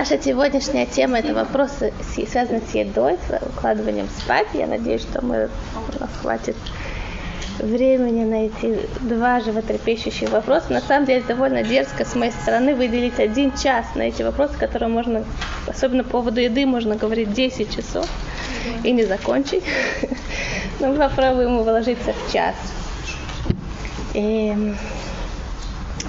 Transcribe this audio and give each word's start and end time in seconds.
Наша 0.00 0.18
сегодняшняя 0.18 0.86
тема 0.86 1.18
это 1.18 1.34
вопросы, 1.34 1.92
связанные 2.14 2.62
с 2.62 2.74
едой, 2.74 3.18
с 3.28 3.46
укладыванием 3.48 4.08
спать. 4.08 4.46
Я 4.54 4.66
надеюсь, 4.66 5.02
что 5.02 5.22
мы, 5.22 5.50
у 5.74 6.00
нас 6.00 6.08
хватит 6.22 6.56
времени 7.58 8.24
на 8.24 8.46
эти 8.46 8.88
два 9.02 9.40
животрепещущие 9.40 10.30
вопроса. 10.30 10.72
На 10.72 10.80
самом 10.80 11.04
деле 11.04 11.22
довольно 11.28 11.62
дерзко 11.62 12.06
с 12.06 12.14
моей 12.14 12.32
стороны 12.32 12.74
выделить 12.74 13.18
один 13.18 13.52
час 13.54 13.94
на 13.94 14.04
эти 14.04 14.22
вопросы, 14.22 14.54
которые 14.58 14.88
можно, 14.88 15.22
особенно 15.66 16.02
по 16.02 16.12
поводу 16.12 16.40
еды, 16.40 16.64
можно 16.64 16.96
говорить 16.96 17.34
10 17.34 17.76
часов 17.76 18.08
и 18.82 18.92
не 18.92 19.04
закончить. 19.04 19.64
Но 20.80 20.88
мы 20.88 20.94
попробуем 20.96 21.58
уложиться 21.58 22.14
в 22.14 22.32
час. 22.32 22.54
И 24.14 24.56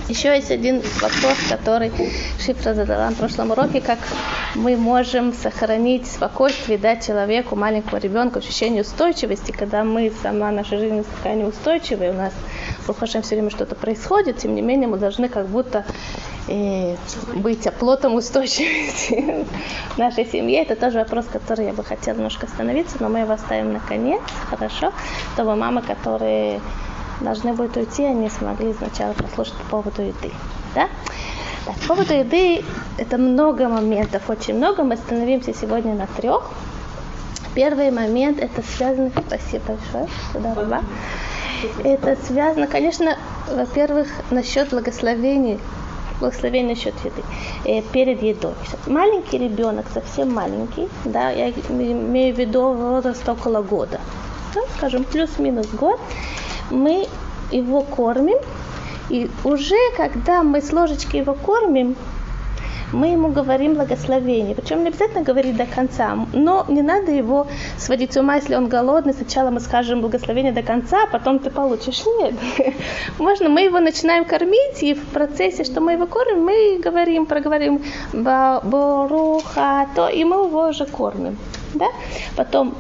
еще 0.10 0.36
есть 0.36 0.52
один 0.52 0.82
вопрос, 1.02 1.38
который 1.50 1.92
Шифра 2.40 2.74
задала 2.74 3.10
на 3.10 3.16
прошлом 3.16 3.52
уроке, 3.52 3.82
как 3.82 4.00
мы 4.56 4.76
можем 4.76 5.34
сохранить 5.34 6.08
спокойствие, 6.08 6.78
дать 6.78 7.06
человеку, 7.06 7.56
маленькому 7.56 8.02
ребенку 8.02 8.40
ощущение 8.40 8.82
устойчивости, 8.82 9.52
когда 9.52 9.84
мы, 9.84 10.12
сама 10.22 10.52
наша 10.52 10.78
жизнь 10.78 11.04
такая 11.18 11.36
неустойчивая, 11.36 12.12
у 12.12 12.16
нас 12.16 12.34
Рухашем 12.88 13.22
все 13.22 13.36
время 13.36 13.50
что-то 13.50 13.76
происходит, 13.76 14.38
тем 14.38 14.56
не 14.56 14.62
менее 14.62 14.88
мы 14.88 14.98
должны 14.98 15.30
как 15.30 15.48
будто 15.48 15.86
э, 16.48 16.96
быть 17.36 17.66
оплотом 17.68 18.16
устойчивости 18.16 19.46
в 19.96 19.98
нашей 19.98 20.26
семье. 20.26 20.64
Это 20.64 20.76
тоже 20.76 21.00
вопрос, 21.00 21.26
который 21.32 21.66
я 21.66 21.74
бы 21.74 21.84
хотела 21.84 22.16
немножко 22.16 22.48
остановиться, 22.48 22.98
но 23.00 23.10
мы 23.10 23.20
его 23.20 23.34
оставим 23.34 23.74
на 23.74 23.80
конец, 23.80 24.22
хорошо, 24.50 24.92
чтобы 25.34 25.56
мамы, 25.56 25.82
которые 25.82 26.60
должны 27.22 27.54
будут 27.54 27.78
уйти, 27.78 28.04
они 28.04 28.30
смогли 28.30 28.74
сначала 28.74 29.14
послушать 29.14 29.54
по 29.56 29.82
поводу 29.82 30.02
еды. 30.02 30.32
Да? 30.76 30.90
Так, 31.66 31.76
по 31.76 31.90
поводу 31.90 32.14
еды 32.14 32.64
это 32.98 33.18
много 33.18 33.68
моментов, 33.68 34.30
очень 34.30 34.56
много. 34.56 34.84
Мы 34.84 34.96
остановимся 34.96 35.54
сегодня 35.54 35.94
на 35.94 36.08
трех. 36.08 36.52
Первый 37.54 37.92
момент 37.92 38.40
это 38.40 38.62
связано, 38.64 39.12
спасибо 39.28 39.64
большое, 39.68 40.08
сюда 40.32 40.84
Это 41.84 42.18
связано, 42.26 42.66
конечно, 42.66 43.18
во-первых, 43.50 44.08
насчет 44.32 44.70
благословений, 44.70 45.60
благословения 46.22 46.70
насчет 46.70 46.94
еды, 47.04 47.22
э, 47.66 47.82
перед 47.92 48.24
едой. 48.24 48.54
Маленький 48.88 49.38
ребенок, 49.38 49.86
совсем 49.94 50.34
маленький, 50.34 50.88
да, 51.04 51.30
я 51.30 51.50
имею 51.50 52.34
в 52.34 52.40
виду 52.40 52.72
возраст 52.72 53.28
около 53.28 53.62
года, 53.62 54.00
да, 54.54 54.62
скажем, 54.78 55.04
плюс-минус 55.04 55.68
год, 55.68 56.00
мы 56.70 57.08
его 57.52 57.82
кормим, 57.82 58.38
и 59.10 59.30
уже 59.44 59.76
когда 59.98 60.44
мы 60.44 60.62
с 60.62 60.72
ложечки 60.72 61.18
его 61.18 61.34
кормим, 61.34 61.96
мы 62.94 63.08
ему 63.08 63.30
говорим 63.30 63.76
благословение. 63.76 64.56
Причем 64.56 64.84
не 64.84 64.90
обязательно 64.90 65.24
говорить 65.24 65.56
до 65.56 65.66
конца, 65.66 66.18
но 66.34 66.66
не 66.68 66.82
надо 66.82 67.12
его 67.12 67.48
сводить 67.78 68.14
с 68.14 68.18
ума, 68.18 68.36
если 68.36 68.56
он 68.56 68.68
голодный. 68.68 69.14
Сначала 69.14 69.50
мы 69.50 69.60
скажем 69.60 70.02
благословение 70.02 70.52
до 70.52 70.62
конца, 70.62 71.04
а 71.04 71.08
потом 71.08 71.40
ты 71.40 71.50
получишь. 71.50 72.04
Нет. 72.20 72.36
Можно, 73.18 73.50
мы 73.50 73.62
его 73.62 73.80
начинаем 73.80 74.26
кормить, 74.26 74.84
и 74.84 74.94
в 74.94 75.06
процессе, 75.08 75.64
что 75.64 75.82
мы 75.82 75.94
его 75.94 76.06
кормим, 76.06 76.44
мы 76.44 76.80
говорим, 76.84 77.26
проговорим 77.26 77.82
Боруха, 78.14 79.88
то, 79.96 80.08
и 80.10 80.24
мы 80.24 80.46
его 80.48 80.68
уже 80.68 80.86
кормим. 80.86 81.38
Да? 81.74 81.88
Потом, 82.36 82.76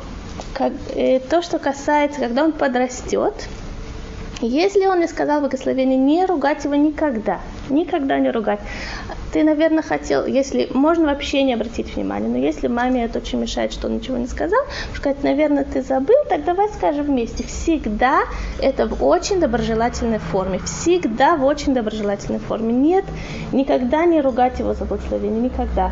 как, 0.53 0.73
э, 0.95 1.19
то, 1.19 1.41
что 1.41 1.59
касается, 1.59 2.19
когда 2.19 2.43
он 2.43 2.51
подрастет, 2.51 3.33
если 4.41 4.87
он 4.87 4.99
не 4.99 5.07
сказал 5.07 5.39
благословение, 5.39 5.97
не 5.97 6.25
ругать 6.25 6.63
его 6.63 6.73
никогда. 6.73 7.39
Никогда 7.69 8.17
не 8.17 8.31
ругать. 8.31 8.59
Ты, 9.31 9.43
наверное, 9.43 9.83
хотел, 9.83 10.25
если 10.25 10.67
можно 10.73 11.05
вообще 11.05 11.43
не 11.43 11.53
обратить 11.53 11.95
внимания, 11.95 12.27
но 12.27 12.37
если 12.37 12.67
маме 12.67 13.05
это 13.05 13.19
очень 13.19 13.39
мешает, 13.39 13.71
что 13.71 13.87
он 13.87 13.97
ничего 13.97 14.17
не 14.17 14.27
сказал, 14.27 14.59
сказать, 14.95 15.23
наверное, 15.23 15.63
ты 15.63 15.83
забыл, 15.83 16.15
так 16.27 16.43
давай 16.43 16.67
скажем 16.69 17.05
вместе. 17.05 17.43
Всегда 17.43 18.23
это 18.59 18.87
в 18.87 19.05
очень 19.05 19.39
доброжелательной 19.39 20.19
форме. 20.19 20.59
Всегда 20.65 21.35
в 21.35 21.45
очень 21.45 21.73
доброжелательной 21.73 22.39
форме. 22.39 22.73
Нет, 22.73 23.05
никогда 23.51 24.05
не 24.05 24.21
ругать 24.21 24.59
его 24.59 24.73
за 24.73 24.85
благословение. 24.85 25.39
Никогда. 25.39 25.91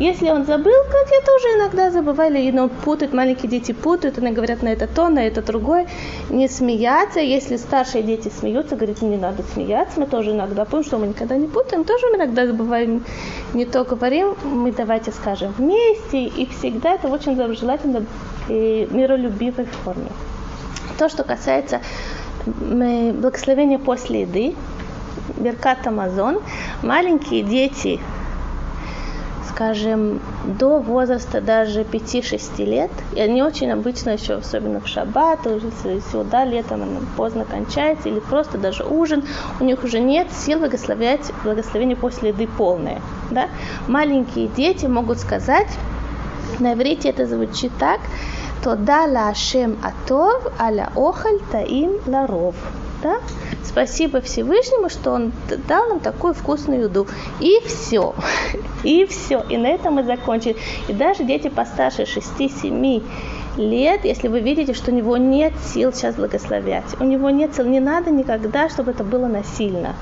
Если 0.00 0.30
он 0.30 0.46
забыл, 0.46 0.72
как 0.90 1.10
я 1.10 1.20
тоже 1.20 1.46
иногда 1.58 1.90
забываю, 1.90 2.34
или 2.34 2.58
он 2.58 2.70
путает, 2.70 3.12
маленькие 3.12 3.50
дети 3.50 3.72
путают, 3.72 4.16
они 4.16 4.30
говорят 4.30 4.62
на 4.62 4.68
это 4.68 4.86
то, 4.86 5.10
на 5.10 5.18
это 5.18 5.42
другое. 5.42 5.88
Не 6.30 6.48
смеяться, 6.48 7.20
если 7.20 7.58
старшие 7.58 8.02
дети 8.02 8.32
смеются, 8.34 8.76
говорят, 8.76 9.02
не 9.02 9.18
надо 9.18 9.42
смеяться, 9.52 10.00
мы 10.00 10.06
тоже 10.06 10.30
иногда 10.30 10.64
помним, 10.64 10.86
что 10.86 10.96
мы 10.96 11.08
никогда 11.08 11.36
не 11.36 11.48
путаем, 11.48 11.84
тоже 11.84 12.06
мы 12.06 12.16
иногда 12.16 12.46
забываем, 12.46 13.04
не 13.52 13.66
то 13.66 13.84
говорим, 13.84 14.36
мы 14.42 14.72
давайте 14.72 15.12
скажем 15.12 15.52
вместе, 15.58 16.24
и 16.24 16.46
всегда 16.46 16.94
это 16.94 17.08
очень 17.08 17.36
доброжелательно 17.36 18.06
и 18.48 18.88
миролюбивой 18.90 19.66
форме. 19.66 20.08
То, 20.98 21.10
что 21.10 21.24
касается 21.24 21.82
благословения 22.46 23.78
после 23.78 24.22
еды, 24.22 24.54
Беркат 25.36 25.86
Амазон, 25.86 26.40
маленькие 26.82 27.42
дети 27.42 28.00
скажем, 29.48 30.20
до 30.44 30.78
возраста 30.78 31.40
даже 31.40 31.82
5-6 31.82 32.64
лет, 32.64 32.90
и 33.14 33.20
они 33.20 33.42
очень 33.42 33.70
обычно 33.70 34.10
еще, 34.10 34.34
особенно 34.34 34.80
в 34.80 34.86
шаббат, 34.86 35.46
уже 35.46 35.70
сюда 36.12 36.44
летом 36.44 36.82
она 36.82 37.00
поздно 37.16 37.44
кончается, 37.44 38.08
или 38.08 38.20
просто 38.20 38.58
даже 38.58 38.84
ужин, 38.84 39.24
у 39.60 39.64
них 39.64 39.82
уже 39.84 40.00
нет 40.00 40.28
сил 40.32 40.58
благословлять 40.58 41.32
благословение 41.44 41.96
после 41.96 42.30
еды 42.30 42.46
полное. 42.46 43.00
Да? 43.30 43.48
Маленькие 43.88 44.48
дети 44.48 44.86
могут 44.86 45.18
сказать, 45.18 45.68
на 46.58 46.74
иврите 46.74 47.08
это 47.08 47.26
звучит 47.26 47.72
так, 47.78 48.00
то 48.62 48.76
да 48.76 49.06
ла 49.06 49.28
ашем 49.30 49.78
атов 49.82 50.46
аля 50.58 50.90
охаль 50.94 51.40
таим 51.50 51.92
ларов. 52.06 52.54
Да? 53.02 53.16
Спасибо 53.64 54.20
Всевышнему, 54.20 54.88
что 54.88 55.12
Он 55.12 55.32
дал 55.68 55.88
нам 55.88 56.00
такую 56.00 56.34
вкусную 56.34 56.84
еду. 56.84 57.06
И 57.40 57.60
все. 57.66 58.14
И 58.84 59.06
все. 59.06 59.44
И 59.48 59.56
на 59.56 59.68
этом 59.68 59.94
мы 59.94 60.04
закончили. 60.04 60.56
И 60.88 60.92
даже 60.92 61.24
дети 61.24 61.48
постарше 61.48 62.02
6-7 62.02 63.02
лет, 63.56 64.04
если 64.04 64.28
вы 64.28 64.40
видите, 64.40 64.74
что 64.74 64.90
у 64.90 64.94
него 64.94 65.16
нет 65.16 65.52
сил 65.72 65.92
сейчас 65.92 66.14
благословлять, 66.14 66.84
у 67.00 67.04
него 67.04 67.30
нет 67.30 67.54
сил, 67.54 67.66
не 67.66 67.80
надо 67.80 68.10
никогда, 68.10 68.68
чтобы 68.68 68.92
это 68.92 69.04
было 69.04 69.26
насильно. 69.26 69.94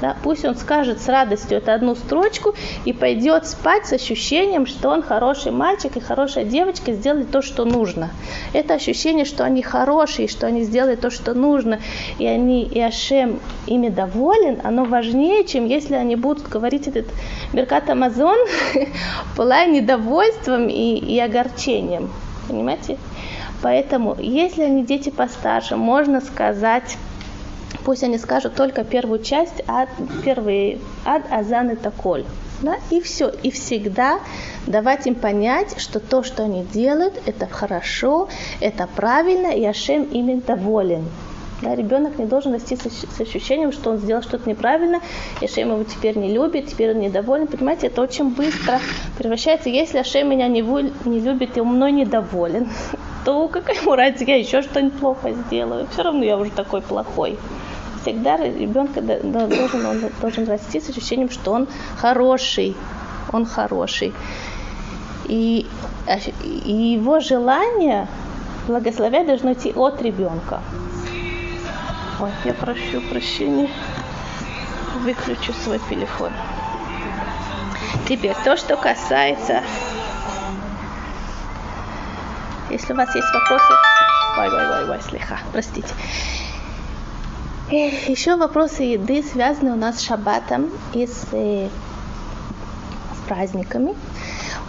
Да, 0.00 0.16
пусть 0.22 0.44
он 0.44 0.54
скажет 0.54 1.00
с 1.00 1.08
радостью 1.08 1.58
эту 1.58 1.72
одну 1.72 1.96
строчку 1.96 2.54
и 2.84 2.92
пойдет 2.92 3.46
спать 3.46 3.86
с 3.86 3.92
ощущением, 3.92 4.66
что 4.66 4.90
он 4.90 5.02
хороший 5.02 5.50
мальчик 5.50 5.96
и 5.96 6.00
хорошая 6.00 6.44
девочка 6.44 6.92
сделали 6.92 7.24
то, 7.24 7.42
что 7.42 7.64
нужно. 7.64 8.10
Это 8.52 8.74
ощущение, 8.74 9.24
что 9.24 9.44
они 9.44 9.60
хорошие, 9.62 10.28
что 10.28 10.46
они 10.46 10.62
сделали 10.62 10.94
то, 10.94 11.10
что 11.10 11.34
нужно, 11.34 11.80
и 12.18 12.26
они 12.26 12.62
и 12.62 12.80
Ашем 12.80 13.40
ими 13.66 13.88
доволен, 13.88 14.60
оно 14.62 14.84
важнее, 14.84 15.44
чем 15.44 15.66
если 15.66 15.94
они 15.94 16.14
будут 16.14 16.48
говорить 16.48 16.86
этот 16.86 17.06
Меркат 17.52 17.90
Амазон, 17.90 18.38
пылая 19.36 19.68
недовольством 19.68 20.68
и, 20.68 20.96
и 20.96 21.18
огорчением. 21.18 22.10
Понимаете? 22.46 22.98
Поэтому, 23.62 24.16
если 24.20 24.62
они 24.62 24.84
дети 24.84 25.10
постарше, 25.10 25.76
можно 25.76 26.20
сказать 26.20 26.96
пусть 27.88 28.02
они 28.02 28.18
скажут 28.18 28.54
только 28.54 28.84
первую 28.84 29.22
часть, 29.22 29.62
ад, 29.66 29.88
первый 30.22 30.78
ад, 31.06 31.22
азан 31.30 31.70
и 31.70 31.74
таколь. 31.74 32.26
Да? 32.60 32.76
И 32.90 33.00
все. 33.00 33.32
И 33.42 33.50
всегда 33.50 34.20
давать 34.66 35.06
им 35.06 35.14
понять, 35.14 35.80
что 35.80 35.98
то, 35.98 36.22
что 36.22 36.42
они 36.44 36.64
делают, 36.64 37.14
это 37.24 37.46
хорошо, 37.46 38.28
это 38.60 38.86
правильно, 38.94 39.46
и 39.46 39.64
Ашем 39.64 40.02
ими 40.02 40.34
доволен. 40.34 41.06
Да, 41.62 41.74
ребенок 41.74 42.18
не 42.18 42.26
должен 42.26 42.52
расти 42.52 42.76
с, 42.76 43.20
ощущением, 43.22 43.72
что 43.72 43.92
он 43.92 43.96
сделал 43.96 44.22
что-то 44.22 44.50
неправильно, 44.50 45.00
и 45.40 45.46
Ашем 45.46 45.70
его 45.70 45.82
теперь 45.84 46.18
не 46.18 46.30
любит, 46.30 46.66
теперь 46.66 46.90
он 46.90 47.00
недоволен. 47.00 47.46
Понимаете, 47.46 47.86
это 47.86 48.02
очень 48.02 48.28
быстро 48.28 48.80
превращается. 49.16 49.70
Если 49.70 49.96
Ашем 49.96 50.28
меня 50.28 50.46
не, 50.48 50.60
не 50.60 51.20
любит 51.20 51.56
и 51.56 51.62
мной 51.62 51.92
недоволен, 51.92 52.68
то 53.24 53.48
какая 53.48 53.80
ему 53.80 53.94
разница, 53.94 54.24
я 54.24 54.36
еще 54.36 54.60
что-нибудь 54.60 54.98
плохо 54.98 55.32
сделаю. 55.32 55.86
Все 55.90 56.02
равно 56.02 56.22
я 56.22 56.36
уже 56.36 56.50
такой 56.50 56.82
плохой 56.82 57.38
всегда 58.02 58.36
ребенка 58.36 59.00
должен, 59.00 59.86
он 59.86 60.10
должен 60.20 60.46
расти 60.46 60.80
с 60.80 60.88
ощущением, 60.88 61.30
что 61.30 61.52
он 61.52 61.68
хороший, 61.96 62.76
он 63.32 63.46
хороший. 63.46 64.12
И, 65.26 65.66
и 66.42 66.72
его 66.72 67.20
желание 67.20 68.08
благословять 68.66 69.26
должно 69.26 69.52
идти 69.52 69.72
от 69.74 70.00
ребенка. 70.02 70.62
Ой, 72.20 72.30
я 72.44 72.54
прошу 72.54 73.00
прощения. 73.10 73.70
Выключу 75.04 75.52
свой 75.52 75.80
телефон. 75.88 76.32
Теперь 78.08 78.34
то, 78.44 78.56
что 78.56 78.76
касается... 78.76 79.62
Если 82.70 82.92
у 82.92 82.96
вас 82.96 83.14
есть 83.14 83.32
вопросы... 83.32 83.72
Ой, 84.38 84.48
ой, 84.48 84.68
ой, 84.68 84.90
ой, 84.90 84.98
слегка, 85.08 85.38
простите. 85.52 85.88
Еще 87.70 88.36
вопросы 88.36 88.82
еды 88.82 89.22
связаны 89.22 89.72
у 89.72 89.76
нас 89.76 89.98
с 89.98 90.00
шаббатом 90.00 90.70
и 90.94 91.06
с, 91.06 91.26
э, 91.32 91.68
праздниками. 93.28 93.94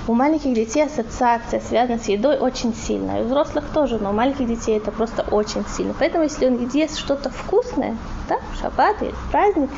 У 0.05 0.13
маленьких 0.13 0.53
детей 0.53 0.83
ассоциация 0.83 1.61
связана 1.61 1.97
с 1.97 2.09
едой 2.09 2.37
очень 2.37 2.75
сильная. 2.75 3.21
И 3.21 3.23
у 3.23 3.27
взрослых 3.27 3.63
тоже, 3.73 3.99
но 3.99 4.09
у 4.09 4.13
маленьких 4.13 4.47
детей 4.47 4.75
это 4.75 4.91
просто 4.91 5.21
очень 5.21 5.63
сильно. 5.77 5.93
Поэтому 5.97 6.25
если 6.25 6.47
он 6.47 6.69
ест 6.73 6.97
что-то 6.97 7.29
вкусное, 7.29 7.95
да, 8.27 8.39
шаббат 8.59 9.01
или 9.01 9.15
праздник, 9.31 9.69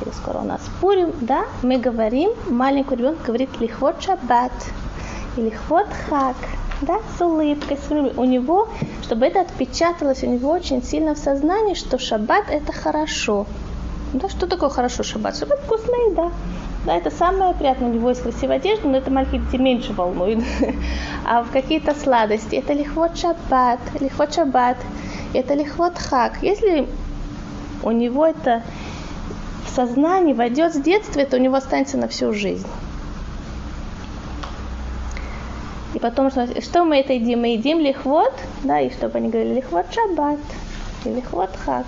или 0.00 0.10
скоро 0.14 0.38
у 0.38 0.44
нас 0.44 0.62
Пурим, 0.80 1.12
да, 1.20 1.44
мы 1.62 1.76
говорим, 1.76 2.30
маленький 2.48 2.94
ребенок 2.94 3.22
говорит 3.22 3.50
лихвот 3.60 4.02
шаббат, 4.02 4.52
или 5.36 5.50
хвот 5.50 5.88
хак, 6.08 6.36
да, 6.82 6.98
с 7.16 7.20
улыбкой, 7.20 7.78
с 7.78 7.90
улыбкой. 7.90 8.22
У 8.22 8.24
него, 8.24 8.68
чтобы 9.02 9.26
это 9.26 9.40
отпечаталось 9.40 10.22
у 10.22 10.26
него 10.26 10.50
очень 10.50 10.82
сильно 10.82 11.14
в 11.14 11.18
сознании, 11.18 11.74
что 11.74 11.98
шаббат 11.98 12.44
это 12.50 12.72
хорошо. 12.72 13.46
Да, 14.12 14.28
что 14.28 14.46
такое 14.46 14.68
хорошо 14.68 15.02
шаббат? 15.02 15.36
Шаббат 15.36 15.60
вкусная 15.60 16.10
еда. 16.10 16.30
Да, 16.84 16.96
это 16.96 17.10
самое 17.10 17.54
приятное. 17.54 17.88
У 17.88 17.92
него 17.92 18.08
есть 18.08 18.22
красивая 18.22 18.56
одежда, 18.56 18.88
но 18.88 18.98
это 18.98 19.10
дети 19.30 19.56
меньше 19.56 19.92
волнует. 19.92 20.40
А 21.24 21.44
в 21.44 21.50
какие-то 21.50 21.94
сладости. 21.94 22.56
Это 22.56 22.72
лихвот 22.72 23.16
шаббат, 23.16 23.78
лихвот 24.00 24.34
шаббат, 24.34 24.76
это 25.32 25.54
лихвот 25.54 25.96
хак. 25.96 26.42
Если 26.42 26.88
у 27.84 27.90
него 27.92 28.26
это 28.26 28.62
в 29.66 29.74
сознании 29.74 30.34
войдет 30.34 30.74
с 30.74 30.78
детства, 30.78 31.20
это 31.20 31.36
у 31.36 31.40
него 31.40 31.54
останется 31.54 31.96
на 31.96 32.08
всю 32.08 32.32
жизнь. 32.32 32.66
И 35.94 35.98
потом, 35.98 36.30
что, 36.30 36.60
что 36.60 36.84
мы 36.84 36.96
это 36.96 37.12
едим? 37.12 37.40
Мы 37.40 37.48
едим 37.48 37.80
лихвот, 37.80 38.32
да, 38.64 38.80
и 38.80 38.90
чтобы 38.90 39.18
они 39.18 39.28
говорили 39.28 39.56
лихвот 39.56 39.86
шаббат, 39.92 40.38
и 41.04 41.10
лихвот 41.10 41.50
хак. 41.64 41.86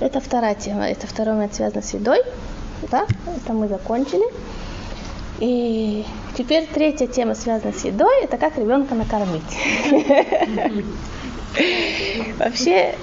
Это 0.00 0.20
вторая 0.20 0.54
тема, 0.54 0.88
это 0.88 1.06
второй 1.06 1.34
момент 1.34 1.54
связан 1.54 1.82
с 1.82 1.92
едой. 1.92 2.22
Да, 2.90 3.06
это 3.36 3.52
мы 3.52 3.68
закончили. 3.68 4.24
И 5.38 6.04
теперь 6.36 6.66
третья 6.66 7.06
тема 7.06 7.34
связана 7.34 7.72
с 7.72 7.84
едой, 7.84 8.24
это 8.24 8.38
как 8.38 8.56
ребенка 8.56 8.94
накормить. 8.94 9.42
Вообще, 12.38 12.94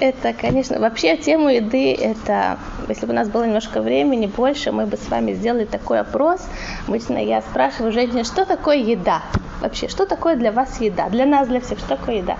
это, 0.00 0.32
конечно, 0.32 0.78
вообще 0.80 1.16
тему 1.16 1.48
еды, 1.48 1.94
это, 1.94 2.58
если 2.88 3.06
бы 3.06 3.12
у 3.12 3.16
нас 3.16 3.28
было 3.28 3.44
немножко 3.44 3.80
времени 3.80 4.26
больше, 4.26 4.72
мы 4.72 4.86
бы 4.86 4.96
с 4.96 5.08
вами 5.08 5.32
сделали 5.32 5.64
такой 5.64 6.00
опрос. 6.00 6.40
Обычно 6.86 7.18
я 7.18 7.40
спрашиваю 7.40 7.92
женщин, 7.92 8.24
что 8.24 8.44
такое 8.44 8.76
еда? 8.76 9.22
Вообще, 9.60 9.88
что 9.88 10.04
такое 10.04 10.36
для 10.36 10.52
вас 10.52 10.80
еда? 10.80 11.08
Для 11.08 11.24
нас, 11.24 11.48
для 11.48 11.60
всех, 11.60 11.78
что 11.78 11.96
такое 11.96 12.16
еда? 12.16 12.36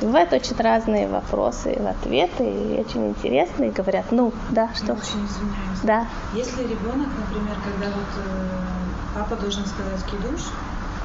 И 0.00 0.06
бывают 0.06 0.32
очень 0.32 0.56
разные 0.56 1.06
вопросы 1.08 1.68
ответы, 1.68 2.44
и 2.44 2.80
очень 2.80 3.10
интересные. 3.10 3.70
Говорят, 3.70 4.06
ну, 4.10 4.32
да, 4.50 4.70
что? 4.74 4.94
Очень 4.94 5.24
извиняюсь. 5.24 5.80
Да. 5.84 6.06
Если 6.32 6.62
ребенок, 6.62 7.08
например, 7.16 7.56
когда 7.64 7.86
вот 7.94 8.08
э, 8.16 9.14
папа 9.14 9.36
должен 9.36 9.64
сказать 9.66 10.04
кидуш, 10.10 10.40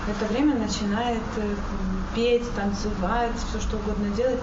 в 0.07 0.09
это 0.09 0.33
время 0.33 0.55
начинает 0.55 1.21
э, 1.37 1.53
петь, 2.15 2.51
танцевать, 2.55 3.33
все 3.49 3.59
что 3.59 3.77
угодно 3.77 4.09
делать, 4.15 4.39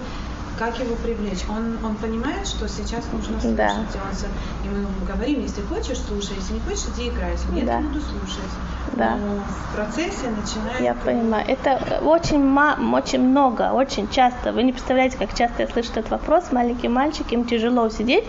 как 0.57 0.79
его 0.79 0.95
привлечь? 0.95 1.43
Он, 1.49 1.77
он 1.85 1.95
понимает, 1.95 2.47
что 2.47 2.67
сейчас 2.67 3.05
нужно 3.13 3.39
слушать. 3.39 3.55
Да. 3.55 3.71
И, 3.71 3.97
он, 4.09 4.13
со- 4.15 4.25
и 4.65 4.69
мы 4.69 4.85
говорим, 5.07 5.41
если 5.41 5.61
хочешь, 5.61 5.99
слушай, 6.07 6.35
если 6.37 6.53
не 6.55 6.59
хочешь, 6.61 6.85
иди 6.95 7.09
играй. 7.09 7.35
Нет, 7.51 7.65
Да. 7.65 7.73
я 7.75 7.79
буду 7.81 7.99
слушать. 8.01 8.51
Да. 8.93 9.15
Но 9.15 9.41
в 9.43 9.75
процессе 9.75 10.29
начинает... 10.29 10.81
Я 10.81 10.93
понимаю. 10.93 11.45
Это 11.47 11.99
очень, 12.03 12.43
ма- 12.43 12.77
очень 12.93 13.21
много, 13.21 13.71
очень 13.73 14.09
часто. 14.09 14.51
Вы 14.53 14.63
не 14.63 14.71
представляете, 14.73 15.17
как 15.17 15.33
часто 15.35 15.63
я 15.63 15.67
слышу 15.67 15.89
этот 15.91 16.09
вопрос. 16.09 16.51
Маленькие 16.51 16.89
мальчики, 16.89 17.33
им 17.33 17.43
тяжело 17.45 17.89
сидеть. 17.89 18.23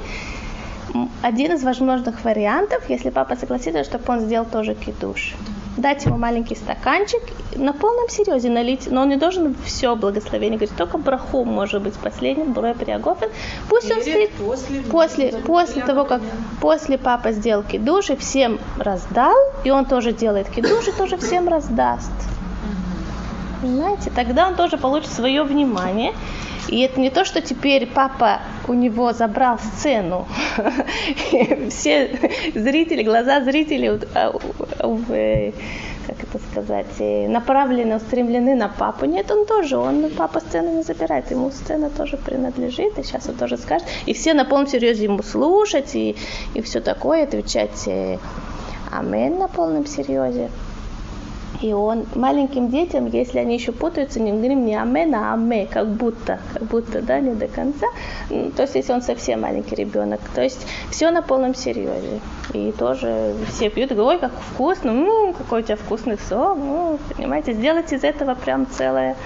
Один 1.22 1.52
из 1.52 1.62
возможных 1.62 2.24
вариантов, 2.24 2.82
если 2.88 3.10
папа 3.10 3.36
согласится, 3.36 3.84
чтобы 3.84 4.04
он 4.08 4.20
сделал 4.20 4.46
тоже 4.46 4.74
кидуш. 4.74 5.34
Дать 5.78 6.04
ему 6.06 6.18
маленький 6.18 6.56
стаканчик, 6.56 7.22
на 7.54 7.72
полном 7.72 8.08
серьезе 8.08 8.50
налить, 8.50 8.90
но 8.90 9.02
он 9.02 9.10
не 9.10 9.16
должен 9.16 9.54
все 9.64 9.94
благословение 9.94 10.58
говорить, 10.58 10.76
только 10.76 10.98
браху 10.98 11.44
может 11.44 11.82
быть 11.82 11.94
последним, 11.94 12.52
броя 12.52 12.74
приагофен. 12.74 13.28
Пусть 13.68 13.88
он 13.90 14.02
Перед, 14.02 14.30
стоит 14.30 14.30
после, 14.32 14.82
после, 14.82 15.28
после 15.46 15.82
того, 15.82 16.04
как 16.04 16.20
после 16.60 16.98
папа 16.98 17.30
сделал 17.30 17.62
кидуш 17.62 18.10
и 18.10 18.16
всем 18.16 18.58
раздал, 18.76 19.36
и 19.62 19.70
он 19.70 19.84
тоже 19.84 20.12
делает 20.12 20.50
кидуш 20.50 20.88
и 20.88 20.92
тоже 20.92 21.16
всем 21.16 21.46
раздаст. 21.46 22.10
Понимаете? 23.60 24.10
Тогда 24.14 24.48
он 24.48 24.56
тоже 24.56 24.78
получит 24.78 25.10
свое 25.10 25.42
внимание. 25.42 26.12
И 26.68 26.80
это 26.80 27.00
не 27.00 27.10
то, 27.10 27.24
что 27.24 27.40
теперь 27.40 27.86
папа 27.86 28.40
у 28.68 28.74
него 28.74 29.12
забрал 29.12 29.58
сцену. 29.58 30.26
Все 31.70 32.10
зрители, 32.54 33.02
глаза 33.02 33.40
зрителей, 33.40 33.98
а, 34.14 34.34
э, 35.08 35.52
как 36.06 36.22
это 36.22 36.38
сказать, 36.50 36.86
э, 36.98 37.26
направлены, 37.26 37.96
устремлены 37.96 38.54
на 38.54 38.68
папу. 38.68 39.06
Нет, 39.06 39.30
он 39.30 39.46
тоже, 39.46 39.78
он 39.78 40.10
папа 40.10 40.40
сцену 40.40 40.76
не 40.76 40.82
забирает, 40.82 41.30
ему 41.30 41.50
сцена 41.50 41.88
тоже 41.88 42.18
принадлежит, 42.18 42.98
и 42.98 43.02
сейчас 43.02 43.28
он 43.28 43.36
тоже 43.36 43.56
скажет. 43.56 43.88
И 44.04 44.12
все 44.12 44.34
на 44.34 44.44
полном 44.44 44.66
серьезе 44.68 45.04
ему 45.04 45.22
слушать, 45.22 45.94
и, 45.94 46.16
и 46.54 46.60
все 46.60 46.80
такое, 46.80 47.24
отвечать 47.24 47.86
э, 47.86 48.18
амен 48.92 49.38
на 49.38 49.48
полном 49.48 49.86
серьезе. 49.86 50.50
И 51.60 51.72
он 51.72 52.06
маленьким 52.14 52.70
детям, 52.70 53.06
если 53.06 53.38
они 53.38 53.56
еще 53.56 53.72
путаются, 53.72 54.20
не 54.20 54.30
говорим 54.30 54.64
не 54.64 54.76
амен, 54.76 55.14
а 55.14 55.32
аме, 55.32 55.66
как 55.66 55.88
будто, 55.88 56.38
как 56.52 56.62
будто, 56.64 57.02
да, 57.02 57.18
не 57.20 57.34
до 57.34 57.48
конца. 57.48 57.86
То 58.28 58.62
есть, 58.62 58.74
если 58.74 58.92
он 58.92 59.02
совсем 59.02 59.40
маленький 59.40 59.74
ребенок. 59.74 60.20
То 60.34 60.42
есть, 60.42 60.66
все 60.90 61.10
на 61.10 61.20
полном 61.22 61.54
серьезе. 61.54 62.20
И 62.52 62.72
тоже 62.72 63.34
все 63.48 63.70
пьют 63.70 63.90
говорят, 63.90 64.22
ой, 64.22 64.28
как 64.30 64.32
вкусно, 64.40 64.90
м, 64.90 65.34
какой 65.34 65.60
у 65.60 65.64
тебя 65.64 65.76
вкусный 65.76 66.18
сок, 66.28 66.56
ну, 66.56 66.98
понимаете, 67.16 67.52
сделать 67.52 67.92
из 67.92 68.04
этого 68.04 68.34
прям 68.34 68.66
целое, 68.70 69.16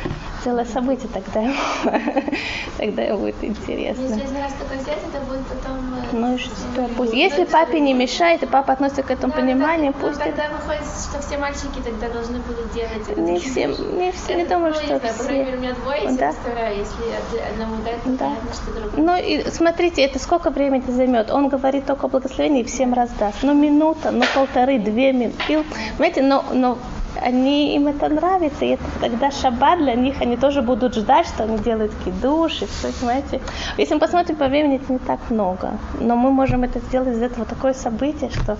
целое 0.43 0.65
событие, 0.65 1.09
тогда 1.12 1.41
ему, 1.41 1.55
тогда 2.79 3.03
ему 3.03 3.19
будет 3.19 3.43
интересно. 3.43 4.03
Если 4.03 4.23
один 4.23 4.37
раз 4.37 4.53
такое 4.59 4.79
сделать, 4.81 5.00
это 5.12 5.25
будет 5.25 5.47
потом... 5.47 5.94
э, 5.94 6.06
Ну 6.12 6.35
и 6.35 6.39
что, 6.39 6.50
ну, 6.77 6.89
пусть. 6.97 7.12
ну, 7.12 7.19
Если 7.19 7.44
папе 7.44 7.81
не 7.81 7.94
мешает, 7.94 8.43
и 8.43 8.47
папа 8.47 8.73
относится 8.73 9.03
к 9.03 9.11
этому 9.11 9.33
пониманию, 9.33 9.93
пусть 9.93 10.19
ну, 10.19 10.25
тогда 10.25 10.49
выходит, 10.49 10.83
что 11.11 11.21
все 11.23 11.39
мальчики 11.39 11.81
тогда 11.85 12.09
должны 12.09 12.39
будут 12.41 12.73
делать. 12.73 13.17
Не 13.17 13.39
все, 13.39 13.67
не 13.67 14.12
все, 14.12 14.35
не 14.35 14.44
думаю, 14.44 14.73
ну, 14.73 14.79
что 14.79 14.87
знаю, 14.87 15.00
по 15.00 15.25
крайней 15.25 15.44
мере, 15.44 15.56
у 15.56 15.59
все. 15.59 15.61
меня 15.61 15.75
двое, 15.75 16.79
если 16.79 17.03
од- 17.03 17.53
одному 17.53 17.77
дать, 17.85 18.03
то 18.03 18.11
понятно, 18.25 18.53
что 18.53 18.73
другому. 18.73 19.03
Ну 19.05 19.17
и 19.17 19.50
смотрите, 19.50 20.03
это 20.03 20.19
сколько 20.19 20.50
времени 20.50 20.83
это 20.83 20.93
займет? 20.93 21.31
Он 21.31 21.49
говорит 21.49 21.87
только 21.87 22.06
о 22.06 22.09
благословении 22.09 22.62
и 22.62 22.65
всем 22.65 22.94
раздаст. 22.94 23.39
Ну 23.43 23.55
минута, 23.55 24.11
ну 24.11 24.25
полторы, 24.35 24.79
две 24.79 25.12
минуты. 25.12 25.65
Понимаете, 25.97 26.23
но, 26.23 26.44
но 26.53 26.79
они, 27.23 27.77
им 27.77 27.89
это 27.89 28.08
нравится, 28.08 28.65
и 28.65 28.70
это 28.70 28.85
тогда 29.01 29.31
шаббат 29.31 29.79
для 29.79 29.94
них, 29.94 30.20
они 30.20 30.37
тоже 30.37 30.63
будут 30.63 30.94
ждать, 30.94 31.27
что 31.27 31.44
они 31.44 31.58
делают 31.58 31.93
кидуш, 32.05 32.63
и 32.63 32.67
все, 32.67 32.93
понимаете. 33.01 33.41
Если 33.79 33.94
мы 33.94 34.01
посмотрим 34.01 34.37
по 34.37 34.49
времени, 34.49 34.77
это 34.77 34.93
не 34.93 34.99
так 34.99 35.31
много. 35.31 35.79
Но 36.01 36.17
мы 36.17 36.31
можем 36.31 36.65
это 36.65 36.81
сделать 36.81 37.15
из 37.15 37.23
этого 37.23 37.46
такое 37.46 37.75
событие, 37.75 38.31
что 38.31 38.56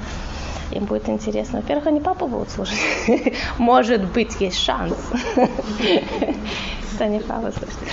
им 0.71 0.85
будет 0.85 1.09
интересно. 1.09 1.61
Во-первых, 1.61 1.87
они 1.87 2.01
папу 2.01 2.27
будут 2.27 2.51
слушать. 2.51 2.79
Может 3.59 4.05
быть, 4.13 4.41
есть 4.41 4.59
шанс. 4.59 4.97
Что 6.95 7.05
они 7.05 7.21
папу 7.21 7.53
слушают. 7.53 7.91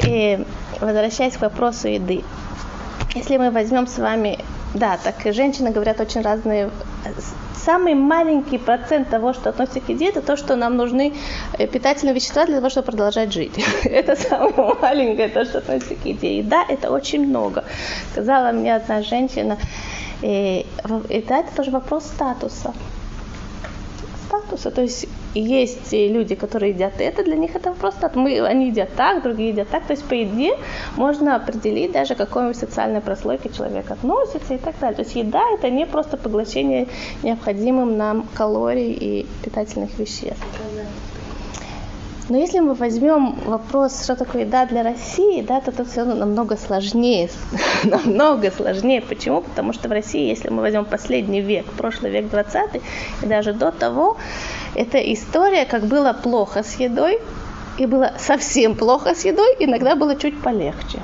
И 0.00 0.44
возвращаясь 0.80 1.36
к 1.36 1.40
вопросу 1.40 1.88
еды. 1.88 2.24
Если 3.14 3.36
мы 3.38 3.50
возьмем 3.50 3.86
с 3.86 3.98
вами, 3.98 4.38
да, 4.74 4.98
так 5.02 5.34
женщины 5.34 5.70
говорят 5.70 6.00
очень 6.00 6.20
разные. 6.20 6.70
Самый 7.64 7.94
маленький 7.94 8.58
процент 8.58 9.10
того, 9.10 9.32
что 9.32 9.50
относится 9.50 9.80
к 9.80 9.88
еде, 9.88 10.08
это 10.10 10.20
то, 10.22 10.36
что 10.36 10.56
нам 10.56 10.76
нужны 10.76 11.14
э, 11.58 11.66
питательные 11.66 12.14
вещества 12.14 12.46
для 12.46 12.56
того, 12.56 12.70
чтобы 12.70 12.86
продолжать 12.86 13.32
жить. 13.32 13.52
Это 13.84 14.14
самое 14.14 14.74
маленькое, 14.80 15.28
то, 15.28 15.44
что 15.44 15.58
относится 15.58 15.94
к 15.96 16.04
еде. 16.06 16.38
Еда– 16.38 16.64
это 16.68 16.90
очень 16.92 17.26
много. 17.26 17.64
Сказала 18.12 18.52
мне 18.52 18.76
одна 18.76 19.02
женщина, 19.02 19.58
э, 20.22 20.62
в- 20.84 21.10
еда– 21.10 21.38
это 21.40 21.56
тоже 21.56 21.70
вопрос 21.72 22.04
статуса 22.04 22.72
статуса. 24.28 24.70
То 24.70 24.82
есть 24.82 25.06
есть 25.40 25.92
э, 25.92 26.08
люди, 26.08 26.34
которые 26.34 26.72
едят 26.72 26.94
это, 26.98 27.22
для 27.24 27.36
них 27.36 27.54
это 27.54 27.72
просто 27.72 28.10
мы, 28.14 28.40
они 28.40 28.68
едят 28.68 28.90
так, 28.96 29.22
другие 29.22 29.50
едят 29.50 29.68
так. 29.68 29.84
То 29.86 29.92
есть 29.92 30.04
по 30.04 30.14
еде 30.14 30.56
можно 30.96 31.36
определить 31.36 31.92
даже 31.92 32.14
к 32.14 32.18
какой 32.18 32.54
социальной 32.54 33.00
прослойке 33.00 33.50
человек 33.50 33.90
относится 33.90 34.54
и 34.54 34.58
так 34.58 34.78
далее. 34.80 34.96
То 34.96 35.02
есть 35.02 35.16
еда 35.16 35.42
это 35.54 35.70
не 35.70 35.86
просто 35.86 36.16
поглощение 36.16 36.88
необходимым 37.22 37.96
нам 37.96 38.26
калорий 38.34 38.92
и 38.92 39.26
питательных 39.42 39.98
веществ. 39.98 40.44
Но 42.28 42.36
если 42.36 42.58
мы 42.58 42.74
возьмем 42.74 43.36
вопрос, 43.46 44.02
что 44.02 44.16
такое 44.16 44.42
еда 44.42 44.66
для 44.66 44.82
России, 44.82 45.42
да, 45.42 45.60
то 45.60 45.70
тут 45.70 45.88
все 45.88 46.04
намного 46.04 46.56
сложнее. 46.56 47.28
намного 47.84 48.50
сложнее. 48.50 49.00
Почему? 49.00 49.42
Потому 49.42 49.72
что 49.72 49.88
в 49.88 49.92
России, 49.92 50.28
если 50.28 50.48
мы 50.48 50.62
возьмем 50.62 50.84
последний 50.84 51.40
век, 51.40 51.66
прошлый 51.78 52.10
век 52.10 52.28
20 52.28 52.82
и 53.22 53.26
даже 53.26 53.52
до 53.52 53.70
того, 53.70 54.16
это 54.74 54.98
история, 54.98 55.66
как 55.66 55.84
было 55.84 56.12
плохо 56.12 56.64
с 56.64 56.80
едой, 56.80 57.20
и 57.78 57.86
было 57.86 58.12
совсем 58.18 58.74
плохо 58.74 59.14
с 59.14 59.24
едой, 59.24 59.54
иногда 59.60 59.94
было 59.94 60.16
чуть 60.16 60.40
полегче. 60.40 61.00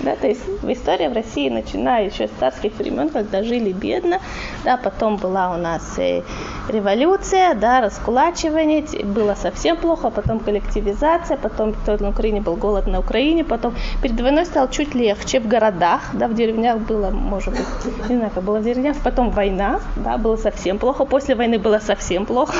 Да, 0.00 0.14
то 0.14 0.28
есть 0.28 0.42
история 0.62 1.08
в 1.08 1.12
России, 1.12 1.48
начиная 1.48 2.06
еще 2.06 2.28
с 2.28 2.30
царских 2.38 2.72
времен, 2.78 3.08
когда 3.08 3.42
жили 3.42 3.72
бедно, 3.72 4.20
да, 4.64 4.76
потом 4.76 5.16
была 5.16 5.50
у 5.50 5.56
нас 5.56 5.98
э, 5.98 6.22
революция, 6.68 7.54
да, 7.54 7.80
раскулачивание, 7.80 8.84
было 9.04 9.34
совсем 9.34 9.76
плохо, 9.76 10.10
потом 10.10 10.38
коллективизация, 10.38 11.36
потом 11.36 11.74
на 11.86 12.10
Украине 12.10 12.40
был 12.40 12.54
голод 12.54 12.86
на 12.86 13.00
Украине, 13.00 13.44
потом 13.44 13.74
перед 14.00 14.20
войной 14.20 14.46
стало 14.46 14.68
чуть 14.68 14.94
легче 14.94 15.40
в 15.40 15.48
городах, 15.48 16.02
да, 16.12 16.28
в 16.28 16.34
деревнях 16.34 16.78
было, 16.78 17.10
может 17.10 17.54
быть, 17.54 18.08
не 18.08 18.16
знаю, 18.16 18.30
как 18.32 18.44
было 18.44 18.58
в 18.58 18.64
деревнях, 18.64 18.96
потом 19.02 19.30
война, 19.30 19.80
да, 19.96 20.16
было 20.16 20.36
совсем 20.36 20.78
плохо, 20.78 21.04
после 21.04 21.34
войны 21.34 21.58
было 21.58 21.80
совсем 21.80 22.24
плохо 22.24 22.54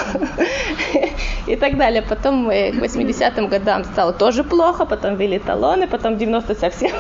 и 1.47 1.57
так 1.57 1.77
далее. 1.77 2.03
Потом 2.03 2.51
э, 2.51 2.73
к 2.73 2.77
80-м 2.77 3.49
годам 3.49 3.85
стало 3.85 4.13
тоже 4.13 4.45
плохо, 4.45 4.87
потом 4.87 5.17
ввели 5.17 5.39
талоны, 5.39 5.87
потом 5.87 6.19
90 6.19 6.55
совсем 6.55 6.93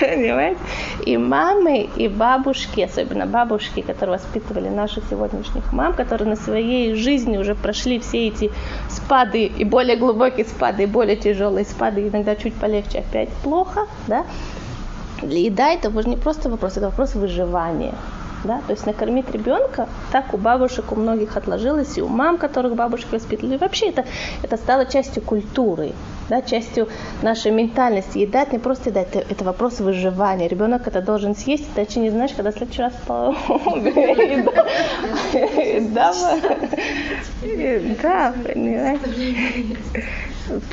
Понимаете? 0.00 0.60
И 1.06 1.16
мамы, 1.16 1.88
и 1.96 2.08
бабушки, 2.08 2.80
особенно 2.80 3.26
бабушки, 3.26 3.80
которые 3.80 4.18
воспитывали 4.18 4.68
наших 4.68 5.04
сегодняшних 5.10 5.72
мам, 5.72 5.94
которые 5.94 6.28
на 6.28 6.36
своей 6.36 6.94
жизни 6.94 7.38
уже 7.38 7.54
прошли 7.54 7.98
все 7.98 8.28
эти 8.28 8.50
спады, 8.88 9.44
и 9.44 9.64
более 9.64 9.96
глубокие 9.96 10.46
спады, 10.46 10.84
и 10.84 10.86
более 10.86 11.16
тяжелые 11.16 11.64
спады, 11.64 12.08
иногда 12.08 12.36
чуть 12.36 12.54
полегче, 12.54 12.98
опять 12.98 13.28
плохо, 13.44 13.86
да? 14.06 14.24
Еда 15.22 15.70
это 15.70 15.90
уже 15.90 16.08
не 16.08 16.16
просто 16.16 16.48
вопрос, 16.48 16.76
это 16.76 16.86
вопрос 16.86 17.14
выживания. 17.14 17.94
Да? 18.42 18.62
То 18.66 18.72
есть 18.72 18.86
накормить 18.86 19.30
ребенка, 19.30 19.86
так 20.12 20.32
у 20.32 20.38
бабушек, 20.38 20.92
у 20.92 20.96
многих 20.96 21.36
отложилось, 21.36 21.98
и 21.98 22.02
у 22.02 22.08
мам, 22.08 22.38
которых 22.38 22.74
бабушки 22.74 23.12
воспитывали. 23.12 23.56
И 23.56 23.58
вообще 23.58 23.90
это, 23.90 24.06
это 24.42 24.56
стало 24.56 24.86
частью 24.86 25.22
культуры 25.22 25.92
да, 26.30 26.40
частью 26.42 26.88
нашей 27.22 27.50
ментальности. 27.50 28.18
Еда 28.18 28.42
это 28.42 28.52
не 28.52 28.58
просто 28.60 28.90
еда, 28.90 29.02
это, 29.02 29.18
это 29.18 29.44
вопрос 29.44 29.80
выживания. 29.80 30.48
Ребенок 30.48 30.86
это 30.86 31.02
должен 31.02 31.34
съесть, 31.34 31.64
иначе 31.76 32.00
не 32.00 32.10
знаешь, 32.10 32.30
когда 32.34 32.52
в 32.52 32.54
следующий 32.54 32.82
раз 32.82 32.94
Да. 38.02 38.32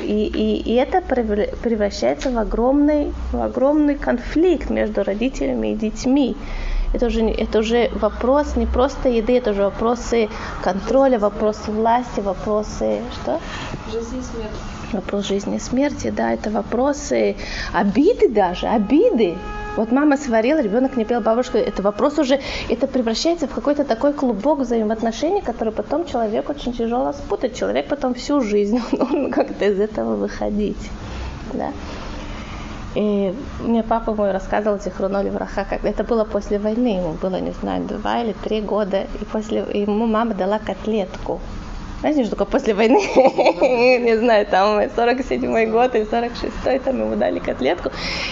И, 0.02 0.26
и, 0.26 0.72
и 0.72 0.74
это 0.74 1.00
превращается 1.00 2.30
в 2.30 2.38
огромный, 2.38 3.12
в 3.32 3.40
огромный 3.40 3.94
конфликт 3.94 4.70
между 4.70 5.02
родителями 5.04 5.68
и 5.68 5.74
детьми. 5.74 6.36
Это 6.94 7.06
уже, 7.06 7.20
это 7.20 7.58
уже 7.58 7.90
вопрос 7.94 8.56
не 8.56 8.66
просто 8.66 9.08
еды, 9.08 9.36
это 9.36 9.50
уже 9.50 9.64
вопросы 9.64 10.28
контроля, 10.62 11.18
вопросы 11.18 11.70
власти, 11.70 12.20
вопросы 12.20 13.00
что? 13.22 13.40
Жизни 13.92 14.20
и 14.20 14.22
смерти 14.22 14.78
вопрос 14.92 15.26
жизни 15.26 15.56
и 15.56 15.60
смерти, 15.60 16.10
да, 16.10 16.32
это 16.32 16.50
вопросы 16.50 17.36
обиды 17.72 18.28
даже, 18.28 18.66
обиды. 18.66 19.36
Вот 19.76 19.92
мама 19.92 20.16
сварила, 20.16 20.60
ребенок 20.60 20.96
не 20.96 21.04
пел, 21.04 21.20
бабушка, 21.20 21.58
это 21.58 21.82
вопрос 21.82 22.18
уже, 22.18 22.40
это 22.68 22.86
превращается 22.86 23.46
в 23.46 23.54
какой-то 23.54 23.84
такой 23.84 24.12
клубок 24.12 24.60
взаимоотношений, 24.60 25.40
который 25.40 25.72
потом 25.72 26.04
человек 26.04 26.50
очень 26.50 26.72
тяжело 26.72 27.12
спутать. 27.12 27.56
Человек 27.56 27.86
потом 27.86 28.14
всю 28.14 28.40
жизнь, 28.40 28.80
он 28.98 29.30
как-то 29.30 29.66
из 29.66 29.78
этого 29.78 30.16
выходить. 30.16 30.90
Да. 31.52 31.70
И 32.94 33.34
мне 33.60 33.82
папа 33.82 34.14
мой 34.14 34.32
рассказывал 34.32 34.80
Зихруноли 34.80 35.30
Враха, 35.30 35.66
как 35.68 35.84
это 35.84 36.04
было 36.04 36.24
после 36.24 36.58
войны, 36.58 36.96
ему 36.96 37.12
было, 37.12 37.40
не 37.40 37.52
знаю, 37.52 37.84
два 37.84 38.20
или 38.22 38.32
три 38.32 38.60
года, 38.60 39.06
и 39.20 39.24
после 39.24 39.58
ему 39.74 40.06
мама 40.06 40.34
дала 40.34 40.58
котлетку 40.58 41.40
знаете, 42.00 42.24
что 42.24 42.36
такое 42.36 42.46
после 42.46 42.74
войны, 42.74 42.98
не 43.98 44.16
знаю, 44.16 44.46
там 44.46 44.78
47-й 44.78 45.66
год 45.66 45.94
или 45.94 46.06
46-й, 46.06 46.78
там 46.78 47.00
ему 47.00 47.16
дали 47.16 47.40
котлетку, 47.40 47.90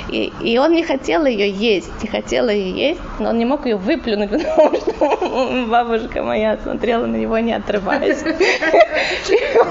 и, 0.09 0.33
и 0.41 0.57
он 0.59 0.73
не 0.73 0.85
хотел 0.85 1.27
ее 1.27 1.51
есть, 1.51 1.91
не 2.03 2.09
хотел 2.09 2.49
ее 2.49 2.71
есть, 2.71 3.01
но 3.19 3.31
он 3.31 3.39
не 3.39 3.45
мог 3.45 3.67
ее 3.67 3.77
выплюнуть, 3.77 4.31
потому 4.31 4.77
что 4.77 5.67
бабушка 5.69 6.23
моя 6.23 6.59
смотрела 6.63 7.07
на 7.07 7.17
него, 7.17 7.39
не 7.39 7.55
отрываясь. 7.55 8.23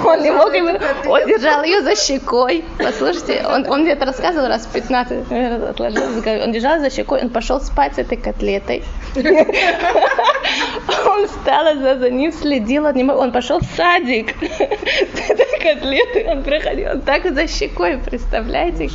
Он 0.05 0.21
не 0.21 0.31
мог 0.31 0.53
ее, 0.53 0.79
он 1.07 1.27
держал 1.27 1.63
ее 1.63 1.81
за 1.81 1.95
щекой, 1.95 2.63
послушайте, 2.77 3.43
он, 3.47 3.65
он 3.67 3.83
где-то 3.83 4.05
рассказывал 4.05 4.47
раз 4.47 4.67
15, 4.67 5.31
отложил, 5.69 6.03
он 6.43 6.51
держал 6.51 6.79
за 6.79 6.89
щекой, 6.89 7.21
он 7.21 7.29
пошел 7.29 7.59
спать 7.61 7.95
с 7.95 7.97
этой 7.97 8.17
котлетой. 8.17 8.83
Он 9.15 11.27
встал, 11.27 11.75
за 11.75 12.09
ним 12.09 12.31
следил, 12.31 12.85
он, 12.85 13.31
пошел 13.31 13.59
в 13.59 13.65
садик 13.85 14.33
котлетой, 15.61 16.25
он 16.31 16.43
проходил, 16.43 16.91
он 16.91 17.01
так 17.01 17.33
за 17.33 17.47
щекой, 17.47 17.97
представляете? 17.97 18.89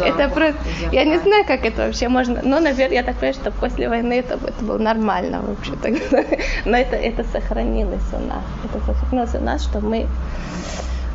Это 0.00 0.28
просто, 0.28 0.56
я 0.92 1.04
не 1.04 1.18
знаю, 1.18 1.44
как 1.46 1.64
это 1.64 1.86
вообще 1.86 2.08
можно, 2.08 2.40
но, 2.44 2.60
наверное, 2.60 2.96
я 2.96 3.02
так 3.02 3.16
понимаю, 3.16 3.34
что 3.34 3.50
после 3.50 3.88
войны 3.88 4.14
это, 4.14 4.34
это 4.34 4.64
было 4.64 4.78
нормально 4.78 5.42
вообще 5.42 5.72
тогда, 5.82 6.24
но 6.64 6.76
это, 6.76 6.96
это 6.96 7.24
сохранилось 7.24 8.12
у 8.12 8.18
нас, 8.18 8.44
это 8.64 8.84
сохранилось 8.84 9.34
у 9.34 9.40
нас, 9.40 9.64
что 9.64 9.80
мы, 9.80 10.06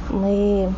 мы 0.09 0.73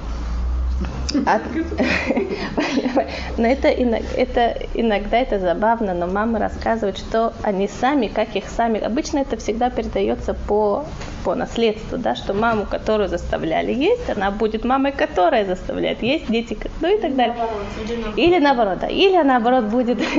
от... 1.25 1.41
но 3.37 3.47
это, 3.47 3.67
это 3.67 4.57
иногда 4.73 5.17
это 5.17 5.39
забавно, 5.39 5.93
но 5.93 6.07
мама 6.07 6.39
рассказывает, 6.39 6.97
что 6.97 7.33
они 7.43 7.67
сами, 7.67 8.07
как 8.07 8.35
их 8.35 8.45
сами, 8.47 8.79
обычно 8.79 9.19
это 9.19 9.37
всегда 9.37 9.69
передается 9.69 10.33
по, 10.33 10.85
по 11.23 11.35
наследству, 11.35 11.97
да, 11.97 12.15
что 12.15 12.33
маму, 12.33 12.65
которую 12.69 13.09
заставляли 13.09 13.73
есть, 13.73 14.09
она 14.09 14.31
будет 14.31 14.65
мамой, 14.65 14.91
которая 14.91 15.45
заставляет 15.45 16.01
есть, 16.01 16.27
дети, 16.27 16.57
ну 16.81 16.95
и 16.95 16.99
так 16.99 17.15
далее. 17.15 17.35
Или 18.15 18.39
наоборот, 18.39 18.79
да, 18.79 18.87
или 18.87 19.21
наоборот 19.21 19.65
будет. 19.65 19.99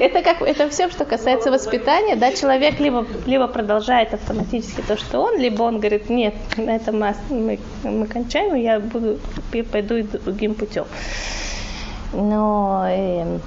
это 0.00 0.22
как, 0.22 0.42
это 0.42 0.68
все, 0.68 0.88
что 0.90 1.04
касается 1.04 1.50
воспитания, 1.50 2.16
да, 2.16 2.32
человек 2.32 2.80
либо, 2.80 3.06
либо 3.26 3.48
продолжает 3.48 4.14
автоматически 4.14 4.82
то, 4.86 4.96
что 4.96 5.20
он, 5.20 5.38
либо 5.38 5.62
он 5.62 5.78
говорит, 5.78 6.08
нет, 6.08 6.34
на 6.56 6.76
этом 6.76 7.00
мы, 7.00 7.14
мы, 7.30 7.58
мы 7.84 8.06
кончаем, 8.06 8.54
я 8.54 8.80
буду, 8.80 9.18
пойду 9.72 9.89
другим 10.24 10.54
путем. 10.54 10.86
Но 12.12 12.86
э, 12.88 13.38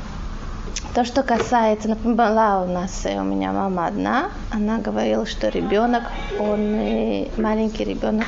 то, 0.94 1.04
что 1.04 1.24
касается, 1.24 1.90
например, 1.90 2.16
была 2.16 2.62
у 2.62 2.68
нас, 2.68 3.06
э, 3.06 3.20
у 3.20 3.24
меня 3.24 3.52
мама 3.52 3.88
одна, 3.88 4.30
она 4.52 4.78
говорила, 4.78 5.26
что 5.26 5.50
ребенок, 5.50 6.04
он 6.40 6.60
э, 6.60 7.28
маленький 7.38 7.84
ребенок, 7.84 8.28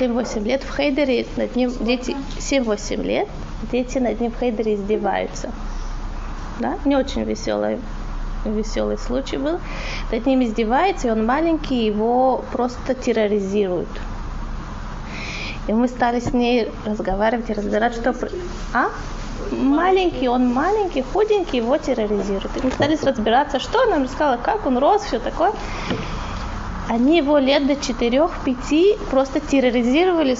7-8 0.00 0.44
лет 0.44 0.62
в 0.62 0.74
Хейдере, 0.74 1.26
над 1.36 1.54
ним 1.56 1.72
дети 1.80 2.16
7-8 2.38 3.02
лет, 3.02 3.28
дети 3.70 3.98
над 3.98 4.20
ним 4.20 4.32
в 4.32 4.38
Хейдере 4.38 4.74
издеваются. 4.74 5.50
Да? 6.60 6.78
Не 6.84 6.96
очень 6.96 7.24
веселый, 7.24 7.78
веселый 8.44 8.98
случай 8.98 9.36
был. 9.36 9.60
Над 10.10 10.26
ним 10.26 10.42
издевается, 10.42 11.08
и 11.08 11.10
он 11.10 11.24
маленький, 11.26 11.84
его 11.84 12.44
просто 12.52 12.94
терроризируют. 12.94 13.88
И 15.68 15.72
мы 15.72 15.88
стали 15.88 16.20
с 16.20 16.32
ней 16.32 16.70
разговаривать 16.84 17.50
и 17.50 17.52
разбирать, 17.52 17.94
что... 17.94 18.14
А? 18.72 18.88
Маленький, 19.50 20.28
он 20.28 20.52
маленький, 20.52 21.02
худенький, 21.02 21.58
его 21.58 21.76
терроризируют. 21.76 22.56
И 22.56 22.60
мы 22.64 22.70
стали 22.70 22.96
разбираться, 23.02 23.58
что 23.58 23.82
она 23.82 23.92
нам 23.92 24.02
рассказала, 24.04 24.36
как 24.36 24.66
он 24.66 24.78
рос, 24.78 25.02
все 25.02 25.18
такое. 25.18 25.52
Они 26.88 27.18
его 27.18 27.38
лет 27.38 27.66
до 27.66 27.74
4-5 27.74 28.98
просто 29.10 29.40
терроризировали 29.40 30.36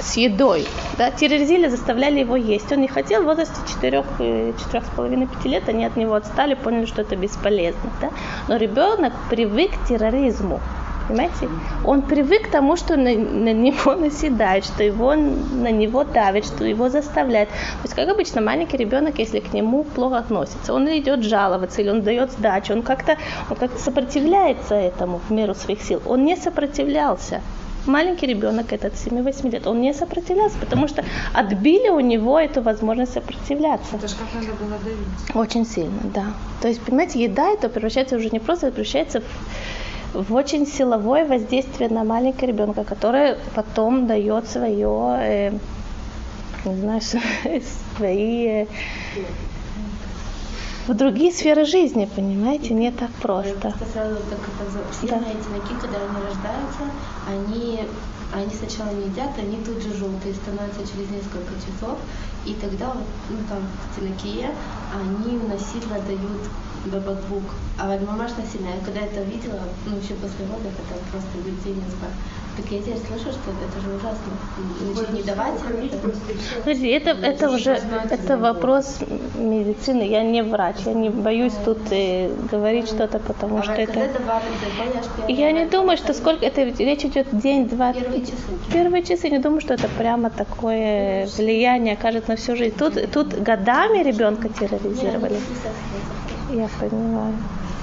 с, 0.00 0.16
едой. 0.16 0.66
Да? 0.96 1.10
Терроризировали, 1.10 1.68
заставляли 1.68 2.20
его 2.20 2.36
есть. 2.36 2.70
Он 2.72 2.80
не 2.80 2.88
хотел, 2.88 3.22
в 3.22 3.26
возрасте 3.26 3.54
4-4,5-5 3.80 5.28
э, 5.44 5.48
лет 5.48 5.68
они 5.68 5.84
от 5.84 5.96
него 5.96 6.14
отстали, 6.14 6.54
поняли, 6.54 6.86
что 6.86 7.02
это 7.02 7.16
бесполезно. 7.16 7.90
Да? 8.00 8.10
Но 8.48 8.56
ребенок 8.56 9.12
привык 9.28 9.72
к 9.72 9.88
терроризму. 9.88 10.60
Понимаете? 11.08 11.48
Он 11.84 12.02
привык 12.02 12.48
к 12.48 12.50
тому, 12.50 12.76
что 12.76 12.96
на, 12.96 13.14
на 13.14 13.52
него 13.52 13.94
наседает, 14.00 14.64
что 14.64 14.82
его 14.82 15.14
на 15.14 15.70
него 15.70 16.04
давит, 16.04 16.44
что 16.44 16.64
его 16.64 16.88
заставляет. 16.88 17.48
То 17.48 17.84
есть, 17.84 17.94
как 17.94 18.08
обычно, 18.08 18.40
маленький 18.40 18.76
ребенок, 18.76 19.18
если 19.18 19.40
к 19.40 19.52
нему 19.54 19.84
плохо 19.84 20.18
относится, 20.18 20.74
он 20.74 20.86
идет 20.88 21.24
жаловаться 21.24 21.80
или 21.80 21.90
он 21.90 22.02
дает 22.02 22.32
сдачу, 22.32 22.74
он 22.74 22.82
как-то 22.82 23.16
он 23.50 23.56
как 23.56 23.78
сопротивляется 23.78 24.74
этому 24.74 25.20
в 25.28 25.32
меру 25.32 25.54
своих 25.54 25.82
сил. 25.82 26.02
Он 26.06 26.24
не 26.24 26.36
сопротивлялся 26.36 27.40
маленький 27.88 28.26
ребенок 28.26 28.72
этот 28.72 28.94
7-8 28.94 29.50
лет, 29.50 29.66
он 29.66 29.80
не 29.80 29.94
сопротивлялся, 29.94 30.56
потому 30.58 30.86
что 30.88 31.04
отбили 31.32 31.88
у 31.88 32.00
него 32.00 32.38
эту 32.38 32.62
возможность 32.62 33.14
сопротивляться. 33.14 33.96
Это 33.96 34.08
же 34.08 34.14
как 34.16 34.34
надо 34.34 34.52
было 34.62 34.78
давить. 34.78 35.34
Очень 35.34 35.66
сильно, 35.66 36.00
да. 36.14 36.26
То 36.60 36.68
есть, 36.68 36.80
понимаете, 36.82 37.22
еда 37.22 37.48
это 37.50 37.68
превращается 37.68 38.16
уже 38.16 38.28
не 38.30 38.38
просто, 38.38 38.66
это 38.66 38.74
превращается 38.76 39.20
в 39.20 39.24
в 40.14 40.34
очень 40.34 40.66
силовое 40.66 41.26
воздействие 41.26 41.90
на 41.90 42.04
маленького 42.04 42.46
ребенка, 42.48 42.84
которое 42.84 43.38
потом 43.54 44.06
дает 44.06 44.48
свое, 44.48 45.18
э, 45.20 45.52
не 46.64 46.76
знаю, 46.76 47.00
свои, 47.96 48.46
э, 48.46 48.66
в 50.86 50.94
другие 50.94 51.30
сферы 51.32 51.66
жизни, 51.66 52.08
понимаете, 52.16 52.72
не 52.72 52.90
так 52.90 53.10
просто. 53.20 53.52
Просто 53.60 53.84
сразу 53.92 54.16
так 54.30 54.38
это 54.38 54.92
все 54.92 55.06
Да. 55.08 55.16
эти 55.16 55.80
когда 55.80 55.98
они 55.98 56.16
рождаются, 56.24 56.84
они, 57.26 57.80
они 58.32 58.50
сначала 58.54 58.94
не 58.94 59.08
едят, 59.08 59.30
они 59.38 59.58
тут 59.64 59.82
же 59.82 59.94
желтые 59.94 60.34
становятся 60.34 60.80
через 60.80 61.10
несколько 61.10 61.52
часов, 61.60 61.98
и 62.46 62.54
тогда 62.54 62.94
ну 63.28 63.36
там 63.50 63.58
в 63.60 63.94
Целикие 63.94 64.50
они 64.94 65.38
насильно 65.48 66.00
дают 66.06 66.48
бабадвук. 66.86 67.44
А 67.78 67.88
вот 67.88 68.00
мамаш 68.06 68.32
насильно, 68.36 68.68
я 68.68 68.84
когда 68.84 69.00
это 69.00 69.22
видела, 69.22 69.60
ну 69.86 69.96
еще 69.96 70.14
после 70.14 70.46
родов, 70.46 70.72
это 70.72 70.98
просто 71.10 71.38
людей 71.38 71.74
не 71.74 71.90
спать. 71.90 72.16
Так 72.58 72.72
я 72.72 72.80
теперь 72.80 72.96
слышу, 72.96 73.30
что 73.30 73.52
это 73.52 73.80
же 73.80 73.94
ужасно. 73.94 74.32
Начать 74.80 75.12
не 75.12 75.22
давать 75.22 75.54
им 75.60 75.86
это. 75.86 76.18
Подожди, 76.64 76.88
это, 76.88 77.10
это 77.10 77.50
уже 77.50 77.80
это 78.10 78.36
вопрос 78.36 78.98
медицины. 79.36 80.02
Я 80.02 80.24
не 80.24 80.42
врач, 80.42 80.78
я 80.84 80.92
не 80.92 81.08
боюсь 81.08 81.52
тут 81.64 81.78
э, 81.92 82.28
говорить 82.50 82.88
что-то, 82.88 83.20
потому 83.20 83.58
А 83.58 83.62
что 83.62 83.74
это. 83.74 84.10
Я 85.28 85.52
не 85.52 85.66
думаю, 85.66 85.96
что 85.96 86.12
сколько 86.14 86.44
это 86.44 86.64
речь 86.64 87.04
идет 87.04 87.28
день-два. 87.30 87.92
Первые 87.92 88.22
часы. 88.22 88.34
Первые 88.72 89.04
часы 89.04 89.30
не 89.30 89.38
думаю, 89.38 89.60
что 89.60 89.74
это 89.74 89.88
прямо 89.96 90.28
такое 90.28 91.28
влияние 91.36 91.94
окажет 91.94 92.26
на 92.26 92.34
всю 92.34 92.56
жизнь. 92.56 92.74
Тут, 92.76 93.12
тут 93.12 93.40
годами 93.40 94.02
ребенка 94.02 94.48
терроризировали. 94.78 95.40
Я 96.50 96.68
понимаю. 96.80 97.34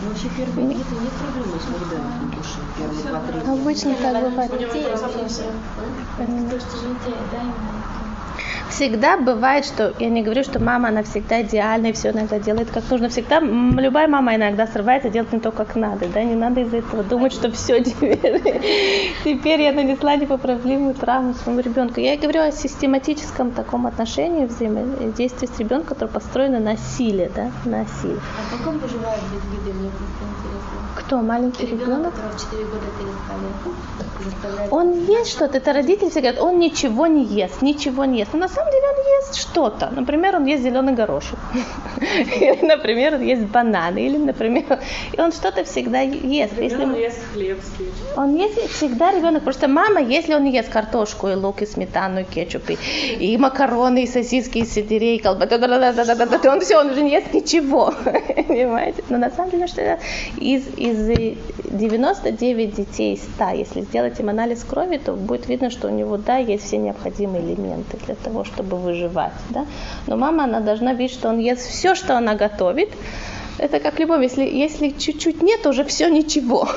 Вообще 0.01 0.29
первые 0.29 0.67
нет 0.67 0.77
первые 2.77 3.03
два-три. 3.03 3.39
Обычно 3.39 3.95
так 3.95 4.23
бывает. 4.23 4.51
То, 4.51 4.57
что 6.59 6.77
же 6.77 6.87
детей, 6.93 7.15
да, 7.31 7.41
именно. 7.41 8.04
Всегда 8.69 9.17
бывает, 9.17 9.65
что 9.65 9.93
я 9.99 10.09
не 10.09 10.23
говорю, 10.23 10.43
что 10.43 10.59
мама, 10.59 10.89
она 10.89 11.03
всегда 11.03 11.41
идеальна 11.41 11.87
и 11.87 11.93
все 11.93 12.11
иногда 12.11 12.39
делает 12.39 12.71
как 12.71 12.89
нужно. 12.89 13.09
Всегда 13.09 13.39
любая 13.39 14.07
мама 14.07 14.35
иногда 14.35 14.67
срывается, 14.67 15.09
делает 15.09 15.33
не 15.33 15.39
то, 15.39 15.51
как 15.51 15.75
надо. 15.75 16.07
Да? 16.07 16.23
Не 16.23 16.35
надо 16.35 16.61
из-за 16.61 16.77
этого 16.77 17.03
думать, 17.03 17.33
что 17.33 17.51
все 17.51 17.79
теперь, 17.83 18.41
теперь 19.23 19.61
я 19.61 19.71
нанесла 19.71 20.15
непоправимую 20.15 20.95
травму 20.95 21.33
своему 21.33 21.61
ребенку. 21.61 21.99
Я 21.99 22.17
говорю 22.17 22.41
о 22.41 22.51
систематическом 22.51 23.51
таком 23.51 23.87
отношении 23.87 24.45
взаимодействия 24.45 25.47
с 25.47 25.59
ребенком, 25.59 25.89
которое 25.89 26.11
построено 26.11 26.59
на 26.59 26.77
силе, 26.77 27.31
да, 27.35 27.51
на 27.65 27.85
силе. 28.01 28.19
А 28.37 28.57
как 28.57 28.67
он 28.67 28.79
выживает 28.79 29.19
без 29.31 29.41
просто 29.41 30.25
интересно. 30.25 30.95
Кто 31.05 31.17
маленький 31.17 31.65
Ребенок, 31.65 31.81
ребенок? 31.87 32.13
которого 32.15 32.31
в 32.37 32.41
4 32.41 32.63
года 32.65 32.85
перестали 32.97 33.85
заставлять. 34.23 34.71
Он 34.71 35.05
ест 35.05 35.31
что-то, 35.31 35.57
это 35.57 35.73
родители 35.73 36.09
все 36.09 36.19
говорят, 36.21 36.41
он 36.41 36.59
ничего 36.59 37.07
не 37.07 37.23
ест, 37.23 37.61
ничего 37.61 38.05
не 38.05 38.19
ест. 38.19 38.33
Но 38.33 38.39
на 38.39 38.47
самом 38.49 38.71
деле 38.71 38.83
он 38.89 39.21
ест 39.21 39.35
что-то. 39.35 39.89
Например, 39.91 40.35
он 40.35 40.45
ест 40.45 40.63
зеленый 40.63 40.93
горошек. 40.93 41.37
Или, 42.41 42.65
например, 42.65 43.15
он 43.15 43.21
ест 43.21 43.43
бананы. 43.43 43.99
Или, 44.05 44.17
например, 44.17 44.79
и 45.13 45.21
он 45.21 45.31
что-то 45.31 45.63
всегда 45.63 45.99
ест. 46.01 46.53
Если 46.57 46.75
Ребенок 46.75 46.95
мы- 46.95 47.01
ест 47.01 47.19
хлеб 47.33 47.59
он 48.17 48.35
ест 48.35 48.57
всегда 48.71 49.11
ребенок, 49.11 49.43
что 49.51 49.67
мама, 49.67 50.01
если 50.01 50.33
он 50.33 50.43
не 50.43 50.51
ест 50.53 50.69
картошку 50.69 51.27
и 51.27 51.35
лук, 51.35 51.61
и 51.61 51.65
сметану, 51.65 52.21
и 52.21 52.23
кетчуп, 52.23 52.69
и, 52.69 52.77
и 53.19 53.37
макароны, 53.37 54.03
и 54.03 54.07
сосиски, 54.07 54.59
и 54.59 54.65
сельдерей, 54.65 55.17
и 55.17 55.19
колбасу, 55.19 55.55
он 56.49 56.61
все, 56.61 56.79
он 56.79 56.89
уже 56.89 57.01
не 57.01 57.11
ест 57.11 57.33
ничего, 57.33 57.93
понимаете? 58.47 59.03
Но 59.09 59.17
на 59.17 59.29
самом 59.29 59.51
деле, 59.51 59.67
что 59.67 59.81
это 59.81 60.01
из, 60.37 60.63
из 60.77 60.94
99 60.95 62.75
детей 62.75 63.13
из 63.15 63.23
100, 63.23 63.49
если 63.49 63.81
сделать 63.81 64.19
им 64.19 64.29
анализ 64.29 64.63
крови, 64.63 64.97
то 64.97 65.13
будет 65.13 65.47
видно, 65.47 65.69
что 65.69 65.87
у 65.87 65.91
него, 65.91 66.17
да, 66.17 66.37
есть 66.37 66.65
все 66.65 66.77
необходимые 66.77 67.43
элементы 67.43 67.97
для 68.05 68.15
того, 68.15 68.43
чтобы 68.43 68.77
выживать, 68.77 69.33
да? 69.49 69.65
Но 70.07 70.17
мама, 70.17 70.45
она 70.45 70.59
должна 70.59 70.93
видеть, 70.93 71.15
что 71.15 71.29
он 71.29 71.39
ест 71.39 71.67
все, 71.67 71.95
что 71.95 72.17
она 72.17 72.35
готовит, 72.35 72.89
это 73.57 73.79
как 73.79 73.99
любовь, 73.99 74.21
если, 74.21 74.43
если 74.43 74.89
чуть-чуть 74.89 75.41
нет, 75.41 75.65
уже 75.65 75.83
все 75.85 76.09
ничего. 76.09 76.67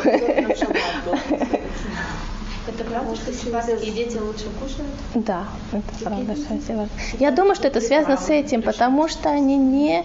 Это 2.69 2.85
правда, 2.85 3.17
что 3.17 3.33
сибирские 3.33 3.93
дети 3.93 4.19
лучше 4.19 4.45
кушают? 4.61 4.91
Да, 5.15 5.45
это 5.73 6.05
правда. 6.05 6.37
что 6.37 6.55
это 6.55 6.73
важно. 6.77 6.91
Я 7.19 7.31
думаю, 7.31 7.55
что 7.55 7.69
это 7.69 7.81
связано 7.81 8.19
с 8.19 8.29
этим, 8.29 8.61
потому 8.63 9.09
что 9.09 9.31
они 9.31 9.57
не... 9.57 10.05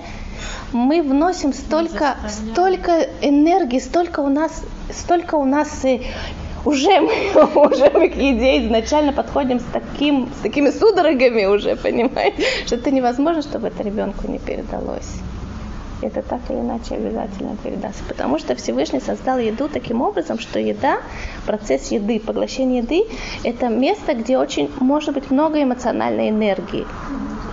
Мы 0.72 1.02
вносим 1.02 1.54
столько, 1.54 2.16
столько 2.30 3.10
энергии, 3.22 3.80
столько 3.80 4.22
у 4.22 4.30
нас, 4.30 4.64
столько 4.92 5.36
у 5.36 5.44
нас 5.44 5.84
э, 5.84 6.02
уже 6.66 7.02
мы, 7.02 7.66
уже 7.68 7.92
мы 7.94 8.10
к 8.10 8.16
еде 8.16 8.66
изначально 8.66 9.12
подходим 9.12 9.60
с, 9.60 9.64
таким, 9.72 10.30
с 10.40 10.42
такими 10.42 10.70
судорогами 10.70 11.46
уже, 11.46 11.76
понимаете, 11.84 12.44
что 12.66 12.76
это 12.76 12.92
невозможно, 12.92 13.42
чтобы 13.42 13.68
это 13.68 13.84
ребенку 13.84 14.28
не 14.28 14.40
передалось. 14.40 15.20
Это 16.04 16.22
так 16.22 16.42
или 16.50 16.60
иначе 16.60 16.96
обязательно 16.96 17.56
передастся. 17.64 18.04
Потому 18.08 18.38
что 18.40 18.56
Всевышний 18.56 19.00
создал 19.00 19.38
еду 19.38 19.70
таким 19.70 20.02
образом, 20.02 20.38
что 20.38 20.60
еда, 20.60 20.98
процесс 21.46 21.92
еды, 21.92 22.20
поглощение 22.20 22.82
еды, 22.82 23.06
это 23.44 23.70
место, 23.70 24.14
где 24.14 24.38
очень 24.38 24.70
может 24.80 25.14
быть 25.14 25.32
много 25.32 25.64
эмоциональной 25.64 26.30
энергии. 26.30 26.86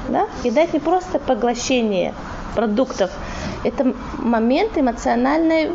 Да? 0.09 0.27
Еда 0.43 0.63
это 0.63 0.73
не 0.75 0.81
просто 0.81 1.19
поглощение 1.21 2.13
продуктов, 2.57 3.11
это 3.65 3.95
момент 4.19 4.77
эмоциональной 4.77 5.71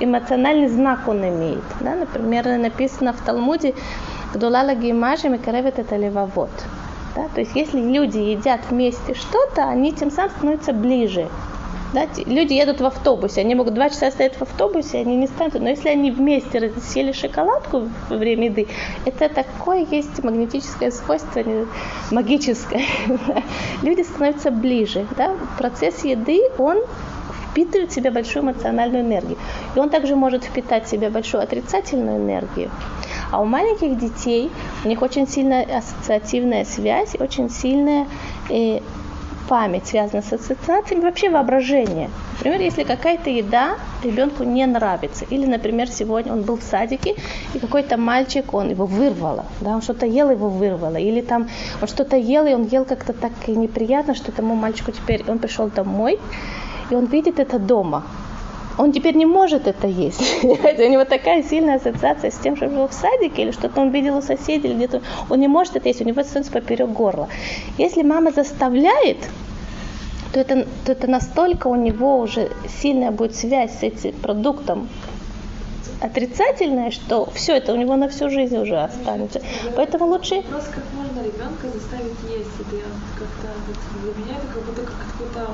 эмоциональный 0.00 0.68
знак 0.68 1.08
он 1.08 1.28
имеет. 1.28 1.64
Да? 1.80 1.94
Например, 1.94 2.46
написано 2.58 3.12
в 3.12 3.20
Талмуде 3.20 3.74
«Гдулала 4.32 4.74
геймажи 4.74 5.28
микаревет 5.28 5.78
это 5.78 5.96
левовод». 5.96 6.50
Да? 7.14 7.28
То 7.34 7.40
есть 7.40 7.54
если 7.54 7.80
люди 7.80 8.18
едят 8.18 8.60
вместе 8.70 9.14
что-то, 9.14 9.64
они 9.64 9.92
тем 9.92 10.10
самым 10.10 10.30
становятся 10.30 10.72
ближе. 10.72 11.28
Да, 11.92 12.06
люди 12.24 12.54
едут 12.54 12.80
в 12.80 12.86
автобусе, 12.86 13.42
они 13.42 13.54
могут 13.54 13.74
два 13.74 13.90
часа 13.90 14.10
стоять 14.10 14.36
в 14.36 14.42
автобусе, 14.42 14.98
они 14.98 15.16
не 15.16 15.26
станут, 15.26 15.54
но 15.60 15.68
если 15.68 15.90
они 15.90 16.10
вместе 16.10 16.72
съели 16.80 17.12
шоколадку 17.12 17.88
во 18.08 18.16
время 18.16 18.46
еды, 18.46 18.66
это 19.04 19.28
такое 19.28 19.86
есть 19.90 20.24
магнетическое 20.24 20.90
свойство, 20.90 21.42
магическое. 22.10 22.82
Люди 23.82 24.02
становятся 24.02 24.50
ближе. 24.50 25.06
Да? 25.18 25.36
Процесс 25.58 26.02
еды, 26.04 26.40
он 26.56 26.78
впитывает 27.50 27.90
в 27.90 27.94
себя 27.94 28.10
большую 28.10 28.44
эмоциональную 28.44 29.04
энергию. 29.04 29.36
И 29.76 29.78
он 29.78 29.90
также 29.90 30.16
может 30.16 30.44
впитать 30.44 30.86
в 30.86 30.90
себя 30.90 31.10
большую 31.10 31.42
отрицательную 31.42 32.18
энергию. 32.18 32.70
А 33.30 33.40
у 33.40 33.44
маленьких 33.44 33.98
детей 33.98 34.50
у 34.84 34.88
них 34.88 35.02
очень 35.02 35.28
сильная 35.28 35.66
ассоциативная 35.78 36.64
связь, 36.64 37.14
очень 37.18 37.50
сильная 37.50 38.06
э, 38.48 38.80
память 39.48 39.86
связана 39.86 40.22
с 40.22 40.32
ассоциациями, 40.32 41.02
вообще 41.02 41.30
воображение. 41.30 42.10
Например, 42.32 42.60
если 42.60 42.84
какая-то 42.84 43.30
еда 43.30 43.76
ребенку 44.02 44.44
не 44.44 44.66
нравится, 44.66 45.24
или, 45.30 45.46
например, 45.46 45.88
сегодня 45.88 46.32
он 46.32 46.42
был 46.42 46.56
в 46.56 46.62
садике, 46.62 47.14
и 47.54 47.58
какой-то 47.58 47.96
мальчик, 47.96 48.54
он 48.54 48.70
его 48.70 48.86
вырвало, 48.86 49.44
да, 49.60 49.74
он 49.74 49.82
что-то 49.82 50.06
ел, 50.06 50.30
его 50.30 50.48
вырвало, 50.48 50.96
или 50.96 51.20
там 51.20 51.48
он 51.80 51.88
что-то 51.88 52.16
ел, 52.16 52.46
и 52.46 52.54
он 52.54 52.64
ел 52.64 52.84
как-то 52.84 53.12
так 53.12 53.32
неприятно, 53.48 54.14
что 54.14 54.32
тому 54.32 54.54
мальчику 54.54 54.92
теперь, 54.92 55.24
он 55.28 55.38
пришел 55.38 55.68
домой, 55.68 56.18
и 56.90 56.94
он 56.94 57.06
видит 57.06 57.38
это 57.38 57.58
дома. 57.58 58.04
Он 58.78 58.92
теперь 58.92 59.14
не 59.16 59.26
может 59.26 59.66
это 59.66 59.86
есть. 59.86 60.20
У 60.42 60.46
него 60.46 61.04
такая 61.04 61.42
сильная 61.42 61.76
ассоциация 61.76 62.30
с 62.30 62.38
тем, 62.38 62.56
что 62.56 62.66
он 62.66 62.76
был 62.76 62.88
в 62.88 62.92
садике, 62.92 63.42
или 63.42 63.50
что-то 63.50 63.80
он 63.80 63.90
видел 63.90 64.16
у 64.16 64.22
соседей, 64.22 64.68
или 64.68 64.74
где-то. 64.74 65.02
Он 65.28 65.40
не 65.40 65.48
может 65.48 65.76
это 65.76 65.88
есть, 65.88 66.00
у 66.00 66.04
него 66.04 66.22
становится 66.22 66.52
поперек 66.52 66.88
горла. 66.88 67.28
Если 67.78 68.02
мама 68.02 68.32
заставляет, 68.32 69.18
то 70.32 70.40
это, 70.40 70.66
то 70.84 70.92
это 70.92 71.06
настолько 71.06 71.66
у 71.68 71.76
него 71.76 72.18
уже 72.18 72.50
сильная 72.80 73.10
будет 73.10 73.36
связь 73.36 73.78
с 73.78 73.82
этим 73.82 74.12
продуктом 74.12 74.88
отрицательная, 76.02 76.90
что 76.90 77.28
все 77.34 77.56
это 77.56 77.72
у 77.72 77.76
него 77.76 77.96
на 77.96 78.08
всю 78.08 78.28
жизнь 78.30 78.56
уже 78.58 78.78
останется. 78.78 79.40
Поэтому 79.76 80.06
лучше 80.06 80.36
Вопрос, 80.36 80.64
как 80.74 80.84
можно 80.94 81.20
ребенка 81.22 81.68
заставить 81.72 82.18
есть. 82.28 82.50
Это 82.60 82.82
как-то 83.18 83.48
вот 83.66 83.76
для 84.02 84.24
меня 84.24 84.38
это 84.38 84.52
как 84.52 84.62
будто 84.64 84.82
как 84.82 84.96
какой-то 85.12 85.50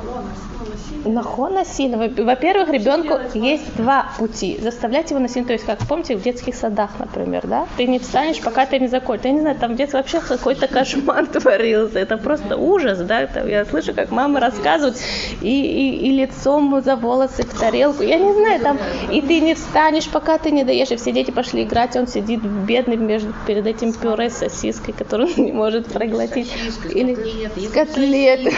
ну, 1.04 1.12
нас- 1.12 1.50
насилие. 1.50 2.24
Во-первых, 2.24 2.70
ребенку 2.70 3.18
есть 3.34 3.76
два 3.76 4.10
пути. 4.18 4.58
Заставлять 4.60 5.10
его 5.10 5.20
насильно, 5.20 5.48
то 5.48 5.52
есть, 5.52 5.64
как 5.64 5.78
помните, 5.86 6.16
в 6.16 6.22
детских 6.22 6.54
садах, 6.54 6.90
например, 6.98 7.46
да? 7.46 7.66
Ты 7.76 7.86
не 7.86 7.98
встанешь, 7.98 8.40
пока 8.40 8.66
ты 8.66 8.78
не 8.78 8.88
закончишь. 8.88 9.26
Я 9.26 9.32
не 9.32 9.40
знаю, 9.40 9.56
там 9.56 9.74
в 9.74 9.76
детстве 9.76 9.98
вообще 10.00 10.20
какой-то 10.20 10.66
кошмар 10.66 11.26
творился. 11.32 11.98
Это 11.98 12.16
просто 12.16 12.56
ужас, 12.56 12.98
да? 13.00 13.26
Там 13.26 13.46
я 13.48 13.64
слышу, 13.64 13.94
как 13.94 14.10
мамы 14.10 14.40
рассказывают, 14.40 14.96
и, 15.42 15.46
и, 15.48 16.08
и 16.08 16.10
лицом 16.12 16.80
за 16.82 16.96
волосы 16.96 17.42
в 17.42 17.58
тарелку. 17.58 18.02
Я 18.02 18.18
не 18.18 18.32
знаю, 18.32 18.60
там, 18.60 18.78
и 19.10 19.20
ты 19.20 19.40
не 19.40 19.54
встанешь, 19.54 20.08
пока 20.08 20.37
ты 20.42 20.50
не 20.50 20.64
доешь, 20.64 20.90
и 20.90 20.96
все 20.96 21.12
дети 21.12 21.30
пошли 21.30 21.62
играть, 21.64 21.96
он 21.96 22.06
сидит 22.06 22.40
бедный 22.42 22.96
между, 22.96 23.32
перед 23.46 23.66
этим 23.66 23.92
пюре 23.92 24.30
с 24.30 24.38
сосиской, 24.38 24.94
которую 24.94 25.28
он 25.36 25.44
не 25.44 25.52
может 25.52 25.86
проглотить. 25.86 26.52
Или 26.94 27.14
с 27.14 27.72
котлеты. 27.72 28.52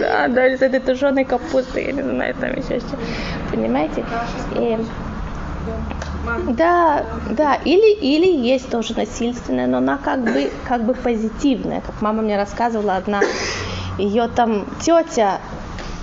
Да, 0.00 0.28
да, 0.28 0.56
с 0.56 0.62
этой 0.62 0.80
тушеной 0.80 1.24
капустой, 1.24 1.86
я 1.86 1.92
не 1.92 2.02
знаю, 2.02 2.34
там 2.34 2.50
еще 2.50 2.80
что. 2.80 2.98
Понимаете? 3.50 4.04
И- 4.56 4.78
да, 6.48 7.04
да, 7.30 7.54
или, 7.64 7.94
или 7.94 8.26
есть 8.26 8.70
тоже 8.70 8.94
насильственная, 8.96 9.66
но 9.66 9.78
она 9.78 9.98
как 9.98 10.22
бы, 10.22 10.50
как 10.68 10.84
бы 10.84 10.94
позитивная. 10.94 11.80
Как 11.80 12.00
мама 12.00 12.22
мне 12.22 12.36
рассказывала, 12.36 12.96
одна 12.96 13.22
ее 13.98 14.28
там 14.28 14.66
тетя 14.80 15.40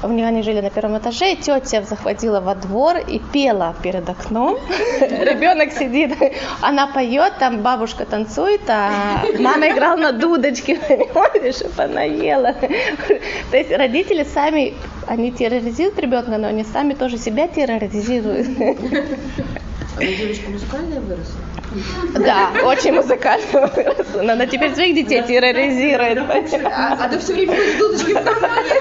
у 0.04 0.08
них 0.10 0.26
они 0.28 0.44
жили 0.44 0.62
на 0.62 0.70
первом 0.70 0.98
этаже, 0.98 1.34
и 1.34 1.36
тетя 1.36 1.82
заходила 1.82 2.40
во 2.40 2.56
двор 2.56 2.98
и 2.98 3.20
пела 3.20 3.76
перед 3.82 4.08
окном. 4.10 4.58
Ребенок 5.02 5.72
сидит, 5.72 6.16
она 6.62 6.88
поет, 6.88 7.34
там 7.40 7.62
бабушка 7.62 8.06
танцует, 8.06 8.62
а 8.70 9.24
мама 9.40 9.70
играла 9.70 9.98
на 9.98 10.12
дудочке, 10.12 10.76
понимаешь, 10.88 11.56
чтобы 11.56 11.84
она 11.84 12.04
ела. 12.04 12.54
То 13.52 13.58
есть 13.58 13.72
родители 13.72 14.24
сами, 14.24 14.76
они 15.08 15.32
терроризируют 15.32 15.98
ребенка, 16.00 16.38
но 16.38 16.48
они 16.48 16.64
сами 16.64 16.94
тоже 16.94 17.18
себя 17.18 17.48
терроризируют. 17.48 18.48
А 19.98 20.04
девочка 20.04 20.50
музыкальная 20.52 21.00
выросла? 21.00 21.42
Да, 22.14 22.52
очень 22.64 22.94
музыкально 22.94 23.68
выросла. 23.76 24.22
Она 24.22 24.46
теперь 24.46 24.74
своих 24.74 24.96
детей 24.96 25.22
терроризирует. 25.24 26.20
А, 26.66 27.08
ты 27.10 27.20
все 27.20 27.34
время 27.34 27.56
с 27.56 27.80
дудочкой 27.80 28.14
в 28.16 28.24
кармане. 28.24 28.72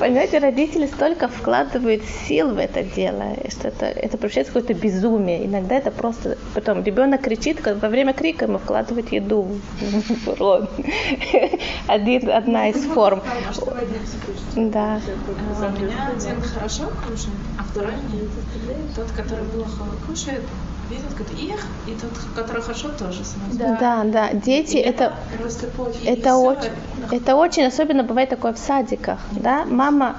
Понимаете, 0.00 0.38
родители 0.38 0.86
столько 0.86 1.28
вкладывают 1.28 2.02
сил 2.26 2.54
в 2.54 2.58
это 2.58 2.82
дело, 2.82 3.36
что 3.50 3.68
это, 3.68 3.84
это 3.84 4.16
превращается 4.16 4.50
в 4.50 4.54
какое-то 4.54 4.72
безумие. 4.72 5.44
Иногда 5.44 5.76
это 5.76 5.90
просто... 5.90 6.38
Потом 6.54 6.82
ребенок 6.82 7.20
кричит, 7.20 7.60
во 7.64 7.88
время 7.88 8.14
крика 8.14 8.46
ему 8.46 8.58
вкладывают 8.58 9.12
еду 9.12 9.48
в 10.24 10.40
рот. 10.40 10.70
Один, 11.86 12.30
одна 12.30 12.70
из 12.70 12.82
форм. 12.84 13.22
Да. 14.56 15.00
А 15.60 15.66
У 15.66 15.80
меня 15.82 16.10
один 16.16 16.40
хорошо 16.40 16.84
кушает, 17.06 17.36
а 17.58 17.64
второй 17.64 17.92
нет. 18.10 18.30
Тот, 18.96 19.10
который 19.12 19.44
плохо 19.44 19.84
кушает, 20.06 20.42
видит, 20.88 21.12
как 21.16 21.30
их, 21.38 21.60
и 21.86 21.99
тот, 22.00 22.10
который 22.34 22.62
хорошо, 22.62 22.88
тоже 22.88 23.24
смотрит. 23.24 23.78
Да, 23.78 24.04
да. 24.04 24.32
Дети 24.32 24.76
И 24.76 24.80
это... 24.80 25.14
почвы. 25.76 26.06
Это 26.06 26.36
очень, 26.36 26.70
это 27.10 27.36
очень 27.36 27.64
особенно 27.64 28.02
бывает 28.02 28.28
такое 28.30 28.52
в 28.52 28.58
садиках, 28.58 29.18
да. 29.32 29.64
Мама, 29.66 30.16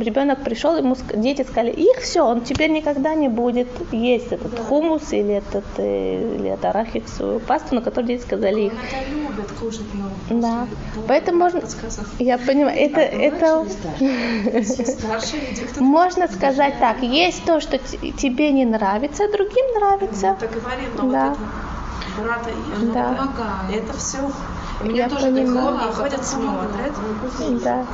ребенок 0.00 0.42
пришел, 0.44 0.76
ему 0.76 0.96
дети 1.14 1.42
сказали, 1.42 1.70
их 1.70 1.98
все, 2.00 2.22
он 2.22 2.40
теперь 2.42 2.70
никогда 2.70 3.14
не 3.14 3.28
будет 3.28 3.68
есть 3.92 4.32
этот 4.32 4.58
хумус 4.58 5.12
или 5.12 5.34
этот 5.34 5.64
э, 5.78 6.36
или 6.36 6.48
эту 6.50 6.68
арахисовую 6.68 7.40
пасту, 7.40 7.74
на 7.74 7.80
которую 7.82 8.08
дети 8.08 8.22
сказали 8.22 8.60
их. 8.62 8.72
Он 8.72 8.78
это 8.78 9.10
любит 9.10 9.52
кушать, 9.52 9.86
но 10.30 10.40
Да. 10.40 10.66
Поэтому 11.08 11.38
можно, 11.38 11.60
подсказок. 11.60 12.06
я 12.18 12.38
понимаю, 12.38 12.78
это 12.78 13.00
это 13.00 13.64
Старше 14.84 15.36
или 15.36 15.54
кто-то 15.66 15.82
можно 15.84 16.28
сказать 16.28 16.74
так, 16.78 17.02
есть 17.02 17.44
то, 17.44 17.60
что 17.60 17.78
тебе 17.78 18.52
не 18.52 18.64
нравится, 18.64 19.24
а 19.24 19.32
другим 19.32 19.64
нравится. 19.78 20.36
так 20.38 20.50
но 20.96 21.10
Да. 21.10 21.28
вот 21.28 21.38
это 21.38 22.22
брата 22.22 22.50
и 22.50 22.86
Да. 22.92 23.08
помогает. 23.08 23.84
Это 23.84 23.98
все. 23.98 24.18
У 24.80 24.84
Я 24.86 24.92
меня 24.92 25.08
тоже 25.08 25.26
понимаю. 25.26 25.78
такое, 25.78 25.92
ходят, 25.92 26.24
смотрят. 26.24 26.92
Да. 27.62 27.86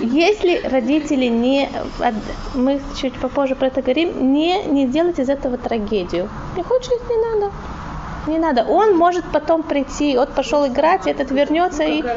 Если 0.00 0.60
родители 0.68 1.26
не, 1.26 1.68
мы 2.54 2.80
чуть 3.00 3.18
попозже 3.18 3.54
про 3.54 3.68
это 3.68 3.82
говорим, 3.82 4.32
не, 4.32 4.62
не 4.64 4.86
делать 4.86 5.18
из 5.18 5.28
этого 5.28 5.58
трагедию. 5.58 6.28
Не 6.56 6.62
хочешь, 6.62 6.90
не 7.08 7.16
надо. 7.16 7.52
Не 8.26 8.38
надо. 8.38 8.64
Он 8.64 8.96
может 8.96 9.24
потом 9.32 9.62
прийти, 9.64 10.16
вот 10.16 10.32
пошел 10.32 10.66
играть, 10.66 11.06
этот 11.06 11.30
вернется 11.32 11.82
и... 11.82 12.02
А 12.02 12.16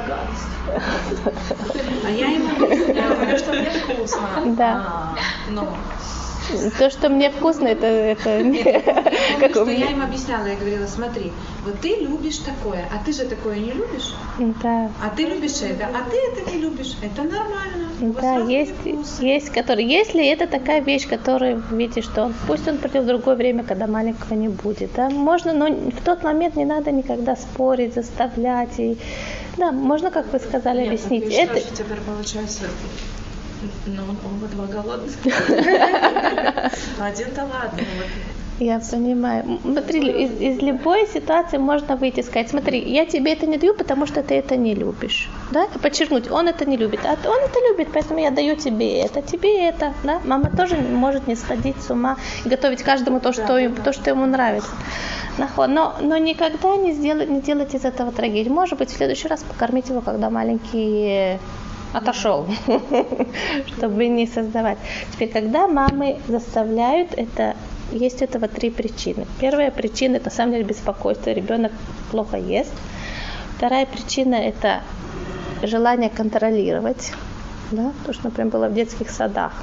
я 2.10 2.28
ему 2.28 2.56
говорю, 2.58 3.38
что 3.38 3.54
мне 3.54 3.70
вкусно. 3.70 4.20
Да. 4.46 4.84
А, 4.88 5.16
Но 5.50 5.68
То, 6.78 6.90
что 6.90 7.10
мне 7.10 7.30
вкусно, 7.32 7.68
это, 7.68 7.86
это 7.86 8.44
не... 8.44 8.64
как 9.40 9.52
что 9.52 9.70
я 9.70 9.92
им 9.92 10.02
объясняла, 10.02 10.46
я 10.46 10.56
говорила, 10.56 10.86
смотри, 10.88 11.32
вот 11.64 11.80
ты 11.80 11.96
любишь 12.02 12.38
такое, 12.38 12.86
а 12.92 13.04
ты 13.04 13.12
же 13.14 13.26
такое 13.26 13.58
не 13.58 13.72
любишь, 13.72 14.14
Да. 14.62 14.90
а 15.04 15.10
ты 15.16 15.24
любишь 15.24 15.62
это, 15.62 15.88
а 15.88 16.10
ты 16.10 16.18
это 16.18 16.52
не 16.52 16.62
любишь, 16.62 16.96
это 17.02 17.24
нормально. 17.24 17.90
Да, 18.22 18.38
есть, 18.38 18.74
есть, 19.22 19.50
который, 19.50 19.86
если 19.86 20.26
это 20.28 20.48
такая 20.48 20.82
вещь, 20.82 21.08
которую 21.08 21.64
видите, 21.72 22.02
что 22.02 22.24
он, 22.26 22.34
пусть 22.48 22.68
он 22.68 22.78
придет 22.78 23.04
в 23.04 23.08
другое 23.08 23.36
время, 23.36 23.64
когда 23.64 23.88
маленького 23.88 24.34
не 24.36 24.50
будет, 24.50 24.92
да, 24.96 25.10
можно, 25.10 25.54
но 25.54 25.68
в 25.68 26.02
тот 26.04 26.24
момент 26.24 26.56
не 26.56 26.66
надо 26.66 26.92
никогда 26.92 27.36
спорить, 27.36 27.94
заставлять 27.94 28.78
и, 28.80 28.98
да, 29.58 29.72
можно, 29.72 30.12
как 30.12 30.32
вы 30.34 30.40
сказали, 30.40 30.80
Нет, 30.80 30.88
объяснить. 30.88 31.26
ну, 31.26 31.32
это, 31.32 31.60
ж 31.60 31.64
теперь 31.72 32.00
получается, 32.06 32.66
ну, 33.86 34.04
оба 34.26 34.48
два 34.48 34.66
голодных. 34.66 35.14
Ну, 36.98 37.04
Один-то 37.04 37.42
ладно. 37.42 37.80
Я 38.60 38.80
понимаю. 38.80 39.60
Смотри, 39.64 40.00
из, 40.00 40.40
из 40.40 40.62
любой 40.62 41.08
ситуации 41.08 41.58
можно 41.58 41.98
выйти 41.98 42.22
и 42.22 42.24
сказать, 42.24 42.50
смотри, 42.50 42.80
я 42.80 43.06
тебе 43.06 43.34
это 43.34 43.46
не 43.48 43.58
даю, 43.58 43.74
потому 43.74 44.06
что 44.06 44.24
ты 44.24 44.36
это 44.36 44.56
не 44.56 44.74
любишь. 44.74 45.30
Да? 45.52 45.66
И 45.76 45.78
подчеркнуть, 45.78 46.32
он 46.32 46.48
это 46.48 46.66
не 46.66 46.78
любит, 46.78 47.02
а 47.04 47.18
он 47.28 47.38
это 47.44 47.60
любит, 47.70 47.90
поэтому 47.94 48.20
я 48.22 48.32
даю 48.32 48.56
тебе 48.56 49.02
это, 49.02 49.22
тебе 49.22 49.68
это. 49.68 49.94
Да? 50.04 50.22
Мама 50.24 50.50
тоже 50.56 50.78
может 50.78 51.28
не 51.28 51.36
сходить 51.36 51.76
с 51.82 51.90
ума 51.90 52.16
и 52.46 52.50
готовить 52.50 52.82
каждому 52.82 53.20
то, 53.20 53.34
что, 53.34 53.58
им- 53.58 53.76
то, 53.76 53.92
что 53.92 54.10
ему 54.10 54.26
нравится. 54.26 54.72
Но, 55.38 55.96
но 56.02 56.18
никогда 56.18 56.78
не, 56.78 56.94
сделать, 56.94 57.30
не 57.30 57.42
делать 57.42 57.76
из 57.76 57.84
этого 57.84 58.14
трагедию. 58.14 58.54
Может 58.54 58.80
быть, 58.80 58.90
в 58.90 58.96
следующий 58.96 59.28
раз 59.28 59.44
покормить 59.44 59.90
его, 59.90 60.00
когда 60.00 60.30
маленький 60.30 61.40
отошел, 61.96 62.46
чтобы 63.68 64.08
не 64.08 64.28
создавать. 64.28 64.78
Теперь, 65.14 65.32
когда 65.32 65.68
мамы 65.68 66.18
заставляют, 66.28 67.14
это 67.16 67.56
есть 67.92 68.22
у 68.22 68.26
этого 68.26 68.48
три 68.48 68.70
причины. 68.70 69.26
Первая 69.40 69.72
причина 69.72 70.18
это 70.18 70.26
на 70.26 70.32
самом 70.32 70.52
деле 70.54 70.64
беспокойство, 70.66 71.30
ребенок 71.30 71.72
плохо 72.12 72.38
ест. 72.38 72.74
Вторая 73.58 73.86
причина 73.86 74.36
это 74.36 74.82
желание 75.64 76.10
контролировать, 76.10 77.14
да, 77.72 77.94
то, 78.06 78.14
что, 78.14 78.26
например, 78.26 78.52
было 78.52 78.68
в 78.68 78.74
детских 78.74 79.10
садах. 79.10 79.54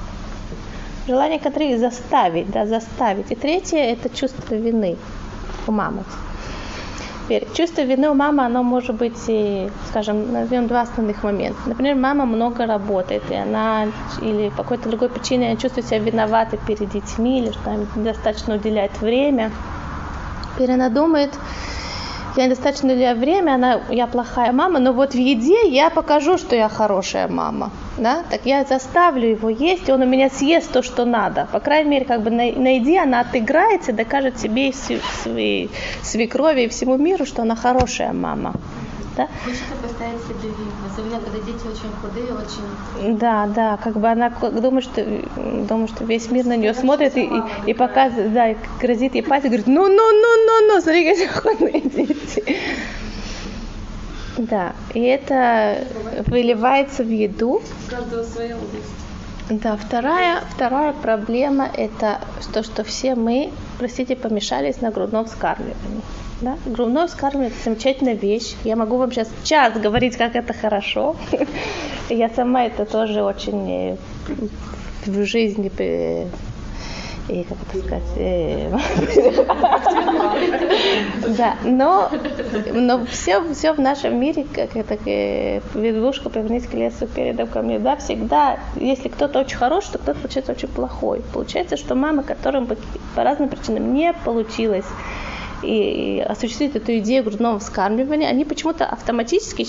Желание 1.06 1.38
контролировать, 1.38 1.80
заставить, 1.80 2.50
да, 2.50 2.66
заставить. 2.66 3.30
И 3.30 3.34
третье 3.34 3.78
это 3.78 4.08
чувство 4.08 4.54
вины 4.54 4.96
у 5.66 5.72
мамы. 5.72 6.04
Теперь, 7.32 7.48
чувство 7.54 7.80
вины 7.80 8.10
у 8.10 8.14
мамы, 8.14 8.44
оно 8.44 8.62
может 8.62 8.94
быть, 8.96 9.16
скажем, 9.88 10.32
назовем 10.34 10.66
два 10.66 10.82
основных 10.82 11.22
момента. 11.22 11.58
Например, 11.64 11.94
мама 11.94 12.26
много 12.26 12.66
работает, 12.66 13.22
и 13.30 13.34
она 13.34 13.86
или 14.20 14.50
по 14.50 14.64
какой-то 14.64 14.90
другой 14.90 15.08
причине 15.08 15.56
чувствует 15.56 15.86
себя 15.86 15.98
виноватой 16.00 16.58
перед 16.66 16.90
детьми, 16.90 17.40
или 17.40 17.52
что 17.52 17.70
она 17.70 17.84
недостаточно 17.96 18.56
уделяет 18.56 19.00
время. 19.00 19.50
Теперь 20.54 20.72
она 20.72 20.90
думает, 20.90 21.30
я 22.36 22.46
недостаточно 22.46 22.92
уделяю 22.92 23.16
время, 23.18 23.54
она, 23.54 23.80
я 23.90 24.06
плохая 24.06 24.52
мама, 24.52 24.78
но 24.78 24.92
вот 24.92 25.12
в 25.12 25.18
еде 25.18 25.68
я 25.68 25.90
покажу, 25.90 26.38
что 26.38 26.56
я 26.56 26.68
хорошая 26.68 27.28
мама. 27.28 27.70
Да? 27.98 28.24
Так 28.30 28.42
я 28.44 28.64
заставлю 28.64 29.28
его 29.28 29.50
есть, 29.50 29.88
и 29.88 29.92
он 29.92 30.02
у 30.02 30.06
меня 30.06 30.30
съест 30.30 30.72
то, 30.72 30.82
что 30.82 31.04
надо. 31.04 31.48
По 31.52 31.60
крайней 31.60 31.90
мере, 31.90 32.04
как 32.04 32.22
бы 32.22 32.30
на, 32.30 32.50
на 32.52 32.76
еде 32.76 33.00
она 33.00 33.20
отыграется 33.20 33.92
докажет 33.92 34.38
себе 34.38 34.70
и 34.70 34.74
своей 35.22 35.70
свекрови 36.02 36.62
и 36.62 36.68
всему 36.68 36.96
миру, 36.96 37.26
что 37.26 37.42
она 37.42 37.54
хорошая 37.54 38.12
мама. 38.12 38.54
Да? 39.16 39.28
Хочется 39.44 39.74
поставить 39.82 40.22
себе 40.22 40.48
вину, 40.48 40.70
особенно 40.90 41.20
когда 41.20 41.38
дети 41.38 41.66
очень 41.66 41.92
худые, 42.00 42.32
очень... 42.32 43.18
Да, 43.18 43.46
да, 43.46 43.76
как 43.76 43.98
бы 43.98 44.08
она 44.08 44.30
думает, 44.30 44.84
что, 44.84 45.04
думает, 45.68 45.90
что 45.90 46.04
весь 46.04 46.30
мир 46.30 46.46
на 46.46 46.56
нее 46.56 46.72
смотрит 46.72 47.16
и, 47.16 47.24
и, 47.24 47.42
и 47.66 47.74
показывает, 47.74 48.32
да, 48.32 48.50
и 48.50 48.56
грозит 48.80 49.14
ей 49.14 49.22
пальцем, 49.22 49.50
говорит, 49.50 49.66
ну, 49.66 49.86
ну, 49.86 50.12
ну, 50.12 50.46
ну, 50.46 50.66
ну, 50.68 50.80
смотри, 50.80 51.06
какие 51.06 51.26
охотные 51.26 51.80
дети. 51.82 52.58
Да, 54.38 54.72
и 54.94 55.00
это 55.00 55.84
выливается 56.26 57.04
в 57.04 57.10
еду. 57.10 57.60
У 57.86 57.90
каждого 57.90 58.22
своя 58.22 58.56
область. 58.56 59.02
Да, 59.50 59.76
вторая, 59.76 60.40
вторая 60.50 60.92
проблема 60.92 61.68
это 61.76 62.20
то, 62.52 62.62
что 62.62 62.84
все 62.84 63.14
мы, 63.14 63.50
простите, 63.78 64.14
помешались 64.16 64.80
на 64.80 64.90
грудном 64.90 65.24
вскармливании. 65.24 66.02
Да? 66.40 66.56
Грудное 66.66 67.06
вскармливание 67.06 67.52
это 67.52 67.64
замечательная 67.64 68.14
вещь. 68.14 68.54
Я 68.64 68.76
могу 68.76 68.96
вам 68.96 69.12
сейчас 69.12 69.28
час 69.44 69.74
говорить, 69.74 70.16
как 70.16 70.36
это 70.36 70.52
хорошо. 70.52 71.16
Я 72.08 72.28
сама 72.28 72.64
это 72.64 72.84
тоже 72.84 73.22
очень 73.22 73.70
э, 73.70 73.96
в 75.06 75.24
жизни 75.24 75.70
э, 75.78 76.26
и 77.28 77.44
как 77.44 77.58
это 77.68 77.78
сказать, 77.86 78.02
э, 78.16 78.70
да, 81.36 81.56
но, 81.64 82.10
но 82.72 83.04
все, 83.06 83.42
все 83.54 83.72
в 83.72 83.78
нашем 83.78 84.18
мире, 84.18 84.44
как 84.52 84.76
это, 84.76 84.96
ведушка, 85.74 86.30
повернись 86.30 86.66
к 86.66 86.74
лесу 86.74 87.06
передом 87.06 87.48
ко 87.48 87.62
мне, 87.62 87.78
да, 87.78 87.96
всегда, 87.96 88.58
если 88.76 89.08
кто-то 89.08 89.40
очень 89.40 89.56
хороший, 89.56 89.92
то 89.92 89.98
кто-то 89.98 90.18
получается 90.18 90.52
очень 90.52 90.68
плохой. 90.68 91.22
Получается, 91.32 91.76
что 91.76 91.94
мама, 91.94 92.22
которым 92.22 92.66
по 92.66 93.24
разным 93.24 93.48
причинам 93.48 93.94
не 93.94 94.12
получилось 94.12 94.86
и, 95.62 96.18
и 96.18 96.20
осуществить 96.20 96.76
эту 96.76 96.98
идею 96.98 97.24
грудного 97.24 97.58
вскармливания, 97.58 98.28
они 98.28 98.44
почему-то 98.44 98.86
автоматически 98.86 99.64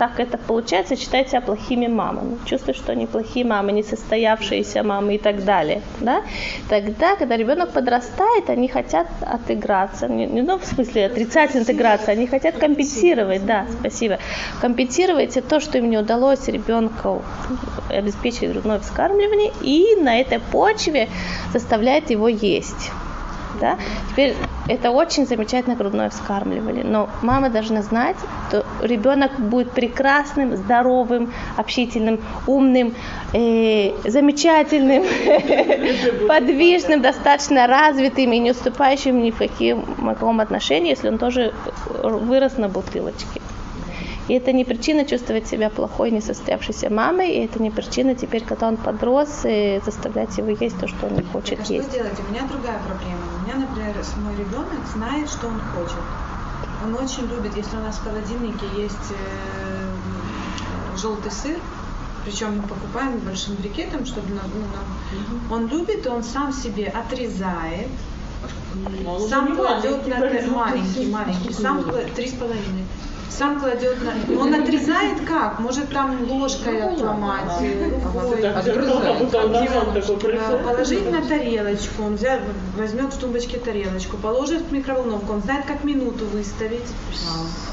так 0.00 0.18
это 0.18 0.38
получается, 0.38 0.96
считают 0.96 1.28
себя 1.28 1.42
плохими 1.42 1.86
мамами, 1.86 2.38
чувствуют, 2.46 2.78
что 2.78 2.92
они 2.92 3.04
плохие 3.04 3.44
мамы, 3.44 3.72
несостоявшиеся 3.72 4.82
мамы 4.82 5.16
и 5.16 5.18
так 5.18 5.44
далее. 5.44 5.82
Да? 6.00 6.22
Тогда, 6.70 7.16
когда 7.16 7.36
ребенок 7.36 7.72
подрастает, 7.72 8.48
они 8.48 8.66
хотят 8.66 9.08
отыграться, 9.20 10.08
не, 10.08 10.24
не 10.24 10.40
ну, 10.40 10.58
в 10.58 10.64
смысле 10.64 11.04
отрицательной 11.04 11.64
интеграции, 11.64 12.12
они 12.12 12.26
хотят 12.26 12.56
компенсировать, 12.56 13.44
да, 13.44 13.66
спасибо, 13.78 14.18
компенсировать 14.62 15.36
то, 15.46 15.60
что 15.60 15.76
им 15.76 15.90
не 15.90 15.98
удалось 15.98 16.48
ребенку 16.48 17.22
обеспечить 17.90 18.50
грудное 18.50 18.78
вскармливание, 18.78 19.52
и 19.60 19.96
на 20.00 20.18
этой 20.18 20.38
почве 20.38 21.10
заставляет 21.52 22.08
его 22.08 22.28
есть. 22.28 22.90
Да? 23.60 23.76
Теперь 24.10 24.34
это 24.68 24.90
очень 24.90 25.26
замечательно 25.26 25.76
грудное 25.76 26.10
вскармливали. 26.10 26.82
Но 26.82 27.08
мама 27.22 27.50
должна 27.50 27.82
знать, 27.82 28.16
что 28.48 28.64
ребенок 28.82 29.38
будет 29.38 29.72
прекрасным, 29.72 30.56
здоровым, 30.56 31.32
общительным, 31.56 32.20
умным, 32.46 32.94
э, 33.32 33.92
замечательным, 34.08 35.04
подвижным, 36.28 37.02
достаточно 37.02 37.66
развитым 37.66 38.32
и 38.32 38.38
не 38.38 38.50
уступающим 38.52 39.22
ни 39.22 39.30
в 39.30 39.38
каком 40.04 40.40
отношении, 40.40 40.90
если 40.90 41.08
он 41.08 41.18
тоже 41.18 41.52
вырос 42.02 42.56
на 42.56 42.68
бутылочке. 42.68 43.40
И 44.30 44.34
это 44.34 44.52
не 44.52 44.64
причина 44.64 45.04
чувствовать 45.04 45.48
себя 45.48 45.70
плохой, 45.70 46.12
несостоявшейся 46.12 46.88
мамой, 46.88 47.32
и 47.32 47.44
это 47.46 47.60
не 47.60 47.70
причина 47.70 48.14
теперь, 48.14 48.44
когда 48.44 48.68
он 48.68 48.76
подрос, 48.76 49.40
и 49.44 49.80
заставлять 49.84 50.38
его 50.38 50.50
есть 50.50 50.78
то, 50.78 50.86
что 50.86 51.06
он 51.06 51.16
не 51.16 51.22
хочет 51.22 51.58
так, 51.58 51.70
есть. 51.70 51.88
Что 51.88 51.98
делать? 51.98 52.20
У 52.20 52.32
меня 52.32 52.42
другая 52.48 52.78
проблема. 52.86 53.39
У 53.40 53.42
меня, 53.44 53.56
например, 53.56 53.94
мой 54.22 54.36
ребенок 54.36 54.86
знает, 54.94 55.28
что 55.28 55.48
он 55.48 55.60
хочет. 55.74 56.02
Он 56.84 56.94
очень 56.94 57.26
любит, 57.26 57.56
если 57.56 57.76
у 57.76 57.80
нас 57.80 57.96
в 57.96 58.04
холодильнике 58.04 58.66
есть 58.76 59.12
э, 59.12 59.96
желтый 60.96 61.30
сыр, 61.30 61.58
причем 62.24 62.58
мы 62.58 62.62
покупаем 62.62 63.18
большим 63.20 63.54
брикетом, 63.56 64.04
чтобы 64.04 64.28
ну, 64.28 64.36
нам... 64.36 65.52
он 65.52 65.68
любит, 65.68 66.06
он 66.06 66.22
сам 66.22 66.52
себе 66.52 66.88
отрезает, 66.88 67.88
сам 69.28 69.56
кладет 69.56 70.06
на 70.06 70.18
маленький, 70.50 71.06
маленький, 71.10 71.52
сам 71.52 71.84
три 72.14 72.28
с 72.28 72.32
половиной 72.34 72.84
сам 73.30 73.60
кладет 73.60 73.98
на... 74.02 74.40
Он 74.40 74.54
отрезает 74.54 75.20
как? 75.26 75.60
Может 75.60 75.90
там 75.90 76.28
ложкой 76.28 76.82
отломать, 76.82 77.60
рукой. 78.08 78.42
Положить 80.64 81.10
на 81.10 81.22
тарелочку. 81.22 82.02
Он 82.04 82.16
взял, 82.16 82.38
возьмет 82.76 83.14
в 83.14 83.18
тумбочке 83.18 83.58
тарелочку, 83.58 84.16
положит 84.16 84.62
в 84.62 84.72
микроволновку. 84.72 85.32
Он 85.32 85.42
знает, 85.42 85.64
как 85.66 85.84
минуту 85.84 86.26
выставить. 86.26 86.86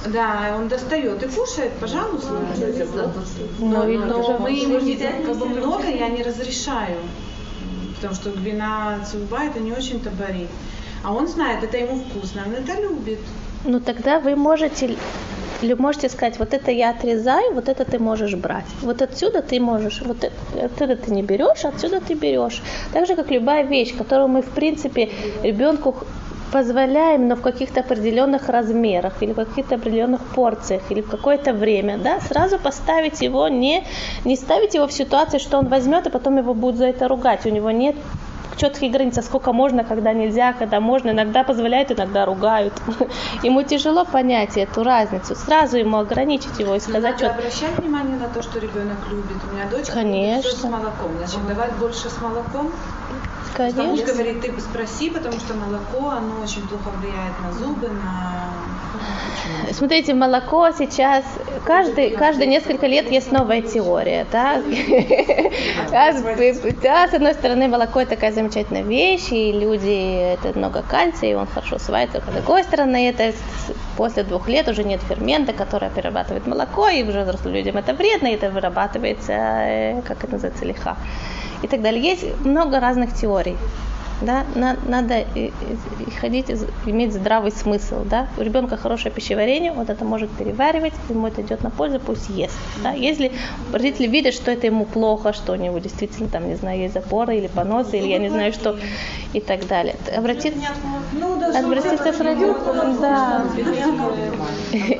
Да, 0.05 0.55
он 0.57 0.67
достает 0.67 1.23
и 1.23 1.27
кушает, 1.27 1.73
пожалуйста. 1.79 2.33
Но, 3.59 3.83
но 3.83 4.37
мы 4.39 4.51
ему 4.51 5.25
как 5.25 5.37
бы 5.37 5.45
много 5.47 5.87
я 5.87 6.09
не 6.09 6.23
разрешаю. 6.23 6.97
Потому 7.95 8.13
что 8.13 8.29
глина 8.29 8.99
цуба 9.11 9.43
это 9.43 9.59
не 9.59 9.71
очень-то 9.71 10.11
борит. 10.11 10.49
А 11.03 11.13
он 11.13 11.27
знает, 11.27 11.63
это 11.63 11.77
ему 11.77 12.03
вкусно, 12.03 12.43
он 12.45 12.53
это 12.53 12.79
любит. 12.79 13.19
Ну 13.67 13.81
тогда 13.81 14.19
вы 14.19 14.35
можете 14.37 14.95
или 15.61 15.73
можете 15.73 16.07
сказать, 16.09 16.39
вот 16.39 16.53
это 16.53 16.71
я 16.71 16.91
отрезаю, 16.91 17.53
вот 17.53 17.67
это 17.67 17.83
ты 17.83 17.99
можешь 17.99 18.35
брать. 18.35 18.65
Вот 18.81 19.01
отсюда 19.01 19.41
ты 19.41 19.59
можешь, 19.59 20.01
вот 20.05 20.23
это, 20.23 20.65
отсюда 20.65 20.95
ты 20.95 21.11
не 21.11 21.21
берешь, 21.21 21.65
отсюда 21.65 21.99
ты 21.99 22.13
берешь. 22.13 22.61
Так 22.93 23.07
же, 23.07 23.15
как 23.15 23.29
любая 23.31 23.63
вещь, 23.63 23.97
которую 23.97 24.29
мы, 24.29 24.41
в 24.41 24.49
принципе, 24.49 25.09
ребенку 25.43 25.95
позволяем, 26.51 27.27
но 27.27 27.35
в 27.35 27.41
каких-то 27.41 27.81
определенных 27.81 28.47
размерах 28.47 29.21
или 29.21 29.33
в 29.33 29.35
каких-то 29.35 29.75
определенных 29.75 30.21
порциях 30.27 30.83
или 30.89 31.01
в 31.01 31.09
какое-то 31.09 31.51
время, 31.51 31.97
да, 31.97 32.21
сразу 32.21 32.57
поставить 32.57 33.21
его, 33.21 33.49
не, 33.49 33.83
не 34.23 34.37
ставить 34.37 34.75
его 34.75 34.87
в 34.87 34.93
ситуацию, 34.93 35.41
что 35.41 35.57
он 35.57 35.67
возьмет 35.67 36.07
и 36.07 36.09
потом 36.09 36.37
его 36.37 36.53
будут 36.53 36.77
за 36.77 36.85
это 36.85 37.09
ругать. 37.09 37.45
У 37.45 37.49
него 37.49 37.71
нет 37.71 37.95
четкие 38.57 38.91
границы, 38.91 39.21
сколько 39.21 39.53
можно, 39.53 39.83
когда 39.83 40.13
нельзя, 40.13 40.53
когда 40.53 40.79
можно. 40.79 41.11
Иногда 41.11 41.43
позволяют, 41.43 41.91
иногда 41.91 42.25
ругают. 42.25 42.73
Ему 43.43 43.63
тяжело 43.63 44.05
понять 44.05 44.57
эту 44.57 44.83
разницу. 44.83 45.35
Сразу 45.35 45.77
ему 45.77 45.97
ограничить 45.97 46.59
его 46.59 46.75
и 46.75 46.79
сказать, 46.79 47.17
что... 47.17 47.29
обращать 47.31 47.77
внимание 47.77 48.17
на 48.17 48.27
то, 48.27 48.41
что 48.41 48.59
ребенок 48.59 48.97
любит. 49.09 49.37
У 49.49 49.55
меня 49.55 49.65
дочь 49.69 49.87
Конечно. 49.87 50.51
с 50.51 50.63
молоком. 50.63 51.11
Значит, 51.17 51.47
давать 51.47 51.73
больше 51.75 52.09
с 52.09 52.21
молоком. 52.21 52.71
Конечно. 53.55 53.83
Муж 53.83 54.01
говорит, 54.01 54.41
ты 54.41 54.61
спроси, 54.61 55.09
потому 55.09 55.37
что 55.39 55.53
молоко, 55.53 56.09
оно 56.09 56.41
очень 56.43 56.67
плохо 56.67 56.89
влияет 56.97 57.39
на 57.41 57.51
зубы, 57.51 57.89
на 57.89 58.47
Смотрите, 59.71 60.13
молоко 60.13 60.71
сейчас, 60.71 61.23
каждый, 61.65 62.11
каждые 62.11 62.47
несколько 62.47 62.87
лет 62.87 63.11
есть 63.11 63.31
новая 63.31 63.61
теория, 63.61 64.25
да? 64.31 64.61
Да, 65.91 66.11
с 67.11 67.13
одной 67.13 67.33
стороны, 67.33 67.67
молоко 67.67 68.01
это 68.01 68.11
такая 68.11 68.31
замечательная 68.31 68.83
вещь, 68.83 69.31
и 69.31 69.51
люди, 69.51 70.33
это 70.33 70.57
много 70.57 70.83
кальция, 70.83 71.31
и 71.31 71.33
он 71.33 71.47
хорошо 71.47 71.75
усваивается. 71.75 72.21
С 72.21 72.33
другой 72.33 72.63
стороны, 72.63 73.09
это 73.09 73.33
после 73.97 74.23
двух 74.23 74.47
лет 74.47 74.67
уже 74.67 74.83
нет 74.83 75.01
фермента, 75.07 75.53
который 75.53 75.89
перерабатывает 75.89 76.47
молоко, 76.47 76.87
и 76.89 77.03
уже 77.03 77.23
взрослым 77.23 77.53
людям 77.53 77.77
это 77.77 77.93
вредно, 77.93 78.27
и 78.27 78.35
это 78.35 78.49
вырабатывается, 78.49 79.33
э, 79.33 80.01
как 80.01 80.23
это 80.23 80.33
называется, 80.33 80.65
лиха. 80.65 80.97
И 81.63 81.67
так 81.67 81.81
далее. 81.81 82.01
Есть 82.01 82.23
много 82.45 82.79
разных 82.79 83.13
теорий 83.13 83.57
да, 84.21 84.45
на, 84.55 84.77
надо 84.87 85.25
ходить, 86.19 86.49
иметь 86.85 87.13
здравый 87.13 87.51
смысл, 87.51 88.03
да, 88.03 88.27
у 88.37 88.41
ребенка 88.41 88.77
хорошее 88.77 89.13
пищеварение, 89.13 89.71
вот 89.71 89.89
это 89.89 90.05
может 90.05 90.29
переваривать, 90.31 90.93
ему 91.09 91.27
это 91.27 91.41
идет 91.41 91.63
на 91.63 91.69
пользу, 91.69 91.99
пусть 91.99 92.29
ест, 92.29 92.55
да, 92.83 92.91
если 92.91 93.31
родители 93.71 94.07
видят, 94.07 94.33
что 94.33 94.51
это 94.51 94.67
ему 94.67 94.85
плохо, 94.85 95.33
что 95.33 95.53
у 95.53 95.55
него 95.55 95.77
действительно 95.79 96.29
там, 96.29 96.47
не 96.47 96.55
знаю, 96.55 96.79
есть 96.79 96.93
запоры 96.93 97.37
или 97.37 97.47
поносы, 97.47 97.97
или 97.97 98.07
я 98.07 98.17
не 98.17 98.29
знаю 98.29 98.53
что, 98.53 98.77
и 99.33 99.39
так 99.39 99.67
далее. 99.67 99.95
Обратиться, 100.15 100.59
обратиться 101.55 102.11
к 102.11 102.19
родителям, 102.19 102.99
да. 102.99 103.45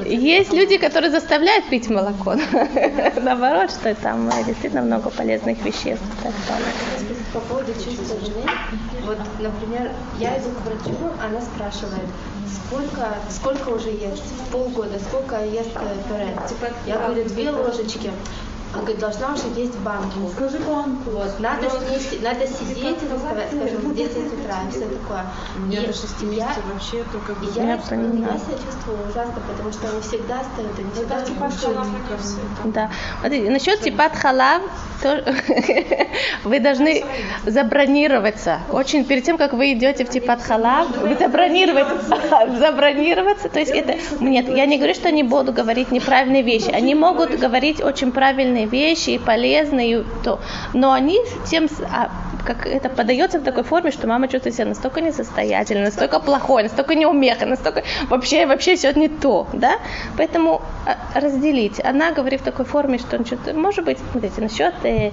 Есть 0.06 0.54
люди, 0.54 0.78
которые 0.78 1.12
заставляют 1.12 1.66
пить 1.66 1.90
молоко, 1.90 2.36
наоборот, 3.22 3.72
что 3.72 3.94
там 3.96 4.30
действительно 4.46 4.84
много 4.84 5.10
полезных 5.10 5.64
веществ 5.66 6.04
по 7.34 7.40
поводу 7.42 7.74
чувства 7.74 8.20
жены. 8.20 8.50
Вот, 9.08 9.18
например, 9.40 9.90
я 10.20 10.38
иду 10.38 10.50
к 10.50 10.66
врачу, 10.66 10.98
она 11.24 11.40
спрашивает, 11.42 12.10
сколько, 12.68 13.16
сколько 13.30 13.70
уже 13.70 13.90
ест? 13.90 14.22
Полгода, 14.52 15.00
сколько 15.00 15.46
ест 15.46 15.70
э, 15.76 15.96
пюре? 16.10 16.38
Типа, 16.50 16.74
я 16.86 16.98
говорю, 16.98 17.24
две 17.24 17.50
ложечки. 17.50 18.12
Он 18.74 18.82
говорит, 18.82 19.00
должна 19.00 19.34
уже 19.34 19.48
есть 19.56 19.78
банку. 19.80 20.30
Скажи 20.36 20.60
банку. 20.60 21.10
Вот, 21.12 21.40
надо, 21.40 21.70
снести, 21.70 22.20
надо 22.20 22.46
сидеть, 22.48 22.98
скажем, 23.00 23.78
в 23.82 23.96
10 23.96 24.18
утра, 24.34 24.64
и 24.68 24.72
все 24.72 24.86
такое. 24.86 25.26
Меня 25.58 25.82
до 25.82 25.94
6 25.94 26.22
месяцев 26.24 26.64
вообще 26.72 27.04
только... 27.12 27.34
Я, 27.56 27.64
я, 27.64 27.72
я 27.74 27.78
себя 27.78 28.58
чувствую 28.66 29.00
ужасно, 29.10 29.42
потому 29.48 29.72
что 29.72 29.90
они 29.90 30.02
всегда 30.02 30.44
стоят, 30.44 30.78
они 30.78 30.92
всегда 30.94 31.22
типа 31.22 31.50
Да. 32.66 32.92
Смотрите, 33.22 33.50
насчет 33.50 33.82
типат 33.82 34.16
халав, 34.16 34.62
то, 35.02 35.24
вы 36.44 36.60
должны 36.60 37.04
забронироваться. 37.46 38.60
Очень 38.72 39.06
перед 39.06 39.24
тем, 39.24 39.38
как 39.38 39.54
вы 39.54 39.74
идете 39.74 40.04
в 40.06 40.10
типат 40.10 40.42
халав, 40.42 40.90
вы 40.98 41.16
забронироваться. 41.16 42.58
забронироваться. 42.60 43.50
То 43.50 43.60
есть 43.60 43.72
это... 43.72 43.96
Нет, 44.20 44.50
я 44.50 44.66
не 44.66 44.78
говорю, 44.78 44.94
что 44.94 45.08
они 45.08 45.24
будут 45.24 45.56
говорить 45.56 45.92
неправильные 45.92 46.42
вещи. 46.42 46.70
Они 46.70 46.96
могут 46.96 47.38
говорить 47.38 47.82
очень 47.82 48.12
правильные 48.12 48.57
вещи 48.66 49.12
и 49.12 49.18
полезные, 49.20 50.04
то, 50.24 50.40
но 50.74 50.92
они 50.92 51.20
тем, 51.46 51.68
а, 51.92 52.10
как 52.46 52.66
это 52.66 52.90
подается 52.90 53.40
в 53.40 53.44
такой 53.44 53.64
форме, 53.64 53.92
что 53.92 54.08
мама 54.08 54.28
чувствует 54.28 54.56
себя 54.56 54.66
настолько 54.66 55.02
несостоятельной, 55.02 55.84
настолько 55.84 56.20
плохой, 56.20 56.64
настолько 56.64 56.96
неумеха, 56.96 57.46
настолько 57.46 57.84
вообще, 58.10 58.46
вообще 58.46 58.76
все 58.76 58.94
не 58.94 59.10
то, 59.10 59.48
да? 59.54 59.78
Поэтому 60.18 60.62
а, 60.86 61.20
разделить. 61.20 61.84
Она 61.84 62.12
говорит 62.12 62.42
в 62.42 62.44
такой 62.44 62.66
форме, 62.66 62.98
что 62.98 63.24
что 63.26 63.54
может 63.54 63.86
быть, 63.86 63.98
смотрите, 64.12 64.42
насчет 64.42 64.74
э, 64.84 65.12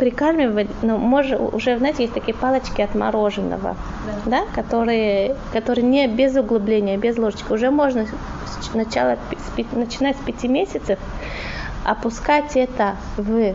прикармливать, 0.00 0.68
ну, 0.80 0.96
может, 0.96 1.38
уже, 1.38 1.76
знаете, 1.76 2.04
есть 2.04 2.14
такие 2.14 2.34
палочки 2.34 2.80
от 2.80 2.94
мороженого, 2.94 3.76
да, 4.24 4.40
да 4.40 4.44
которые, 4.54 5.36
которые 5.52 5.84
не 5.84 6.08
без 6.08 6.34
углубления, 6.36 6.96
без 6.96 7.18
ложечки. 7.18 7.52
Уже 7.52 7.70
можно 7.70 8.06
сначала, 8.62 9.18
начинать 9.72 10.16
с 10.16 10.20
пяти 10.20 10.48
месяцев 10.48 10.98
опускать 11.84 12.56
это 12.56 12.96
в 13.16 13.54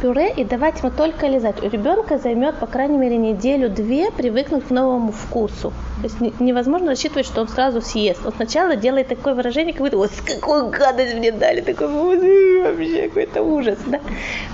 пюре 0.00 0.32
и 0.32 0.44
давать 0.44 0.80
ему 0.80 0.90
только 0.90 1.26
лизать. 1.26 1.62
У 1.62 1.68
ребенка 1.68 2.18
займет, 2.18 2.56
по 2.56 2.66
крайней 2.66 2.98
мере, 2.98 3.16
неделю-две 3.16 4.10
привыкнуть 4.10 4.66
к 4.66 4.70
новому 4.70 5.12
вкусу. 5.12 5.72
То 5.96 6.02
есть 6.02 6.40
невозможно 6.40 6.88
рассчитывать, 6.88 7.26
что 7.26 7.40
он 7.40 7.48
сразу 7.48 7.80
съест. 7.80 8.24
Он 8.26 8.32
сначала 8.32 8.76
делает 8.76 9.08
такое 9.08 9.34
выражение, 9.34 9.72
как 9.72 9.82
будто, 9.82 9.96
вот 9.96 10.10
какую 10.26 10.68
гадость 10.68 11.14
мне 11.14 11.32
дали, 11.32 11.62
такой 11.62 11.88
вообще 12.62 13.08
какой-то 13.08 13.42
ужас. 13.42 13.78
Да? 13.86 14.00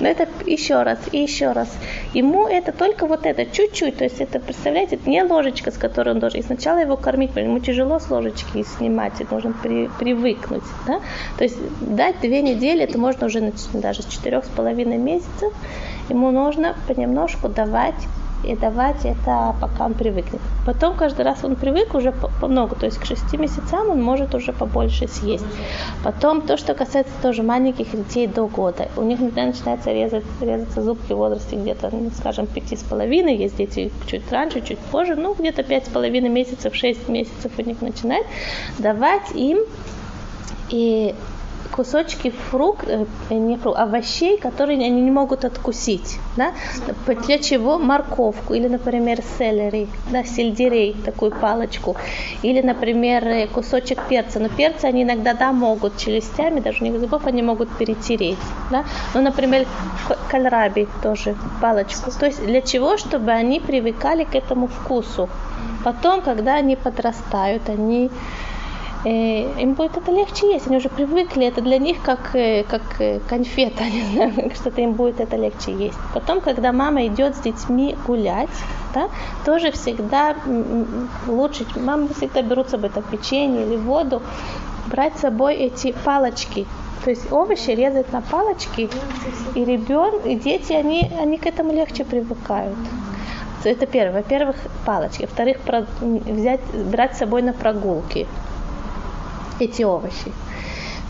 Но 0.00 0.08
это 0.08 0.28
еще 0.46 0.82
раз 0.82 0.98
и 1.10 1.18
еще 1.18 1.50
раз. 1.50 1.68
Ему 2.14 2.46
это 2.46 2.70
только 2.70 3.06
вот 3.06 3.26
это, 3.26 3.44
чуть-чуть. 3.44 3.96
То 3.96 4.04
есть 4.04 4.20
это, 4.20 4.38
представляете, 4.38 4.96
это 4.96 5.10
не 5.10 5.22
ложечка, 5.24 5.72
с 5.72 5.76
которой 5.76 6.10
он 6.10 6.20
должен. 6.20 6.38
И 6.38 6.42
сначала 6.44 6.78
его 6.78 6.96
кормить, 6.96 7.34
ему 7.34 7.58
тяжело 7.58 7.98
с 7.98 8.08
ложечки 8.08 8.64
снимать, 8.78 9.20
это 9.20 9.34
нужно 9.34 9.52
при, 9.60 9.88
привыкнуть. 9.98 10.62
Да? 10.86 11.00
То 11.38 11.44
есть 11.44 11.58
дать 11.80 12.20
две 12.20 12.40
недели, 12.40 12.84
это 12.84 12.98
можно 12.98 13.26
уже 13.26 13.52
даже 13.72 14.02
с 14.02 14.06
четырех 14.06 14.44
с 14.44 14.48
половиной 14.48 14.98
месяцев. 14.98 15.52
Ему 16.08 16.30
нужно 16.30 16.76
понемножку 16.86 17.48
давать 17.48 17.94
и 18.44 18.56
давать 18.56 19.04
это, 19.04 19.54
пока 19.60 19.86
он 19.86 19.94
привыкнет. 19.94 20.40
Потом 20.66 20.96
каждый 20.96 21.24
раз 21.24 21.44
он 21.44 21.56
привык 21.56 21.94
уже 21.94 22.14
много, 22.40 22.74
то 22.74 22.86
есть 22.86 22.98
к 22.98 23.04
шести 23.04 23.36
месяцам 23.36 23.90
он 23.90 24.02
может 24.02 24.34
уже 24.34 24.52
побольше 24.52 25.08
съесть. 25.08 25.44
Потом 26.04 26.42
то, 26.42 26.56
что 26.56 26.74
касается 26.74 27.12
тоже 27.22 27.42
маленьких 27.42 27.90
детей 27.90 28.26
до 28.26 28.46
года, 28.46 28.88
у 28.96 29.02
них 29.02 29.20
иногда 29.20 29.44
начинается 29.44 29.92
резать, 29.92 30.24
резаться 30.40 30.82
зубки 30.82 31.12
в 31.12 31.16
возрасте 31.16 31.56
где-то, 31.56 31.90
ну, 31.92 32.10
скажем, 32.16 32.46
пяти 32.46 32.76
с 32.76 32.82
половиной, 32.82 33.36
есть 33.36 33.56
дети 33.56 33.90
чуть 34.06 34.30
раньше, 34.30 34.60
чуть 34.60 34.78
позже, 34.78 35.16
ну 35.16 35.34
где-то 35.34 35.62
пять 35.62 35.86
с 35.86 35.88
половиной 35.88 36.28
месяцев, 36.28 36.74
шесть 36.74 37.08
месяцев 37.08 37.52
у 37.58 37.62
них 37.62 37.80
начинает, 37.80 38.26
давать 38.78 39.30
им 39.34 39.60
и 40.68 41.14
кусочки 41.70 42.30
фрукт, 42.30 42.88
э, 42.88 43.04
не 43.30 43.56
фрукт, 43.56 43.78
овощей, 43.78 44.38
которые 44.38 44.78
они 44.78 45.00
не 45.00 45.10
могут 45.10 45.44
откусить. 45.44 46.18
Да? 46.36 46.52
Для 47.26 47.38
чего? 47.38 47.78
Морковку 47.78 48.54
или, 48.54 48.68
например, 48.68 49.18
селери, 49.38 49.88
да, 50.10 50.24
сельдерей, 50.24 50.96
такую 51.04 51.30
палочку. 51.30 51.96
Или, 52.42 52.62
например, 52.62 53.26
э, 53.26 53.46
кусочек 53.46 54.02
перца. 54.08 54.40
Но 54.40 54.48
перцы 54.48 54.84
они 54.86 55.02
иногда, 55.02 55.34
да, 55.34 55.52
могут 55.52 55.96
челюстями, 55.98 56.60
даже 56.60 56.84
у 56.84 56.84
них 56.84 57.00
зубов, 57.00 57.26
они 57.26 57.42
могут 57.42 57.68
перетереть. 57.78 58.38
Да? 58.70 58.84
Ну, 59.14 59.20
например, 59.20 59.66
кальраби 60.28 60.88
тоже, 61.02 61.34
палочку. 61.60 62.10
То 62.18 62.26
есть 62.26 62.44
для 62.44 62.60
чего? 62.60 62.96
Чтобы 62.96 63.30
они 63.30 63.60
привыкали 63.60 64.24
к 64.24 64.34
этому 64.34 64.66
вкусу. 64.66 65.28
Потом, 65.84 66.20
когда 66.20 66.54
они 66.54 66.76
подрастают, 66.76 67.68
они 67.68 68.10
Э, 68.10 68.61
им 69.04 69.74
будет 69.74 69.96
это 69.96 70.12
легче 70.12 70.52
есть, 70.52 70.68
они 70.68 70.76
уже 70.76 70.88
привыкли, 70.88 71.46
это 71.46 71.60
для 71.60 71.78
них 71.78 72.00
как, 72.02 72.36
э, 72.36 72.64
как 72.64 72.82
э, 73.00 73.18
конфета, 73.28 73.84
не 73.92 74.02
знаю, 74.02 74.52
что-то 74.54 74.80
им 74.80 74.92
будет 74.92 75.20
это 75.20 75.36
легче 75.36 75.72
есть. 75.72 75.98
Потом, 76.14 76.40
когда 76.40 76.72
мама 76.72 77.06
идет 77.06 77.34
с 77.34 77.40
детьми 77.40 77.96
гулять, 78.06 78.48
да, 78.94 79.08
тоже 79.44 79.72
всегда 79.72 80.36
лучше, 81.26 81.66
мамы 81.76 82.08
всегда 82.14 82.42
берут 82.42 82.68
с 82.68 82.70
собой 82.70 82.90
там 82.90 83.02
печенье 83.02 83.66
или 83.66 83.76
воду, 83.76 84.22
брать 84.86 85.16
с 85.16 85.22
собой 85.22 85.56
эти 85.56 85.92
палочки, 86.04 86.66
то 87.02 87.10
есть 87.10 87.32
овощи 87.32 87.70
резать 87.70 88.12
на 88.12 88.20
палочки, 88.20 88.88
и 89.56 89.64
ребенок, 89.64 90.24
и 90.26 90.36
дети, 90.36 90.72
они, 90.72 91.10
они 91.20 91.38
к 91.38 91.46
этому 91.46 91.72
легче 91.72 92.04
привыкают. 92.04 92.76
Это 93.64 93.86
первое. 93.86 94.22
Во-первых, 94.22 94.56
палочки. 94.84 95.22
Во-вторых, 95.22 95.58
взять, 96.00 96.60
брать 96.90 97.14
с 97.14 97.18
собой 97.18 97.42
на 97.42 97.52
прогулки 97.52 98.26
эти 99.62 99.82
овощи. 99.82 100.32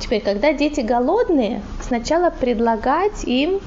Теперь, 0.00 0.20
когда 0.20 0.52
дети 0.52 0.80
голодные, 0.80 1.62
сначала 1.80 2.30
предлагать 2.30 3.24
им 3.24 3.60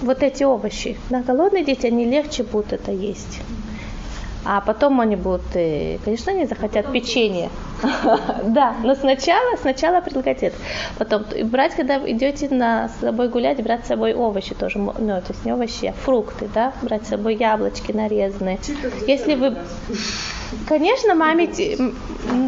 вот 0.00 0.22
эти 0.22 0.42
овощи. 0.42 0.96
Да, 1.10 1.22
голодные 1.22 1.64
дети, 1.64 1.86
они 1.86 2.04
легче 2.04 2.42
будут 2.42 2.72
это 2.72 2.92
есть. 2.92 3.40
А 4.44 4.60
потом 4.60 5.00
они 5.00 5.16
будут, 5.16 5.42
э, 5.54 5.98
конечно, 6.04 6.32
они 6.32 6.46
захотят 6.46 6.90
печенье. 6.92 7.50
Да, 8.44 8.74
но 8.82 8.94
сначала, 8.94 9.56
сначала 9.56 10.00
предлагать 10.00 10.42
это. 10.42 10.56
Потом 10.98 11.24
брать, 11.44 11.74
когда 11.74 11.98
идете 11.98 12.48
на, 12.50 12.88
с 12.88 13.00
собой 13.00 13.28
гулять, 13.28 13.62
брать 13.62 13.84
с 13.84 13.88
собой 13.88 14.14
овощи 14.14 14.54
тоже, 14.54 14.78
ну, 14.78 14.92
то 14.92 15.24
есть 15.30 15.44
не 15.44 15.52
овощи, 15.52 15.86
а 15.86 15.92
фрукты, 15.92 16.48
да, 16.54 16.72
брать 16.82 17.06
с 17.06 17.08
собой 17.08 17.36
яблочки 17.36 17.92
нарезанные. 17.92 18.58
Если 19.06 19.34
вы 19.34 19.56
Конечно, 20.68 21.14
маме, 21.14 21.48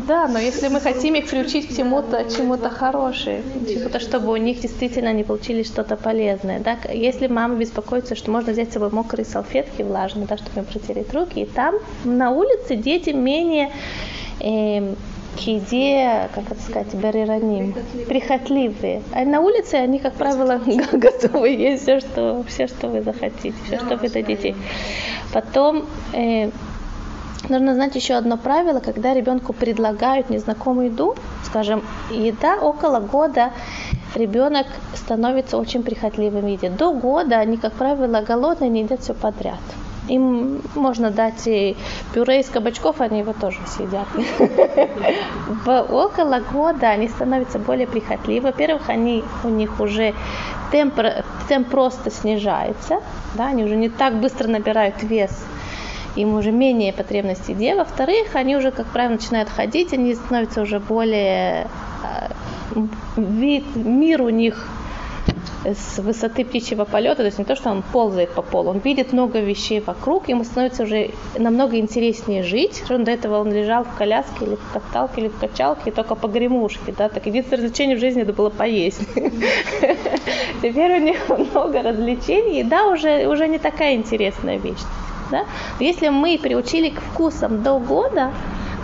да, 0.06 0.28
но 0.28 0.38
если 0.38 0.68
мы 0.68 0.80
хотим 0.80 1.14
их 1.14 1.28
приучить 1.28 1.68
к 1.68 1.76
чему-то, 1.76 2.24
чему-то 2.30 2.70
хорошему, 2.70 3.42
чему-то, 3.68 4.00
чтобы 4.00 4.32
у 4.32 4.36
них 4.36 4.60
действительно 4.60 5.12
не 5.12 5.24
получили 5.24 5.62
что-то 5.62 5.96
полезное, 5.96 6.60
да, 6.60 6.76
если 6.92 7.26
мама 7.26 7.56
беспокоится, 7.56 8.14
что 8.14 8.30
можно 8.30 8.52
взять 8.52 8.70
с 8.70 8.74
собой 8.74 8.90
мокрые 8.90 9.26
салфетки 9.26 9.82
влажные, 9.82 10.26
да, 10.26 10.36
чтобы 10.36 10.60
им 10.60 10.64
протереть 10.64 11.12
руки, 11.12 11.40
и 11.40 11.46
там 11.46 11.74
на 12.04 12.30
улице 12.30 12.76
дети 12.76 13.10
менее 13.10 13.70
э, 14.40 14.94
к 15.36 15.40
еде, 15.40 16.28
как 16.34 16.50
это 16.50 16.62
сказать, 16.62 16.94
берераним, 16.94 17.74
прихотливые. 18.08 19.02
А 19.12 19.24
на 19.24 19.40
улице 19.40 19.74
они, 19.74 19.98
как 19.98 20.14
правило, 20.14 20.60
готовы 20.92 21.50
есть 21.50 21.82
все, 21.82 22.00
что, 22.00 22.44
все, 22.48 22.66
что 22.66 22.88
вы 22.88 23.02
захотите, 23.02 23.54
все, 23.66 23.78
что 23.78 23.96
вы 23.96 24.08
дадите. 24.08 24.54
Потом 25.32 25.84
э, 26.12 26.50
Нужно 27.48 27.74
знать 27.74 27.94
еще 27.94 28.14
одно 28.14 28.36
правило, 28.36 28.80
когда 28.80 29.14
ребенку 29.14 29.52
предлагают 29.52 30.30
незнакомую 30.30 30.86
еду, 30.86 31.14
скажем, 31.44 31.84
еда 32.10 32.56
около 32.56 32.98
года, 32.98 33.52
ребенок 34.16 34.66
становится 34.94 35.56
очень 35.56 35.84
прихотливым 35.84 36.42
в 36.42 36.48
еде. 36.48 36.70
До 36.70 36.92
года 36.92 37.38
они, 37.38 37.56
как 37.56 37.74
правило, 37.74 38.20
голодные, 38.20 38.68
не 38.68 38.82
едят 38.82 39.00
все 39.00 39.14
подряд. 39.14 39.60
Им 40.08 40.60
можно 40.74 41.10
дать 41.10 41.46
и 41.46 41.76
пюре 42.14 42.40
из 42.40 42.48
кабачков, 42.48 43.00
они 43.00 43.20
его 43.20 43.32
тоже 43.32 43.58
съедят. 43.66 44.06
Около 45.90 46.40
года 46.40 46.90
они 46.90 47.08
становятся 47.08 47.58
более 47.58 47.86
прихотливы. 47.86 48.46
Во-первых, 48.46 48.88
они, 48.88 49.24
у 49.44 49.48
них 49.48 49.80
уже 49.80 50.14
темп, 50.70 51.00
темп 51.48 51.68
просто 51.68 52.10
снижается, 52.10 53.00
да, 53.34 53.48
они 53.48 53.64
уже 53.64 53.76
не 53.76 53.88
так 53.88 54.14
быстро 54.20 54.48
набирают 54.48 55.02
вес, 55.02 55.44
им 56.16 56.34
уже 56.34 56.52
менее 56.52 56.92
потребностей 56.92 57.54
где. 57.54 57.74
Во-вторых, 57.74 58.34
они 58.34 58.56
уже, 58.56 58.70
как 58.70 58.86
правило, 58.86 59.14
начинают 59.14 59.48
ходить, 59.48 59.92
они 59.92 60.14
становятся 60.14 60.62
уже 60.62 60.80
более... 60.80 61.68
А, 62.02 62.30
вид, 63.16 63.64
мир 63.74 64.22
у 64.22 64.28
них 64.28 64.68
с 65.74 65.98
высоты 65.98 66.44
птичьего 66.44 66.84
полета, 66.84 67.16
то 67.16 67.24
есть 67.24 67.38
не 67.38 67.44
то, 67.44 67.56
что 67.56 67.70
он 67.70 67.82
ползает 67.82 68.30
по 68.30 68.42
полу, 68.42 68.70
он 68.70 68.78
видит 68.78 69.12
много 69.12 69.40
вещей 69.40 69.80
вокруг, 69.80 70.28
ему 70.28 70.44
становится 70.44 70.84
уже 70.84 71.10
намного 71.36 71.78
интереснее 71.78 72.42
жить. 72.42 72.82
До 72.88 73.10
этого 73.10 73.40
он 73.40 73.52
лежал 73.52 73.84
в 73.84 73.94
коляске 73.94 74.44
или 74.44 74.54
в 74.54 74.72
каталке 74.72 75.22
или 75.22 75.28
в 75.28 75.38
качалке, 75.38 75.90
только 75.90 76.14
по 76.14 76.28
гремушке, 76.28 76.94
да, 76.96 77.08
так 77.08 77.26
единственное 77.26 77.62
развлечение 77.62 77.96
в 77.96 78.00
жизни 78.00 78.22
это 78.22 78.32
было 78.32 78.50
поесть. 78.50 79.00
Теперь 80.62 81.00
у 81.00 81.04
них 81.04 81.28
много 81.28 81.82
развлечений, 81.82 82.60
и 82.60 82.64
да, 82.64 82.86
уже, 82.88 83.26
уже 83.26 83.48
не 83.48 83.58
такая 83.58 83.94
интересная 83.94 84.58
вещь. 84.58 84.82
Да? 85.30 85.44
Если 85.80 86.08
мы 86.08 86.38
приучили 86.40 86.90
к 86.90 87.00
вкусам 87.00 87.62
до 87.62 87.78
года, 87.78 88.32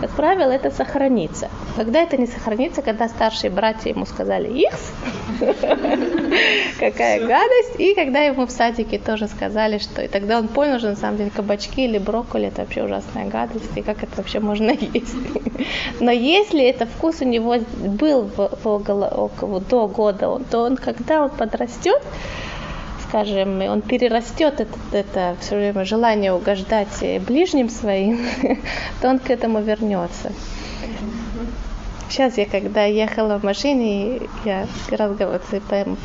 как 0.02 0.10
правило, 0.10 0.50
это 0.50 0.72
сохранится. 0.72 1.48
Когда 1.76 2.02
это 2.02 2.16
не 2.16 2.26
сохранится, 2.26 2.82
когда 2.82 3.08
старшие 3.08 3.50
братья 3.50 3.88
ему 3.90 4.04
сказали 4.04 4.48
«Ихс», 4.48 4.92
какая 6.80 7.20
гадость, 7.20 7.78
и 7.78 7.94
когда 7.94 8.18
ему 8.18 8.46
в 8.46 8.50
садике 8.50 8.98
тоже 8.98 9.28
сказали, 9.28 9.78
что... 9.78 10.02
И 10.02 10.08
тогда 10.08 10.40
он 10.40 10.48
понял, 10.48 10.78
что 10.78 10.88
на 10.88 10.96
самом 10.96 11.18
деле 11.18 11.30
кабачки 11.30 11.84
или 11.84 11.98
брокколи 11.98 12.48
это 12.48 12.62
вообще 12.62 12.82
ужасная 12.82 13.26
гадость, 13.26 13.76
и 13.76 13.82
как 13.82 14.02
это 14.02 14.16
вообще 14.16 14.40
можно 14.40 14.70
есть. 14.70 15.14
Но 16.00 16.10
если 16.10 16.64
это 16.64 16.86
вкус 16.86 17.20
у 17.20 17.24
него 17.24 17.58
был 17.78 18.22
в, 18.22 18.58
в, 18.60 18.66
около, 18.66 19.30
до 19.70 19.86
года, 19.86 20.40
то 20.50 20.64
он, 20.64 20.76
когда 20.78 21.22
он 21.22 21.30
подрастет, 21.30 22.02
скажем, 23.12 23.60
он 23.60 23.82
перерастет 23.82 24.58
это, 24.60 24.78
это 24.90 25.36
все 25.42 25.56
время 25.56 25.84
желание 25.84 26.32
угождать 26.32 27.04
ближним 27.26 27.68
своим, 27.68 28.18
то 29.02 29.10
он 29.10 29.18
к 29.18 29.28
этому 29.28 29.60
вернется. 29.60 30.32
Сейчас 32.08 32.38
я, 32.38 32.46
когда 32.46 32.84
ехала 32.84 33.38
в 33.38 33.42
машине, 33.42 34.20
я 34.46 34.66
разговаривала, 34.90 35.40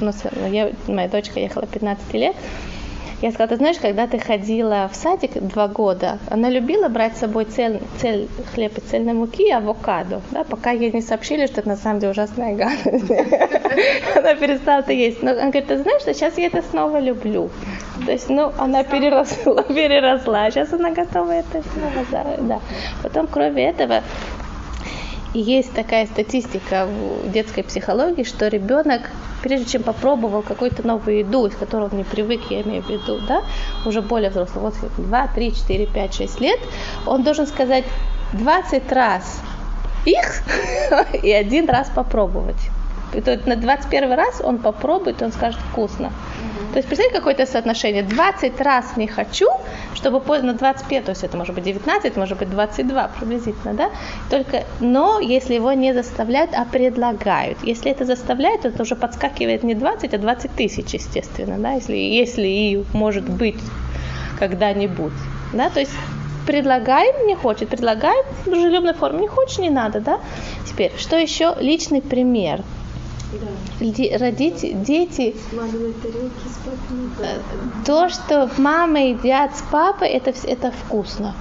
ну, 0.02 0.12
я, 0.50 0.74
моя 0.88 1.08
дочка 1.08 1.40
ехала 1.40 1.66
15 1.66 2.14
лет, 2.14 2.36
я 3.22 3.32
сказала, 3.32 3.50
ты 3.50 3.56
знаешь, 3.58 3.78
когда 3.80 4.06
ты 4.06 4.20
ходила 4.20 4.90
в 4.92 4.96
садик 4.96 5.34
два 5.42 5.68
года, 5.68 6.20
она 6.30 6.50
любила 6.50 6.88
брать 6.88 7.18
с 7.18 7.20
собой 7.20 7.46
цель, 7.46 7.82
цель 8.00 8.28
хлеб 8.54 8.78
и 8.78 8.82
цельной 8.82 9.14
муки 9.14 9.48
и 9.48 9.52
авокадо, 9.52 10.22
да, 10.32 10.44
пока 10.44 10.72
ей 10.72 10.92
не 10.92 11.02
сообщили, 11.02 11.48
что 11.48 11.62
это 11.62 11.70
на 11.70 11.78
самом 11.78 12.00
деле 12.00 12.12
ужасная 12.12 12.56
гадость. 12.56 13.12
Она 14.16 14.36
перестала 14.36 14.80
это 14.80 14.94
есть. 14.94 15.24
Но 15.24 15.32
она 15.32 15.42
говорит, 15.42 15.68
ты 15.68 15.78
знаешь, 15.78 16.02
что 16.02 16.14
сейчас 16.14 16.38
я 16.38 16.48
это 16.48 16.62
снова 16.62 17.00
люблю. 17.00 17.50
То 18.06 18.12
есть, 18.12 18.30
ну, 18.30 18.52
она 18.58 18.84
переросла, 18.84 19.64
переросла, 19.68 20.52
сейчас 20.52 20.72
она 20.74 20.92
готова 20.92 21.32
это 21.32 21.64
снова, 21.74 22.38
да. 22.40 22.60
Потом, 23.04 23.28
кроме 23.28 23.70
этого, 23.70 24.04
есть 25.34 25.74
такая 25.74 26.06
статистика 26.08 26.88
в 26.88 27.32
детской 27.32 27.64
психологии, 27.64 28.24
что 28.24 28.48
ребенок, 28.48 29.10
прежде 29.42 29.66
чем 29.66 29.84
попробовал 29.84 30.42
какую-то 30.42 30.86
новую 30.86 31.20
еду, 31.20 31.46
из 31.46 31.56
которой 31.56 31.90
он 31.90 31.98
не 31.98 32.04
привык, 32.04 32.42
я 32.50 32.62
имею 32.62 32.84
в 32.84 32.90
виду, 32.90 33.20
да, 33.28 33.44
уже 33.86 34.02
более 34.02 34.30
взрослый, 34.30 34.64
вот 34.64 34.76
2, 34.98 35.28
3, 35.28 35.56
4, 35.56 35.86
5, 35.88 36.14
6 36.14 36.42
лет, 36.42 36.60
он 37.06 37.24
должен 37.24 37.48
сказать 37.48 37.86
20 38.34 38.92
раз 38.92 39.42
их 40.06 40.44
и 41.24 41.32
один 41.32 41.70
раз 41.70 41.90
попробовать. 41.94 42.58
И 43.14 43.22
то 43.22 43.40
на 43.46 43.56
21 43.56 44.14
раз 44.14 44.42
он 44.44 44.58
попробует, 44.58 45.22
он 45.22 45.32
скажет 45.32 45.60
вкусно. 45.72 46.12
То 46.72 46.80
есть, 46.80 46.88
представьте, 46.90 47.18
какое-то 47.18 47.46
соотношение. 47.46 48.04
20 48.04 48.62
раз 48.62 48.98
не 48.98 49.08
хочу, 49.08 49.48
чтобы 49.96 50.20
поздно 50.20 50.54
25, 50.54 51.06
то 51.06 51.12
есть 51.12 51.24
это 51.24 51.38
может 51.38 51.56
быть 51.56 51.64
19, 51.64 52.16
может 52.18 52.38
быть 52.38 52.50
22 52.50 53.08
приблизительно, 53.20 53.74
да? 53.74 53.90
Только, 54.30 54.64
но 54.80 55.20
если 55.20 55.56
его 55.56 55.72
не 55.72 55.94
заставляют, 55.94 56.52
а 56.54 56.66
предлагают. 56.66 57.58
Если 57.64 57.90
это 57.90 58.06
заставляют, 58.06 58.62
то 58.62 58.68
это 58.68 58.84
уже 58.84 58.96
подскакивает 58.96 59.64
не 59.64 59.76
20, 59.76 60.14
а 60.14 60.18
20 60.18 60.52
тысяч, 60.52 60.94
естественно, 60.94 61.58
да? 61.58 61.72
Если, 61.74 61.96
если 61.96 62.48
и 62.48 62.86
может 62.94 63.28
быть 63.30 63.60
когда-нибудь, 64.38 65.14
да? 65.54 65.70
То 65.70 65.80
есть 65.80 65.94
предлагаем, 66.46 67.28
не 67.28 67.36
хочет, 67.36 67.70
предлагаем 67.70 68.26
в 68.46 68.50
дружелюбной 68.50 68.94
форме, 68.94 69.22
не 69.22 69.28
хочешь, 69.28 69.58
не 69.58 69.70
надо, 69.70 70.00
да? 70.00 70.20
Теперь, 70.66 70.92
что 70.98 71.18
еще? 71.18 71.56
Личный 71.60 72.02
пример. 72.02 72.62
Да. 73.34 73.48
Родители, 74.20 74.74
дети, 74.74 75.36
э, 77.20 77.40
то, 77.86 78.10
что 78.10 78.50
мама 78.58 79.00
едят 79.08 79.56
с 79.58 79.62
папой, 79.70 80.08
это, 80.10 80.34
это 80.44 80.72
вкусно. 80.72 81.36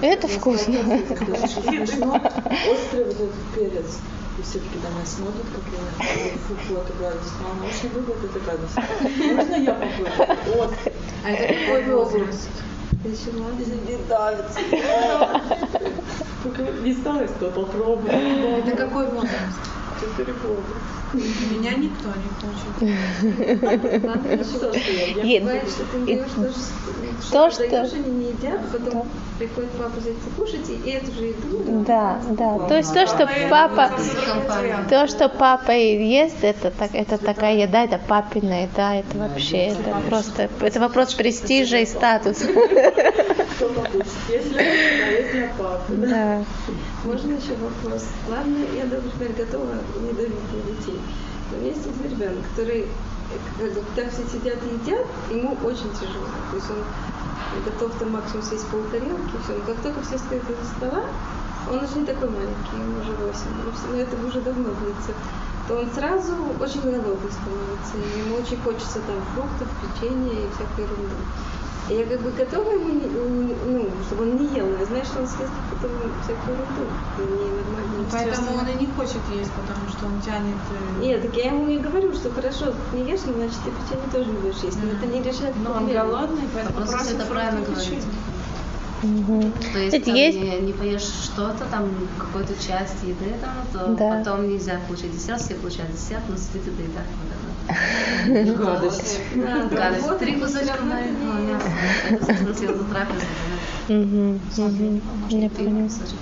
Это 0.00 0.28
вкусно. 0.28 0.74
Острый 0.78 0.98
вот 3.04 3.14
этот 3.14 3.32
перец. 3.54 3.98
И 4.38 4.42
все-таки 4.42 4.78
домой 4.78 5.04
смотрят, 5.04 5.46
как 5.52 5.64
я 5.72 5.78
фу-фу, 6.46 6.74
говорят, 6.96 7.18
мама 7.42 7.66
очень 7.66 7.90
любит 7.92 8.18
эту 8.22 8.38
гадость. 8.46 8.78
Можно 9.34 9.56
я 9.56 9.74
попробую? 9.74 10.70
А 11.24 11.26
это 11.30 11.54
какой 11.66 11.82
возраст? 11.96 12.48
Еще 13.04 13.30
молодец. 13.36 13.68
Не 13.88 13.96
давится. 14.08 14.60
Не 16.84 16.92
стала 16.94 17.26
сказала, 17.26 17.64
попробуй. 17.64 18.10
Это 18.10 18.76
какой 18.76 19.06
возраст? 19.06 19.60
Меня 21.12 21.70
никто 21.76 22.08
не 22.08 22.28
хочет. 22.38 22.72
То, 27.32 27.50
что... 27.50 27.62
они 27.62 28.10
не 28.10 28.28
едят, 28.30 28.60
потом 28.70 29.08
приходит 29.38 29.70
папа 29.72 30.00
за 30.00 30.12
покушать, 30.12 30.68
и 30.84 30.90
эту 30.90 31.12
же 31.12 31.24
еду. 31.26 31.84
Да, 31.86 32.20
да. 32.30 32.58
То 32.68 32.76
есть 32.76 32.92
то, 32.92 33.06
что 33.06 33.28
папа... 33.50 33.90
То, 34.88 35.06
что 35.08 35.28
папа 35.28 35.72
ест, 35.72 36.42
это, 36.42 36.70
так, 36.70 36.90
это 36.94 37.18
такая 37.18 37.56
еда, 37.56 37.84
это 37.84 37.98
папина 37.98 38.62
еда, 38.62 38.94
это 38.94 39.18
вообще, 39.18 39.68
это 39.68 39.96
просто... 40.08 40.48
Это 40.60 40.80
вопрос 40.80 41.14
престижа 41.14 41.78
и 41.78 41.86
статуса. 41.86 42.46
Если 44.28 45.50
папа. 45.58 45.80
Да. 45.88 46.44
Можно 47.08 47.32
еще 47.32 47.56
вопрос? 47.56 48.04
Ладно, 48.28 48.58
я, 48.76 48.84
например, 48.84 49.32
готова 49.32 49.80
не 50.02 50.12
давить 50.12 50.52
на 50.52 50.60
детей. 50.60 51.00
Но 51.50 51.56
есть 51.64 51.86
один 51.86 52.04
ребенок, 52.04 52.44
который, 52.50 52.86
когда 53.56 54.10
все 54.10 54.28
сидят 54.28 54.58
и 54.62 54.74
едят, 54.76 55.06
ему 55.30 55.56
очень 55.64 55.90
тяжело. 55.94 56.28
То 56.50 56.56
есть 56.56 56.68
он 56.68 56.84
готов 57.64 57.98
там 57.98 58.12
максимум 58.12 58.42
съесть 58.42 58.66
полтарелки, 58.66 59.40
все. 59.42 59.56
Но 59.56 59.64
как 59.64 59.80
только 59.82 60.02
все 60.02 60.18
стоят 60.18 60.44
из 60.50 60.68
стола, 60.76 61.04
он 61.70 61.82
уже 61.82 61.98
не 61.98 62.04
такой 62.04 62.28
маленький, 62.28 62.76
ему 62.76 63.00
уже 63.00 63.12
8, 63.12 63.40
но 63.90 63.96
это 63.96 64.26
уже 64.26 64.42
давно 64.42 64.68
длится, 64.74 65.12
то 65.66 65.78
он 65.78 65.90
сразу 65.94 66.34
очень 66.60 66.82
голодный 66.82 67.32
становится. 67.32 67.96
Ему 68.18 68.36
очень 68.36 68.60
хочется 68.60 69.00
там 69.00 69.16
фруктов, 69.32 69.68
печенья 69.80 70.44
и 70.44 70.50
всякой 70.52 70.84
ерунды. 70.84 71.24
И 71.90 71.94
я 71.94 72.04
как 72.04 72.20
бы 72.20 72.30
готова 72.32 72.70
ему, 72.70 72.88
не, 72.90 73.06
ну, 73.06 73.88
чтобы 74.06 74.22
он 74.24 74.36
не 74.36 74.46
ел, 74.54 74.66
но 74.66 74.78
я 74.78 74.84
знаю, 74.84 75.04
что 75.04 75.20
он 75.20 75.26
съест 75.26 75.52
потом 75.70 75.90
всякую 76.22 76.58
нормально. 76.58 78.08
Поэтому 78.10 78.58
он 78.58 78.66
и 78.68 78.74
не 78.80 78.86
хочет 78.92 79.20
есть, 79.34 79.50
потому 79.52 79.88
что 79.88 80.06
он 80.06 80.20
тянет... 80.20 80.56
э, 81.00 81.00
Нет, 81.02 81.22
так 81.22 81.34
я 81.36 81.46
ему 81.46 81.68
и 81.68 81.78
говорю, 81.78 82.12
что 82.14 82.30
хорошо, 82.30 82.74
не 82.92 83.04
ешь, 83.10 83.20
но 83.26 83.32
значит 83.34 83.56
ты 83.64 83.70
печенье 83.70 84.08
тоже 84.12 84.30
не 84.30 84.36
будешь 84.38 84.62
есть. 84.62 84.78
Но 84.82 84.90
это 84.90 85.06
не 85.06 85.22
решает 85.22 85.54
Но 85.62 85.70
он 85.70 85.76
проблему. 85.78 86.08
голодный, 86.10 86.42
поэтому 86.52 86.78
Вопрос, 86.80 86.94
просит 86.94 87.14
это 87.20 87.26
правильно. 87.26 87.66
Мгм. 89.02 89.52
То 89.72 89.78
есть, 89.78 90.04
там, 90.04 90.14
есть 90.14 90.38
не, 90.38 90.60
не 90.60 90.72
поешь 90.72 91.02
что-то, 91.02 91.64
там 91.70 91.88
какую-то 92.18 92.54
часть 92.54 93.00
еды, 93.04 93.32
там, 93.40 93.54
то 93.72 93.94
Да. 93.94 94.18
потом 94.18 94.48
нельзя 94.48 94.80
получить 94.88 95.12
десерт, 95.12 95.40
все 95.40 95.54
получают 95.54 95.92
десерт, 95.92 96.22
но 96.28 96.34
это 96.34 96.58
и 96.58 96.86
так 96.88 97.06
вот 97.22 97.30
это. 97.30 97.47
Гадость. 98.56 99.20
Да, 99.36 99.66
Гадость. 99.68 100.02
вот, 100.06 100.18
Три 100.18 100.40
кусочка 100.40 100.60
ешь. 100.72 100.80
мяса. 100.80 101.70
Это, 102.10 102.54
съел 102.54 102.76
за 102.78 102.84
трапезу. 102.84 103.26
Я 105.28 105.50
поняла. 105.50 105.82
кусочек 105.84 106.18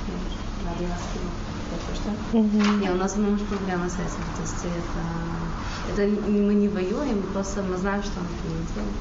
не 2.80 2.90
у 2.90 2.94
нас 2.96 3.16
муж 3.16 3.40
проблема 3.48 3.88
с 3.88 3.94
этим. 3.94 4.22
То 4.36 4.42
есть 4.42 4.64
это, 4.64 6.02
это 6.02 6.30
не- 6.30 6.40
мы 6.40 6.54
не 6.54 6.68
воюем, 6.68 7.22
просто 7.32 7.62
мы 7.62 7.76
знаем, 7.76 8.02
что 8.02 8.12
он 8.20 8.26
это 8.26 8.48
не 8.48 8.66
делает. 8.74 8.96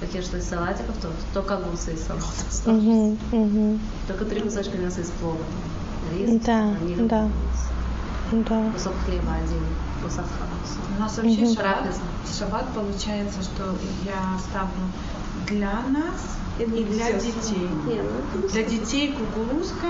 Как 0.00 0.14
я 0.14 0.22
что 0.22 0.36
из 0.38 0.44
салатиков, 0.48 0.96
то 1.02 1.08
только 1.34 1.56
огурцы 1.56 1.92
и 1.92 1.96
салат. 1.96 2.22
Мгм, 2.66 3.18
мгм. 3.32 3.80
Только 4.06 4.24
три 4.24 4.40
кусочка 4.40 4.78
мяса 4.78 5.00
из 5.00 5.10
плова. 5.20 5.38
Рис, 6.16 6.40
Да, 6.44 6.74
да. 6.98 7.28
Да. 8.30 8.72
Кусок 8.72 8.92
хлеба 9.04 9.32
один, 9.34 9.62
хаоса. 10.02 10.24
У 10.96 11.00
нас 11.00 11.16
вообще 11.16 11.42
Мгм. 11.42 11.54
шаббат, 11.54 11.78
Трапеза. 11.82 12.00
шаббат 12.38 12.66
получается, 12.74 13.42
что 13.42 13.74
я 14.04 14.38
ставлю 14.38 14.82
для 15.46 15.80
нас 15.88 16.36
и 16.58 16.64
для 16.64 17.12
детей. 17.12 17.68
Для 18.52 18.62
детей 18.64 19.14
кукурузка, 19.16 19.86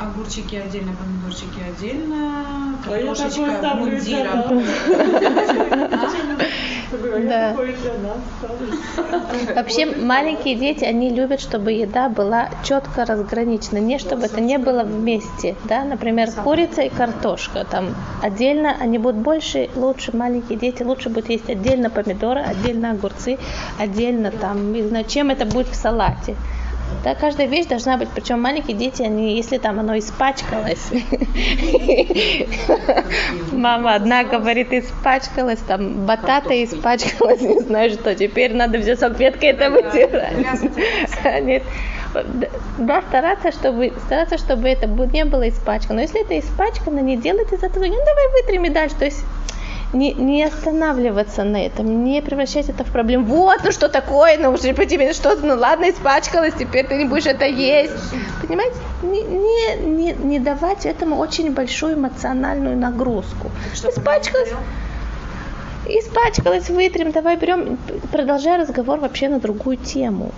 огурчики 0.00 0.56
отдельно, 0.56 0.92
помидорчики 0.92 1.60
отдельно, 1.68 2.76
А 2.84 2.88
картошечка 2.88 3.74
мундиром. 3.74 4.62
Да. 7.28 7.56
Вообще 9.54 9.86
маленькие 9.86 10.56
дети, 10.56 10.84
они 10.84 11.10
любят, 11.10 11.40
чтобы 11.40 11.72
еда 11.72 12.08
была 12.08 12.50
четко 12.64 13.04
разграничена, 13.04 13.78
не 13.78 13.98
чтобы 13.98 14.26
это 14.26 14.40
не 14.40 14.58
было 14.58 14.82
вместе, 14.82 15.56
да, 15.64 15.84
например, 15.84 16.30
курица 16.32 16.82
и 16.82 16.88
картошка, 16.90 17.64
там 17.64 17.94
отдельно 18.22 18.76
они 18.78 18.98
будут 18.98 19.20
больше, 19.22 19.70
лучше, 19.74 20.14
маленькие 20.16 20.58
дети 20.58 20.82
лучше 20.82 21.08
будут 21.08 21.30
есть 21.30 21.48
отдельно 21.48 21.88
помидоры, 21.88 22.40
отдельно 22.40 22.90
огурцы, 22.90 23.38
отдельно 23.78 24.30
там, 24.30 24.72
не 24.72 24.82
знаю, 24.82 25.04
чем 25.06 25.30
это 25.30 25.46
будет 25.46 25.68
в 25.68 25.74
салате. 25.74 26.36
Да, 27.04 27.14
каждая 27.14 27.46
вещь 27.46 27.66
должна 27.66 27.96
быть, 27.96 28.08
причем 28.14 28.40
маленькие 28.40 28.76
дети, 28.76 29.02
они, 29.02 29.36
если 29.36 29.58
там 29.58 29.80
оно 29.80 29.98
испачкалось, 29.98 30.90
мама 33.52 33.94
одна 33.94 34.24
говорит, 34.24 34.72
испачкалась, 34.72 35.60
там 35.60 36.06
батата 36.06 36.64
испачкалась, 36.64 37.40
не 37.40 37.60
знаю 37.60 37.90
что, 37.90 38.14
теперь 38.14 38.54
надо 38.54 38.80
все 38.80 38.96
салфеткой 38.96 39.50
это 39.50 39.70
вытирать. 39.70 40.34
Нет. 41.42 41.62
Да, 42.78 43.02
стараться, 43.08 43.52
чтобы, 43.52 43.92
стараться, 44.06 44.38
чтобы 44.38 44.68
это 44.68 44.86
не 44.86 45.24
было 45.24 45.48
испачкано. 45.48 45.94
Но 45.94 46.00
если 46.02 46.22
это 46.22 46.38
испачкано, 46.38 47.00
не 47.00 47.16
делать 47.16 47.52
из 47.52 47.62
этого, 47.62 47.84
ну 47.84 47.98
давай 48.04 48.28
вытрем 48.32 48.64
и 48.66 48.68
дальше. 48.68 48.94
То 48.98 49.06
есть 49.06 49.24
не, 49.92 50.12
не 50.14 50.44
останавливаться 50.44 51.44
на 51.44 51.66
этом, 51.66 52.04
не 52.04 52.22
превращать 52.22 52.68
это 52.68 52.84
в 52.84 52.90
проблему. 52.90 53.26
Вот, 53.26 53.60
ну 53.64 53.72
что 53.72 53.88
такое, 53.88 54.38
ну 54.38 54.50
уже 54.50 54.72
по 54.74 54.86
тебе 54.86 55.12
что 55.12 55.34
ну 55.36 55.54
ладно, 55.54 55.90
испачкалось, 55.90 56.54
теперь 56.58 56.86
ты 56.86 56.96
не 56.96 57.04
будешь 57.04 57.26
это 57.26 57.44
есть. 57.44 57.92
Понимаете? 58.46 58.76
Не, 59.02 59.22
не, 59.22 59.76
не, 59.86 60.12
не 60.12 60.38
давать 60.38 60.86
этому 60.86 61.16
очень 61.16 61.52
большую 61.52 61.94
эмоциональную 61.94 62.76
нагрузку. 62.76 63.50
Испачкалось. 63.74 64.52
Испачкалась, 65.86 66.70
вытрем, 66.70 67.10
давай 67.10 67.36
берем, 67.36 67.76
продолжай 68.12 68.58
разговор 68.58 69.00
вообще 69.00 69.28
на 69.28 69.40
другую 69.40 69.76
тему. 69.76 70.32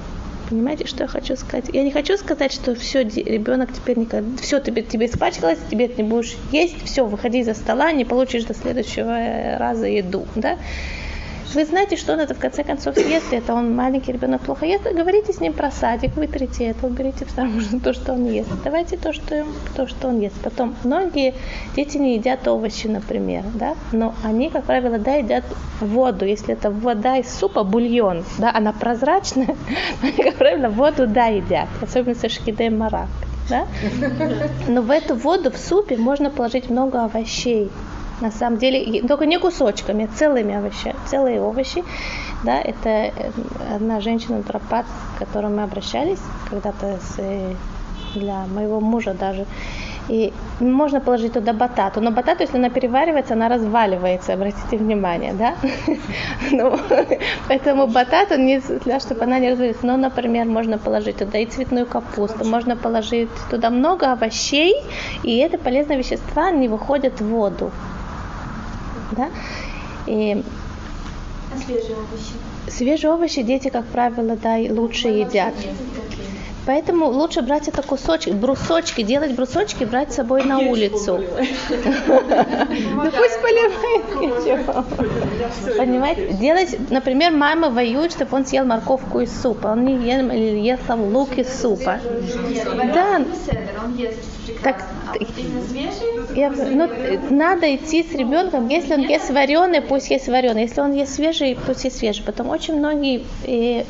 Понимаете, 0.48 0.86
что 0.86 1.04
я 1.04 1.08
хочу 1.08 1.36
сказать? 1.36 1.66
Я 1.72 1.82
не 1.82 1.90
хочу 1.90 2.16
сказать, 2.16 2.52
что 2.52 2.74
все, 2.74 3.02
ребенок 3.02 3.72
теперь 3.72 3.98
никогда, 3.98 4.42
все 4.42 4.60
тебе, 4.60 4.82
тебе 4.82 5.06
испачкалось, 5.06 5.58
тебе 5.70 5.88
ты 5.88 6.02
не 6.02 6.08
будешь 6.08 6.36
есть, 6.52 6.84
все, 6.84 7.06
выходи 7.06 7.42
за 7.42 7.54
стола, 7.54 7.92
не 7.92 8.04
получишь 8.04 8.44
до 8.44 8.54
следующего 8.54 9.58
раза 9.58 9.86
еду, 9.86 10.26
да? 10.34 10.58
Вы 11.52 11.64
знаете, 11.64 11.96
что 11.96 12.14
он 12.14 12.20
это 12.20 12.34
в 12.34 12.38
конце 12.38 12.64
концов 12.64 12.96
съест, 12.96 13.32
это 13.32 13.54
он 13.54 13.74
маленький 13.74 14.12
ребенок 14.12 14.40
плохо 14.40 14.66
ест, 14.66 14.84
говорите 14.84 15.32
с 15.32 15.40
ним 15.40 15.52
про 15.52 15.70
садик, 15.70 16.16
вытрите 16.16 16.64
это, 16.64 16.86
уберите 16.86 17.24
в 17.24 17.30
сторону 17.30 17.60
то, 17.82 17.92
что 17.92 18.12
он 18.12 18.26
ест. 18.26 18.48
Давайте 18.64 18.96
то, 18.96 19.12
что, 19.12 19.44
то, 19.76 19.86
что 19.86 20.08
он 20.08 20.20
ест. 20.20 20.34
Потом, 20.42 20.74
многие 20.84 21.34
дети 21.76 21.98
не 21.98 22.16
едят 22.16 22.48
овощи, 22.48 22.86
например, 22.86 23.44
да, 23.54 23.74
но 23.92 24.14
они, 24.24 24.50
как 24.50 24.64
правило, 24.64 24.98
да, 24.98 25.14
едят 25.14 25.44
воду. 25.80 26.24
Если 26.24 26.54
это 26.54 26.70
вода 26.70 27.18
из 27.18 27.32
супа, 27.32 27.62
бульон, 27.62 28.24
да, 28.38 28.50
она 28.52 28.72
прозрачная, 28.72 29.56
они, 30.02 30.12
как 30.12 30.36
правило, 30.36 30.68
воду, 30.68 31.06
да, 31.06 31.26
едят. 31.26 31.68
Особенно 31.82 32.14
со 32.14 32.28
шкидей 32.28 32.70
марак. 32.70 33.08
Да? 33.48 33.66
Но 34.68 34.82
в 34.82 34.90
эту 34.90 35.14
воду 35.14 35.50
в 35.50 35.58
супе 35.58 35.96
можно 35.96 36.30
положить 36.30 36.70
много 36.70 37.04
овощей. 37.04 37.70
На 38.20 38.30
самом 38.30 38.58
деле, 38.58 39.02
только 39.02 39.26
не 39.26 39.38
кусочками, 39.38 40.06
целыми 40.06 40.54
овощами, 40.54 40.96
целые 41.06 41.40
овощи. 41.40 41.84
Да, 42.44 42.60
это 42.60 42.88
э, 42.88 43.10
одна 43.74 44.00
женщина 44.00 44.38
натуропат, 44.38 44.86
к 45.16 45.18
которой 45.18 45.50
мы 45.50 45.62
обращались 45.62 46.20
когда-то 46.50 46.98
э, 47.18 47.54
для 48.14 48.46
моего 48.46 48.80
мужа 48.80 49.14
даже. 49.14 49.46
И 50.08 50.32
можно 50.60 51.00
положить 51.00 51.32
туда 51.32 51.52
батату, 51.54 52.00
но 52.00 52.10
батату, 52.10 52.42
если 52.42 52.58
она 52.58 52.68
переваривается, 52.68 53.32
она 53.32 53.48
разваливается, 53.48 54.34
обратите 54.34 54.76
внимание, 54.76 55.32
да? 55.32 55.54
Ну, 56.52 56.78
Поэтому 57.48 57.86
батату 57.86 58.38
не 58.38 58.60
для, 58.84 59.00
чтобы 59.00 59.22
она 59.22 59.38
не 59.38 59.50
развалилась. 59.50 59.82
Но, 59.82 59.96
например, 59.96 60.46
можно 60.46 60.76
положить 60.76 61.16
туда 61.16 61.38
и 61.38 61.46
цветную 61.46 61.86
капусту, 61.86 62.44
можно 62.44 62.76
положить 62.76 63.30
туда 63.50 63.70
много 63.70 64.12
овощей, 64.12 64.74
и 65.22 65.38
это 65.38 65.56
полезные 65.56 65.98
вещества 65.98 66.50
не 66.50 66.68
выходят 66.68 67.20
в 67.20 67.26
воду. 67.26 67.70
Да? 69.12 69.30
И 70.06 70.42
А 71.52 71.56
свежие 71.58 71.96
овощи? 71.96 72.32
свежие 72.68 73.12
овощи 73.12 73.42
дети, 73.42 73.68
как 73.68 73.84
правило, 73.86 74.36
да, 74.36 74.56
и 74.58 74.70
лучше 74.70 75.08
едят. 75.08 75.54
Поэтому 76.66 77.06
лучше 77.06 77.42
брать 77.42 77.68
это 77.68 77.82
кусочки, 77.82 78.30
брусочки, 78.30 79.02
делать 79.02 79.32
брусочки, 79.32 79.84
брать 79.84 80.12
с 80.12 80.16
собой 80.16 80.44
на 80.44 80.58
улицу. 80.60 81.18
Ну 81.18 83.10
пусть 83.10 83.40
поливает. 83.42 84.56
Понимаете? 85.76 86.32
Делать, 86.34 86.90
например, 86.90 87.32
мама 87.32 87.68
воюет, 87.68 88.12
чтобы 88.12 88.36
он 88.36 88.46
съел 88.46 88.64
морковку 88.64 89.20
из 89.20 89.42
супа. 89.42 89.68
Он 89.68 89.84
не 89.84 89.94
ел, 89.96 90.30
ел 90.30 90.78
там 90.86 91.14
лук 91.14 91.36
из 91.36 91.60
супа. 91.60 92.00
Да, 92.94 93.22
ест 93.96 94.18
Так, 94.62 94.84
я, 96.34 96.50
ну, 96.50 96.88
надо 97.30 97.74
идти 97.74 98.02
с 98.02 98.12
ребенком, 98.14 98.68
если 98.68 98.94
он 98.94 99.00
ест 99.00 99.30
вареный, 99.30 99.82
пусть 99.82 100.10
есть 100.10 100.28
вареный, 100.28 100.62
если 100.62 100.80
он 100.80 100.92
ест 100.92 101.14
свежий, 101.14 101.58
пусть 101.66 101.84
есть 101.84 101.98
свежий. 101.98 102.24
Потом 102.24 102.48
очень 102.48 102.76
многие 102.76 103.24
э, 103.46 103.84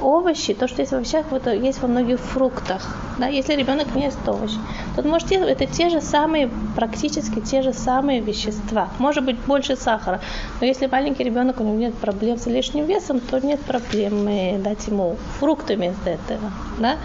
овощи, 0.00 0.54
то, 0.54 0.68
что 0.68 0.82
есть 0.82 0.92
в 0.92 0.96
овощах, 0.96 1.26
вот, 1.30 1.46
есть 1.46 1.80
во 1.80 1.88
многих 1.88 2.20
фруктах. 2.20 2.96
Да? 3.18 3.26
Если 3.26 3.54
ребенок 3.54 3.94
не 3.94 4.04
ест 4.04 4.18
овощи, 4.26 4.58
то 4.94 5.02
он 5.02 5.08
может 5.08 5.30
есть, 5.30 5.44
это 5.44 5.66
те 5.66 5.88
же 5.88 6.00
самые, 6.00 6.50
практически 6.76 7.40
те 7.40 7.62
же 7.62 7.72
самые 7.72 8.20
вещества. 8.20 8.88
Может 8.98 9.24
быть 9.24 9.38
больше 9.38 9.76
сахара, 9.76 10.20
но 10.60 10.66
если 10.66 10.86
маленький 10.86 11.24
ребенок, 11.24 11.60
у 11.60 11.64
него 11.64 11.76
нет 11.76 11.94
проблем 11.94 12.38
с 12.38 12.46
лишним 12.46 12.84
весом, 12.84 13.20
то 13.20 13.40
нет 13.40 13.60
проблем 13.60 14.26
э, 14.28 14.58
дать 14.58 14.86
ему 14.86 15.16
фрукты 15.38 15.76
вместо 15.76 16.10
этого. 16.10 16.52
Да? 16.78 16.96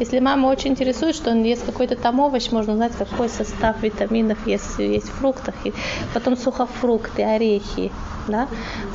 Если 0.00 0.20
мама 0.20 0.46
очень 0.46 0.70
интересует, 0.70 1.16
что 1.16 1.30
он 1.30 1.42
ест 1.42 1.66
какой-то 1.66 1.96
там 1.96 2.20
овощ, 2.20 2.52
можно 2.52 2.74
узнать, 2.74 2.92
какой 2.96 3.28
состав 3.28 3.82
витаминов 3.82 4.46
есть, 4.46 4.78
есть 4.78 5.08
в 5.08 5.14
фруктах. 5.14 5.54
И 5.64 5.72
потом 6.14 6.36
сухофрукты, 6.36 7.24
орехи. 7.24 7.90
Да? 8.28 8.46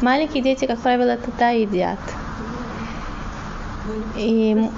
Маленькие 0.02 0.44
дети, 0.44 0.66
как 0.66 0.80
правило, 0.80 1.10
это 1.10 1.30
да, 1.38 1.50
едят. 1.50 2.00
И, 4.18 4.70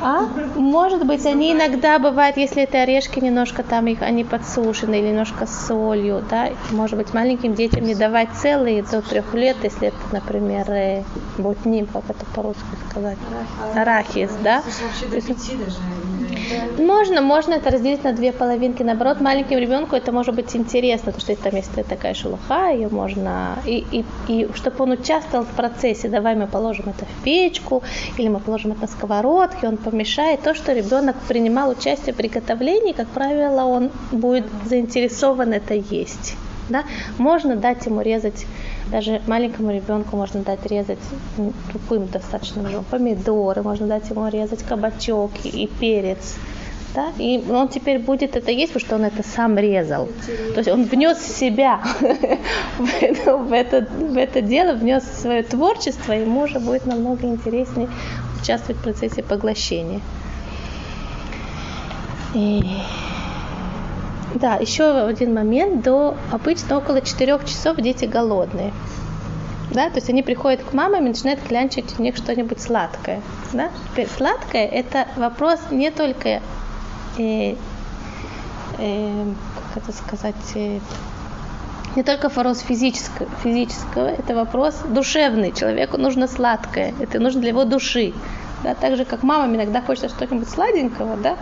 а? 0.00 0.26
Может 0.54 1.04
быть, 1.04 1.26
они 1.26 1.52
иногда 1.52 1.98
бывают, 1.98 2.36
если 2.36 2.62
это 2.62 2.82
орешки, 2.82 3.18
немножко 3.18 3.62
там 3.62 3.86
их, 3.86 4.02
они 4.02 4.24
подсушены 4.24 5.00
или 5.00 5.08
немножко 5.08 5.46
солью, 5.46 6.22
да. 6.30 6.50
Может 6.70 6.98
быть, 6.98 7.12
маленьким 7.14 7.54
детям 7.54 7.84
не 7.84 7.94
давать 7.94 8.28
целые 8.40 8.82
до 8.82 9.02
трех 9.02 9.34
лет, 9.34 9.56
если 9.62 9.88
это, 9.88 9.96
например, 10.12 10.70
э, 10.70 11.02
ботним, 11.38 11.86
как 11.86 12.04
это 12.08 12.24
по-русски 12.34 12.62
сказать, 12.90 13.18
арахис, 13.74 14.30
да. 14.42 14.62
Пяти 15.10 15.56
даже. 15.56 15.78
Можно, 16.78 17.20
можно 17.20 17.54
это 17.54 17.70
разделить 17.70 18.04
на 18.04 18.12
две 18.12 18.32
половинки. 18.32 18.82
Наоборот, 18.82 19.20
маленькому 19.20 19.60
ребенку 19.60 19.96
это 19.96 20.12
может 20.12 20.34
быть 20.34 20.54
интересно, 20.56 21.12
потому 21.12 21.20
что 21.20 21.42
там 21.42 21.56
есть 21.56 21.70
такая 21.88 22.14
шелуха, 22.14 22.70
ее 22.70 22.88
можно... 22.88 23.58
И, 23.66 23.84
и, 23.90 24.04
и 24.28 24.48
чтобы 24.54 24.84
он 24.84 24.92
участвовал 24.92 25.44
в 25.44 25.50
процессе, 25.50 26.08
давай 26.08 26.36
мы 26.36 26.46
положим 26.46 26.86
это 26.88 27.04
в 27.04 27.24
печку, 27.24 27.82
или 28.16 28.27
мы 28.28 28.40
положим 28.40 28.72
это 28.72 28.82
на 28.82 28.86
сковородке, 28.86 29.68
он 29.68 29.76
помешает. 29.76 30.42
То, 30.42 30.54
что 30.54 30.72
ребенок 30.72 31.16
принимал 31.26 31.70
участие 31.70 32.12
в 32.12 32.16
приготовлении, 32.16 32.92
как 32.92 33.08
правило, 33.08 33.64
он 33.64 33.90
будет 34.12 34.46
заинтересован 34.66 35.52
это 35.52 35.74
есть. 35.74 36.36
Да? 36.68 36.84
Можно 37.16 37.56
дать 37.56 37.86
ему 37.86 38.02
резать, 38.02 38.46
даже 38.90 39.22
маленькому 39.26 39.72
ребенку 39.72 40.16
можно 40.16 40.40
дать 40.42 40.66
резать 40.66 40.98
м, 41.38 41.52
тупым 41.72 42.06
достаточно 42.08 42.62
помидоры, 42.90 43.62
можно 43.62 43.86
дать 43.86 44.08
ему 44.10 44.28
резать 44.28 44.62
кабачок 44.62 45.30
и 45.44 45.70
перец. 45.80 46.36
Да? 46.94 47.12
И 47.18 47.42
он 47.50 47.68
теперь 47.68 47.98
будет 47.98 48.34
это 48.36 48.50
есть, 48.50 48.72
потому 48.72 48.86
что 48.86 48.94
он 48.96 49.04
это 49.04 49.22
сам 49.22 49.58
резал. 49.58 50.08
То 50.54 50.58
есть 50.58 50.68
он 50.68 50.84
внес 50.84 51.18
себя 51.18 51.80
в 52.78 53.02
это, 53.02 53.36
в 53.36 53.52
это, 53.52 53.86
в 53.90 54.16
это 54.16 54.40
дело, 54.40 54.72
внес 54.72 55.04
свое 55.04 55.42
творчество, 55.42 56.12
и 56.12 56.22
ему 56.22 56.42
уже 56.42 56.60
будет 56.60 56.86
намного 56.86 57.26
интереснее 57.26 57.88
участвовать 58.40 58.80
в 58.80 58.82
процессе 58.82 59.22
поглощения. 59.22 60.00
И 62.34 62.62
да, 64.34 64.56
еще 64.56 65.06
один 65.06 65.34
момент. 65.34 65.82
До 65.82 66.16
обычно 66.30 66.78
около 66.78 67.00
4 67.00 67.38
часов 67.46 67.76
дети 67.76 68.04
голодные. 68.04 68.72
Да, 69.70 69.90
то 69.90 69.96
есть 69.96 70.08
они 70.08 70.22
приходят 70.22 70.62
к 70.62 70.72
мамам 70.72 71.06
и 71.06 71.08
начинают 71.08 71.40
клянчить 71.40 71.98
у 71.98 72.02
них 72.02 72.16
что-нибудь 72.16 72.60
сладкое. 72.60 73.20
Да? 73.52 73.70
Теперь 73.90 74.08
сладкое 74.08 74.66
это 74.66 75.06
вопрос 75.16 75.60
не 75.70 75.90
только, 75.90 76.40
э, 77.18 77.56
э, 78.78 79.24
как 79.74 79.82
это 79.82 79.92
сказать, 79.92 80.34
э, 80.54 80.80
не 81.96 82.02
только 82.02 82.28
вопрос 82.28 82.60
физического, 82.60 83.28
физического, 83.42 84.06
это 84.06 84.34
вопрос 84.34 84.76
душевный. 84.88 85.52
Человеку 85.52 85.96
нужно 85.96 86.28
сладкое, 86.28 86.94
это 87.00 87.18
нужно 87.18 87.40
для 87.40 87.50
его 87.50 87.64
души. 87.64 88.12
Да? 88.62 88.74
Так 88.74 88.96
же, 88.96 89.04
как 89.04 89.22
мамам 89.22 89.54
иногда 89.56 89.80
хочется 89.80 90.08
что-нибудь 90.08 90.48
сладенького, 90.48 91.16
да? 91.16 91.36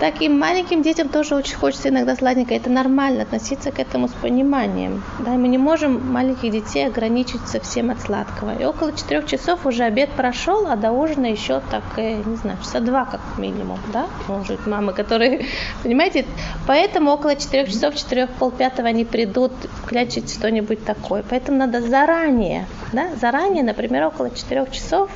Так 0.00 0.22
и 0.22 0.30
маленьким 0.30 0.82
детям 0.82 1.10
тоже 1.10 1.34
очень 1.34 1.56
хочется 1.56 1.90
иногда 1.90 2.16
сладенькое. 2.16 2.58
Это 2.58 2.70
нормально, 2.70 3.22
относиться 3.22 3.70
к 3.70 3.78
этому 3.78 4.08
с 4.08 4.12
пониманием. 4.12 5.02
Да, 5.18 5.32
мы 5.32 5.46
не 5.48 5.58
можем 5.58 6.10
маленьких 6.10 6.50
детей 6.50 6.86
ограничить 6.86 7.46
совсем 7.46 7.90
от 7.90 8.00
сладкого. 8.00 8.56
И 8.58 8.64
около 8.64 8.92
четырех 8.92 9.26
часов 9.26 9.66
уже 9.66 9.84
обед 9.84 10.08
прошел, 10.12 10.66
а 10.66 10.76
до 10.76 10.90
ужина 10.90 11.26
еще 11.26 11.60
так, 11.70 11.84
э, 11.98 12.22
не 12.24 12.36
знаю, 12.36 12.56
часа 12.62 12.80
два 12.80 13.04
как 13.04 13.20
минимум, 13.36 13.78
да, 13.92 14.06
может 14.26 14.56
быть, 14.56 14.66
мамы, 14.66 14.94
которые, 14.94 15.44
понимаете, 15.82 16.24
поэтому 16.66 17.10
около 17.10 17.36
четырех 17.36 17.68
часов, 17.68 17.94
четырех 17.94 18.30
полпятого 18.30 18.88
они 18.88 19.04
придут 19.04 19.52
клячить 19.86 20.32
что-нибудь 20.32 20.82
такое. 20.82 21.22
Поэтому 21.28 21.58
надо 21.58 21.82
заранее, 21.82 22.66
да, 22.94 23.08
заранее, 23.20 23.62
например, 23.62 24.04
около 24.04 24.30
четырех 24.30 24.70
часов 24.70 25.10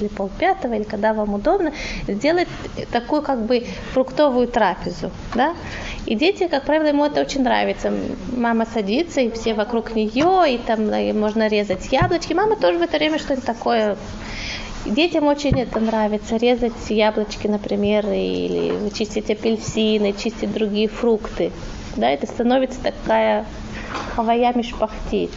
или 0.00 0.08
полпятого, 0.08 0.74
или 0.74 0.84
когда 0.84 1.12
вам 1.12 1.34
удобно, 1.34 1.72
сделать 2.06 2.48
такую 2.92 3.22
как 3.22 3.44
бы 3.44 3.66
фруктовую 3.92 4.48
трапезу, 4.48 5.10
да. 5.34 5.54
И 6.06 6.14
дети, 6.14 6.48
как 6.48 6.64
правило, 6.64 6.88
ему 6.88 7.04
это 7.06 7.20
очень 7.20 7.42
нравится. 7.42 7.92
Мама 8.36 8.66
садится, 8.66 9.20
и 9.20 9.30
все 9.30 9.54
вокруг 9.54 9.94
нее, 9.94 10.54
и 10.54 10.58
там 10.58 10.92
и 10.94 11.12
можно 11.12 11.48
резать 11.48 11.90
яблочки. 11.90 12.34
Мама 12.34 12.56
тоже 12.56 12.78
в 12.78 12.82
это 12.82 12.98
время 12.98 13.18
что-нибудь 13.18 13.46
такое 13.46 13.96
Детям 14.84 15.28
очень 15.28 15.58
это 15.58 15.80
нравится, 15.80 16.36
резать 16.36 16.90
яблочки, 16.90 17.46
например, 17.46 18.06
или 18.06 18.90
чистить 18.90 19.30
апельсины, 19.30 20.12
чистить 20.12 20.52
другие 20.52 20.88
фрукты. 20.88 21.52
Да, 21.96 22.10
это 22.10 22.26
становится 22.26 22.82
такая 22.82 23.46
хавая 24.14 24.52
мишпахтит. 24.52 25.30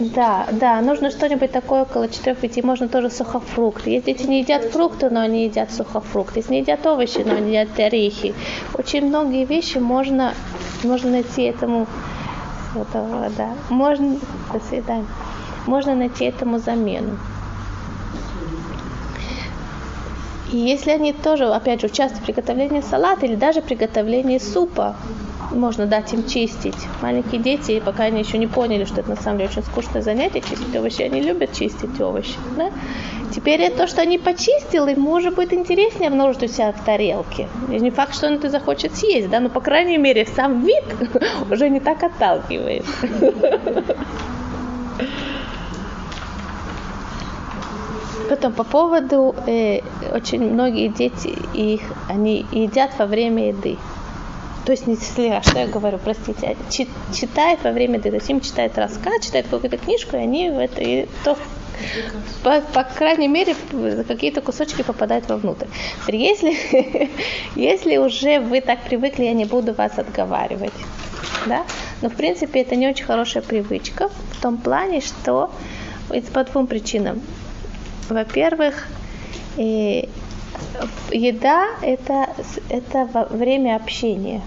Да, 0.00 0.46
да, 0.52 0.80
нужно 0.80 1.10
что-нибудь 1.10 1.52
такое 1.52 1.82
около 1.82 2.04
4-5, 2.04 2.66
можно 2.66 2.88
тоже 2.88 3.10
сухофрукты. 3.10 3.90
Если 3.90 4.12
дети 4.12 4.26
не 4.26 4.40
едят 4.40 4.64
фрукты, 4.64 5.10
но 5.10 5.20
они 5.20 5.44
едят 5.44 5.72
сухофрукты. 5.72 6.40
Если 6.40 6.52
не 6.52 6.60
едят 6.60 6.86
овощи, 6.86 7.22
но 7.24 7.34
они 7.34 7.50
едят 7.50 7.78
орехи. 7.78 8.34
Очень 8.74 9.06
многие 9.06 9.44
вещи 9.44 9.78
можно, 9.78 10.34
можно 10.82 11.10
найти 11.10 11.42
этому, 11.42 11.86
этого, 12.74 13.30
да, 13.36 13.50
можно, 13.68 14.16
до 14.52 14.60
свидания, 14.60 15.06
можно 15.66 15.94
найти 15.94 16.24
этому 16.24 16.58
замену. 16.58 17.18
И 20.50 20.58
если 20.58 20.90
они 20.90 21.14
тоже, 21.14 21.46
опять 21.46 21.80
же, 21.80 21.86
участвуют 21.86 22.22
в 22.22 22.26
приготовлении 22.26 22.82
салата 22.82 23.24
или 23.24 23.36
даже 23.36 23.62
приготовлении 23.62 24.36
супа, 24.36 24.96
можно 25.54 25.86
дать 25.86 26.12
им 26.12 26.26
чистить. 26.26 26.76
Маленькие 27.00 27.40
дети, 27.40 27.82
пока 27.84 28.04
они 28.04 28.20
еще 28.20 28.38
не 28.38 28.46
поняли, 28.46 28.84
что 28.84 29.00
это 29.00 29.10
на 29.10 29.16
самом 29.16 29.38
деле 29.38 29.50
очень 29.50 29.62
скучное 29.62 30.02
занятие, 30.02 30.40
чистить 30.40 30.74
овощи, 30.76 31.02
они 31.02 31.20
любят 31.20 31.52
чистить 31.52 32.00
овощи. 32.00 32.34
Да? 32.56 32.70
Теперь 33.34 33.70
то, 33.70 33.86
что 33.86 34.02
они 34.02 34.18
почистил, 34.18 34.86
ему 34.86 35.12
уже 35.12 35.30
будет 35.30 35.52
интереснее 35.52 36.08
обнаружить 36.08 36.42
у 36.42 36.48
себя 36.48 36.72
в 36.72 36.84
тарелке. 36.84 37.48
И 37.70 37.80
не 37.80 37.90
факт, 37.90 38.14
что 38.14 38.26
он 38.26 38.34
это 38.34 38.50
захочет 38.50 38.94
съесть, 38.94 39.30
да, 39.30 39.40
но, 39.40 39.48
по 39.48 39.60
крайней 39.60 39.96
мере, 39.96 40.26
сам 40.26 40.64
вид 40.64 40.84
уже 41.50 41.70
не 41.70 41.80
так 41.80 42.02
отталкивает. 42.02 42.84
Потом 48.28 48.52
по 48.52 48.64
поводу, 48.64 49.34
э, 49.46 49.80
очень 50.14 50.42
многие 50.52 50.88
дети, 50.88 51.34
их, 51.52 51.82
они 52.08 52.46
едят 52.52 52.92
во 52.98 53.06
время 53.06 53.48
еды. 53.48 53.76
То 54.64 54.72
есть 54.72 54.86
не 54.86 54.96
слегка, 54.96 55.42
что 55.42 55.58
я 55.58 55.66
говорю, 55.66 55.98
простите, 55.98 56.46
а 56.46 56.72
чи- 56.72 56.88
читают 57.12 57.64
во 57.64 57.72
время 57.72 57.98
им 57.98 58.40
читают 58.40 58.78
рассказ, 58.78 59.24
читают 59.24 59.48
какую-то 59.48 59.76
книжку, 59.76 60.16
и 60.16 60.20
они 60.20 60.50
в 60.50 60.58
это, 60.58 60.80
и 60.82 61.08
то 61.24 61.36
по, 62.44 62.60
по 62.60 62.84
крайней 62.84 63.28
мере, 63.28 63.56
какие-то 64.06 64.40
кусочки 64.40 64.82
попадают 64.82 65.28
вовнутрь. 65.28 65.66
Теперь, 66.02 66.16
Если, 66.16 67.10
если 67.56 67.96
уже 67.96 68.40
вы 68.40 68.60
так 68.60 68.82
привыкли, 68.82 69.24
я 69.24 69.32
не 69.32 69.44
буду 69.46 69.74
вас 69.74 69.98
отговаривать. 69.98 70.72
Да? 71.46 71.64
Но, 72.00 72.08
в 72.08 72.14
принципе, 72.14 72.60
это 72.60 72.76
не 72.76 72.88
очень 72.88 73.04
хорошая 73.04 73.42
привычка 73.42 74.10
в 74.32 74.40
том 74.40 74.58
плане, 74.58 75.00
что 75.00 75.50
по 76.32 76.44
двум 76.44 76.66
причинам. 76.66 77.20
Во-первых, 78.08 78.86
еда 81.10 81.68
это, 81.82 82.28
это 82.68 83.26
время 83.30 83.76
общения. 83.76 84.42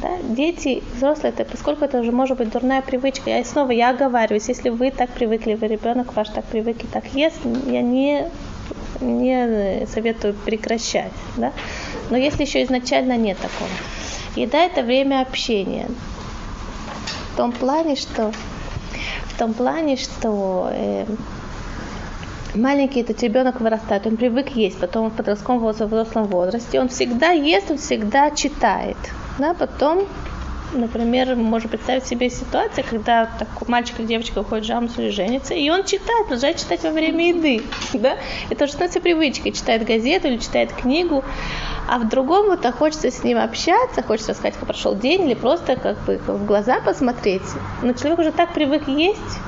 Да? 0.00 0.08
Дети, 0.22 0.82
взрослые, 0.94 1.32
это, 1.32 1.44
поскольку 1.44 1.84
это 1.84 2.00
уже 2.00 2.12
может 2.12 2.38
быть 2.38 2.50
дурная 2.50 2.82
привычка, 2.82 3.30
я 3.30 3.44
снова 3.44 3.70
я 3.70 3.90
оговариваюсь, 3.90 4.48
если 4.48 4.70
вы 4.70 4.90
так 4.90 5.10
привыкли, 5.10 5.54
вы 5.54 5.66
ребенок 5.66 6.14
ваш 6.16 6.30
так 6.30 6.44
привык 6.46 6.82
и 6.82 6.86
так 6.86 7.06
ест, 7.14 7.36
я 7.66 7.82
не, 7.82 8.30
не 9.00 9.86
советую 9.86 10.34
прекращать. 10.34 11.12
Да? 11.36 11.52
Но 12.10 12.16
если 12.16 12.44
еще 12.44 12.62
изначально 12.64 13.16
нет 13.16 13.36
такого. 13.38 13.70
Еда 14.36 14.58
это 14.58 14.82
время 14.82 15.20
общения. 15.20 15.88
В 17.32 17.36
том 17.36 17.52
плане, 17.52 17.96
что 17.96 18.32
в 19.26 19.38
том 19.38 19.54
плане, 19.54 19.96
что 19.96 20.68
э, 20.72 21.04
маленький 22.60 23.00
этот 23.00 23.22
ребенок 23.22 23.60
вырастает, 23.60 24.06
он 24.06 24.16
привык 24.16 24.50
есть, 24.50 24.78
потом 24.78 25.10
в 25.10 25.14
подростковом 25.14 25.60
возрасте, 25.60 25.86
в 25.86 25.88
взрослом 25.88 26.26
возрасте, 26.26 26.80
он 26.80 26.88
всегда 26.88 27.30
ест, 27.30 27.70
он 27.70 27.78
всегда 27.78 28.30
читает. 28.30 28.96
Да, 29.38 29.54
потом, 29.54 30.06
например, 30.72 31.34
можно 31.36 31.68
представить 31.68 32.06
себе 32.06 32.28
ситуацию, 32.30 32.84
когда 32.88 33.26
так, 33.38 33.48
мальчик 33.68 34.00
или 34.00 34.06
девочка 34.06 34.40
уходит 34.40 34.66
замуж 34.66 34.92
или 34.98 35.10
женится, 35.10 35.54
и 35.54 35.68
он 35.70 35.84
читает, 35.84 36.26
продолжает 36.26 36.58
читать 36.58 36.82
во 36.82 36.90
время 36.90 37.28
еды. 37.28 37.62
Да? 37.94 38.16
Это 38.50 38.64
уже 38.64 38.72
становится 38.74 39.00
привычкой, 39.00 39.52
читает 39.52 39.84
газету 39.86 40.28
или 40.28 40.36
читает 40.36 40.72
книгу, 40.72 41.24
а 41.88 41.98
в 41.98 42.08
другом 42.08 42.46
вот 42.46 42.64
а 42.64 42.72
хочется 42.72 43.10
с 43.10 43.24
ним 43.24 43.38
общаться, 43.38 44.02
хочется 44.02 44.34
сказать, 44.34 44.54
как 44.54 44.66
прошел 44.66 44.94
день, 44.94 45.26
или 45.26 45.34
просто 45.34 45.76
как 45.76 45.98
бы 46.04 46.20
в 46.26 46.46
глаза 46.46 46.80
посмотреть. 46.80 47.42
Но 47.82 47.94
человек 47.94 48.18
уже 48.20 48.32
так 48.32 48.52
привык 48.52 48.86
есть, 48.86 49.38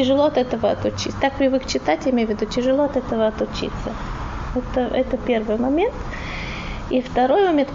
тяжело 0.00 0.24
от 0.24 0.38
этого 0.38 0.70
отучиться. 0.70 1.20
Так 1.20 1.34
привык 1.34 1.66
читать, 1.66 2.06
я 2.06 2.12
имею 2.12 2.28
в 2.28 2.30
виду, 2.30 2.46
тяжело 2.46 2.84
от 2.84 2.96
этого 2.96 3.26
отучиться. 3.26 3.92
Это, 4.54 4.80
это 4.80 5.16
первый 5.16 5.58
момент. 5.58 5.94
И 6.90 7.00
второй 7.00 7.46
момент, 7.46 7.68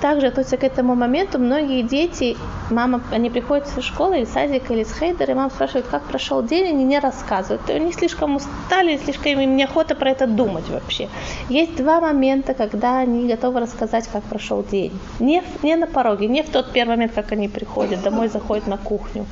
также 0.00 0.26
относится 0.26 0.56
к 0.56 0.64
этому 0.64 0.96
моменту, 0.96 1.38
многие 1.38 1.82
дети, 1.82 2.36
мама, 2.70 3.00
они 3.12 3.30
приходят 3.30 3.68
со 3.68 3.80
школы, 3.80 4.16
или 4.16 4.24
садика, 4.24 4.72
или 4.72 4.82
с 4.82 4.98
хейдера, 4.98 5.32
и 5.32 5.34
мама 5.34 5.50
спрашивает, 5.50 5.86
как 5.90 6.02
прошел 6.02 6.42
день, 6.42 6.68
они 6.68 6.84
не 6.84 6.98
рассказывают. 6.98 7.70
И 7.70 7.72
они 7.72 7.92
слишком 7.92 8.34
устали, 8.34 8.98
слишком 9.04 9.40
им 9.40 9.56
неохота 9.56 9.94
про 9.94 10.10
это 10.10 10.26
думать 10.26 10.68
вообще. 10.68 11.08
Есть 11.48 11.76
два 11.76 12.00
момента, 12.00 12.54
когда 12.54 12.98
они 12.98 13.28
готовы 13.28 13.60
рассказать, 13.60 14.08
как 14.08 14.24
прошел 14.24 14.64
день. 14.64 14.98
Не, 15.20 15.44
не 15.62 15.76
на 15.76 15.86
пороге, 15.86 16.26
не 16.26 16.42
в 16.42 16.50
тот 16.50 16.72
первый 16.72 16.96
момент, 16.96 17.12
как 17.14 17.30
они 17.32 17.48
приходят 17.48 18.02
домой, 18.02 18.28
заходят 18.28 18.66
на 18.66 18.76
кухню. 18.76 19.24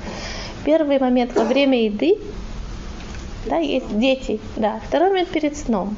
Первый 0.65 0.99
момент 0.99 1.35
во 1.35 1.45
время 1.45 1.85
еды, 1.85 2.17
да, 3.47 3.59
есть 3.59 3.99
дети, 3.99 4.41
да. 4.57 4.81
Второй 4.89 5.11
момент 5.11 5.29
перед 5.29 5.57
сном. 5.57 5.97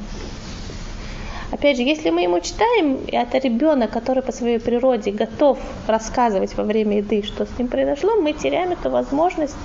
Опять 1.51 1.77
же, 1.77 1.83
если 1.83 2.09
мы 2.09 2.23
ему 2.23 2.41
читаем, 2.41 2.97
и 3.07 3.15
это 3.15 3.37
ребенок, 3.37 3.91
который 3.91 4.21
по 4.21 4.33
своей 4.33 4.59
природе 4.59 5.11
готов 5.11 5.57
рассказывать 5.87 6.55
во 6.57 6.63
время 6.63 6.97
еды, 6.97 7.23
что 7.23 7.45
с 7.45 7.57
ним 7.57 7.69
произошло, 7.69 8.15
мы 8.15 8.33
теряем 8.33 8.73
эту 8.73 8.89
возможность 8.89 9.55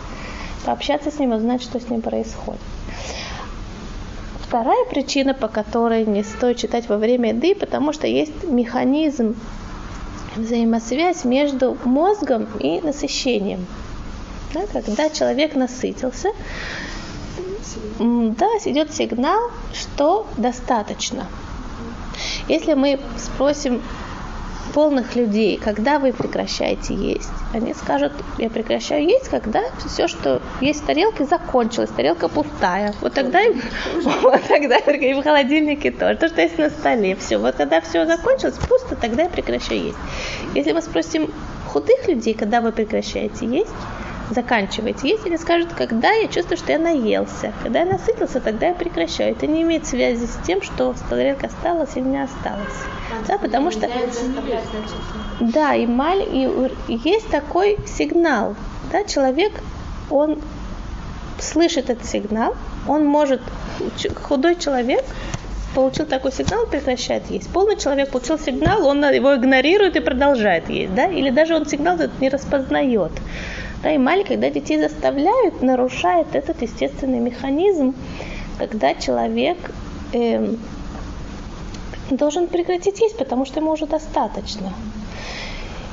пообщаться 0.64 1.10
с 1.10 1.18
ним 1.18 1.32
и 1.32 1.36
узнать, 1.36 1.60
что 1.60 1.80
с 1.80 1.90
ним 1.90 2.00
происходит. 2.00 2.60
Вторая 4.46 4.84
причина, 4.84 5.34
по 5.34 5.48
которой 5.48 6.06
не 6.06 6.22
стоит 6.22 6.58
читать 6.58 6.88
во 6.88 6.98
время 6.98 7.30
еды, 7.30 7.56
потому 7.56 7.92
что 7.92 8.06
есть 8.06 8.44
механизм, 8.44 9.34
взаимосвязь 10.36 11.24
между 11.24 11.76
мозгом 11.84 12.46
и 12.60 12.80
насыщением. 12.80 13.66
Да, 14.54 14.66
когда 14.72 15.08
человек 15.08 15.54
насытился, 15.54 16.28
да, 17.98 18.46
идет 18.64 18.92
сигнал, 18.92 19.50
что 19.72 20.26
достаточно. 20.36 21.26
Если 22.48 22.74
мы 22.74 23.00
спросим 23.16 23.82
полных 24.72 25.16
людей, 25.16 25.58
когда 25.62 25.98
вы 25.98 26.12
прекращаете 26.12 26.94
есть, 26.94 27.28
они 27.52 27.74
скажут, 27.74 28.12
я 28.38 28.48
прекращаю 28.48 29.04
есть, 29.04 29.28
когда 29.28 29.62
все, 29.86 30.08
что 30.08 30.40
есть 30.60 30.82
в 30.82 30.86
тарелке, 30.86 31.24
закончилось, 31.24 31.90
тарелка 31.94 32.28
пустая. 32.28 32.94
Вот 33.00 33.14
тогда 33.14 33.40
вот 34.22 34.42
тогда 34.48 34.76
и 34.78 35.14
в 35.14 35.22
холодильнике 35.22 35.90
тоже, 35.90 36.16
то, 36.16 36.28
что 36.28 36.40
есть 36.40 36.58
на 36.58 36.70
столе, 36.70 37.16
все. 37.16 37.38
Вот 37.38 37.56
когда 37.56 37.80
все 37.80 38.06
закончилось, 38.06 38.56
пусто, 38.68 38.96
тогда 38.96 39.24
я 39.24 39.28
прекращаю 39.28 39.84
есть. 39.84 39.98
Если 40.54 40.72
мы 40.72 40.82
спросим 40.82 41.32
худых 41.66 42.08
людей, 42.08 42.34
когда 42.34 42.60
вы 42.60 42.72
прекращаете 42.72 43.46
есть, 43.46 43.74
заканчиваете 44.30 45.08
есть, 45.08 45.26
или 45.26 45.36
скажут, 45.36 45.72
когда 45.74 46.12
я 46.12 46.28
чувствую, 46.28 46.56
что 46.56 46.72
я 46.72 46.78
наелся. 46.78 47.52
Когда 47.62 47.80
я 47.80 47.86
насытился, 47.86 48.40
тогда 48.40 48.68
я 48.68 48.74
прекращаю. 48.74 49.32
Это 49.32 49.46
не 49.46 49.62
имеет 49.62 49.86
связи 49.86 50.24
с 50.26 50.38
тем, 50.46 50.62
что 50.62 50.94
тарелка 51.08 51.46
осталась 51.46 51.90
или 51.96 52.04
не 52.04 52.22
осталась. 52.22 52.74
Да, 53.26 53.38
потому 53.38 53.70
что... 53.70 53.88
Да, 55.40 55.74
и, 55.74 55.86
маль, 55.86 56.22
и, 56.22 56.48
и 56.88 57.00
есть 57.04 57.28
такой 57.28 57.78
сигнал. 57.86 58.54
Да, 58.90 59.04
человек, 59.04 59.52
он 60.10 60.38
слышит 61.38 61.90
этот 61.90 62.04
сигнал, 62.06 62.54
он 62.86 63.04
может, 63.04 63.40
худой 64.22 64.56
человек 64.56 65.04
получил 65.74 66.06
такой 66.06 66.32
сигнал, 66.32 66.66
прекращает 66.66 67.30
есть. 67.30 67.48
Полный 67.48 67.76
человек 67.76 68.10
получил 68.10 68.38
сигнал, 68.38 68.86
он 68.86 69.04
его 69.04 69.34
игнорирует 69.34 69.96
и 69.96 70.00
продолжает 70.00 70.68
есть, 70.68 70.94
да, 70.94 71.06
или 71.06 71.30
даже 71.30 71.56
он 71.56 71.66
сигнал 71.66 71.96
этот 71.96 72.20
не 72.20 72.28
распознает. 72.28 73.12
Маленький, 73.82 74.34
когда 74.34 74.50
детей 74.50 74.78
заставляют, 74.78 75.60
нарушает 75.60 76.34
этот 76.34 76.62
естественный 76.62 77.18
механизм, 77.18 77.94
когда 78.58 78.94
человек 78.94 79.58
э, 80.12 80.54
должен 82.10 82.46
прекратить 82.46 83.00
есть, 83.00 83.18
потому 83.18 83.44
что 83.44 83.60
ему 83.60 83.72
уже 83.72 83.86
достаточно. 83.86 84.72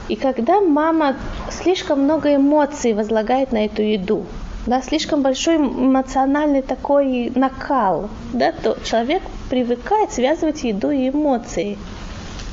И 0.07 0.15
когда 0.15 0.61
мама 0.61 1.15
слишком 1.51 2.01
много 2.01 2.35
эмоций 2.35 2.93
возлагает 2.93 3.51
на 3.51 3.65
эту 3.65 3.81
еду, 3.81 4.25
да, 4.65 4.81
слишком 4.81 5.21
большой 5.21 5.57
эмоциональный 5.57 6.61
такой 6.61 7.31
накал, 7.35 8.09
да, 8.33 8.51
то 8.51 8.77
человек 8.83 9.23
привыкает 9.49 10.11
связывать 10.11 10.63
еду 10.63 10.91
и 10.91 11.09
эмоции. 11.09 11.77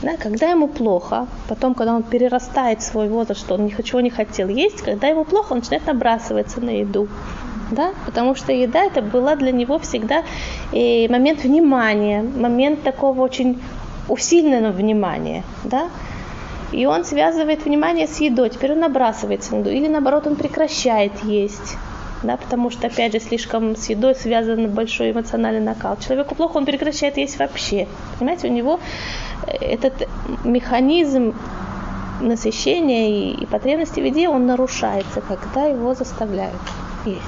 Да, 0.02 0.16
когда 0.18 0.50
ему 0.50 0.68
плохо, 0.68 1.26
потом, 1.48 1.74
когда 1.74 1.94
он 1.94 2.02
перерастает 2.02 2.82
свой 2.82 3.08
возраст, 3.08 3.40
что 3.40 3.54
он 3.54 3.64
ничего 3.64 4.00
не 4.00 4.10
хотел 4.10 4.48
есть, 4.48 4.82
когда 4.82 5.08
ему 5.08 5.24
плохо, 5.24 5.52
он 5.52 5.58
начинает 5.58 5.86
набрасываться 5.86 6.60
на 6.60 6.70
еду. 6.70 7.08
Да? 7.70 7.92
Потому 8.04 8.34
что 8.34 8.52
еда 8.52 8.84
это 8.84 9.00
была 9.00 9.36
для 9.36 9.52
него 9.52 9.78
всегда 9.78 10.22
и 10.72 11.08
момент 11.10 11.42
внимания, 11.44 12.22
момент 12.22 12.82
такого 12.82 13.22
очень 13.22 13.60
усиленного 14.08 14.72
внимания. 14.72 15.42
Да? 15.64 15.88
И 16.72 16.84
он 16.86 17.04
связывает 17.04 17.64
внимание 17.64 18.06
с 18.06 18.20
едой, 18.20 18.50
теперь 18.50 18.72
он 18.72 18.80
набрасывается 18.80 19.54
на 19.54 19.60
еду. 19.60 19.70
Или 19.70 19.88
наоборот, 19.88 20.26
он 20.26 20.36
прекращает 20.36 21.12
есть. 21.24 21.76
Да, 22.22 22.36
потому 22.36 22.70
что, 22.70 22.86
опять 22.86 23.12
же, 23.12 23.20
слишком 23.20 23.76
с 23.76 23.88
едой 23.90 24.14
связан 24.14 24.70
большой 24.70 25.12
эмоциональный 25.12 25.60
накал. 25.60 25.96
Человеку 25.98 26.34
плохо, 26.34 26.56
он 26.56 26.64
прекращает 26.64 27.18
есть 27.18 27.38
вообще. 27.38 27.86
Понимаете, 28.18 28.48
у 28.48 28.52
него 28.52 28.80
этот 29.46 30.08
механизм 30.44 31.34
насыщения 32.20 33.08
и, 33.08 33.42
и 33.42 33.46
потребности 33.46 34.00
в 34.00 34.04
еде, 34.04 34.28
он 34.28 34.46
нарушается, 34.46 35.20
когда 35.20 35.64
его 35.64 35.94
заставляют 35.94 36.60
есть. 37.04 37.22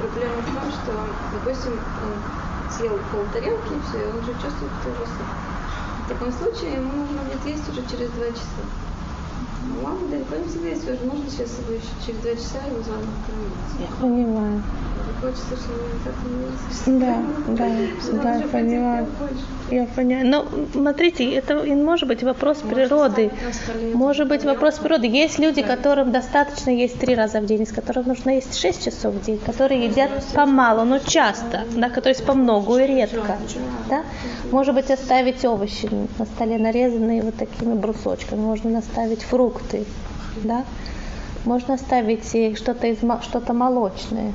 Проблема 0.00 0.42
в 0.42 0.54
том, 0.54 0.70
что, 0.70 0.92
допустим, 1.34 1.72
он 1.72 2.72
съел 2.72 2.98
пол 3.12 3.24
тарелки 3.32 3.72
и 3.74 3.80
все, 3.88 4.08
он 4.08 4.18
уже 4.18 4.32
чувствует 4.32 4.72
ужас. 4.86 5.10
В 6.04 6.08
таком 6.08 6.32
случае 6.32 6.76
ему 6.76 6.92
нужно 6.92 7.22
будет 7.22 7.46
есть 7.46 7.68
уже 7.68 7.82
через 7.82 8.10
два 8.10 8.26
часа. 8.28 8.89
Мама 9.82 10.08
далеко 10.10 10.36
не 10.36 10.48
всегда 10.48 10.68
есть 10.68 10.88
возможность 10.88 11.36
сейчас 11.36 11.58
его 11.58 11.74
еще 11.74 11.88
через 12.06 12.18
два 12.20 12.32
часа 12.32 12.66
его 12.66 12.82
заново 12.82 13.12
кормить. 13.26 13.80
Я 13.80 14.00
понимаю. 14.00 14.62
Хочется, 15.20 15.56
чтобы 15.56 15.80
так 16.04 16.14
не 16.86 16.98
Да, 16.98 17.22
да, 17.48 18.40
да, 18.40 18.46
понимаю. 18.48 19.06
Я 19.70 19.84
понимаю. 19.84 20.26
Но 20.26 20.46
смотрите, 20.72 21.30
это 21.30 21.56
может 21.56 22.08
быть 22.08 22.22
вопрос 22.22 22.58
природы. 22.58 23.30
Может 23.92 24.28
быть 24.28 24.44
вопрос 24.44 24.78
природы. 24.78 25.06
Есть 25.06 25.38
люди, 25.38 25.62
которым 25.62 26.10
достаточно 26.10 26.70
есть 26.70 26.98
три 26.98 27.14
раза 27.14 27.40
в 27.40 27.46
день, 27.46 27.62
из 27.62 27.72
которых 27.72 28.06
нужно 28.06 28.30
есть 28.30 28.58
шесть 28.58 28.84
часов 28.84 29.14
в 29.14 29.24
день, 29.24 29.38
которые 29.38 29.84
едят 29.84 30.10
помалу, 30.34 30.84
но 30.84 30.98
часто, 30.98 31.64
да, 31.76 31.90
то 31.90 32.08
есть 32.08 32.24
по 32.24 32.32
многу 32.32 32.78
и 32.78 32.86
редко. 32.86 33.36
Да? 33.90 34.04
Может 34.50 34.74
быть 34.74 34.90
оставить 34.90 35.44
овощи 35.44 35.88
на 36.18 36.24
столе 36.24 36.58
нарезанные 36.58 37.22
вот 37.22 37.36
такими 37.36 37.74
брусочками, 37.74 38.40
можно 38.40 38.70
наставить 38.70 39.22
фрукты, 39.22 39.49
да? 40.36 40.64
Можно 41.44 41.74
оставить 41.74 42.34
и 42.34 42.54
что-то 42.54 42.86
из 42.86 42.98
что-то 43.22 43.52
молочное, 43.52 44.32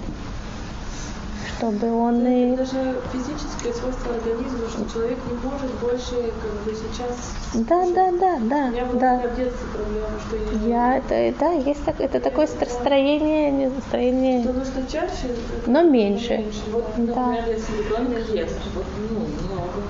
чтобы 1.48 1.92
он 1.92 2.26
и 2.26 2.54
Это 2.54 2.64
даже 2.64 2.96
физическое 3.12 3.74
свойство 3.74 4.14
организма, 4.16 4.68
что 4.70 4.94
человек 4.94 5.20
не 5.30 5.38
может 5.48 5.72
больше, 5.82 6.32
как 6.42 6.52
бы 6.64 6.74
сейчас... 6.74 7.34
да, 7.54 7.86
да, 7.94 8.12
да, 8.12 8.38
да, 8.40 8.86
была 8.86 9.00
да. 9.00 9.18
в 9.18 9.36
детстве 9.36 9.68
проблема, 9.74 10.08
что 10.28 10.68
я 10.68 10.98
Я 10.98 10.98
это, 10.98 11.40
да, 11.40 11.52
есть 11.52 11.84
так, 11.86 12.00
это 12.00 12.20
такое 12.20 12.48
строение, 12.48 13.52
не 13.52 13.68
настроение. 13.68 14.44
Что 14.44 14.54
нужно 14.54 14.82
чаще, 14.92 15.28
это 15.58 15.70
Но 15.70 15.84
меньше. 15.84 16.44
Вот, 16.72 16.86
Да. 16.98 17.04
например, 17.04 17.44
если 17.50 17.78
ребенок 17.78 18.30
ест, 18.30 18.60
вот, 18.74 18.86
ну, 19.10 19.20
много, 19.48 19.84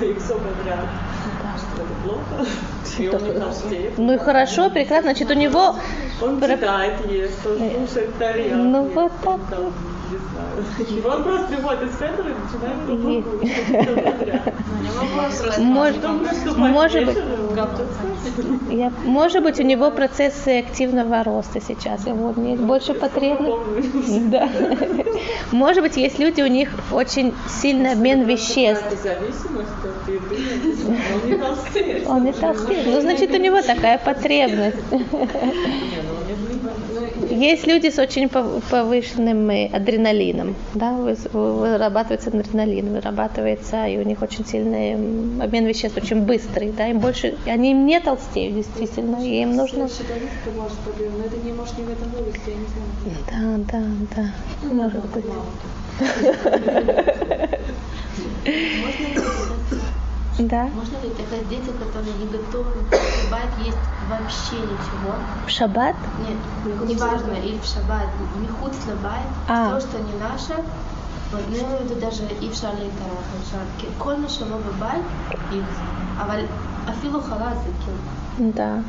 и 0.00 0.18
все 0.18 0.34
подряд, 0.34 0.86
что 1.58 1.82
это 1.82 1.92
плохо. 2.04 2.46
Ну 3.96 4.12
и 4.12 4.18
хорошо, 4.18 4.68
прекрасно, 4.70 5.12
значит 5.12 5.30
у 5.30 5.34
него 5.34 5.76
Он 6.20 6.40
читает, 6.40 7.10
ест, 7.10 7.46
он 7.46 7.58
слушает 7.58 8.18
тарелки. 8.18 8.52
Ну, 8.52 8.84
вот 8.84 9.12
так 9.22 9.40
там, 9.50 9.72
не 10.12 11.00
знаю. 11.00 11.22
Просто 11.22 11.46
приходит 11.48 11.82
из 11.82 11.96
центра 11.96 12.24
и 12.28 12.34
начинает 12.34 12.76
может, 15.58 17.04
быть, 17.04 17.18
я, 18.70 18.92
может 19.04 19.42
быть 19.42 19.60
у 19.60 19.62
него 19.62 19.90
процессы 19.90 20.60
активного 20.60 21.22
роста 21.24 21.60
сейчас, 21.60 22.06
ему 22.06 22.28
вот 22.28 22.38
есть 22.38 22.62
больше 22.62 22.94
потребностей. 22.94 24.22
Да. 24.26 24.48
Может 25.50 25.82
быть, 25.82 25.96
есть 25.96 26.18
люди, 26.18 26.42
у 26.42 26.46
них 26.46 26.70
очень 26.92 27.34
сильный 27.48 27.92
обмен 27.92 28.22
веществ. 28.24 28.84
Он 31.08 31.26
не 31.26 31.34
толстеет. 31.34 32.08
Он 32.08 32.24
не 32.24 32.32
толстеет. 32.32 32.86
Ну, 32.86 33.00
значит, 33.00 33.32
у 33.32 33.38
него 33.38 33.62
такая 33.62 33.98
потребность. 33.98 34.76
Есть 37.32 37.66
люди 37.66 37.88
с 37.88 37.98
очень 37.98 38.26
пов- 38.26 38.62
повышенным 38.70 39.48
э, 39.50 39.66
адреналином, 39.72 40.54
да, 40.74 40.92
вы- 40.92 41.16
вы- 41.32 41.52
вырабатывается 41.54 42.28
адреналин, 42.28 42.92
вырабатывается, 42.92 43.86
и 43.86 43.96
у 43.96 44.02
них 44.02 44.20
очень 44.20 44.44
сильный 44.44 44.92
обмен 45.42 45.64
веществ, 45.64 45.96
очень 45.96 46.20
быстрый, 46.22 46.72
да, 46.76 46.88
им 46.88 46.98
больше, 46.98 47.38
они 47.46 47.70
им 47.70 47.86
не 47.86 47.98
толстеют, 48.00 48.54
действительно, 48.54 49.16
и 49.24 49.40
им 49.42 49.56
нужно... 49.56 49.88
Щитовидка 49.88 50.50
может 50.54 50.76
проблема, 50.78 51.16
но 51.18 51.24
это 51.24 51.38
не 51.38 51.52
может 51.52 51.78
не 51.78 51.84
в 51.84 51.90
этом 51.90 52.10
вывести, 52.10 52.50
я 52.50 52.56
не 52.56 52.66
знаю. 52.68 52.90
Да, 53.70 53.72
да, 53.72 53.82
да, 54.16 54.24
может 54.70 55.04
быть. 55.06 55.24
Да. 60.38 60.64
Можно 60.74 60.96
ли 61.02 61.10
тогда 61.10 61.36
дети, 61.50 61.70
которые 61.70 62.14
не 62.14 62.26
готовы 62.26 62.70
в 62.70 62.90
шаббат 62.90 63.50
есть 63.64 63.76
вообще 64.08 64.56
ничего? 64.56 65.14
В 65.46 65.50
шаббат? 65.50 65.96
Нет, 66.26 66.88
не 66.88 66.96
важно, 66.96 67.32
или 67.32 67.58
в 67.58 67.64
шаббат, 67.64 68.08
мехут 68.40 68.72
слабает, 68.82 69.26
а. 69.48 69.70
то, 69.70 69.80
что 69.80 69.98
не 69.98 70.14
наше, 70.14 70.54
вот, 71.32 71.42
ну, 71.48 71.76
это 71.76 72.00
даже 72.00 72.24
и 72.24 72.48
в 72.48 72.54
шарле 72.54 72.90
тарахам 72.90 73.42
шарки. 73.50 73.90
Коль 73.98 74.18
на 74.18 74.28
шало 74.28 74.58
бабай, 74.58 75.00
их, 75.52 75.64
а 76.20 76.26
валь, 76.26 76.46
афилу 76.86 77.20
халазыки. 77.20 77.90
Да. 78.38 78.82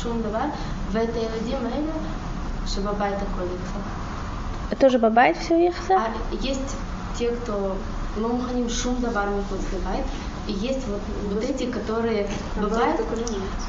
Шум 0.00 0.22
давай, 0.22 0.50
в 0.90 0.96
этой 0.96 1.22
ладе 1.22 1.58
мэйна, 1.58 1.92
шабабай 2.72 3.12
такой 3.12 3.46
ихса. 3.46 4.80
Тоже 4.80 4.98
бабай 4.98 5.34
все 5.34 5.68
ихса? 5.68 5.96
А 5.96 6.34
есть 6.40 6.76
те, 7.18 7.30
кто, 7.30 7.76
ну, 8.16 8.28
мы 8.28 8.44
хотим 8.44 8.68
шум 8.68 9.00
давар, 9.00 9.28
мы 9.28 9.42
подсливает, 9.42 10.06
и 10.47 10.51
есть 10.51 10.87
вот, 10.87 11.01
вот 11.33 11.43
эти, 11.43 11.65
которые 11.71 12.25
בבית, 12.61 12.95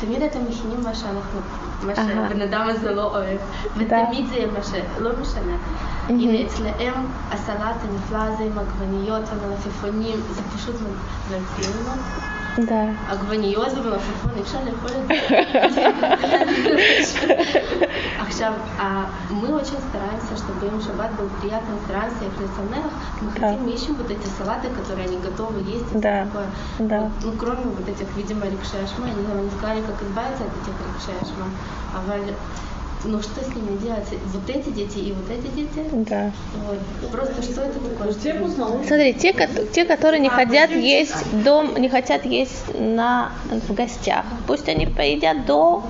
תמיד 0.01 0.22
אתם 0.22 0.39
מכינים 0.49 0.83
מה 0.83 0.95
שאנחנו, 0.95 1.41
מה 1.83 1.93
אהה. 1.93 2.07
שהבן 2.09 2.41
אדם 2.41 2.66
הזה 2.68 2.91
לא 2.91 3.05
אוהב, 3.05 3.39
דה. 3.76 4.03
ותמיד 4.07 4.26
זה 4.28 4.35
יהיה 4.35 4.47
מה 4.47 4.62
שלא 4.62 5.11
משנה. 5.20 5.57
מהמם. 6.09 6.20
הנה 6.20 6.47
אצלהם 6.47 7.07
הסלט 7.30 7.76
הנפלא 7.83 8.18
הזה 8.18 8.43
עם 8.43 8.59
עגבניות 8.59 9.22
ומלפפונים, 9.33 10.20
זה 10.30 10.43
פשוט 10.57 10.74
מרצינו. 11.30 11.93
Да. 12.58 12.89
Агваниозы, 13.12 13.82
монофофоны, 13.82 14.43
все 14.43 14.60
ли 14.64 14.72
ходят? 14.72 15.05
Ахшав, 18.20 18.55
а 18.80 19.05
мы 19.30 19.53
очень 19.53 19.78
стараемся, 19.89 20.36
чтобы 20.36 20.66
им 20.66 20.82
шаббат 20.82 21.14
был 21.14 21.30
приятным 21.39 21.78
стараемся 21.86 22.26
и 22.26 22.30
функционерах. 22.30 22.91
Мы 23.22 23.32
хотим, 23.32 23.64
мы 23.64 23.72
ищем 23.72 23.95
вот 23.95 24.10
эти 24.10 24.26
салаты, 24.39 24.70
которые 24.70 25.08
они 25.08 25.18
готовы 25.18 25.60
есть 25.70 25.93
да. 25.93 26.26
такое. 26.26 26.47
Да. 26.80 27.12
Ну, 27.24 27.34
кроме 27.38 27.64
вот 27.66 27.88
этих, 27.88 28.08
видимо, 28.16 28.45
рикшашма, 28.47 29.05
они 29.05 29.28
нам 29.28 29.43
не 29.43 29.51
сказали, 29.51 29.82
как 29.82 30.01
избавиться 30.01 30.43
от 30.45 30.53
этих 30.58 30.74
рикшашма. 30.82 31.45
А 31.93 32.01
ну 33.04 33.22
что 33.22 33.41
с 33.43 33.48
ними 33.56 33.78
делать? 33.82 34.08
Вот 34.34 34.50
эти 34.50 34.70
дети 34.70 34.98
и 34.98 35.14
вот 35.14 35.30
эти 35.30 35.48
дети? 35.56 35.86
Да. 36.10 36.32
Вот. 36.68 37.12
Просто 37.12 37.41
что 37.41 37.62
это 37.62 37.80
такое? 37.80 38.12
Вкусно, 38.12 38.84
Смотри, 38.86 39.14
те, 39.14 39.34
ко- 39.34 39.48
те, 39.74 39.86
которые 39.86 40.20
не 40.20 40.30
хотят 40.30 40.72
есть 40.72 41.43
дом, 41.43 41.76
не 41.78 41.89
хотят 41.89 42.26
есть 42.26 42.78
на 42.80 43.32
в 43.68 43.74
гостях, 43.74 44.26
пусть 44.48 44.68
они 44.70 44.86
поедят 44.88 45.45
до 45.45 45.84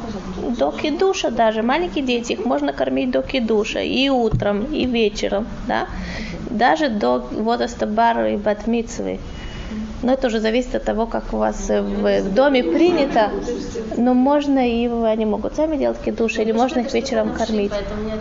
до 0.57 0.71
кидуша 0.71 1.31
даже. 1.31 1.61
Маленькие 1.63 2.05
дети, 2.05 2.33
их 2.33 2.45
можно 2.45 2.73
кормить 2.73 3.11
до 3.11 3.21
кидуша 3.21 3.81
и 3.81 4.09
утром, 4.09 4.65
и 4.65 4.85
вечером, 4.85 5.47
да, 5.67 5.87
даже 6.49 6.89
до 6.89 7.19
возраста 7.31 7.85
бара 7.87 8.33
и 8.33 8.37
батмицвы. 8.37 9.19
Но 10.07 10.13
это 10.13 10.27
уже 10.27 10.39
зависит 10.39 10.73
от 10.73 10.85
того, 10.85 11.05
как 11.05 11.33
у 11.33 11.37
вас 11.37 11.69
э, 11.69 11.81
в 11.81 12.33
доме 12.33 12.63
принято. 12.63 13.29
Но 13.97 14.13
можно 14.13 14.65
и 14.65 14.87
они 14.87 15.25
могут 15.25 15.55
сами 15.55 15.75
делать 15.75 15.97
кидуш, 15.99 16.37
или 16.37 16.53
можно 16.53 16.79
их 16.79 16.93
вечером 16.93 17.33
кормить. 17.33 17.71
Поэтому 17.71 18.03
мне 18.03 18.13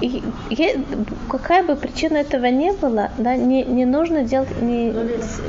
И 0.00 0.22
е- 0.50 0.80
какая 1.28 1.62
бы 1.62 1.76
причина 1.76 2.18
этого 2.18 2.46
не 2.46 2.72
было, 2.72 3.10
да, 3.18 3.36
не, 3.36 3.62
не 3.62 3.84
нужно 3.84 4.22
делать, 4.22 4.60
не, 4.60 4.92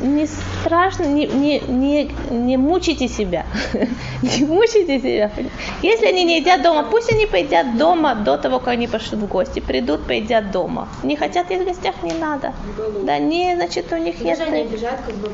не 0.02 0.28
страшно, 0.28 1.04
не, 1.04 1.28
не, 1.28 1.60
не, 1.60 2.12
не 2.30 2.58
мучите 2.58 3.08
себя. 3.08 3.46
Не 4.22 4.46
мучите 4.46 5.00
себя. 5.00 5.30
Если 5.84 6.08
они 6.08 6.24
не 6.24 6.40
едят 6.40 6.64
дома, 6.64 6.84
пусть 6.90 7.12
они 7.12 7.28
поедят 7.28 7.78
дома 7.78 8.16
до 8.16 8.38
того, 8.38 8.60
как 8.60 8.70
они 8.70 8.88
пошли 8.88 9.18
в 9.18 9.28
гости. 9.28 9.60
Придут, 9.60 10.08
поедят 10.08 10.52
дома. 10.52 10.88
Не 11.04 11.16
хотят 11.16 11.52
есть 11.52 11.64
в 11.64 11.66
гостях, 11.68 11.96
не 12.02 12.14
надо. 12.14 12.54
Да, 13.04 13.20
не, 13.20 13.56
значит, 13.56 13.92
у 13.92 13.98
них 13.98 14.20
нет... 14.22 14.40
Даже 14.40 14.52
они 14.52 14.62
обижают, 14.62 15.02
как 15.06 15.16
бы. 15.16 15.30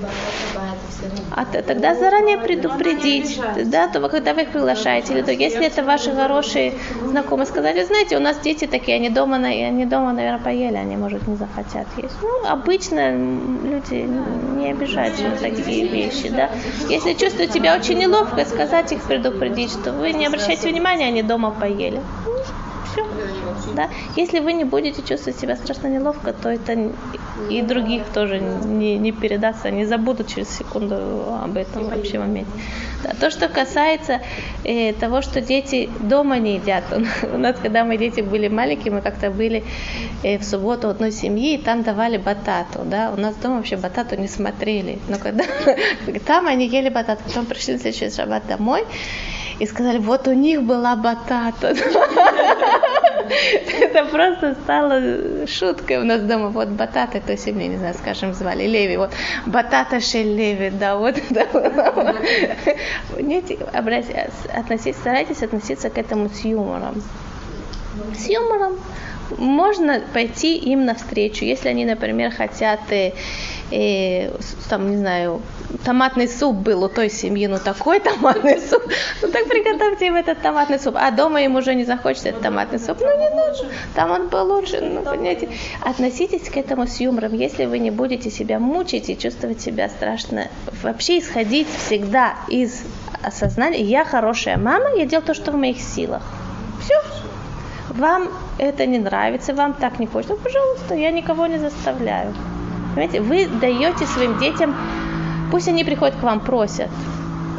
А 1.32 1.46
тогда 1.46 1.96
заранее 1.96 2.38
предупредить, 2.38 3.40
да, 3.66 3.88
то 3.88 4.00
вы, 4.00 4.10
когда 4.10 4.34
вы 4.34 4.42
их 4.42 4.50
приглашаете, 4.50 5.14
или 5.14 5.22
то, 5.22 5.32
если 5.32 5.66
это 5.66 5.84
ваши 5.84 6.12
хорошие 6.14 6.74
знакомые, 7.06 7.48
сказать, 7.48 7.76
«Вы 7.76 7.86
знаете, 7.86 8.18
у 8.18 8.20
нас 8.20 8.38
дети 8.40 8.68
такие, 8.68 8.98
они 9.02 9.10
дома, 9.10 9.38
они 9.38 9.86
дома, 9.86 10.14
наверное, 10.14 10.40
поели, 10.40 10.76
они, 10.76 10.96
может, 10.96 11.28
не 11.28 11.36
захотят 11.36 11.88
есть. 11.98 12.16
Ну, 12.22 12.48
обычно 12.48 13.12
люди 13.12 14.08
не 14.58 14.70
обижаются 14.72 15.24
на 15.24 15.36
такие 15.38 15.88
вещи, 15.88 16.30
да. 16.30 16.52
Если 16.88 17.14
чувствуют 17.14 17.52
себя 17.52 17.76
очень 17.76 17.98
неловко, 17.98 18.46
сказать 18.46 18.92
их, 18.92 19.02
предупредить, 19.02 19.72
что 19.72 19.92
вы 19.92 20.12
не 20.14 20.28
обращайте 20.28 20.70
внимания, 20.70 21.08
они 21.08 21.24
дома 21.24 21.50
поели. 21.52 22.00
Все. 22.86 23.06
Да? 23.76 23.90
Если 24.16 24.40
вы 24.40 24.54
не 24.54 24.64
будете 24.64 25.02
чувствовать 25.02 25.40
себя 25.40 25.56
страшно 25.56 25.88
неловко, 25.88 26.34
то 26.34 26.50
это 26.50 26.92
и 27.50 27.62
других 27.62 28.04
тоже 28.14 28.40
не, 28.40 28.98
не 28.98 29.12
передастся, 29.12 29.70
они 29.70 29.86
забудут 29.86 30.28
через 30.28 30.50
секунду 30.50 30.96
об 31.44 31.58
этом 31.58 31.86
вообще 31.86 32.20
моменте. 32.20 32.52
Да. 33.04 33.14
То, 33.20 33.32
что 33.32 33.48
касается 33.48 34.22
э, 34.64 34.94
того, 34.94 35.22
что 35.22 35.42
дети 35.42 35.90
дома 36.00 36.38
не 36.38 36.56
едят. 36.56 36.84
У 37.34 37.38
нас, 37.38 37.56
когда 37.62 37.84
мы 37.84 37.98
дети 37.98 38.22
были 38.22 38.48
маленькие, 38.48 38.94
мы 38.94 39.02
как-то 39.02 39.32
были 39.32 39.64
э, 40.24 40.38
в 40.38 40.44
субботу 40.44 40.90
одной 40.90 41.12
семьи, 41.12 41.56
и 41.56 41.58
там 41.58 41.84
давали 41.84 42.18
батату. 42.18 42.80
Да? 42.86 43.12
У 43.16 43.20
нас 43.20 43.36
дома 43.36 43.58
вообще 43.58 43.78
батату 43.78 44.16
не 44.18 44.28
смотрели. 44.28 45.00
Но 45.08 45.18
когда 45.18 45.46
там 46.26 46.48
они 46.48 46.68
ели 46.68 46.90
батату, 46.90 47.24
потом 47.26 47.46
пришли 47.46 47.74
на 47.74 47.80
следующий 47.80 48.16
шаббат 48.16 48.46
домой, 48.48 48.86
и 49.62 49.66
сказали, 49.68 50.00
вот 50.00 50.28
у 50.28 50.34
них 50.34 50.64
была 50.64 50.96
батата. 50.96 51.68
Это 53.80 54.06
просто 54.06 54.56
стало 54.64 55.46
шуткой 55.46 55.98
у 55.98 56.04
нас 56.04 56.22
дома. 56.22 56.50
Вот 56.50 56.70
Батата, 56.70 57.22
то 57.22 57.32
есть 57.32 57.46
мне, 57.46 57.68
не 57.68 57.78
знаю, 57.78 57.94
скажем, 57.94 58.34
звали 58.34 58.66
Леви. 58.66 58.98
Вот 58.98 59.12
Батата 59.46 60.00
Леви, 60.14 60.72
да, 60.72 60.96
вот. 60.96 61.16
Относитесь, 64.54 64.96
старайтесь 64.96 65.44
относиться 65.44 65.92
к 65.92 65.98
этому 66.00 66.30
с 66.30 66.44
юмором. 66.44 67.04
С 68.18 68.28
юмором 68.28 68.80
можно 69.38 70.02
пойти 70.12 70.58
им 70.58 70.86
навстречу, 70.86 71.46
если 71.46 71.70
они, 71.70 71.86
например, 71.86 72.32
хотят, 72.32 72.80
э, 73.72 74.32
там, 74.70 74.92
не 74.92 74.98
знаю, 74.98 75.42
томатный 75.84 76.28
суп 76.28 76.58
был 76.58 76.84
у 76.84 76.90
той 76.90 77.10
семьи, 77.10 77.48
ну 77.48 77.58
такой 77.58 78.00
томатный 78.02 78.60
суп, 78.60 78.84
ну 79.22 79.30
так 79.30 79.48
приготовьте 79.48 80.08
им 80.08 80.16
этот 80.16 80.42
томатный 80.42 80.80
суп, 80.80 80.96
а 80.98 81.12
дома 81.12 81.42
им 81.42 81.56
уже 81.56 81.76
не 81.76 81.86
захочется 81.86 82.30
этот 82.30 82.42
томатный 82.42 82.80
суп, 82.80 82.98
ну 83.02 83.18
не 83.18 83.30
нужно, 83.30 83.70
там 83.96 84.12
он 84.12 84.28
был 84.28 84.46
лучше, 84.54 84.82
ну 84.82 85.02
понимаете, 85.04 85.50
относитесь 85.82 86.50
к 86.50 86.58
этому 86.58 86.88
с 86.88 87.00
юмором, 87.00 87.34
если 87.34 87.66
вы 87.66 87.80
не 87.80 87.92
будете 87.92 88.30
себя 88.30 88.60
мучить 88.60 89.10
и 89.10 89.18
чувствовать 89.18 89.62
себя 89.62 89.90
страшно, 89.90 90.48
вообще 90.84 91.20
исходить 91.20 91.68
всегда 91.68 92.36
из 92.48 92.84
осознания, 93.24 93.82
я 93.82 94.06
хорошая 94.06 94.58
мама, 94.58 94.90
я 94.96 95.06
делаю 95.06 95.26
то, 95.26 95.34
что 95.34 95.52
в 95.52 95.56
моих 95.56 95.80
силах, 95.80 96.24
все, 96.84 96.96
вам 97.90 98.30
это 98.58 98.86
не 98.86 99.00
нравится, 99.00 99.54
вам 99.54 99.74
так 99.74 100.00
не 100.00 100.08
хочется, 100.08 100.36
ну, 100.36 100.40
пожалуйста, 100.40 100.96
я 100.96 101.12
никого 101.12 101.48
не 101.48 101.58
заставляю. 101.58 102.34
Понимаете, 102.96 103.22
вы 103.22 103.48
даете 103.48 104.06
своим 104.06 104.38
детям, 104.40 104.76
пусть 105.52 105.68
они 105.68 105.84
приходят 105.84 106.16
к 106.16 106.24
вам, 106.24 106.40
просят. 106.40 106.90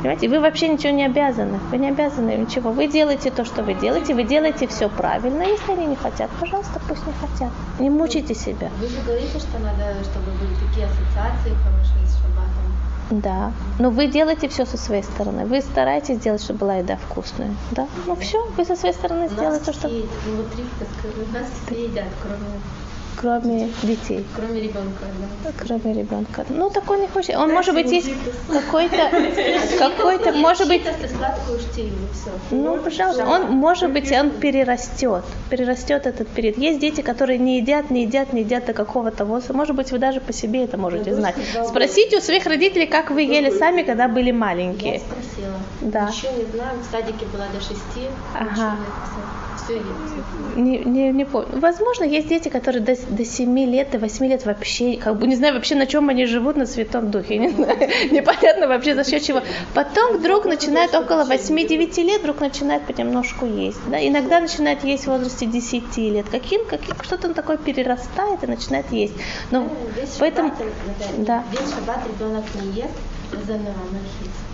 Понимаете, 0.03 0.28
вы 0.28 0.41
вообще 0.41 0.68
ничего 0.68 0.93
не 0.93 1.05
обязаны. 1.05 1.61
Вы 1.70 1.78
не 1.78 1.89
обязаны 1.89 2.33
ничего. 2.33 2.72
Вы 2.72 2.89
делаете 2.89 3.30
то, 3.30 3.45
что 3.45 3.62
вы 3.62 3.74
делаете, 3.74 4.14
вы 4.14 4.24
делаете 4.24 4.66
все 4.66 4.89
правильно. 4.89 5.43
Если 5.43 5.72
они 5.72 5.87
не 5.87 5.97
хотят, 5.97 6.28
пожалуйста, 6.41 6.80
пусть 6.89 7.07
не 7.07 7.12
хотят. 7.12 7.51
Не 7.78 7.89
мучайте 7.89 8.35
себя. 8.35 8.68
Вы 8.80 8.89
же 8.89 9.01
говорите, 9.07 9.39
что 9.39 9.61
надо, 9.61 10.03
чтобы 10.03 10.33
были 10.41 10.55
такие 10.55 10.87
ассоциации 10.87 11.57
хорошие 11.62 12.07
с 12.07 12.16
шаббатом. 12.16 12.72
Да. 13.11 13.53
Но 13.78 13.91
вы 13.91 14.09
делаете 14.09 14.49
все 14.49 14.66
со 14.66 14.76
своей 14.76 15.05
стороны. 15.05 15.47
Вы 15.47 15.61
стараетесь 15.61 16.16
сделать, 16.16 16.43
чтобы 16.43 16.59
была 16.61 16.74
еда 16.76 16.97
вкусная. 16.97 17.55
Да? 17.70 17.87
Ну 18.07 18.16
все, 18.16 18.45
вы 18.57 18.64
со 18.64 18.74
своей 18.74 18.95
стороны 18.95 19.28
сделаете 19.28 19.66
то, 19.66 19.72
что... 19.72 19.89
Внутри, 19.89 20.64
у 20.64 21.33
нас 21.33 21.47
все 21.64 21.85
едят, 21.85 22.09
кроме 22.20 22.49
кроме 23.16 23.68
детей. 23.82 24.24
Кроме 24.34 24.60
ребенка, 24.60 25.04
да. 25.44 25.50
Кроме 25.58 25.94
ребенка. 25.94 26.44
Ну, 26.48 26.70
такой 26.70 27.00
не 27.00 27.08
хочет. 27.08 27.36
Он, 27.36 27.50
может 27.52 27.74
быть, 27.74 27.90
есть 27.90 28.10
какой-то, 28.50 29.10
какой-то, 29.78 30.32
может 30.32 30.68
быть... 30.68 30.82
Ну, 32.50 32.76
пожалуйста, 32.78 33.26
он, 33.26 33.50
может 33.50 33.90
быть, 33.90 34.10
он 34.12 34.30
перерастет. 34.30 35.24
Перерастет 35.50 36.06
этот 36.06 36.28
период. 36.28 36.58
Есть 36.58 36.80
дети, 36.80 37.00
которые 37.00 37.38
не 37.38 37.58
едят, 37.58 37.90
не 37.90 38.02
едят, 38.02 38.32
не 38.32 38.42
едят 38.42 38.66
до 38.66 38.72
какого-то 38.72 39.24
возраста. 39.24 39.54
Может 39.54 39.76
быть, 39.76 39.92
вы 39.92 39.98
даже 39.98 40.20
по 40.20 40.32
себе 40.32 40.64
это 40.64 40.76
можете 40.76 41.14
знать. 41.14 41.34
Спросите 41.66 42.18
у 42.18 42.20
своих 42.20 42.46
родителей, 42.46 42.86
как 42.86 43.10
вы 43.10 43.22
ели 43.22 43.50
сами, 43.50 43.82
когда 43.82 44.08
были 44.08 44.32
маленькие. 44.32 44.94
Я 44.94 45.00
спросила. 45.00 45.58
Да. 45.80 46.08
Еще 46.08 46.28
не 46.32 46.44
знаю, 46.52 46.78
в 46.78 46.90
садике 46.90 47.26
была 47.26 47.46
до 47.48 47.60
шести. 47.60 48.08
Ага. 48.34 48.76
Все 49.64 49.74
есть. 49.74 50.56
Не, 50.56 50.78
не, 50.78 51.10
не 51.10 51.24
помню. 51.24 51.48
Возможно, 51.60 52.04
есть 52.04 52.28
дети, 52.28 52.48
которые 52.48 52.82
до, 52.82 52.96
до 53.09 53.24
7 53.24 53.59
лет, 53.59 53.90
до 53.90 53.98
8 53.98 54.26
лет 54.26 54.44
вообще, 54.44 54.96
как 54.96 55.18
бы 55.18 55.26
не 55.26 55.36
знаю 55.36 55.55
вообще, 55.55 55.74
на 55.74 55.86
чем 55.86 56.09
они 56.09 56.26
живут 56.26 56.57
на 56.57 56.66
Святом 56.66 57.11
Духе. 57.11 57.38
Не 57.38 57.50
знаю. 57.50 57.78
Непонятно 58.11 58.68
вообще 58.68 58.94
за 58.94 59.05
счет 59.05 59.22
чего. 59.22 59.42
Потом 59.74 60.18
вдруг 60.18 60.44
начинает 60.44 60.94
около 60.94 61.24
8-9 61.24 62.03
лет, 62.03 62.20
вдруг 62.20 62.40
начинает 62.40 62.82
понемножку 62.82 63.46
есть. 63.46 63.78
Да? 63.90 63.98
Иногда 64.07 64.40
начинает 64.40 64.84
есть 64.84 65.05
в 65.05 65.09
возрасте 65.09 65.46
10 65.46 65.96
лет. 65.98 66.26
Каким, 66.30 66.64
каким, 66.66 66.94
что-то 67.03 67.32
такое 67.34 67.57
перерастает 67.57 68.42
и 68.42 68.46
начинает 68.46 68.90
есть. 68.92 69.14
Но 69.50 69.68
Весь 69.96 70.16
поэтому... 70.18 70.50
шаббат, 70.50 71.24
Да. 71.24 71.44
Весь 71.50 71.74
шаббат 71.74 72.00
ребенок 72.07 72.44
не 72.61 72.82
ест. 72.82 72.90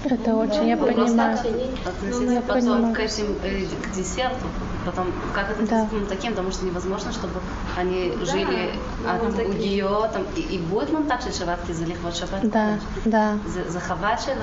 Это 0.04 0.34
очень, 0.36 0.68
я 0.68 0.76
Ну, 0.76 0.86
понимаю. 0.86 1.38
Относиться 1.84 2.32
я 2.32 2.40
потом 2.40 2.62
понимаю. 2.62 2.94
к 2.94 2.98
этим, 3.00 3.36
э, 3.42 3.64
к 3.82 3.96
десерту, 3.96 4.46
потом 4.86 5.12
как 5.34 5.50
это 5.50 5.66
Да. 5.66 5.88
да. 5.90 6.06
таким, 6.08 6.30
потому 6.32 6.52
что 6.52 6.64
невозможно, 6.64 7.12
чтобы 7.12 7.40
они 7.76 8.12
жили 8.24 8.70
от 9.06 9.22
у 9.22 9.52
нее 9.52 10.10
там 10.12 10.24
и, 10.36 10.40
и 10.40 10.58
будет 10.58 10.90
же 10.90 11.32
шабатки 11.32 11.72
за 11.72 11.84
лихвот 11.84 12.16
шаббат. 12.16 12.48
Да, 12.48 12.78
да, 13.04 13.38
За, 13.46 13.68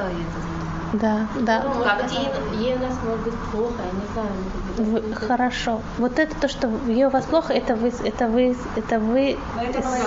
и 0.10 0.22
это. 0.22 0.75
Да, 0.94 1.28
да. 1.42 1.64
Ну, 1.64 1.84
Как 1.84 2.12
ей, 2.12 2.30
ей 2.66 2.76
у 2.76 2.80
нас 2.80 2.94
может 3.04 3.24
быть 3.24 3.34
плохо, 3.52 3.74
я 3.80 3.92
не 4.00 4.08
знаю. 4.14 4.30
Вы- 4.78 5.14
хорошо. 5.16 5.82
Вот 5.98 6.20
это 6.20 6.36
то, 6.36 6.48
что 6.48 6.70
ей 6.88 7.06
у 7.06 7.10
вас 7.10 7.26
плохо, 7.26 7.54
это 7.54 7.76
вы, 7.76 7.92
это 8.04 8.28
вы, 8.28 8.58
это 8.76 9.00
вы 9.00 9.38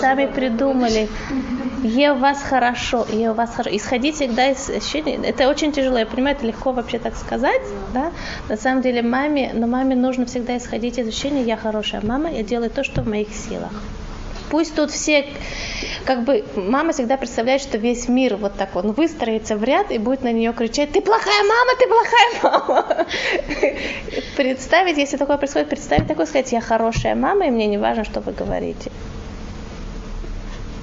сами 0.01 0.27
придумали. 0.27 1.09
Ей 1.83 2.11
у 2.11 2.17
вас 2.17 2.43
хорошо, 2.43 3.07
ей 3.11 3.29
у 3.29 3.35
вас 3.35 3.51
хорошо. 3.55 3.77
Исходить 3.77 4.17
всегда 4.17 4.51
из 4.51 4.69
ощущения. 4.69 5.17
Это 5.23 5.49
очень 5.49 5.73
тяжело. 5.73 5.99
Я 5.99 6.07
понимаю, 6.07 6.37
это 6.37 6.47
легко 6.47 6.73
вообще 6.73 6.99
так 6.99 7.17
сказать, 7.17 7.63
да. 7.95 8.11
На 8.49 8.57
самом 8.57 8.83
деле 8.83 9.03
маме, 9.03 9.53
но 9.55 9.67
маме 9.67 9.95
нужно 9.95 10.27
всегда 10.27 10.57
исходить 10.57 10.99
из 10.99 11.09
ощущения, 11.09 11.43
я 11.43 11.57
хорошая 11.57 12.01
мама, 12.05 12.31
я 12.31 12.43
делаю 12.43 12.71
то, 12.71 12.85
что 12.85 13.03
в 13.03 13.09
моих 13.09 13.29
силах. 13.35 13.73
Пусть 14.51 14.75
тут 14.75 14.91
все, 14.91 15.27
как 16.05 16.25
бы, 16.25 16.45
мама 16.57 16.93
всегда 16.93 17.17
представляет, 17.17 17.61
что 17.61 17.77
весь 17.77 18.09
мир 18.09 18.37
вот 18.37 18.55
так 18.55 18.75
вот 18.75 18.85
выстроится 18.97 19.57
в 19.57 19.65
ряд 19.65 19.91
и 19.91 19.99
будет 19.99 20.23
на 20.23 20.33
нее 20.33 20.53
кричать, 20.53 20.93
ты 20.93 21.01
плохая 21.01 21.43
мама, 21.43 21.71
ты 21.79 21.87
плохая 21.89 22.29
мама. 22.43 23.07
Представить, 24.37 24.97
если 24.97 25.17
такое 25.17 25.37
происходит, 25.37 25.69
представить 25.69 26.07
такое, 26.07 26.27
сказать, 26.27 26.53
я 26.53 26.61
хорошая 26.61 27.15
мама, 27.15 27.47
и 27.47 27.51
мне 27.51 27.67
не 27.67 27.79
важно, 27.79 28.05
что 28.05 28.21
вы 28.21 28.33
говорите. 28.33 28.91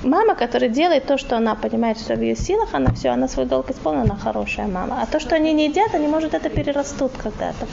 Мама, 0.04 0.36
которая 0.36 0.70
делает 0.70 1.08
то, 1.08 1.18
что 1.18 1.36
она 1.36 1.56
понимает, 1.56 1.98
что 1.98 2.16
в 2.16 2.22
ее 2.22 2.36
силах, 2.36 2.70
она 2.74 2.94
все, 2.94 3.10
она 3.10 3.28
свой 3.28 3.48
долг 3.48 3.72
исполнила, 3.72 4.04
она 4.04 4.16
хорошая 4.16 4.68
мама. 4.68 5.00
А 5.02 5.08
то, 5.08 5.20
что 5.20 5.36
они 5.36 5.52
не 5.54 5.66
едят, 5.68 5.96
они, 5.96 6.08
может, 6.08 6.36
это 6.36 6.50
перерастут 6.50 7.14
когда-то 7.18 7.66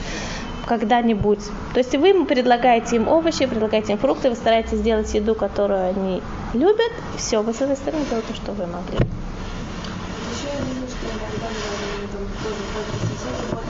когда-нибудь. 0.65 1.39
То 1.73 1.79
есть 1.79 1.95
вы 1.95 2.25
предлагаете 2.25 2.95
им 2.95 3.07
овощи, 3.07 3.45
предлагаете 3.45 3.93
им 3.93 3.97
фрукты, 3.97 4.29
вы 4.29 4.35
стараетесь 4.35 4.79
сделать 4.79 5.13
еду, 5.13 5.35
которую 5.35 5.89
они 5.89 6.21
любят, 6.53 6.91
все, 7.17 7.41
вы 7.41 7.53
с 7.53 7.61
этой 7.61 7.75
стороны 7.75 8.05
делаете 8.05 8.27
то, 8.29 8.35
что 8.35 8.51
вы 8.53 8.65
могли. 8.67 8.97
Еще 8.97 10.47
я 10.47 10.59
вижу, 10.65 10.87
что 10.87 11.05
иногда 11.07 11.47
мне 11.49 12.07
там 12.11 12.23
тоже 12.43 12.61
просят 12.73 13.01
соседи, 13.01 13.51
вот, 13.51 13.63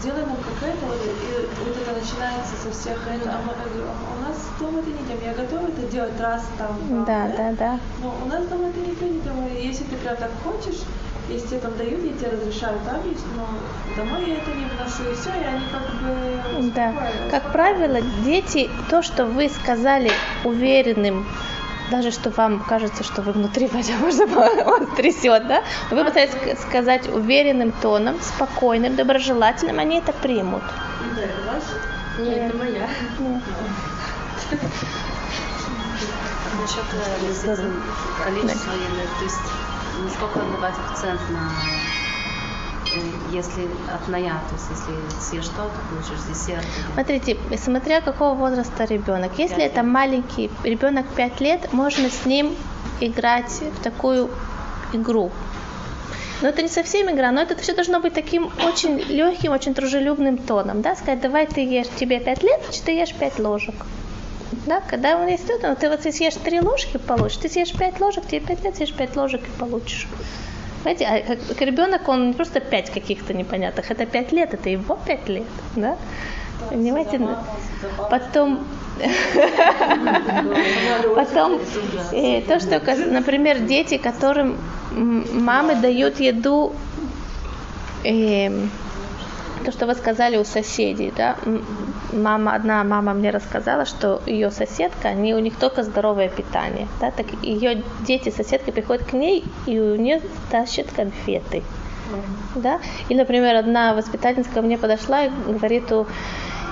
сделай 0.00 0.26
нам 0.26 0.36
как 0.36 0.68
это, 0.68 0.86
вот, 0.86 1.00
и 1.04 1.48
вот 1.64 1.76
это 1.76 2.00
начинается 2.00 2.54
со 2.62 2.70
всех 2.70 2.98
а 3.06 3.12
«А 3.12 4.18
у 4.18 4.28
нас 4.28 4.38
дома 4.58 4.80
это 4.80 4.90
не 4.90 5.06
делаем, 5.06 5.24
я 5.24 5.34
готова 5.34 5.68
это 5.68 5.82
делать 5.90 6.20
раз 6.20 6.44
там, 6.58 7.04
Да, 7.04 7.30
да, 7.36 7.52
да. 7.58 7.80
но 8.02 8.14
у 8.24 8.28
нас 8.28 8.46
дома 8.46 8.68
это 8.68 8.80
никто 8.80 9.04
не 9.06 9.20
делает, 9.20 9.58
если 9.62 9.84
ты 9.84 9.96
прям 9.96 10.16
так 10.16 10.30
хочешь, 10.44 10.80
если 11.32 11.48
тебе 11.48 11.60
там 11.60 11.76
дают, 11.76 12.04
я 12.04 12.12
тебе 12.12 12.30
разрешаю 12.30 12.78
есть, 13.04 13.24
но 13.36 13.48
домой 13.96 14.28
я 14.28 14.36
это 14.36 14.50
не 14.50 14.64
вношу, 14.64 15.10
и 15.10 15.14
все, 15.14 15.30
и 15.30 15.44
они 15.44 15.64
как 15.70 15.82
бы 16.00 16.70
Да. 16.74 16.94
Как 17.30 17.52
правило, 17.52 18.00
дети, 18.24 18.70
то, 18.90 19.02
что 19.02 19.26
вы 19.26 19.48
сказали 19.48 20.10
уверенным, 20.44 21.26
даже 21.90 22.10
что 22.10 22.30
вам 22.30 22.60
кажется, 22.60 23.04
что 23.04 23.22
вы 23.22 23.32
внутри, 23.32 23.66
возможно, 23.72 24.26
вас 24.26 24.88
трясет, 24.96 25.46
да? 25.46 25.62
Вы 25.90 26.04
пытаетесь 26.04 26.34
ск- 26.34 26.60
сказать 26.60 27.08
уверенным 27.08 27.72
тоном, 27.72 28.20
спокойным, 28.20 28.96
доброжелательным, 28.96 29.78
они 29.78 29.98
это 29.98 30.12
примут. 30.12 30.62
Да, 31.16 31.52
ваш? 31.52 31.62
Нет, 32.26 32.48
это 32.48 32.56
моя. 32.56 32.88
Насчет 36.60 36.84
количества 38.24 38.72
еды, 38.72 39.08
то 39.18 39.24
есть 39.24 39.38
насколько 40.04 40.40
давать 40.40 40.74
акцент 40.90 41.20
на 41.30 41.50
э, 42.94 43.00
если 43.32 43.68
от 43.92 44.08
ная, 44.08 44.40
то 44.48 44.54
есть 44.54 44.66
если 44.70 45.20
съешь 45.20 45.44
что, 45.44 45.62
то 45.62 45.70
получишь 45.90 46.24
десерт. 46.28 46.64
Смотрите, 46.94 47.36
смотря 47.56 48.00
какого 48.00 48.34
возраста 48.34 48.84
ребенок. 48.84 49.32
Если 49.38 49.62
это 49.62 49.82
маленький 49.82 50.50
ребенок 50.62 51.06
5 51.16 51.40
лет, 51.40 51.72
можно 51.72 52.10
с 52.10 52.26
ним 52.26 52.54
играть 53.00 53.50
в 53.50 53.82
такую 53.82 54.30
игру. 54.92 55.30
Но 56.42 56.48
это 56.48 56.62
не 56.62 56.68
совсем 56.68 57.08
игра, 57.08 57.30
но 57.30 57.40
это 57.40 57.56
все 57.56 57.72
должно 57.72 58.00
быть 58.00 58.14
таким 58.14 58.50
очень 58.64 58.98
легким, 58.98 59.52
очень 59.52 59.74
дружелюбным 59.74 60.38
тоном. 60.38 60.82
Да? 60.82 60.96
Сказать, 60.96 61.20
давай 61.20 61.46
ты 61.46 61.60
ешь, 61.60 61.86
тебе 61.96 62.18
5 62.18 62.42
лет, 62.42 62.60
значит 62.64 62.84
ты 62.84 62.92
ешь 62.92 63.14
5 63.14 63.38
ложек. 63.38 63.74
Да, 64.66 64.82
когда 64.88 65.16
он 65.16 65.28
есть 65.28 65.48
это, 65.48 65.74
ты 65.74 65.88
вот 65.88 66.00
ты 66.00 66.12
съешь 66.12 66.34
3 66.34 66.60
ложки, 66.60 66.98
получишь. 66.98 67.38
Ты 67.38 67.48
съешь 67.48 67.72
5 67.72 68.00
ложек, 68.00 68.26
тебе 68.26 68.40
5 68.40 68.64
лет 68.64 68.76
съешь 68.76 68.92
5 68.92 69.16
ложек 69.16 69.40
и 69.42 69.58
получишь. 69.58 70.06
Понимаете, 70.84 71.06
а 71.06 71.26
как, 71.26 71.46
как 71.46 71.60
ребенок, 71.60 72.08
он 72.08 72.28
не 72.28 72.32
просто 72.34 72.60
5 72.60 72.90
каких-то 72.90 73.34
непонятных, 73.34 73.90
это 73.90 74.04
5 74.04 74.32
лет, 74.32 74.54
это 74.54 74.68
его 74.68 74.98
5 75.06 75.28
лет. 75.28 75.46
Да? 75.76 75.96
Понимаете? 76.68 77.20
Потом, 78.10 78.66
потом 81.16 81.60
э, 82.12 82.42
то, 82.42 82.60
что, 82.60 82.80
например, 83.10 83.60
дети, 83.60 83.96
которым 83.96 84.58
мамы 84.92 85.76
дают 85.76 86.20
еду, 86.20 86.74
эм, 88.04 88.70
то, 89.62 89.72
что 89.72 89.86
вы 89.86 89.94
сказали 89.94 90.36
у 90.36 90.44
соседей, 90.44 91.12
да, 91.16 91.36
мама, 92.12 92.54
одна 92.54 92.84
мама 92.84 93.14
мне 93.14 93.30
рассказала, 93.30 93.84
что 93.84 94.20
ее 94.26 94.50
соседка, 94.50 95.08
они, 95.08 95.34
у 95.34 95.38
них 95.38 95.56
только 95.56 95.82
здоровое 95.82 96.28
питание. 96.28 96.88
Да, 97.00 97.10
так 97.10 97.26
ее 97.42 97.82
дети, 98.06 98.30
соседка 98.30 98.72
приходят 98.72 99.04
к 99.04 99.12
ней, 99.12 99.44
и 99.66 99.78
у 99.78 99.96
нее 99.96 100.20
тащат 100.50 100.86
конфеты. 100.94 101.62
Да? 102.54 102.78
И, 103.08 103.14
например, 103.14 103.56
одна 103.56 103.94
воспитательница 103.94 104.50
ко 104.50 104.62
мне 104.62 104.76
подошла 104.76 105.24
и 105.24 105.30
говорит, 105.46 105.90
у 105.92 106.06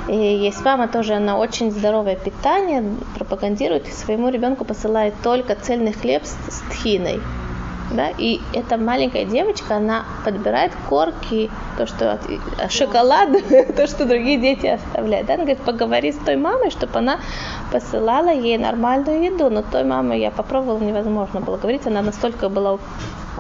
и 0.09 0.15
есть 0.15 0.65
мама 0.65 0.89
тоже, 0.89 1.15
она 1.15 1.39
очень 1.39 1.71
здоровое 1.71 2.17
питание 2.17 2.83
пропагандирует, 3.17 3.87
и 3.87 3.93
своему 3.93 4.29
ребенку 4.29 4.65
посылает 4.65 5.15
только 5.23 5.55
цельный 5.55 5.93
хлеб 5.93 6.25
с, 6.25 6.31
с 6.53 6.63
тхиной 6.71 7.21
да, 7.91 8.11
и 8.17 8.41
эта 8.53 8.77
маленькая 8.77 9.25
девочка, 9.25 9.77
она 9.77 10.05
подбирает 10.25 10.73
корки, 10.89 11.51
то, 11.77 11.87
что 11.87 12.21
э, 12.29 12.69
шоколад, 12.69 13.31
то, 13.77 13.87
что 13.89 14.05
другие 14.05 14.39
дети 14.39 14.67
оставляют. 14.67 15.27
Да? 15.27 15.35
Она 15.35 15.45
говорит, 15.45 15.63
поговори 15.65 16.13
с 16.13 16.17
той 16.17 16.37
мамой, 16.37 16.71
чтобы 16.71 16.99
она 16.99 17.19
посылала 17.73 18.33
ей 18.33 18.59
нормальную 18.59 19.25
еду. 19.25 19.51
Но 19.51 19.63
той 19.63 19.83
мамой 19.83 20.21
я 20.21 20.31
попробовала, 20.31 20.79
невозможно 20.79 21.41
было 21.41 21.57
говорить, 21.57 21.87
она 21.87 22.03
настолько 22.03 22.49
была 22.49 22.79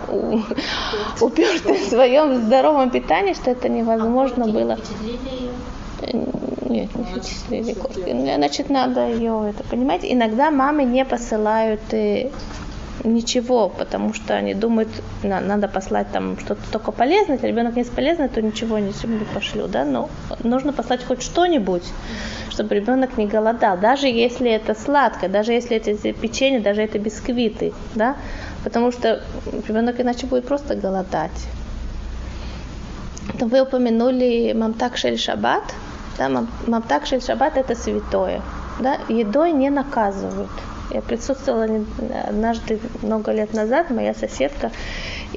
уперта 1.20 1.74
в 1.74 1.88
своем 1.88 2.34
здоровом 2.44 2.90
питании, 2.90 3.34
что 3.34 3.52
это 3.52 3.68
невозможно 3.68 4.46
а 4.46 4.48
было. 4.48 4.78
Нет, 6.68 6.88
не 6.94 7.04
впечатлили 7.04 7.74
корки. 7.74 8.34
Значит, 8.36 8.70
надо 8.70 9.08
ее 9.08 9.50
это 9.50 9.62
понимать. 9.64 10.00
Иногда 10.02 10.50
мамы 10.50 10.84
не 10.84 11.04
посылают 11.04 11.80
э, 11.92 12.30
ничего, 13.04 13.68
потому 13.68 14.14
что 14.14 14.34
они 14.34 14.54
думают, 14.54 14.88
на, 15.22 15.40
надо 15.40 15.68
послать 15.68 16.10
там 16.12 16.38
что-то 16.38 16.60
только 16.70 16.92
полезное, 16.92 17.36
если 17.36 17.48
ребенок 17.48 17.76
не 17.76 17.84
полезный, 17.84 18.28
то 18.28 18.42
ничего 18.42 18.78
не 18.78 18.92
пошлю, 19.34 19.68
да, 19.68 19.84
но 19.84 20.08
нужно 20.44 20.72
послать 20.72 21.04
хоть 21.04 21.22
что-нибудь, 21.22 21.84
чтобы 22.50 22.74
ребенок 22.74 23.16
не 23.18 23.26
голодал, 23.26 23.78
даже 23.78 24.06
если 24.06 24.50
это 24.50 24.74
сладкое, 24.74 25.30
даже 25.30 25.52
если 25.52 25.76
это 25.76 26.12
печенье, 26.12 26.60
даже 26.60 26.82
это 26.82 26.98
бисквиты, 26.98 27.72
да, 27.94 28.16
потому 28.64 28.92
что 28.92 29.22
ребенок 29.68 30.00
иначе 30.00 30.26
будет 30.26 30.46
просто 30.46 30.74
голодать. 30.74 31.46
Вы 33.38 33.62
упомянули 33.62 34.52
Мамтак 34.52 34.96
Шель 34.96 35.18
Шаббат, 35.18 35.64
да, 36.18 36.28
Мамтак 36.66 37.06
Шель 37.06 37.22
Шаббат 37.22 37.56
это 37.56 37.74
святое, 37.74 38.42
да, 38.80 38.98
едой 39.08 39.52
не 39.52 39.70
наказывают. 39.70 40.50
Я 40.90 41.02
присутствовала 41.02 41.68
однажды 42.28 42.80
много 43.02 43.32
лет 43.32 43.54
назад, 43.54 43.90
моя 43.90 44.14
соседка, 44.14 44.72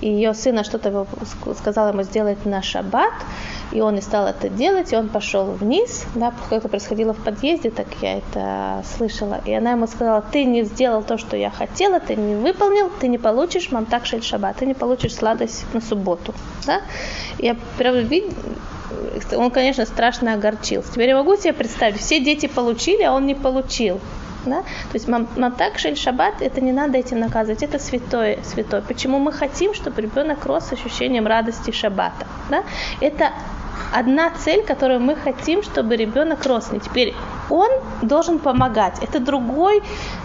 ее 0.02 0.34
сына 0.34 0.64
что-то 0.64 1.06
сказала 1.58 1.90
ему 1.90 2.04
сделать 2.04 2.46
на 2.46 2.62
шаббат, 2.62 3.14
и 3.72 3.82
он 3.82 3.98
и 3.98 4.02
стал 4.02 4.28
это 4.28 4.50
делать, 4.50 4.92
и 4.92 4.96
он 4.96 5.10
пошел 5.10 5.46
вниз, 5.46 6.06
да, 6.16 6.34
это 6.50 6.68
происходило 6.68 7.14
в 7.14 7.24
подъезде, 7.24 7.70
так 7.70 7.88
я 8.02 8.18
это 8.18 8.84
слышала, 8.98 9.42
и 9.46 9.54
она 9.54 9.72
ему 9.72 9.88
сказала, 9.88 10.22
ты 10.22 10.46
не 10.46 10.64
сделал 10.64 11.04
то, 11.04 11.18
что 11.18 11.38
я 11.38 11.50
хотела, 11.50 12.00
ты 12.00 12.16
не 12.16 12.36
выполнил, 12.36 12.92
ты 13.00 13.08
не 13.08 13.18
получишь 13.18 13.72
мамтак 13.72 14.06
шель 14.06 14.24
шаббат, 14.24 14.58
ты 14.58 14.66
не 14.66 14.74
получишь 14.74 15.16
сладость 15.16 15.66
на 15.74 15.82
субботу, 15.82 16.34
да, 16.66 16.82
я 17.38 17.56
прям 17.78 17.96
он, 19.36 19.52
конечно, 19.52 19.86
страшно 19.86 20.34
огорчился. 20.34 20.92
Теперь 20.92 21.10
я 21.10 21.18
могу 21.18 21.36
себе 21.36 21.54
представить, 21.54 22.00
все 22.00 22.20
дети 22.20 22.48
получили, 22.48 23.04
а 23.04 23.14
он 23.14 23.26
не 23.26 23.36
получил. 23.36 24.00
Да? 24.46 24.62
То 24.62 24.94
есть 24.94 25.08
мамтак 25.08 25.80
шель 25.80 25.96
шаббат, 25.98 26.42
это 26.42 26.62
не 26.62 26.72
надо 26.72 26.98
этим 26.98 27.20
наказывать, 27.20 27.64
это 27.64 27.80
святое, 27.80 28.40
святое. 28.44 28.82
Почему 28.82 29.20
мы 29.20 29.32
хотим, 29.32 29.74
чтобы 29.74 30.02
ребенок 30.02 30.46
рос 30.46 30.66
с 30.66 30.74
ощущением 30.74 31.28
радости 31.28 31.72
шаббата? 31.72 32.28
Да? 32.50 32.64
Это 33.00 33.32
одна 33.94 34.32
цель, 34.32 34.64
которую 34.64 35.00
мы 35.00 35.16
хотим, 35.16 35.64
чтобы 35.64 35.96
ребенок 35.96 36.46
рос. 36.46 36.70
И 36.74 36.80
теперь 36.80 37.14
он 37.50 37.70
должен 38.02 38.40
помогать. 38.40 38.98
Это 39.02 39.20
другой, 39.20 39.82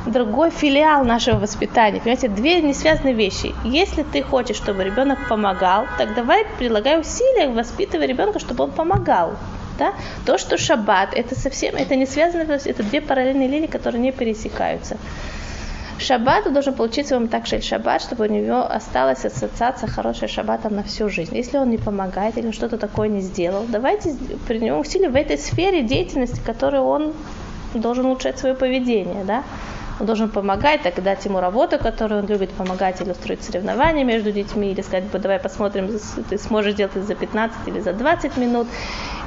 другой 0.06 0.50
филиал 0.50 1.04
нашего 1.04 1.38
воспитания. 1.38 2.00
Понимаете, 2.00 2.28
две 2.28 2.60
не 2.62 2.74
связанные 2.74 3.14
вещи. 3.14 3.54
Если 3.64 4.02
ты 4.02 4.22
хочешь, 4.22 4.56
чтобы 4.56 4.84
ребенок 4.84 5.18
помогал, 5.28 5.86
так 5.98 6.14
давай 6.14 6.44
прилагай 6.58 7.00
усилия, 7.00 7.48
воспитывай 7.48 8.06
ребенка, 8.06 8.38
чтобы 8.38 8.64
он 8.64 8.70
помогал. 8.70 9.34
Да? 9.78 9.92
То, 10.26 10.38
что 10.38 10.58
шаббат, 10.58 11.14
это 11.14 11.38
совсем, 11.38 11.76
это 11.76 11.94
не 11.96 12.06
связано, 12.06 12.42
это 12.52 12.82
две 12.82 13.00
параллельные 13.00 13.48
линии, 13.48 13.66
которые 13.66 14.00
не 14.02 14.12
пересекаются. 14.12 14.96
Шаббат 15.98 16.52
должен 16.52 16.74
получить 16.74 17.08
своему 17.08 17.26
так 17.26 17.46
шель 17.46 17.62
шаббат, 17.62 18.02
чтобы 18.02 18.26
у 18.26 18.30
него 18.30 18.64
осталась 18.70 19.24
ассоциация 19.24 19.88
хорошая 19.88 20.28
шаббатом 20.28 20.76
на 20.76 20.82
всю 20.84 21.08
жизнь. 21.08 21.36
Если 21.36 21.58
он 21.58 21.70
не 21.70 21.78
помогает 21.78 22.38
или 22.38 22.52
что-то 22.52 22.78
такое 22.78 23.08
не 23.08 23.20
сделал, 23.20 23.64
давайте 23.68 24.14
при 24.46 24.58
нем 24.58 24.78
усилия 24.78 25.08
в 25.08 25.16
этой 25.16 25.38
сфере 25.38 25.82
деятельности, 25.82 26.40
которой 26.44 26.80
он 26.80 27.14
должен 27.74 28.06
улучшать 28.06 28.38
свое 28.38 28.54
поведение. 28.54 29.24
Да? 29.24 29.42
он 30.00 30.06
должен 30.06 30.28
помогать, 30.28 30.82
так 30.82 31.02
дать 31.02 31.24
ему 31.24 31.40
работу, 31.40 31.78
которую 31.78 32.22
он 32.22 32.28
любит 32.28 32.50
помогать, 32.50 33.00
или 33.00 33.10
устроить 33.10 33.42
соревнования 33.42 34.04
между 34.04 34.32
детьми, 34.32 34.70
или 34.70 34.80
сказать, 34.82 35.10
давай 35.10 35.38
посмотрим, 35.38 35.90
ты 36.28 36.38
сможешь 36.38 36.74
сделать 36.74 36.96
это 36.96 37.04
за 37.04 37.14
15 37.14 37.56
или 37.66 37.80
за 37.80 37.92
20 37.92 38.36
минут, 38.36 38.68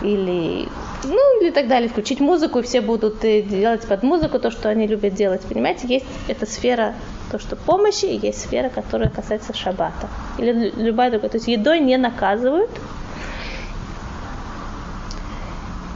или, 0.01 0.67
ну, 1.03 1.41
или 1.41 1.51
так 1.51 1.67
далее, 1.67 1.89
включить 1.89 2.19
музыку, 2.19 2.59
и 2.59 2.61
все 2.63 2.81
будут 2.81 3.23
э, 3.23 3.41
делать 3.41 3.87
под 3.87 4.03
музыку 4.03 4.39
то, 4.39 4.51
что 4.51 4.69
они 4.69 4.87
любят 4.87 5.13
делать. 5.13 5.41
Понимаете, 5.41 5.87
есть 5.87 6.05
эта 6.27 6.45
сфера 6.45 6.95
то, 7.31 7.39
что 7.39 7.55
помощи, 7.55 8.05
и 8.05 8.17
есть 8.17 8.41
сфера, 8.41 8.69
которая 8.69 9.09
касается 9.09 9.53
шаббата. 9.53 10.09
Или 10.37 10.71
любая 10.75 11.11
другая. 11.11 11.29
То 11.29 11.37
есть 11.37 11.47
едой 11.47 11.79
не 11.79 11.97
наказывают, 11.97 12.69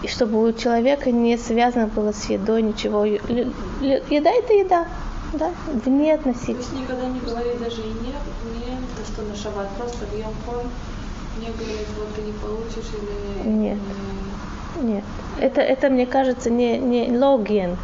и 0.03 0.07
чтобы 0.07 0.47
у 0.47 0.53
человека 0.53 1.11
не 1.11 1.37
связано 1.37 1.87
было 1.87 2.11
с 2.11 2.29
едой 2.29 2.61
ничего. 2.61 3.05
Еда 3.05 4.29
это 4.29 4.53
еда, 4.53 4.87
да, 5.33 5.51
вне 5.67 6.13
относительно. 6.13 6.81
Никогда 6.81 7.07
не 7.07 7.19
говорит 7.19 7.59
даже 7.59 7.81
и 7.81 7.87
нет, 7.87 8.21
нет, 8.55 8.79
то, 8.95 9.05
что 9.11 9.23
на 9.23 9.35
шаббат, 9.35 9.67
просто 9.77 10.05
в 10.05 10.17
Йом 10.17 10.33
не 11.39 11.47
говорит, 11.47 11.87
вот 11.97 12.15
ты 12.15 12.21
не 12.21 12.31
получишь 12.33 12.91
или... 12.93 13.49
Нет, 13.49 13.77
нет. 14.81 15.03
Это, 15.39 15.61
это 15.61 15.89
мне 15.89 16.05
кажется, 16.05 16.49
не, 16.49 16.77
не 16.77 17.17
логин. 17.17 17.77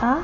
А? 0.00 0.18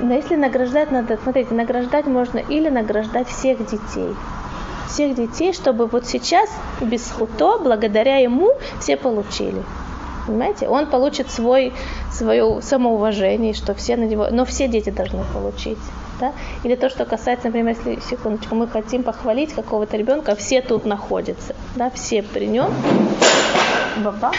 Но 0.00 0.14
если 0.14 0.34
награждать 0.36 0.90
надо, 0.90 1.18
смотрите, 1.22 1.54
награждать 1.54 2.06
можно 2.06 2.38
или 2.38 2.68
награждать 2.68 3.28
всех 3.28 3.58
детей 3.58 4.14
всех 4.88 5.14
детей, 5.14 5.52
чтобы 5.52 5.86
вот 5.86 6.06
сейчас 6.06 6.48
без 6.80 7.10
хуто, 7.10 7.58
благодаря 7.58 8.16
ему, 8.16 8.52
все 8.80 8.96
получили. 8.96 9.62
Понимаете? 10.26 10.68
Он 10.68 10.86
получит 10.86 11.30
свой, 11.30 11.72
свое 12.10 12.60
самоуважение, 12.62 13.54
что 13.54 13.74
все 13.74 13.96
на 13.96 14.04
него, 14.04 14.28
но 14.30 14.44
все 14.44 14.68
дети 14.68 14.90
должны 14.90 15.22
получить. 15.32 15.78
Да? 16.20 16.32
Или 16.64 16.76
то, 16.76 16.88
что 16.88 17.04
касается, 17.04 17.48
например, 17.48 17.76
если, 17.76 18.00
секундочку, 18.08 18.54
мы 18.54 18.68
хотим 18.68 19.02
похвалить 19.02 19.52
какого-то 19.52 19.96
ребенка, 19.96 20.34
все 20.34 20.62
тут 20.62 20.86
находятся, 20.86 21.54
да, 21.74 21.90
все 21.90 22.22
при 22.22 22.46
нем, 22.46 22.72
баба, 23.98 24.32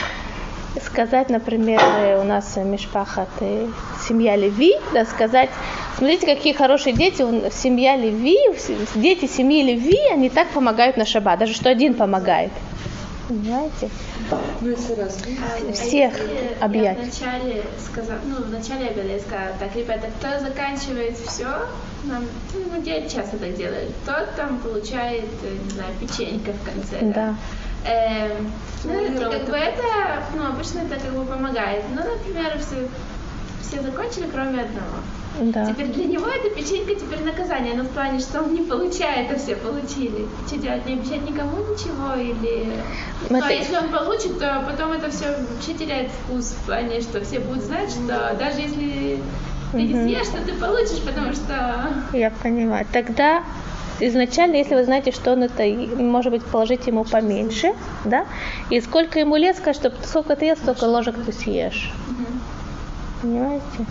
сказать, 0.84 1.30
например, 1.30 1.82
у 2.20 2.24
нас 2.24 2.56
Мишпахат, 2.58 3.30
семья 4.08 4.36
Леви, 4.36 4.74
да, 4.94 5.06
сказать, 5.06 5.50
смотрите, 5.98 6.26
какие 6.26 6.54
хорошие 6.54 6.94
дети, 6.94 7.24
семья 7.52 7.96
Леви, 7.96 8.38
дети 8.96 9.28
семьи 9.28 9.64
Леви, 9.64 10.00
они 10.12 10.30
так 10.30 10.48
помогают 10.50 10.98
на 10.98 11.06
шаббат, 11.06 11.40
даже 11.40 11.54
что 11.54 11.70
один 11.70 11.94
помогает. 11.94 12.52
Понимаете? 13.28 13.90
Ну, 14.62 14.70
если 14.70 14.94
раз. 14.94 15.18
Всех 15.74 16.14
а, 16.62 16.66
объять. 16.66 16.98
Я 16.98 17.04
вначале 17.04 17.64
сказала, 17.80 18.20
ну, 18.26 18.36
в 18.44 18.50
начале 18.50 18.88
обеда 18.88 19.14
я 19.14 19.20
сказала, 19.20 19.54
так, 19.60 19.76
ребята, 19.76 20.08
кто 20.18 20.40
заканчивает 20.40 21.18
все, 21.18 21.48
нам, 22.06 22.26
ну, 22.54 22.82
я 22.84 23.02
часто 23.10 23.38
так 23.38 23.56
делаю, 23.56 23.92
тот 24.06 24.36
там 24.36 24.60
получает, 24.60 25.30
э, 25.44 25.58
не 25.64 25.70
знаю, 25.72 25.94
печенька 26.00 26.52
в 26.54 26.64
конце. 26.66 27.00
Да. 27.02 27.14
да? 27.14 27.36
Эм, 27.90 28.52
ну, 28.84 29.32
как 29.32 29.46
бы 29.46 29.56
это, 29.56 29.84
ну, 30.36 30.48
обычно 30.48 30.80
это 30.80 31.00
как 31.00 31.14
бы 31.14 31.26
помогает. 31.26 31.84
Ну, 31.94 32.02
например, 32.04 32.58
все, 32.60 32.88
все 33.62 33.82
закончили, 33.82 34.26
кроме 34.32 34.62
одного. 34.62 34.98
Да. 35.40 35.66
Теперь 35.68 35.88
для 35.88 36.06
него 36.06 36.28
это 36.28 36.50
печенька, 36.50 36.96
теперь 36.96 37.24
наказание, 37.24 37.76
но 37.76 37.84
в 37.84 37.90
плане, 37.90 38.20
что 38.20 38.42
он 38.42 38.54
не 38.54 38.62
получает, 38.62 39.32
а 39.32 39.38
все 39.38 39.56
получили. 39.56 40.26
Что 40.48 40.58
делать, 40.58 40.86
не 40.86 40.94
обещать 40.94 41.30
никому 41.30 41.58
ничего 41.58 42.16
или... 42.16 42.74
Мы 43.30 43.40
ну, 43.40 43.46
а 43.46 43.52
если 43.52 43.76
он 43.76 43.90
получит, 43.90 44.40
то 44.40 44.64
потом 44.68 44.94
это 44.94 45.12
все 45.12 45.26
вообще 45.52 45.74
теряет 45.74 46.10
вкус 46.12 46.52
в 46.52 46.66
плане, 46.66 47.02
что 47.02 47.24
все 47.24 47.40
будут 47.40 47.64
знать, 47.64 47.92
что 47.92 48.36
даже 48.40 48.62
если 48.62 49.20
ты 49.72 49.82
не 49.82 49.94
съешь, 49.94 50.28
то 50.28 50.42
ты 50.44 50.54
получишь, 50.54 51.02
потому 51.06 51.34
что... 51.34 51.94
Я 52.14 52.32
понимаю. 52.32 52.88
Тогда 52.92 53.44
изначально, 54.00 54.56
если 54.56 54.76
вы 54.76 54.84
знаете, 54.86 55.12
что 55.12 55.34
он 55.34 55.44
это, 55.44 55.64
может 56.02 56.32
быть, 56.32 56.44
положить 56.44 56.88
ему 56.88 57.04
поменьше, 57.04 57.74
да, 58.06 58.26
и 58.70 58.80
сколько 58.82 59.20
ему 59.20 59.36
лет, 59.36 59.58
сказать, 59.58 59.76
что 59.76 59.94
сколько 60.04 60.36
ты 60.36 60.46
ешь, 60.46 60.58
столько 60.58 60.86
ложек 60.86 61.16
ты 61.26 61.32
съешь. 61.32 61.92
Понимаете? 63.22 63.86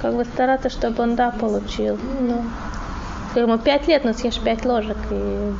Как 0.00 0.14
бы 0.14 0.24
стараться, 0.24 0.68
чтобы 0.68 1.02
он, 1.02 1.16
да, 1.16 1.30
получил. 1.30 1.98
Ну, 2.20 2.44
как 3.32 3.42
ему 3.42 3.58
пять 3.58 3.88
лет, 3.88 4.04
но 4.04 4.12
съешь 4.12 4.38
пять 4.38 4.64
ложек, 4.64 4.98
и 5.10 5.52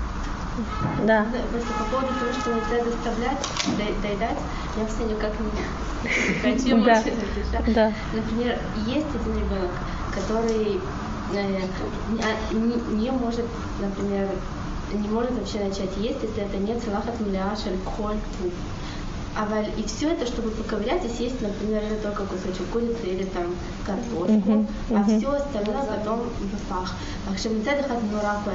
Да. 1.07 1.27
Просто 1.51 1.73
по 1.79 1.85
поводу 1.91 2.09
того, 2.21 2.33
что 2.33 2.51
нельзя 2.51 2.85
заставлять 2.85 3.39
доедать, 4.03 4.39
я 4.77 4.87
все 4.87 5.05
никак 5.05 5.33
не 5.41 5.51
хочу 6.43 6.85
Да. 6.85 7.03
Да. 7.75 7.93
Например, 8.13 8.59
есть 8.87 9.07
один 9.15 9.35
ребенок, 9.35 9.71
который 10.15 10.81
э, 11.33 11.61
не- 12.53 12.59
не, 12.61 13.01
не 13.01 13.11
может, 13.11 13.47
например, 13.81 14.29
не 14.93 15.09
может 15.09 15.33
вообще 15.33 15.61
начать 15.61 15.97
есть, 15.97 16.23
если 16.23 16.43
это 16.43 16.59
нет 16.59 16.83
салахат 16.85 17.19
мляшель, 17.21 17.79
коль, 17.97 18.19
а 19.37 19.47
и 19.77 19.83
все 19.85 20.11
это, 20.11 20.27
чтобы 20.27 20.51
поковырять 20.51 21.05
и 21.05 21.09
съесть, 21.09 21.41
например, 21.41 21.83
не 21.91 21.99
только 21.99 22.25
кусочек 22.25 22.67
курицы 22.73 23.07
или 23.07 23.25
там 23.25 23.55
картошку, 23.85 24.67
а 24.91 25.05
все 25.05 25.31
остальное 25.33 25.83
uh-huh. 25.83 25.99
потом 25.99 26.21
в 26.21 26.69
пах. 26.69 26.93
А 27.29 27.37
что 27.37 27.49
мецад 27.49 27.81
их 27.81 27.91
одно 27.91 28.21
раку, 28.23 28.51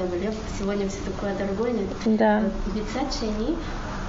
сегодня 0.57 0.87
все 0.87 0.99
такое 1.05 1.35
дорогое, 1.35 1.71
нет. 1.71 2.17
Да. 2.17 2.39
Э, 2.39 2.49
мецад 2.73 3.07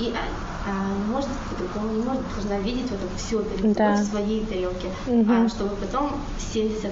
и 0.00 0.14
а, 0.14 0.70
а 0.70 0.96
не 0.96 1.12
может 1.12 1.28
по-другому 1.48 1.94
не 1.94 2.02
может, 2.02 2.22
должна 2.34 2.58
видеть 2.58 2.90
вот 2.90 3.00
это 3.00 3.16
все 3.16 3.42
перед 3.42 3.76
да. 3.76 3.94
в 3.94 4.04
своей 4.04 4.44
тарелке, 4.46 4.88
угу. 5.06 5.32
а, 5.32 5.48
чтобы 5.48 5.76
потом 5.76 6.20
70% 6.38 6.90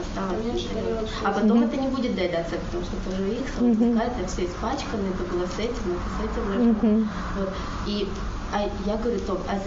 осталось. 0.00 0.66
А 1.24 1.32
потом 1.32 1.58
угу. 1.58 1.64
это 1.66 1.76
не 1.76 1.88
будет 1.88 2.14
доедаться, 2.14 2.56
потому 2.56 2.84
что 2.84 2.96
тоже 3.10 3.30
их 3.30 3.46
угу. 3.60 3.72
выпускает, 3.72 4.12
это 4.18 4.28
все 4.28 4.46
испачкано, 4.46 5.02
это 5.08 5.32
было 5.32 5.46
с 5.46 5.58
этим, 5.58 5.96
это 5.96 6.08
с 6.16 6.24
этим. 6.24 6.70
Угу. 6.70 7.08
Вот. 7.38 7.52
И 7.86 8.08
а 8.52 8.68
я 8.86 8.96
говорю, 8.96 9.20
топ, 9.20 9.40
а, 9.48 9.58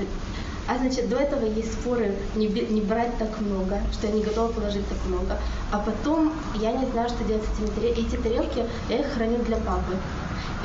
а 0.67 0.77
значит, 0.77 1.09
до 1.09 1.17
этого 1.17 1.45
есть 1.45 1.73
споры 1.73 2.13
не, 2.36 2.47
не 2.47 2.82
брать 2.82 3.17
так 3.17 3.39
много, 3.41 3.80
что 3.91 4.07
я 4.07 4.13
не 4.13 4.21
готова 4.21 4.51
положить 4.51 4.88
так 4.88 4.97
много. 5.07 5.39
А 5.72 5.80
потом 5.80 6.34
я 6.55 6.72
не 6.72 6.86
знаю, 6.88 7.09
что 7.09 7.24
делать 7.24 7.43
с 7.43 7.59
этими 7.59 7.67
тарелками. 7.67 8.07
Эти 8.07 8.15
тарелки 8.15 8.65
я 8.89 8.97
их 8.97 9.05
храню 9.13 9.38
для 9.45 9.57
папы. 9.57 9.95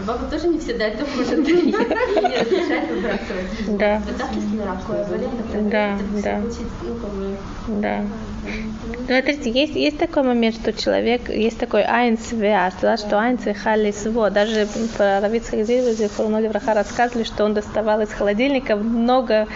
И 0.00 0.02
папа 0.02 0.24
тоже 0.24 0.48
не 0.48 0.58
всегда 0.58 0.86
это 0.86 1.04
может 1.16 1.36
дарить. 1.44 1.66
И 1.66 1.68
не 1.68 1.74
разрешает 1.74 2.90
выбрасывать. 2.90 3.78
Да. 3.78 4.02
Вот 4.06 4.16
так 4.16 4.30
если 4.34 4.56
болезнь, 5.08 5.70
Да, 5.70 5.94
это 5.94 6.22
да. 6.22 6.40
ну, 6.40 7.80
Да. 7.80 8.00
Ну, 8.02 9.06
Смотрите, 9.06 9.50
есть, 9.50 9.74
есть 9.74 9.98
такой 9.98 10.22
момент, 10.22 10.56
что 10.56 10.72
человек, 10.72 11.28
есть 11.28 11.58
такой 11.58 11.82
айн 11.82 12.18
связ, 12.18 12.74
да, 12.80 12.96
что 12.96 13.18
айн 13.18 13.38
цвихали 13.38 13.90
сво. 13.92 14.30
Даже 14.30 14.66
про 14.96 15.20
Равицких 15.20 15.66
Зильве, 15.66 16.08
Фурнули 16.08 16.48
Враха 16.48 16.74
рассказывали, 16.74 17.24
что 17.24 17.44
он 17.44 17.54
доставал 17.54 18.00
из 18.00 18.10
холодильника 18.10 18.76
много 18.76 19.46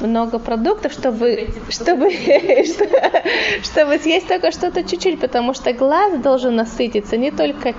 много 0.00 0.38
продуктов, 0.38 0.92
чтобы, 0.92 1.48
чтобы, 1.70 2.10
чтобы 3.62 3.98
съесть 3.98 4.28
только 4.28 4.50
что-то 4.52 4.82
чуть-чуть, 4.82 5.20
потому 5.20 5.54
что 5.54 5.72
глаз 5.72 6.18
должен 6.22 6.56
насытиться, 6.56 7.16
не 7.16 7.30
только 7.30 7.74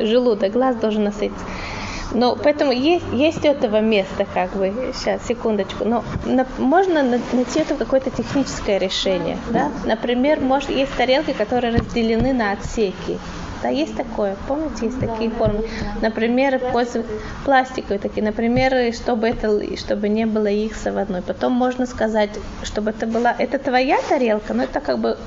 желудок, 0.00 0.52
глаз 0.52 0.76
должен 0.76 1.04
насытиться. 1.04 1.44
Но 2.12 2.34
поэтому 2.34 2.72
есть, 2.72 3.04
есть 3.12 3.44
этого 3.44 3.80
место, 3.80 4.26
как 4.34 4.56
бы, 4.56 4.72
сейчас, 4.94 5.24
секундочку, 5.28 5.84
но 5.84 6.02
на- 6.26 6.46
можно 6.58 7.02
на- 7.04 7.20
найти 7.32 7.60
это 7.60 7.76
какое-то 7.76 8.10
техническое 8.10 8.78
решение, 8.78 9.36
да? 9.50 9.70
Например, 9.84 10.40
может, 10.40 10.70
есть 10.70 10.92
тарелки, 10.96 11.32
которые 11.32 11.72
разделены 11.72 12.32
на 12.32 12.50
отсеки, 12.50 13.18
да, 13.62 13.68
есть 13.68 13.96
такое, 13.96 14.36
помните, 14.48 14.86
есть 14.86 15.00
такие 15.00 15.30
формы. 15.30 15.64
Например, 16.00 16.60
пользу- 16.72 17.04
пластиковые 17.44 17.98
такие, 17.98 18.22
например, 18.22 18.92
чтобы 18.94 19.28
это, 19.28 19.76
чтобы 19.76 20.08
не 20.08 20.26
было 20.26 20.46
их 20.46 20.76
в 20.76 20.86
одной. 20.86 21.22
Потом 21.22 21.52
можно 21.52 21.86
сказать, 21.86 22.30
чтобы 22.62 22.90
это 22.90 23.06
была, 23.06 23.34
это 23.38 23.58
твоя 23.58 23.98
тарелка, 24.08 24.54
но 24.54 24.64
это 24.64 24.80
как 24.80 24.98
бы, 24.98 25.18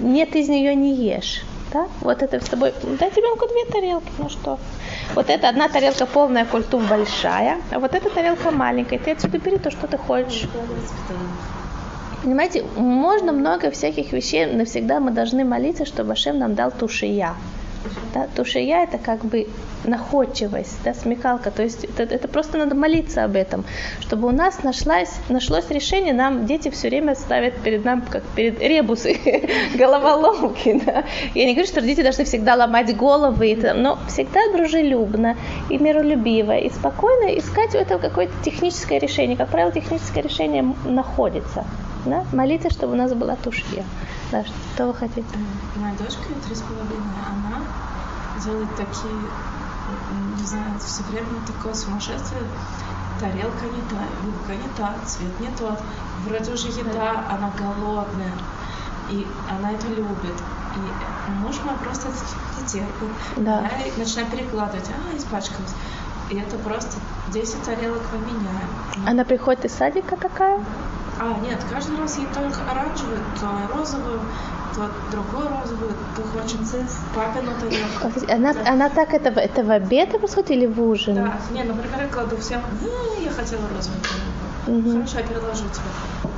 нет, 0.00 0.36
из 0.36 0.48
нее 0.48 0.74
не 0.74 0.94
ешь. 0.94 1.42
Да? 1.72 1.86
Вот 2.02 2.22
это 2.22 2.38
с 2.44 2.48
тобой, 2.48 2.74
дай 3.00 3.10
ребенку 3.10 3.46
две 3.48 3.64
тарелки, 3.72 4.10
ну 4.18 4.28
что. 4.28 4.58
Вот 5.14 5.30
это 5.30 5.48
одна 5.48 5.68
тарелка 5.68 6.06
полная 6.06 6.44
культур 6.44 6.82
большая, 6.82 7.56
а 7.70 7.78
вот 7.78 7.94
эта 7.94 8.10
тарелка 8.10 8.50
маленькая. 8.50 8.98
Ты 8.98 9.12
отсюда 9.12 9.38
бери 9.38 9.56
то, 9.58 9.70
что 9.70 9.86
ты 9.86 9.96
хочешь. 9.96 10.46
Понимаете, 12.22 12.62
можно 12.76 13.32
много 13.32 13.70
всяких 13.70 14.12
вещей, 14.12 14.46
навсегда 14.46 15.00
мы 15.00 15.10
должны 15.10 15.44
молиться, 15.44 15.84
чтобы 15.84 16.12
Ашем 16.12 16.38
нам 16.38 16.54
дал 16.54 16.70
тушия. 16.70 17.34
Да, 18.14 18.28
тушия 18.34 18.84
это 18.84 18.98
как 18.98 19.24
бы 19.24 19.46
находчивость, 19.84 20.78
да, 20.84 20.94
смекалка. 20.94 21.50
То 21.50 21.62
есть 21.62 21.84
это, 21.84 22.02
это 22.02 22.28
просто 22.28 22.58
надо 22.58 22.74
молиться 22.74 23.24
об 23.24 23.36
этом, 23.36 23.64
чтобы 24.00 24.28
у 24.28 24.30
нас 24.30 24.62
нашлось, 24.62 25.10
нашлось 25.28 25.68
решение. 25.70 26.12
Нам 26.12 26.46
дети 26.46 26.70
все 26.70 26.88
время 26.88 27.14
ставят 27.14 27.56
перед 27.62 27.84
нами 27.84 28.02
как 28.08 28.22
перед 28.36 28.60
ребусы, 28.60 29.16
головоломки. 29.74 30.80
Да. 30.84 31.04
Я 31.34 31.46
не 31.46 31.54
говорю, 31.54 31.68
что 31.68 31.80
родители 31.80 32.04
должны 32.04 32.24
всегда 32.24 32.54
ломать 32.54 32.96
головы, 32.96 33.56
но 33.74 33.98
всегда 34.08 34.40
дружелюбно 34.52 35.36
и 35.70 35.78
миролюбиво 35.78 36.56
и 36.56 36.70
спокойно 36.70 37.38
искать 37.38 37.74
у 37.74 37.78
этого 37.78 37.98
какое-то 37.98 38.32
техническое 38.44 38.98
решение. 38.98 39.36
Как 39.36 39.48
правило, 39.48 39.72
техническое 39.72 40.22
решение 40.22 40.74
находится. 40.84 41.64
Да? 42.06 42.24
Молиться, 42.32 42.70
чтобы 42.70 42.94
у 42.94 42.96
нас 42.96 43.12
была 43.14 43.36
тушья. 43.36 43.84
Да, 44.32 44.42
что 44.74 44.86
вы 44.86 44.94
хотите? 44.94 45.28
Моя 45.76 45.94
дочка 45.94 46.22
три 46.46 46.54
с 46.54 46.62
половиной, 46.62 47.20
она 47.28 47.60
делает 48.42 48.74
такие, 48.76 49.12
не 50.38 50.46
знаю, 50.46 50.72
все 50.80 51.02
время 51.02 51.38
такое 51.46 51.74
сумасшествие. 51.74 52.40
Тарелка 53.20 53.66
не 53.66 53.82
та, 53.90 54.02
вилка 54.24 54.54
не 54.54 54.68
та, 54.74 54.94
цвет 55.04 55.38
не 55.38 55.48
тот. 55.48 55.78
Вроде 56.26 56.50
уже 56.50 56.68
еда, 56.68 57.26
она 57.28 57.52
голодная. 57.58 58.32
И 59.10 59.26
она 59.50 59.72
это 59.72 59.86
любит. 59.88 60.36
И 60.76 61.30
муж 61.32 61.56
мой 61.64 61.74
просто 61.84 62.08
не 62.08 62.66
терпит. 62.66 63.08
Да. 63.36 63.60
Я 63.60 63.98
начинаю 63.98 64.30
перекладывать, 64.30 64.88
а, 64.88 65.14
испачкалась. 65.14 65.74
И 66.30 66.36
это 66.36 66.56
просто 66.58 66.98
10 67.28 67.62
тарелок 67.62 68.02
мы 68.12 68.18
меняем. 68.18 68.68
Она 69.06 69.24
приходит 69.24 69.64
из 69.64 69.72
садика 69.72 70.16
такая? 70.16 70.60
А, 71.20 71.38
нет, 71.40 71.58
каждый 71.70 71.98
раз 71.98 72.16
ей 72.16 72.26
только 72.34 72.60
оранжевую, 72.70 73.18
то 73.38 73.76
розовую, 73.76 74.20
то 74.74 74.90
другую 75.10 75.48
розовую, 75.48 75.94
то 76.16 76.22
хочет 76.22 76.58
папину 77.14 77.52
тарелку. 77.60 78.32
Она, 78.32 78.54
она 78.66 78.88
так 78.88 79.12
это, 79.12 79.28
это 79.28 79.62
в 79.62 79.70
обед 79.70 80.18
происходит 80.18 80.50
или 80.50 80.66
в 80.66 80.80
ужин? 80.82 81.14
Да, 81.16 81.34
не, 81.50 81.64
например, 81.64 82.00
я 82.00 82.08
кладу 82.08 82.36
всем, 82.38 82.62
«Ну, 82.80 83.22
я 83.22 83.30
хотела 83.30 83.68
розовую 83.68 84.00
тарелку. 84.02 84.88
Мгм. 84.88 84.92
Хорошо, 84.92 85.18
я 85.18 85.26
переложу 85.26 85.64
тебе. 85.64 86.32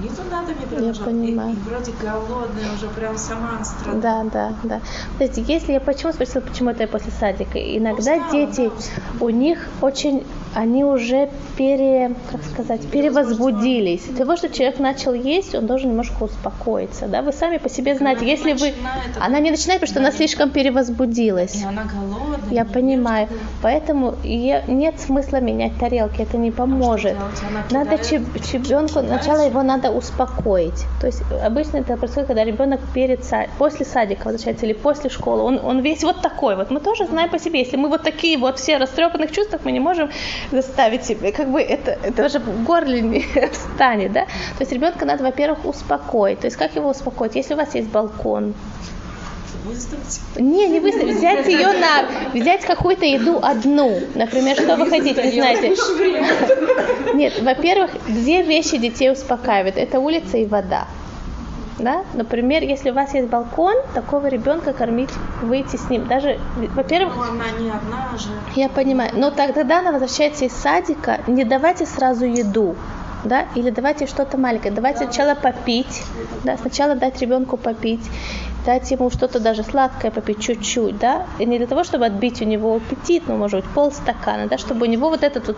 Не 0.00 0.08
туда 0.08 0.44
ты 0.46 0.54
мне 0.54 0.66
переложила. 0.66 1.04
понимаю. 1.04 1.50
И, 1.50 1.54
и 1.54 1.58
вроде 1.60 1.92
голодная 2.00 2.72
уже, 2.74 2.88
прям 2.88 3.18
сама 3.18 3.62
страдает. 3.64 4.00
Да, 4.00 4.24
да, 4.24 4.54
да. 4.62 4.80
Кстати, 5.12 5.44
если 5.46 5.72
я 5.72 5.80
почему 5.80 6.12
спросила, 6.12 6.42
почему 6.42 6.70
это 6.70 6.82
я 6.82 6.88
после 6.88 7.12
садика? 7.18 7.58
Иногда 7.58 8.14
Устала, 8.16 8.32
дети, 8.32 8.70
да, 8.70 9.24
у 9.24 9.28
них 9.30 9.68
очень, 9.80 10.24
они 10.54 10.84
уже 10.84 11.28
пере, 11.56 12.14
как 12.30 12.42
сказать, 12.42 12.80
перевозбудились. 12.90 14.02
Для 14.04 14.24
того, 14.24 14.36
чтобы 14.36 14.54
человек 14.54 14.78
начал 14.78 15.12
есть, 15.12 15.54
он 15.54 15.66
должен 15.66 15.90
немножко 15.90 16.24
успокоиться. 16.24 17.06
Да? 17.06 17.22
Вы 17.22 17.32
сами 17.32 17.58
по 17.58 17.68
себе 17.68 17.94
знаете, 17.94 18.22
Она 18.22 18.30
если 18.30 18.52
вы... 18.52 18.68
начинает, 18.70 19.16
Она 19.20 19.38
не 19.40 19.50
начинает, 19.50 19.80
потому 19.80 19.92
что 19.92 20.00
она 20.00 20.12
слишком 20.12 20.50
перевозбудилась. 20.50 21.56
И 21.56 21.64
она 21.64 21.84
голодная. 21.84 22.50
Я 22.50 22.64
понимаю. 22.64 23.28
ест. 23.30 23.42
Поэтому 23.62 24.14
нет 24.24 25.00
смысла 25.00 25.36
менять 25.40 25.76
тарелки, 25.78 26.22
это 26.22 26.36
не 26.36 26.50
поможет. 26.50 27.16
делать? 27.16 27.40
Она 27.70 27.84
Надо 27.84 27.98
кидает, 27.98 28.52
ребенку, 28.52 29.00
сначала 29.00 29.46
его 29.46 29.62
надо 29.62 29.90
успокоить. 29.90 30.84
То 31.00 31.06
есть 31.06 31.22
обычно 31.44 31.78
это 31.78 31.96
происходит, 31.96 32.26
когда 32.28 32.44
ребенок 32.44 32.80
перед 32.94 33.20
са- 33.20 33.48
после 33.58 33.86
садика 33.86 34.24
возвращается 34.24 34.66
или 34.66 34.72
после 34.72 35.10
школы. 35.10 35.42
Он, 35.42 35.60
он 35.64 35.80
весь 35.80 36.02
вот 36.02 36.20
такой. 36.22 36.56
Вот 36.56 36.70
мы 36.70 36.80
тоже 36.80 37.06
знаем 37.06 37.30
по 37.30 37.38
себе. 37.38 37.60
Если 37.60 37.76
мы 37.76 37.88
вот 37.88 38.02
такие 38.02 38.36
вот 38.38 38.58
все 38.58 38.78
растрепанных 38.78 39.30
чувствах, 39.32 39.60
мы 39.64 39.72
не 39.72 39.80
можем 39.80 40.10
заставить 40.50 41.04
себе. 41.04 41.32
Как 41.32 41.50
бы 41.50 41.60
это, 41.60 41.98
это 42.02 42.26
уже 42.26 42.38
в 42.38 42.64
горле 42.64 43.00
не 43.00 43.20
встанет, 43.52 44.12
да? 44.12 44.24
То 44.24 44.60
есть 44.60 44.72
ребенка 44.72 45.04
надо, 45.04 45.24
во-первых, 45.24 45.64
успокоить. 45.64 46.40
То 46.40 46.46
есть 46.46 46.56
как 46.56 46.74
его 46.76 46.90
успокоить? 46.90 47.34
Если 47.34 47.54
у 47.54 47.56
вас 47.56 47.74
есть 47.74 47.88
балкон, 47.88 48.54
Выставить. 49.64 50.20
не, 50.38 50.68
не 50.68 50.80
выставить, 50.80 51.16
взять 51.16 51.46
ее 51.46 51.68
на, 51.72 52.06
взять 52.32 52.62
какую-то 52.62 53.04
еду 53.04 53.40
одну. 53.42 54.00
Например, 54.14 54.56
что 54.56 54.76
вы 54.76 54.88
хотите, 54.88 55.22
вы 55.22 55.32
знаете. 55.32 55.74
Нет, 57.14 57.42
во-первых, 57.42 57.90
две 58.06 58.42
вещи 58.42 58.78
детей 58.78 59.10
успокаивают. 59.12 59.76
Это 59.76 60.00
улица 60.00 60.38
и 60.38 60.46
вода. 60.46 60.86
Да? 61.82 62.04
Например, 62.14 62.62
если 62.62 62.90
у 62.90 62.94
вас 62.94 63.14
есть 63.14 63.28
балкон, 63.28 63.74
такого 63.94 64.26
ребенка 64.26 64.72
кормить, 64.72 65.10
выйти 65.42 65.76
с 65.76 65.88
ним. 65.88 66.06
Даже, 66.06 66.38
во-первых, 66.74 67.14
Ну, 67.16 67.22
она 67.22 67.44
не 67.58 67.70
одна 67.70 68.16
же. 68.18 68.28
я 68.54 68.68
понимаю. 68.68 69.10
Но 69.14 69.30
тогда 69.30 69.78
она 69.80 69.92
возвращается 69.92 70.44
из 70.44 70.52
садика, 70.52 71.20
не 71.26 71.44
давайте 71.44 71.86
сразу 71.86 72.24
еду. 72.26 72.76
Да? 73.24 73.46
Или 73.54 73.70
давайте 73.70 74.06
что-то 74.06 74.38
маленькое. 74.38 74.72
Давайте 74.72 75.04
сначала 75.04 75.34
попить. 75.34 76.02
Да? 76.44 76.56
Сначала 76.56 76.94
дать 76.94 77.20
ребенку 77.20 77.56
попить. 77.56 78.00
Дать 78.66 78.90
ему 78.90 79.10
что-то 79.10 79.40
даже 79.40 79.62
сладкое 79.62 80.10
попить 80.10 80.40
чуть-чуть, 80.40 80.98
да, 80.98 81.26
и 81.38 81.46
не 81.46 81.58
для 81.58 81.66
того, 81.66 81.84
чтобы 81.84 82.06
отбить 82.06 82.42
у 82.42 82.44
него 82.44 82.76
аппетит, 82.76 83.24
ну, 83.26 83.36
может 83.36 83.64
быть, 83.64 83.70
полстакана, 83.74 84.48
да, 84.48 84.58
чтобы 84.58 84.86
у 84.86 84.88
него 84.88 85.08
вот 85.10 85.22
этот 85.22 85.46
вот 85.46 85.56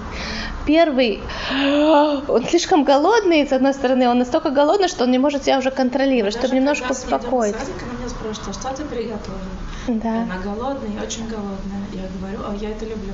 первый, 0.66 1.20
он 2.28 2.44
слишком 2.48 2.84
голодный, 2.84 3.46
с 3.46 3.52
одной 3.52 3.74
стороны, 3.74 4.08
он 4.08 4.18
настолько 4.18 4.50
голодный, 4.50 4.88
что 4.88 5.04
он 5.04 5.10
не 5.10 5.18
может 5.18 5.44
себя 5.44 5.58
уже 5.58 5.70
контролировать, 5.70 6.34
чтобы 6.34 6.54
немножко 6.54 6.92
успокоить. 6.92 7.56
Садик, 7.56 7.82
она 7.82 7.98
меня 7.98 8.08
спрашивает, 8.08 8.48
а 8.48 8.52
что 8.52 8.76
ты 8.76 8.84
приготовила? 8.84 9.40
Да. 9.88 10.22
Она 10.22 10.38
голодная, 10.42 11.02
очень 11.02 11.26
голодная. 11.28 11.82
Я 11.92 12.02
говорю, 12.18 12.38
а 12.48 12.54
я 12.54 12.70
это 12.70 12.84
люблю. 12.84 13.12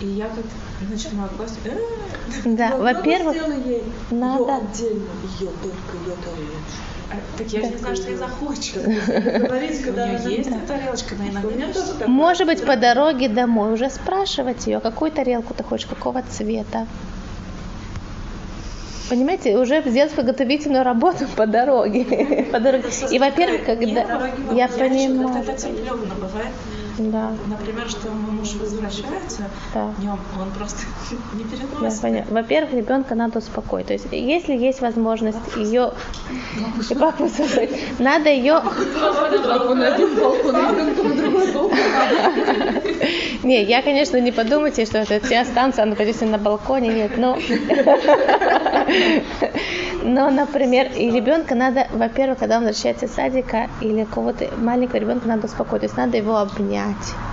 И 0.00 0.06
я 0.08 0.26
как 0.26 0.44
начинаю 0.90 1.30
класть. 1.30 1.58
«Э, 1.64 1.78
Да, 2.44 2.76
во-первых, 2.76 3.34
надо 4.10 4.56
отдельно, 4.56 5.08
ее 5.40 5.50
только 5.62 5.96
ее 6.04 6.16
тарелочку. 6.22 6.95
Так 7.38 7.46
я 7.48 7.60
не 7.62 7.76
знаю, 7.76 7.96
что 7.96 8.10
я 8.10 8.16
захочу. 8.16 8.80
Говорить, 8.80 9.80
У 9.80 9.84
когда 9.84 10.06
нее 10.06 10.16
она 10.16 10.28
есть 10.28 10.48
эта 10.48 10.66
тарелочка, 10.66 11.14
но 11.16 11.24
У 11.24 11.28
иногда 11.28 11.50
меня 11.50 11.66
не 11.66 11.72
тоже 11.72 11.92
такое. 11.92 12.08
Может 12.08 12.46
быть, 12.46 12.64
по 12.64 12.76
дороге 12.76 13.28
домой 13.28 13.72
уже 13.72 13.90
спрашивать 13.90 14.66
ее, 14.66 14.80
какую 14.80 15.12
тарелку 15.12 15.54
ты 15.54 15.62
хочешь, 15.62 15.86
какого 15.86 16.22
цвета. 16.22 16.86
Понимаете, 19.08 19.56
уже 19.56 19.82
сделать 19.86 20.12
подготовительную 20.12 20.82
работу 20.82 21.26
по 21.36 21.46
дороге. 21.46 22.48
По 22.50 22.58
дороге. 22.58 22.88
И, 23.10 23.18
во-первых, 23.20 23.64
когда... 23.64 24.30
Я 24.52 24.66
понимаю. 24.66 25.44
Это 25.44 25.68
бывает. 25.94 26.52
Да, 26.98 27.30
Например, 27.46 27.88
что 27.88 28.10
мой 28.10 28.32
муж 28.32 28.54
возвращается 28.54 29.50
да. 29.74 29.92
днем, 29.98 30.18
он 30.40 30.50
просто 30.56 30.86
не 31.34 31.44
переносит. 31.44 32.00
поняла. 32.00 32.24
Во-первых, 32.30 32.72
ребенка 32.72 33.14
надо 33.14 33.38
успокоить. 33.38 33.86
То 33.86 33.92
есть, 33.92 34.06
если 34.12 34.54
есть 34.54 34.80
возможность 34.80 35.38
ее, 35.56 35.92
и 36.90 36.94
как 36.94 37.20
вы 37.20 37.30
надо 37.98 38.30
ее, 38.30 38.62
не, 43.42 43.62
я, 43.64 43.82
конечно, 43.82 44.18
не 44.20 44.32
подумайте, 44.32 44.86
что 44.86 44.98
это 44.98 45.20
вся 45.24 45.44
станция, 45.44 45.82
она 45.82 45.90
например, 45.90 46.14
на 46.22 46.38
балконе, 46.38 46.88
нет, 46.88 47.18
но, 47.18 47.36
но, 50.02 50.30
например, 50.30 50.88
и 50.96 51.10
ребенка 51.10 51.54
надо, 51.54 51.86
во-первых, 51.92 52.38
когда 52.38 52.58
он 52.58 52.64
возвращается 52.64 53.06
из 53.06 53.12
садика 53.12 53.68
или 53.80 54.04
кого-то 54.04 54.48
маленького 54.58 55.00
ребенка 55.00 55.28
надо 55.28 55.46
успокоить, 55.46 55.82
то 55.82 55.86
есть 55.86 55.96
надо 55.96 56.16
его 56.16 56.36
обнять, 56.36 56.85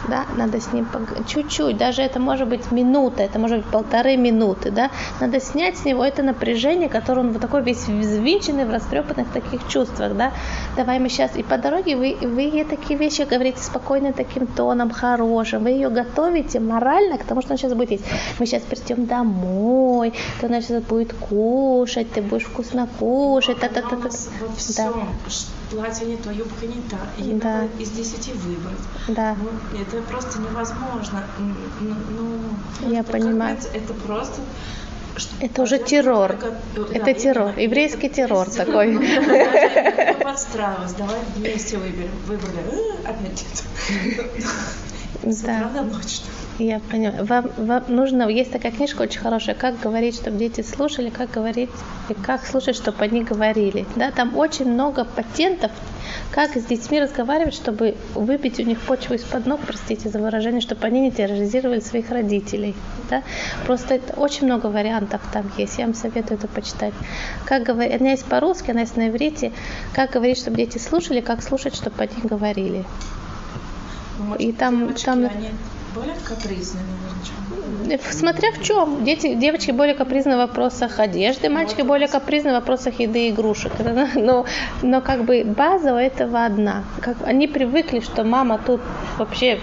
да, 0.08 0.26
надо 0.38 0.60
с 0.60 0.74
ним 0.74 0.88
чуть-чуть, 1.28 1.78
даже 1.78 2.02
это 2.02 2.20
может 2.20 2.48
быть 2.48 2.72
минута, 2.72 3.24
это 3.24 3.40
может 3.40 3.58
быть 3.58 3.68
полторы 3.68 4.18
минуты, 4.18 4.72
да, 4.72 4.90
надо 5.20 5.40
снять 5.40 5.78
с 5.78 5.86
него 5.86 6.04
это 6.04 6.24
напряжение, 6.24 6.90
которое 6.90 7.22
он 7.22 7.32
вот 7.32 7.42
такой 7.42 7.64
весь 7.64 7.88
взвинченный 7.88 8.66
в 8.66 8.72
растрепанных 8.72 9.32
таких 9.32 9.68
чувствах, 9.68 10.16
да, 10.16 10.32
давай 10.76 11.00
мы 11.00 11.10
сейчас, 11.10 11.36
и 11.36 11.44
по 11.44 11.58
дороге 11.58 11.96
вы, 11.96 12.18
вы 12.22 12.42
ей 12.42 12.66
такие 12.66 12.98
вещи 13.00 13.22
говорите 13.22 13.62
спокойно 13.62 14.14
таким 14.14 14.48
тоном, 14.48 14.90
хорошим, 14.92 15.64
вы 15.64 15.72
ее 15.72 15.90
готовите 15.90 16.60
морально 16.60 17.18
к 17.18 17.24
тому, 17.24 17.42
что 17.42 17.54
он 17.54 17.58
сейчас 17.58 17.74
будет 17.74 17.92
есть. 17.92 18.06
Мы 18.40 18.46
сейчас 18.46 18.64
придем 18.64 19.06
домой, 19.06 20.14
то 20.40 20.48
она 20.48 20.62
сейчас 20.62 20.84
будет 20.84 21.14
кушать, 21.14 22.12
ты 22.12 22.22
будешь 22.22 22.44
вкусно 22.44 22.88
кушать, 23.00 23.60
та 23.60 23.68
та 23.68 23.82
та 23.82 23.88
Она 23.88 23.98
у 23.98 24.00
та 24.00 24.06
нас 24.06 24.30
во 24.40 24.48
Да. 24.76 25.63
Платье 25.74 26.06
не 26.06 26.18
то, 26.18 26.30
юбка 26.32 26.66
не 26.68 26.82
та. 26.90 26.98
И 27.18 27.34
Да. 27.34 27.62
надо 27.62 27.68
из 27.80 27.90
десяти 27.90 28.32
выбрать. 28.34 28.78
Да. 29.08 29.36
Ну, 29.42 29.80
это 29.80 30.02
просто 30.04 30.40
невозможно. 30.40 31.24
Ну, 31.40 31.96
ну, 32.82 32.92
Я 32.92 33.00
это 33.00 33.12
как 33.12 33.22
понимаю. 33.22 33.56
быть, 33.58 33.66
Это 33.74 33.94
просто... 33.96 34.42
что- 35.18 35.34
Это 35.40 35.62
уже 35.64 35.80
террор. 35.80 36.34
только- 36.76 36.94
да, 36.94 37.00
Это 37.00 37.14
террор, 37.20 37.48
именно. 37.50 37.60
еврейский 37.62 38.06
Это 38.08 38.16
террор 38.18 38.50
террор. 38.50 38.66
такой. 38.68 38.96
Не 38.96 40.24
подстраивалась. 40.24 40.94
Давай 40.94 41.20
вместе 41.36 41.78
выберем. 41.78 42.12
Выбрали. 42.28 42.60
Э, 42.72 43.10
Опять 43.10 43.44
это. 43.52 44.24
Да. 45.24 45.70
Я 46.60 46.80
поняла. 46.80 47.24
Вам, 47.24 47.50
вам 47.58 47.84
нужно, 47.88 48.30
есть 48.30 48.52
такая 48.52 48.72
книжка 48.72 49.02
очень 49.02 49.20
хорошая, 49.20 49.56
как 49.56 49.80
говорить, 49.80 50.16
чтобы 50.16 50.38
дети 50.38 50.62
слушали, 50.62 51.10
как 51.10 51.32
говорить, 51.32 51.70
и 52.10 52.14
как 52.14 52.46
слушать, 52.46 52.76
чтобы 52.76 53.04
они 53.04 53.24
говорили. 53.24 53.88
Да, 53.96 54.12
там 54.12 54.38
очень 54.38 54.72
много 54.72 55.04
патентов, 55.04 55.72
как 56.32 56.56
с 56.56 56.66
детьми 56.66 57.02
разговаривать, 57.02 57.56
чтобы 57.56 57.96
выбить 58.14 58.60
у 58.60 58.64
них 58.64 58.80
почву 58.82 59.16
из-под 59.16 59.48
ног, 59.48 59.62
простите 59.66 60.10
за 60.10 60.20
выражение, 60.20 60.62
чтобы 60.62 60.86
они 60.86 61.02
не 61.02 61.12
терроризировали 61.12 61.80
своих 61.80 62.12
родителей. 62.12 62.76
Да? 63.10 63.24
Просто 63.66 63.96
это 63.96 64.14
очень 64.20 64.46
много 64.46 64.68
вариантов 64.68 65.22
там 65.34 65.52
есть. 65.58 65.80
Я 65.80 65.86
вам 65.86 65.96
советую 65.96 66.38
это 66.38 66.48
почитать. 66.48 66.94
Как 67.46 67.64
говорить, 67.64 68.00
она 68.00 68.12
есть 68.12 68.26
по-русски, 68.26 68.72
она 68.72 68.82
есть 68.82 68.96
на 68.96 69.10
иврите. 69.10 69.52
Как 69.94 70.12
говорить, 70.12 70.38
чтобы 70.38 70.58
дети 70.58 70.78
слушали, 70.78 71.20
как 71.20 71.42
слушать, 71.42 71.76
чтобы 71.76 71.96
они 72.04 72.22
говорили. 72.24 72.86
Ну, 74.20 74.36
И 74.36 74.52
там- 74.52 74.88
девочки, 74.88 75.06
там- 75.06 75.20
они 75.26 75.50
более 75.96 76.16
капризные, 76.24 76.84
наверное, 76.84 78.00
чем 78.00 78.12
Смотря 78.12 78.52
в 78.52 78.62
чем. 78.64 79.04
Дети, 79.04 79.34
девочки 79.36 79.72
более 79.72 79.96
капризны 79.96 80.36
в 80.36 80.38
вопросах 80.38 81.00
одежды, 81.00 81.50
мальчики 81.50 81.82
более 81.82 82.08
капризны 82.08 82.52
в 82.52 82.54
вопросах 82.54 83.00
еды 83.00 83.28
и 83.28 83.30
игрушек. 83.32 83.72
Но, 84.16 84.46
но 84.82 85.02
как 85.02 85.26
бы 85.26 85.44
база 85.46 85.94
у 85.94 85.98
этого 85.98 86.46
одна. 86.46 86.84
Как, 87.02 87.18
они 87.26 87.48
привыкли, 87.48 88.00
что 88.00 88.24
мама 88.24 88.60
тут 88.66 88.82
вообще 89.18 89.60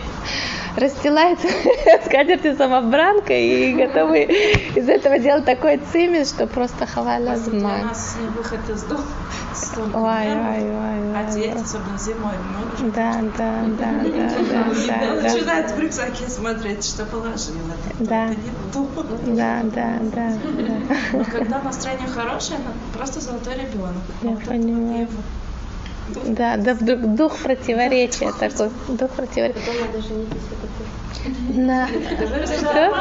расстилает 0.76 1.38
скатерти 2.06 2.54
самобранкой 2.56 3.46
и 3.46 3.74
готовы 3.74 4.24
из 4.74 4.88
этого 4.88 5.18
делать 5.18 5.44
такой 5.44 5.80
цимис, 5.92 6.30
что 6.30 6.46
просто 6.46 6.86
хаваля 6.86 7.34
Для 7.34 7.36
зман. 7.36 7.86
нас 7.86 8.16
не 8.20 8.28
выход 8.28 8.60
из 8.68 8.82
дома. 8.84 9.04
Ой, 9.76 10.28
ой, 10.28 10.62
ой, 10.62 11.16
А 11.16 11.30
дети, 11.32 11.56
особенно 11.56 11.98
зимой, 11.98 12.34
много 12.50 12.92
Да, 12.94 13.20
да, 13.36 13.62
да, 13.78 13.92
да, 14.04 14.66
да. 14.86 15.22
Начинают 15.22 15.70
в 15.72 15.80
рюкзаке 15.80 16.28
смотреть, 16.28 16.84
что 16.84 17.04
положила. 17.04 17.58
Да. 17.98 18.28
Да, 19.26 19.62
да, 19.64 19.98
да. 20.14 20.32
Но 21.12 21.24
когда 21.24 21.60
настроение 21.62 22.08
хорошее, 22.08 22.60
просто 22.96 23.20
золотой 23.20 23.54
ребенок. 23.54 24.02
Я 24.22 24.36
понимаю. 24.46 25.08
Да, 26.26 26.56
да, 26.56 26.74
вдруг 26.74 27.14
дух 27.14 27.36
противоречия 27.38 28.32
такой, 28.32 28.70
дух 28.88 29.10
противоречия. 29.10 29.60
На... 31.54 31.88
Что? 31.88 32.94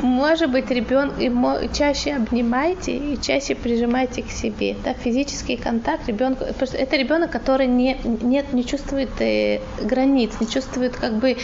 Может 0.00 0.50
быть, 0.50 0.70
ребенок 0.70 1.72
чаще 1.72 2.14
обнимайте 2.14 2.96
и 2.96 3.20
чаще 3.20 3.54
прижимайте 3.54 4.22
к 4.22 4.30
себе. 4.30 4.76
Да, 4.84 4.94
физический 4.94 5.56
контакт 5.56 6.06
ребенку. 6.08 6.44
Это 6.44 6.96
ребенок, 6.96 7.30
который 7.30 7.66
не, 7.66 7.96
нет, 8.04 8.52
не 8.52 8.64
чувствует 8.64 9.10
э, 9.20 9.60
границ, 9.82 10.32
не 10.40 10.48
чувствует 10.48 10.96
как 10.96 11.14
бы 11.14 11.36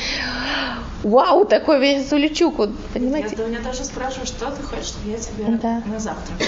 вау, 1.02 1.44
такой 1.44 1.80
весь 1.80 2.12
улечу, 2.12 2.50
понимаете? 2.92 3.36
Я, 3.38 3.46
меня 3.46 3.60
даже 3.60 3.84
спрашивают, 3.84 4.28
что 4.28 4.50
ты 4.50 4.62
хочешь, 4.62 4.86
чтобы 4.86 5.10
я 5.10 5.18
тебе 5.18 5.58
Да. 5.60 5.82
на 5.86 5.98
завтрак. 5.98 6.38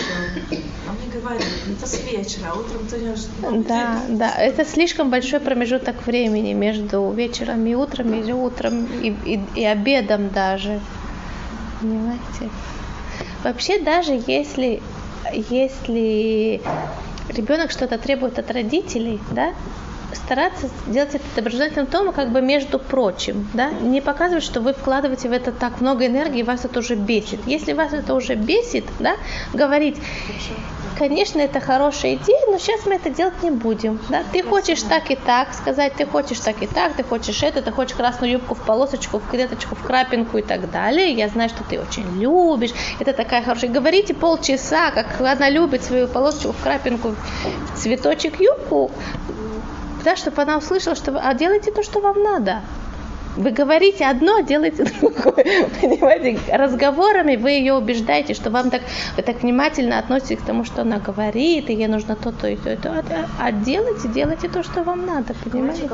Он 0.89 0.97
мне 0.97 1.21
говорит, 1.21 1.43
это 1.71 1.87
с 1.87 1.99
вечера, 2.05 2.51
а 2.53 2.59
утром 2.59 2.87
ты 2.87 2.99
не 2.99 3.15
ну, 3.41 3.63
Да, 3.63 4.03
да, 4.09 4.35
это 4.37 4.65
слишком 4.65 5.11
большой 5.11 5.41
промежуток 5.41 6.07
времени 6.07 6.53
между 6.53 7.11
вечером 7.13 7.67
и 7.67 7.75
утром, 7.75 8.13
или 8.13 8.33
утром 8.33 8.87
и, 9.03 9.15
и, 9.25 9.41
и 9.55 9.65
обедом 9.65 10.31
даже. 10.31 10.81
Понимаете? 11.83 12.49
Вообще 13.43 13.81
даже 13.81 14.23
если, 14.29 14.81
если 15.51 16.63
ребенок 17.29 17.73
что-то 17.73 17.99
требует 17.99 18.39
от 18.39 18.51
родителей, 18.53 19.21
да, 19.33 19.53
стараться 20.17 20.69
делать 20.87 21.15
это 21.15 21.25
доброжелательным 21.37 21.87
тоном, 21.87 22.13
как 22.13 22.31
бы 22.33 22.41
между 22.41 22.79
прочим, 22.79 23.49
да, 23.55 23.71
не 23.71 24.01
показывать, 24.01 24.45
что 24.45 24.61
вы 24.61 24.73
вкладываете 24.73 25.29
в 25.29 25.33
это 25.33 25.53
так 25.53 25.81
много 25.81 26.07
энергии, 26.07 26.41
и 26.41 26.43
вас 26.43 26.65
это 26.65 26.79
уже 26.79 26.95
бесит. 26.95 27.41
Если 27.47 27.73
вас 27.73 27.93
это 27.93 28.15
уже 28.15 28.35
бесит, 28.35 28.85
да, 28.99 29.17
говорить, 29.53 29.97
конечно, 30.99 31.41
это 31.41 31.61
хорошая 31.61 32.15
идея, 32.15 32.47
но 32.49 32.59
сейчас 32.59 32.87
мы 32.87 32.95
это 32.95 33.11
делать 33.11 33.43
не 33.43 33.51
будем, 33.51 33.99
да, 34.09 34.23
ты 34.33 34.43
хочешь 34.43 34.83
так 34.83 35.11
и 35.11 35.17
так 35.17 35.55
сказать, 35.55 35.95
ты 35.95 36.07
хочешь 36.07 36.39
так 36.39 36.63
и 36.63 36.67
так, 36.67 36.95
ты 36.95 37.03
хочешь 37.03 37.43
это, 37.43 37.63
ты 37.63 37.73
хочешь 37.73 37.97
красную 37.97 38.33
юбку 38.33 38.55
в 38.55 38.63
полосочку, 38.63 39.19
в 39.19 39.29
клеточку, 39.29 39.75
в 39.75 39.83
крапинку 39.83 40.39
и 40.39 40.43
так 40.43 40.71
далее, 40.71 41.13
я 41.13 41.29
знаю, 41.29 41.49
что 41.49 41.65
ты 41.65 41.81
очень 41.81 42.21
любишь, 42.21 42.71
это 43.01 43.13
такая 43.13 43.43
хорошая, 43.43 43.71
говорите 43.71 44.15
полчаса, 44.15 44.91
как 44.91 45.21
она 45.21 45.49
любит 45.51 45.83
свою 45.83 46.09
полосочку 46.09 46.53
в 46.53 46.63
крапинку, 46.63 47.15
в 47.75 47.79
цветочек 47.79 48.41
юбку, 48.41 48.91
да, 50.05 50.17
чтобы 50.17 50.43
она 50.43 50.59
услышала, 50.59 50.97
что 50.97 51.13
вы, 51.13 51.21
а 51.21 51.35
делайте 51.35 51.71
то, 51.71 51.83
что 51.83 52.01
вам 52.01 52.23
надо. 52.23 52.63
Вы 53.37 53.51
говорите 53.51 54.05
одно, 54.05 54.37
а 54.37 54.43
делаете 54.43 54.85
другое. 55.01 55.69
Понимаете, 55.81 56.39
разговорами 56.55 57.37
вы 57.37 57.53
ее 57.53 57.75
убеждаете, 57.75 58.35
что 58.35 58.51
вам 58.51 58.71
так, 58.71 58.83
вы 59.17 59.23
так 59.23 59.43
внимательно 59.43 59.99
относитесь 59.99 60.43
к 60.43 60.47
тому, 60.47 60.65
что 60.65 60.83
она 60.83 60.99
говорит, 60.99 61.71
и 61.71 61.75
ей 61.75 61.87
нужно 61.87 62.15
то, 62.15 62.33
то 62.33 62.47
и 62.47 62.57
то, 62.57 62.73
и 62.73 62.77
то. 62.77 62.91
А, 62.91 63.27
а 63.39 63.53
делайте, 63.53 64.09
делайте 64.09 64.49
то, 64.49 64.63
что 64.63 64.83
вам 64.83 65.07
надо, 65.07 65.35
понимаете? 65.45 65.89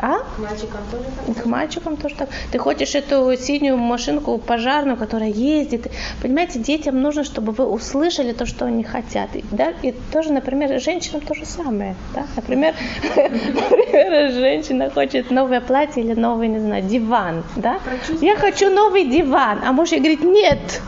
А? 0.00 0.18
К 0.18 0.38
мальчикам 0.38 0.80
тоже 0.90 1.04
так? 1.26 1.42
К 1.42 1.46
мальчикам 1.46 1.96
тоже 1.96 2.14
так. 2.14 2.28
Ты 2.52 2.58
хочешь 2.58 2.94
эту 2.94 3.36
синюю 3.36 3.76
машинку 3.76 4.38
пожарную, 4.38 4.96
которая 4.96 5.30
ездит. 5.30 5.90
Понимаете, 6.22 6.60
детям 6.60 7.00
нужно, 7.00 7.24
чтобы 7.24 7.52
вы 7.52 7.66
услышали 7.66 8.32
то, 8.32 8.46
что 8.46 8.66
они 8.66 8.84
хотят. 8.84 9.34
И, 9.34 9.44
да? 9.50 9.72
и 9.82 9.92
тоже, 10.12 10.32
например, 10.32 10.80
женщинам 10.80 11.20
то 11.22 11.34
же 11.34 11.44
самое. 11.44 11.96
Да? 12.14 12.26
Например, 12.36 12.74
например, 13.16 14.32
женщина 14.32 14.90
хочет 14.90 15.30
новое 15.30 15.60
платье 15.60 16.02
или 16.02 16.14
новый, 16.14 16.48
не 16.48 16.60
знаю, 16.60 16.82
диван. 16.84 17.42
Да? 17.56 17.80
Я 18.20 18.36
хочу 18.36 18.70
новый 18.70 19.04
диван. 19.04 19.60
А 19.66 19.72
муж 19.72 19.90
ей 19.90 19.98
говорит, 19.98 20.22
нет, 20.22 20.80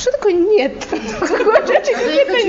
что 0.00 0.12
такое 0.12 0.32
нет? 0.32 0.72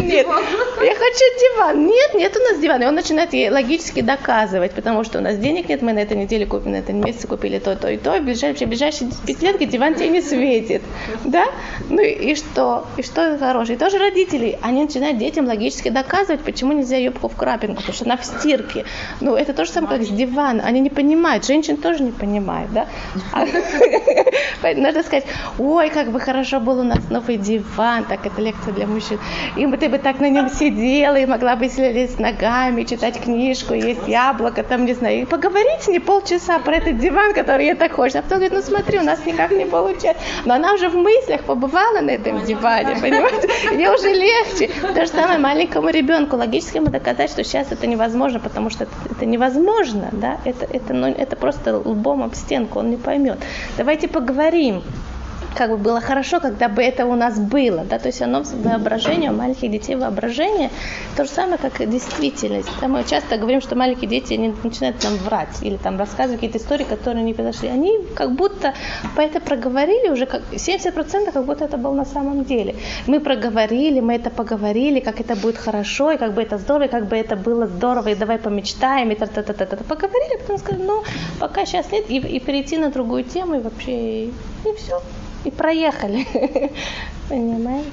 Нет? 0.02 0.28
Я 0.28 0.96
хочу 0.96 1.26
диван. 1.40 1.86
Нет, 1.86 2.14
нет 2.14 2.36
у 2.36 2.40
нас 2.40 2.60
дивана. 2.60 2.84
И 2.84 2.88
он 2.88 2.96
начинает 2.96 3.34
ей 3.34 3.50
логически 3.50 4.02
доказывать, 4.02 4.72
потому 4.72 5.04
что 5.04 5.20
у 5.20 5.22
нас 5.22 5.38
денег 5.38 5.70
нет, 5.70 5.82
мы 5.82 5.94
на 5.94 6.00
этой 6.00 6.18
неделе 6.18 6.46
купим, 6.46 6.72
на 6.72 6.78
этом 6.78 7.02
месяце 7.02 7.28
купили 7.28 7.60
то, 7.60 7.76
то 7.76 7.90
и 7.90 7.98
то, 7.98 8.16
и 8.16 8.20
в 8.20 8.24
ближайшие, 8.24 8.68
ближайшие 8.68 9.12
пять 9.28 9.42
лет 9.42 9.70
диван 9.70 9.96
тебе 9.96 10.10
не 10.10 10.22
светит. 10.22 10.82
Да? 11.26 11.46
Ну 11.90 12.02
и, 12.02 12.36
что? 12.36 12.86
И 12.98 13.04
что 13.04 13.38
хорошее? 13.38 13.76
И 13.76 13.80
тоже 13.80 13.98
родители, 13.98 14.58
они 14.62 14.84
начинают 14.84 15.18
детям 15.18 15.46
логически 15.46 15.90
доказывать, 15.90 16.42
почему 16.42 16.72
нельзя 16.72 16.98
юбку 16.98 17.28
в 17.28 17.36
крапинку, 17.36 17.78
потому 17.78 17.94
что 17.94 18.06
она 18.06 18.18
в 18.18 18.26
стирке. 18.26 18.86
Ну, 19.20 19.36
это 19.36 19.54
то 19.54 19.66
же 19.66 19.72
самое, 19.72 19.98
как 19.98 20.08
с 20.08 20.10
дивана. 20.10 20.64
Они 20.64 20.80
не 20.80 20.90
понимают, 20.90 21.46
женщин 21.46 21.78
тоже 21.78 22.04
не 22.04 22.12
понимают, 22.12 22.72
да? 22.72 22.88
Надо 24.64 25.04
сказать, 25.04 25.26
ой, 25.60 25.90
как 25.90 26.12
бы 26.12 26.20
хорошо 26.20 26.60
был 26.60 26.80
у 26.80 26.84
нас 26.84 27.10
новый 27.10 27.38
диван, 27.42 28.06
так 28.06 28.26
это 28.26 28.42
лекция 28.42 28.74
для 28.74 28.88
мужчин. 28.88 29.20
И 29.58 29.66
ты 29.82 29.90
бы 29.90 29.98
так 29.98 30.20
на 30.20 30.30
нем 30.30 30.50
сидела, 30.50 31.16
и 31.16 31.26
могла 31.26 31.56
бы 31.56 31.68
с 31.68 32.20
ногами, 32.20 32.84
читать 32.84 33.20
книжку, 33.20 33.74
есть 33.74 34.08
яблоко, 34.08 34.64
там, 34.64 34.86
не 34.86 34.94
знаю, 34.94 35.22
и 35.22 35.26
поговорить 35.26 35.88
не 35.88 36.00
полчаса 36.00 36.60
про 36.60 36.76
этот 36.76 37.00
диван, 37.00 37.34
который 37.34 37.66
я 37.66 37.76
так 37.76 37.94
хочу. 37.94 38.20
А 38.20 38.22
потом 38.22 38.40
говорит, 38.40 38.54
ну 38.54 38.62
смотри, 38.62 39.00
у 39.00 39.04
нас 39.04 39.26
никак 39.26 39.52
не 39.52 39.66
получается. 39.66 40.22
Но 40.46 40.54
она 40.54 40.74
уже 40.74 40.90
в 40.90 40.96
мыслях 40.96 41.42
побывала 41.42 42.02
на 42.02 42.12
этом 42.12 42.44
диване, 42.46 42.96
понимаете? 43.02 43.50
Ей 43.72 43.90
уже 43.90 44.14
легче. 44.14 44.70
То 44.94 45.06
же 45.06 45.12
самое 45.12 45.40
маленькому 45.40 45.90
ребенку. 45.90 46.36
Логически 46.36 46.78
ему 46.78 46.88
доказать, 46.88 47.32
что 47.32 47.44
сейчас 47.44 47.72
это 47.72 47.88
невозможно, 47.88 48.40
потому 48.40 48.70
что 48.70 48.84
это, 48.84 48.94
это 49.10 49.26
невозможно, 49.26 50.10
да? 50.12 50.38
Это, 50.46 50.66
это, 50.66 50.94
ну, 50.94 51.08
это 51.08 51.36
просто 51.36 51.78
лбом 51.78 52.24
об 52.24 52.36
стенку, 52.36 52.80
он 52.80 52.92
не 52.92 52.98
поймет. 52.98 53.40
Давайте 53.78 54.08
поговорим 54.08 54.84
как 55.56 55.70
бы 55.70 55.78
было 55.78 56.02
хорошо, 56.02 56.40
когда 56.40 56.70
бы 56.70 56.82
это 56.82 57.06
у 57.06 57.16
нас 57.16 57.38
было, 57.38 57.84
да, 57.84 58.00
то 58.00 58.08
есть 58.08 58.22
оно 58.22 58.44
воображение, 58.44 59.32
у 59.32 59.34
маленьких 59.34 59.70
детей 59.70 59.96
воображение, 59.96 60.70
то 61.18 61.26
же 61.26 61.30
самое, 61.30 61.58
как 61.58 61.82
и 61.82 61.86
действительность. 61.86 62.70
Да, 62.80 62.88
мы 62.88 63.04
часто 63.04 63.38
говорим, 63.38 63.62
что 63.62 63.76
маленькие 63.76 64.10
дети 64.10 64.34
они 64.34 64.54
начинают 64.64 65.04
нам 65.04 65.16
врать 65.18 65.62
или 65.62 65.78
там 65.78 65.98
рассказывать 65.98 66.40
какие-то 66.40 66.58
истории, 66.58 66.84
которые 66.84 67.24
не 67.24 67.34
произошли. 67.34 67.70
Они 67.70 68.00
как 68.16 68.32
будто 68.36 68.74
по 69.16 69.22
это 69.22 69.40
проговорили 69.40 70.10
уже, 70.10 70.26
как 70.26 70.42
70% 70.52 71.32
как 71.32 71.46
будто 71.46 71.66
это 71.66 71.78
было 71.78 71.94
на 71.94 72.06
самом 72.06 72.46
деле. 72.46 72.76
Мы 73.08 73.20
проговорили, 73.20 74.00
мы 74.00 74.16
это 74.16 74.30
поговорили, 74.30 75.00
как 75.00 75.20
это 75.20 75.36
будет 75.36 75.58
хорошо, 75.58 76.12
и 76.12 76.18
как 76.18 76.34
бы 76.34 76.42
это 76.42 76.58
здорово, 76.58 76.86
и 76.86 76.90
как 76.90 77.08
бы 77.08 77.16
это 77.16 77.36
было 77.36 77.68
здорово, 77.68 78.10
и 78.10 78.16
давай 78.16 78.38
помечтаем, 78.38 79.12
и 79.12 79.16
та-та-та-та-та. 79.16 79.84
Поговорили, 79.84 80.38
потом 80.40 80.58
сказали, 80.58 80.84
ну, 80.84 81.04
пока 81.40 81.66
сейчас 81.66 81.92
нет, 81.92 82.10
и, 82.10 82.18
и 82.18 82.40
перейти 82.40 82.78
на 82.78 82.90
другую 82.90 83.24
тему, 83.24 83.56
и 83.56 83.60
вообще, 83.60 83.92
и, 83.92 84.34
и 84.66 84.76
все 84.78 85.02
и 85.46 85.52
проехали. 85.52 86.26
Понимаете? 87.30 87.90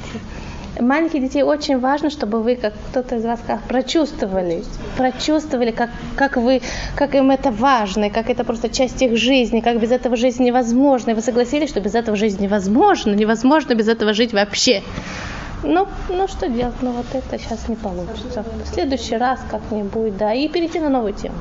Маленьких 0.80 1.20
детей 1.22 1.42
очень 1.42 1.80
важно, 1.80 2.08
чтобы 2.08 2.40
вы, 2.40 2.54
как 2.54 2.72
кто-то 2.90 3.16
из 3.16 3.24
вас 3.24 3.40
сказал, 3.40 3.60
прочувствовали, 3.66 4.62
прочувствовали, 4.96 5.72
как, 5.72 5.90
как, 6.14 6.36
вы, 6.36 6.62
как 6.94 7.16
им 7.16 7.32
это 7.32 7.50
важно, 7.50 8.10
как 8.10 8.30
это 8.30 8.44
просто 8.44 8.68
часть 8.68 9.02
их 9.02 9.16
жизни, 9.16 9.60
как 9.60 9.80
без 9.80 9.90
этого 9.90 10.14
жизнь 10.14 10.44
невозможна. 10.44 11.10
И 11.10 11.14
вы 11.14 11.22
согласились, 11.22 11.70
что 11.70 11.80
без 11.80 11.96
этого 11.96 12.16
жизнь 12.16 12.40
невозможна, 12.40 13.14
невозможно 13.14 13.74
без 13.74 13.88
этого 13.88 14.12
жить 14.12 14.32
вообще. 14.32 14.82
Ну, 15.64 15.88
ну 16.08 16.28
что 16.28 16.48
делать? 16.48 16.76
Ну 16.80 16.92
вот 16.92 17.06
это 17.12 17.38
сейчас 17.38 17.68
не 17.68 17.74
получится. 17.74 18.44
В 18.64 18.68
следующий 18.72 19.16
раз 19.16 19.40
как-нибудь, 19.50 20.16
да, 20.16 20.32
и 20.32 20.46
перейти 20.48 20.78
на 20.78 20.88
новую 20.88 21.14
тему. 21.14 21.34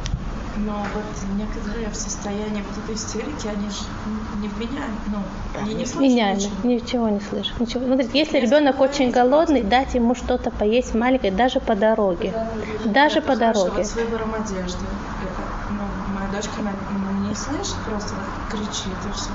Но 0.57 0.73
вот 0.95 1.38
некоторые 1.38 1.89
в 1.89 1.95
состоянии 1.95 2.63
вот 2.67 2.84
этой 2.84 2.95
истерики, 2.95 3.47
они 3.47 3.69
же 3.69 3.84
не 4.41 4.47
вменяемы, 4.47 4.97
ну, 5.07 5.61
они 5.61 5.73
не 5.73 5.85
слышат 5.85 6.01
ничего. 6.01 6.51
ничего 6.64 7.09
не 7.09 7.19
слышат. 7.19 7.59
Ничего. 7.59 7.85
Смотрите, 7.85 8.18
если 8.18 8.39
ребенок 8.39 8.80
очень 8.80 9.11
голодный, 9.11 9.64
дать 9.64 9.95
ему 9.95 10.15
что-то 10.15 10.51
поесть 10.51 10.93
маленькое, 10.93 11.31
даже 11.31 11.59
по 11.59 11.76
дороге. 11.76 12.34
Даже 12.85 13.22
по 13.22 13.35
дороге. 13.35 13.84
с 13.84 13.95
выбором 13.95 14.34
одежды. 14.35 14.85
Это, 15.23 15.41
ну, 15.72 15.84
моя 16.15 16.31
дочка 16.31 16.53
она 16.59 17.27
не 17.27 17.35
слышит, 17.35 17.76
просто 17.85 18.14
кричит 18.49 18.97
и 19.09 19.14
все. 19.15 19.30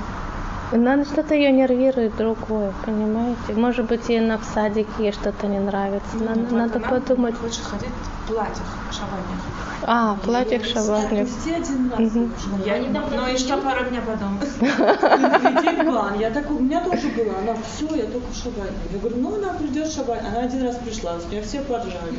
Надо 0.75 1.05
что-то 1.05 1.35
ее 1.35 1.51
нервирует 1.51 2.15
другое, 2.17 2.73
понимаете? 2.85 3.53
Может 3.53 3.85
быть, 3.85 4.09
ей 4.09 4.19
на 4.19 4.37
в 4.37 4.43
садике 4.43 4.89
ей 4.99 5.11
что-то 5.11 5.47
не 5.47 5.59
нравится. 5.59 6.17
Надо, 6.17 6.39
Вот 6.41 6.51
надо 6.51 6.77
она 6.77 6.87
подумать. 6.87 7.35
Лучше 7.43 7.61
ходить 7.61 7.89
в 7.89 8.27
платьях 8.27 8.67
шабанях. 8.91 9.63
А, 9.85 10.15
платье 10.23 10.59
в 10.59 10.65
шабаклях. 10.65 11.27
Везде 11.27 11.55
один 11.55 11.91
раз. 11.91 11.99
Мгм. 11.99 12.33
Ну, 12.51 12.65
я, 12.65 12.77
ну 12.79 13.27
и 13.27 13.37
что 13.37 13.57
пару 13.57 13.85
дня 13.85 14.01
потом? 14.05 14.39
План. 15.85 16.19
Я 16.19 16.29
так, 16.29 16.49
у 16.49 16.59
меня 16.59 16.81
тоже 16.81 17.09
было. 17.09 17.33
Она 17.39 17.53
все, 17.67 17.95
я 17.95 18.05
только 18.05 18.31
в 18.31 18.35
шабане. 18.35 18.71
Я 18.91 18.99
говорю, 18.99 19.17
ну 19.17 19.35
она 19.35 19.53
придет 19.53 19.87
в 19.87 19.95
шабане. 19.95 20.21
Она 20.27 20.39
один 20.45 20.63
раз 20.63 20.77
пришла, 20.77 21.19
с 21.19 21.29
нее 21.29 21.41
все 21.43 21.59
поржали. 21.61 22.13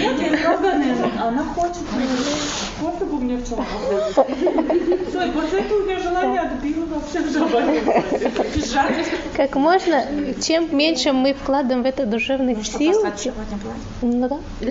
Нет, 0.00 0.20
я 0.20 0.38
правда, 0.44 0.72
она 1.20 1.44
хочет. 1.44 1.82
Просто 2.80 3.04
бы 3.04 3.18
мне 3.18 3.36
в 3.36 3.44
чем 4.78 4.98
Все, 5.08 5.26
и 5.26 5.30
после 5.30 5.60
этого 5.60 5.80
у 5.80 5.84
меня 5.84 5.98
желание 5.98 6.40
отбило 6.40 6.86
вообще 6.86 7.20
в 7.20 7.32
шабане. 7.32 7.80
Как 9.36 9.54
можно, 9.56 10.04
чем 10.40 10.76
меньше 10.76 11.12
мы 11.12 11.34
вкладываем 11.34 11.82
в 11.82 11.86
это 11.86 12.06
душевных 12.06 12.66
сил, 12.66 13.04
ну 14.02 14.28
да. 14.28 14.38
Ну, 14.60 14.70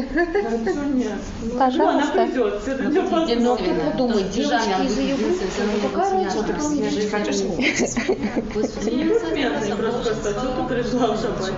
она 1.50 1.60
пожалуйста. 1.60 2.26
нее 2.26 3.40
Ну, 3.40 3.58
подумает, 3.92 4.30
девочки 4.32 4.86
из 4.86 4.98
ее 4.98 5.16
какая 5.84 6.12
разница, 6.12 6.44
просто, 9.76 10.14
что 10.14 10.48
ты 10.56 10.74
пришла 10.74 11.08
в 11.14 11.22
шабане. 11.22 11.54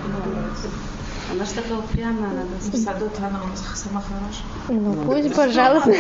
Она 1.32 1.46
же 1.46 1.52
такая 1.52 1.78
упрямая, 1.78 2.32
надо 2.32 2.48
В 2.60 2.76
саду-то 2.76 3.28
она 3.28 3.44
у 3.44 3.48
нас 3.48 3.64
сама 3.76 4.02
хорошая. 4.02 4.46
Ну, 4.70 4.94
пусть, 5.06 5.36
пожалуйста. 5.36 5.94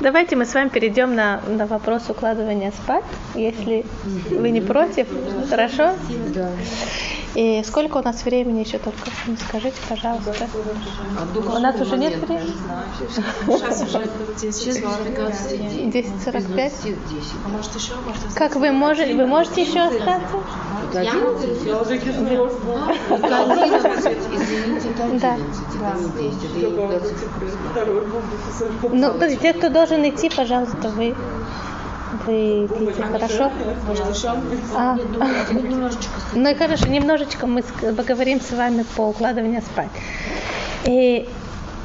Давайте 0.00 0.36
мы 0.36 0.44
с 0.44 0.54
вами 0.54 0.68
перейдем 0.68 1.14
на, 1.14 1.40
на 1.46 1.66
вопрос 1.66 2.08
укладывания 2.08 2.72
спать, 2.72 3.04
если 3.34 3.84
вы 4.30 4.50
не 4.50 4.60
против. 4.60 5.06
Хорошо? 5.48 5.92
Да. 6.34 6.50
И 7.34 7.62
сколько 7.66 7.96
у 7.96 8.02
нас 8.02 8.24
времени 8.24 8.60
еще 8.60 8.78
только? 8.78 9.10
Скажите, 9.48 9.76
пожалуйста. 9.88 10.48
У 11.34 11.58
нас 11.58 11.80
уже 11.80 11.96
нет 11.96 12.16
времени? 12.16 12.52
Сейчас 13.46 13.82
уже 13.82 14.06
10 14.40 14.54
Сейчас 14.54 14.76
15 14.76 15.52
10.45? 15.94 16.96
А 17.44 17.48
может 17.48 17.74
еще, 17.74 17.94
может 18.06 18.34
Как 18.34 18.56
вы 18.56 18.70
можете, 18.72 19.14
вы 19.14 19.26
можете 19.26 19.62
еще 19.62 19.80
остаться? 19.80 20.42
Я 20.92 21.14
могу 21.14 21.38
Да. 25.20 25.32
11, 25.32 25.60
это 25.74 25.98
не 25.98 26.30
10, 26.30 26.44
это 26.44 26.58
и 26.58 26.70
20. 26.70 27.12
Второй 27.70 28.00
бомбу 28.06 28.96
Ну, 28.96 29.18
то 29.18 29.24
есть 29.26 29.40
те, 29.40 29.52
кто 29.54 29.70
должен 29.70 30.06
идти, 30.06 30.28
пожалуйста, 30.28 30.90
вы, 30.90 31.14
вы 32.26 32.66
идите, 32.66 33.02
хорошо? 33.02 33.50
А, 34.76 34.98
Ну 36.34 36.50
и 36.50 36.54
хорошо, 36.54 36.86
немножечко 36.86 37.46
мы 37.46 37.62
поговорим 37.96 38.40
с 38.40 38.50
вами 38.50 38.84
по 38.96 39.08
укладыванию 39.08 39.62
спать. 39.62 39.90
И 40.84 41.28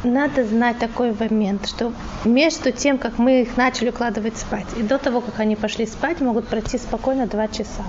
надо 0.03 0.43
знать 0.45 0.79
такой 0.79 1.13
момент, 1.13 1.67
что 1.67 1.91
между 2.23 2.71
тем, 2.71 2.97
как 2.97 3.17
мы 3.17 3.41
их 3.41 3.57
начали 3.57 3.89
укладывать 3.89 4.37
спать, 4.37 4.67
и 4.77 4.83
до 4.83 4.97
того, 4.97 5.21
как 5.21 5.39
они 5.39 5.55
пошли 5.55 5.85
спать, 5.85 6.21
могут 6.21 6.47
пройти 6.47 6.77
спокойно 6.77 7.27
два 7.27 7.47
часа. 7.47 7.83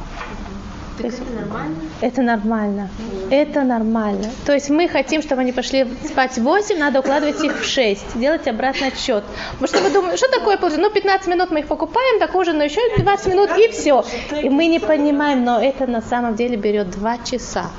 То 0.98 1.06
есть 1.06 1.20
это 1.20 1.32
нормально? 1.32 1.76
это 2.00 2.22
нормально. 2.22 2.88
Это 3.30 3.62
нормально. 3.62 4.30
То 4.46 4.52
есть 4.52 4.70
мы 4.70 4.88
хотим, 4.88 5.22
чтобы 5.22 5.42
они 5.42 5.52
пошли 5.52 5.86
спать 6.04 6.38
в 6.38 6.42
8, 6.42 6.78
надо 6.78 7.00
укладывать 7.00 7.42
их 7.42 7.60
в 7.60 7.64
6, 7.64 8.18
делать 8.18 8.48
обратный 8.48 8.88
отсчет. 8.88 9.24
Потому 9.52 9.68
что 9.68 9.80
вы 9.80 9.90
думаете, 9.90 10.16
что 10.16 10.30
такое 10.30 10.56
получится? 10.56 10.80
Ну, 10.80 10.90
15 10.90 11.28
минут 11.28 11.50
мы 11.50 11.60
их 11.60 11.66
покупаем, 11.66 12.18
так 12.18 12.34
ужин, 12.34 12.60
еще 12.60 12.80
20 12.98 13.26
минут 13.28 13.50
и 13.56 13.68
все. 13.68 14.04
И 14.42 14.48
мы 14.48 14.66
не 14.66 14.80
понимаем, 14.80 15.44
но 15.44 15.60
это 15.60 15.86
на 15.86 16.02
самом 16.02 16.34
деле 16.34 16.56
берет 16.56 16.90
2 16.90 17.18
часа. 17.18 17.70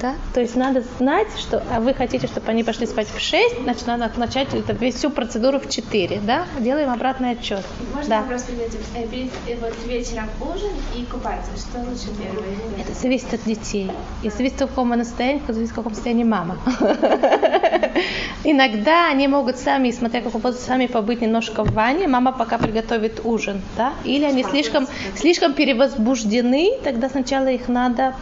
Да? 0.00 0.14
То 0.32 0.40
есть 0.40 0.56
надо 0.56 0.82
знать, 0.98 1.28
что 1.38 1.62
а 1.70 1.80
вы 1.80 1.92
хотите, 1.92 2.26
чтобы 2.26 2.48
они 2.48 2.64
пошли 2.64 2.86
спать 2.86 3.08
в 3.14 3.20
6, 3.20 3.62
значит, 3.62 3.86
надо 3.86 4.10
начать 4.16 4.48
это, 4.54 4.74
всю 4.90 5.10
процедуру 5.10 5.58
в 5.60 5.68
4. 5.68 6.20
Да? 6.22 6.46
Делаем 6.58 6.90
обратный 6.90 7.32
отчет. 7.32 7.62
Можно 7.94 8.08
Да. 8.08 8.20
вопрос 8.22 8.44
перед? 8.44 8.74
Э, 8.96 9.06
перед- 9.10 9.30
э, 9.46 9.56
вот 9.60 9.74
вечером 9.86 10.28
ужин 10.40 10.70
и 10.96 11.04
купаться. 11.04 11.50
Что 11.56 11.78
лучше 11.80 12.06
первое? 12.18 12.56
Это 12.78 12.94
зависит 12.94 13.34
от 13.34 13.44
детей. 13.44 13.90
И 14.22 14.30
зависит, 14.30 14.56
в 14.56 14.66
каком 14.68 14.96
состоянии, 15.04 15.42
зависит, 15.48 15.72
в 15.72 15.76
каком 15.76 15.94
состоянии 15.94 16.24
мама. 16.24 16.58
Иногда 18.44 19.08
они 19.10 19.28
могут 19.28 19.58
сами, 19.58 19.90
смотря 19.90 20.22
какого 20.22 20.42
возраста, 20.42 20.66
сами 20.68 20.86
побыть 20.86 21.20
немножко 21.20 21.62
в 21.64 21.72
ванне, 21.72 22.08
мама 22.08 22.32
пока 22.32 22.58
приготовит 22.58 23.20
ужин, 23.24 23.60
да? 23.76 23.92
Или 24.04 24.24
они 24.24 24.42
слишком, 24.44 24.86
слишком 25.16 25.52
перевозбуждены, 25.52 26.78
тогда 26.82 27.08
сначала 27.10 27.48
их 27.48 27.68
надо 27.68 28.14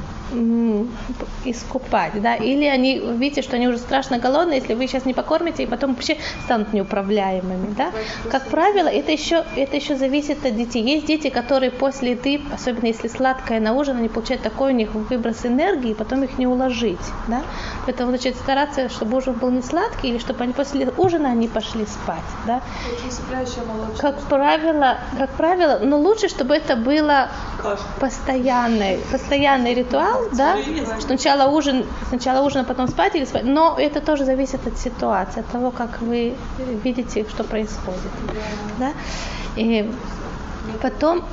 искупать, 1.45 2.21
да, 2.21 2.35
или 2.35 2.65
они 2.65 2.99
видите, 2.99 3.43
что 3.43 3.57
они 3.57 3.69
уже 3.69 3.79
страшно 3.79 4.19
голодные, 4.19 4.59
если 4.61 4.75
вы 4.75 4.87
сейчас 4.87 5.05
не 5.07 5.15
покормите, 5.15 5.63
и 5.63 5.67
потом 5.67 5.95
вообще 5.95 6.17
станут 6.45 6.73
неуправляемыми, 6.73 7.75
да. 7.77 7.91
Как 8.31 8.47
правило, 8.49 8.89
это 8.89 9.13
еще, 9.13 9.45
это 9.57 9.77
еще 9.77 9.97
зависит 9.97 10.45
от 10.45 10.57
детей. 10.57 10.83
Есть 10.83 11.07
дети, 11.07 11.31
которые 11.31 11.71
после 11.71 12.11
еды, 12.13 12.41
особенно 12.53 12.87
если 12.87 13.09
сладкое 13.09 13.61
на 13.61 13.73
ужин, 13.73 13.97
они 13.97 14.09
получают 14.09 14.43
такой 14.43 14.73
у 14.73 14.75
них 14.75 14.95
выброс 14.95 15.47
энергии, 15.47 15.91
и 15.91 15.95
потом 15.95 16.25
их 16.25 16.39
не 16.39 16.47
уложить, 16.47 16.99
да. 17.29 17.43
Поэтому, 17.87 18.11
значит, 18.11 18.37
стараться, 18.37 18.89
чтобы 18.89 19.17
ужин 19.17 19.35
был 19.35 19.51
не 19.51 19.63
сладкий, 19.63 20.09
или 20.09 20.19
чтобы 20.19 20.45
они 20.45 20.53
после 20.53 20.91
ужина 20.97 21.31
они 21.31 21.49
пошли 21.49 21.87
спать, 21.87 22.19
да. 22.47 22.61
Как 23.99 24.21
правило, 24.23 24.99
как 25.17 25.31
правило, 25.31 25.79
но 25.83 25.99
лучше, 25.99 26.29
чтобы 26.29 26.55
это 26.55 26.77
было 26.77 27.29
постоянный, 28.01 28.99
постоянный 29.11 29.75
ритуал, 29.75 30.18
да, 30.33 30.57
сначала 31.01 31.51
ужин, 31.51 31.85
сначала 32.09 32.47
ужин, 32.47 32.63
а 32.63 32.65
потом 32.65 32.89
спать 32.89 33.15
или 33.15 33.25
спать, 33.25 33.45
но 33.45 33.77
это 33.79 34.01
тоже 34.01 34.25
зависит 34.25 34.67
от 34.67 34.79
ситуации, 34.79 35.41
от 35.41 35.47
того, 35.47 35.71
как 35.71 36.01
вы 36.01 36.35
видите, 36.85 37.27
что 37.29 37.45
происходит, 37.45 38.13
да. 38.79 38.93
И 39.57 39.91
потом 40.83 41.25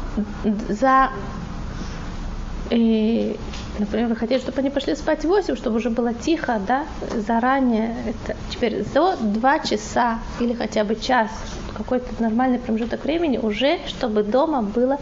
за 0.70 1.10
и, 2.72 3.38
например, 3.78 4.08
вы 4.08 4.16
хотите, 4.16 4.40
чтобы 4.40 4.60
они 4.60 4.70
пошли 4.70 4.96
спать 4.96 5.24
в 5.24 5.28
8, 5.28 5.56
чтобы 5.56 5.78
уже 5.78 5.90
было 5.90 6.14
тихо, 6.14 6.60
да, 6.68 6.86
заранее. 7.28 7.96
Это 8.08 8.36
теперь 8.50 8.84
за 8.94 9.16
2 9.18 9.60
часа 9.60 10.20
или 10.40 10.54
хотя 10.54 10.84
бы 10.84 10.96
час, 10.96 11.30
какой-то 11.78 12.08
нормальный 12.20 12.58
промежуток 12.58 13.04
времени, 13.04 13.38
уже 13.38 13.80
чтобы 13.88 14.24
дома 14.24 14.62
было 14.64 14.98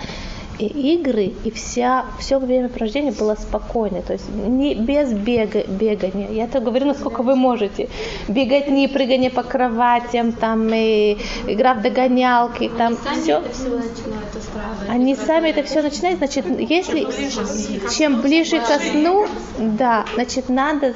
и 0.59 0.95
игры, 0.95 1.33
и 1.43 1.51
вся, 1.51 2.05
все 2.19 2.39
времяпровождение 2.39 3.11
было 3.11 3.35
спокойно, 3.35 4.01
то 4.01 4.13
есть 4.13 4.29
не 4.29 4.75
без 4.75 5.11
бега, 5.13 5.63
бегания. 5.63 6.29
Я 6.31 6.47
так 6.47 6.63
говорю, 6.63 6.85
насколько 6.85 7.23
вы 7.23 7.35
можете. 7.35 7.89
Бегать 8.27 8.69
не 8.69 8.87
прыгание 8.87 9.29
по 9.29 9.43
кроватям, 9.43 10.31
там, 10.31 10.69
и 10.73 11.17
игра 11.47 11.73
в 11.73 11.81
догонялки, 11.81 12.71
там 12.77 12.97
все. 12.97 13.41
Они 14.89 15.15
сами 15.15 15.49
это 15.49 15.63
все 15.63 15.81
начинают, 15.81 16.19
значит, 16.19 16.45
если 16.59 17.07
чем 17.95 18.21
ближе 18.21 18.59
ко 18.59 18.79
сну, 18.79 19.27
да, 19.57 20.05
значит, 20.13 20.49
надо 20.49 20.93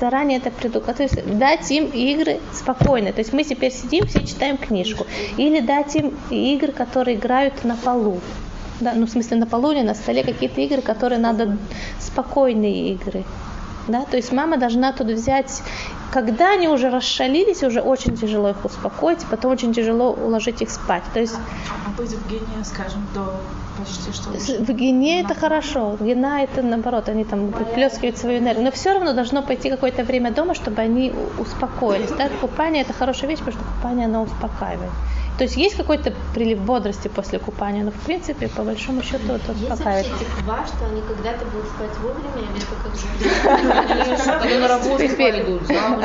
заранее 0.00 0.38
это 0.38 0.50
предугадать, 0.50 0.96
то 0.96 1.02
есть 1.02 1.38
дать 1.38 1.70
им 1.70 1.86
игры 1.86 2.40
спокойно. 2.52 3.12
То 3.12 3.20
есть 3.20 3.32
мы 3.32 3.44
теперь 3.44 3.72
сидим, 3.72 4.06
все 4.06 4.24
читаем 4.24 4.56
книжку. 4.56 5.06
Или 5.36 5.60
дать 5.60 5.94
им 5.96 6.16
игры, 6.30 6.72
которые 6.72 7.16
играют 7.16 7.64
на 7.64 7.76
полу 7.76 8.20
да, 8.80 8.92
ну 8.94 9.06
в 9.06 9.10
смысле 9.10 9.38
на 9.38 9.46
полу 9.46 9.72
или 9.72 9.82
на 9.82 9.94
столе 9.94 10.22
какие-то 10.22 10.60
игры, 10.60 10.82
которые 10.82 11.18
надо 11.18 11.56
спокойные 12.00 12.92
игры. 12.92 13.24
Да, 13.88 14.04
то 14.04 14.16
есть 14.16 14.32
мама 14.32 14.56
должна 14.56 14.92
тут 14.92 15.06
взять, 15.06 15.62
когда 16.12 16.52
они 16.52 16.68
уже 16.68 16.90
расшалились, 16.90 17.62
уже 17.62 17.80
очень 17.80 18.16
тяжело 18.16 18.50
их 18.50 18.64
успокоить, 18.64 19.24
потом 19.30 19.52
очень 19.52 19.72
тяжело 19.72 20.12
уложить 20.12 20.60
их 20.60 20.70
спать. 20.70 21.04
То 21.14 21.20
есть, 21.20 21.36
а 21.36 21.90
быть 21.96 22.10
в 22.10 22.28
гене, 22.28 22.64
скажем, 22.64 23.06
до 23.14 23.40
почти 23.78 24.12
что 24.12 24.30
В 24.64 24.72
гене 24.72 25.20
это 25.20 25.34
хорошо, 25.34 25.96
гена 26.00 26.42
это 26.42 26.62
наоборот, 26.62 27.08
они 27.08 27.24
там 27.24 27.50
выплескивают 27.50 28.18
свою 28.18 28.38
энергию, 28.38 28.64
но 28.64 28.72
все 28.72 28.92
равно 28.92 29.12
должно 29.12 29.42
пойти 29.42 29.70
какое-то 29.70 30.02
время 30.02 30.32
дома, 30.32 30.54
чтобы 30.54 30.82
они 30.82 31.12
успокоились. 31.38 32.10
Да? 32.10 32.28
Купание 32.40 32.82
это 32.82 32.92
хорошая 32.92 33.30
вещь, 33.30 33.38
потому 33.38 33.56
что 33.56 33.64
купание 33.64 34.06
оно 34.06 34.22
успокаивает. 34.22 34.90
То 35.38 35.44
есть 35.44 35.56
есть 35.56 35.76
какой-то 35.76 36.14
прилив 36.34 36.58
бодрости 36.60 37.08
после 37.08 37.38
купания, 37.38 37.84
но 37.84 37.90
в 37.90 38.00
принципе, 38.00 38.48
по 38.48 38.62
большому 38.62 39.02
счету, 39.02 39.32
это 39.32 39.52
успокаивает. 39.52 40.06
Есть 40.06 40.18
типа, 40.18 40.66
что 40.66 40.86
они 40.86 41.02
когда-то 41.02 41.44
будут 41.46 41.66
спать 41.68 41.90
вовремя, 41.98 42.40
или 42.40 42.56
это 42.56 42.74
как 42.82 42.92
бы... 44.42 44.60
на 44.60 44.68
работу 44.68 45.16
пойдут, 45.16 45.66
замуж 45.66 46.04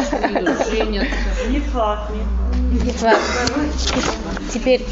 женятся. 0.70 1.50
Не 1.50 1.60
факт, 1.62 2.12
не 2.12 2.20
факт. 2.20 2.41
Теперь, 4.54 4.86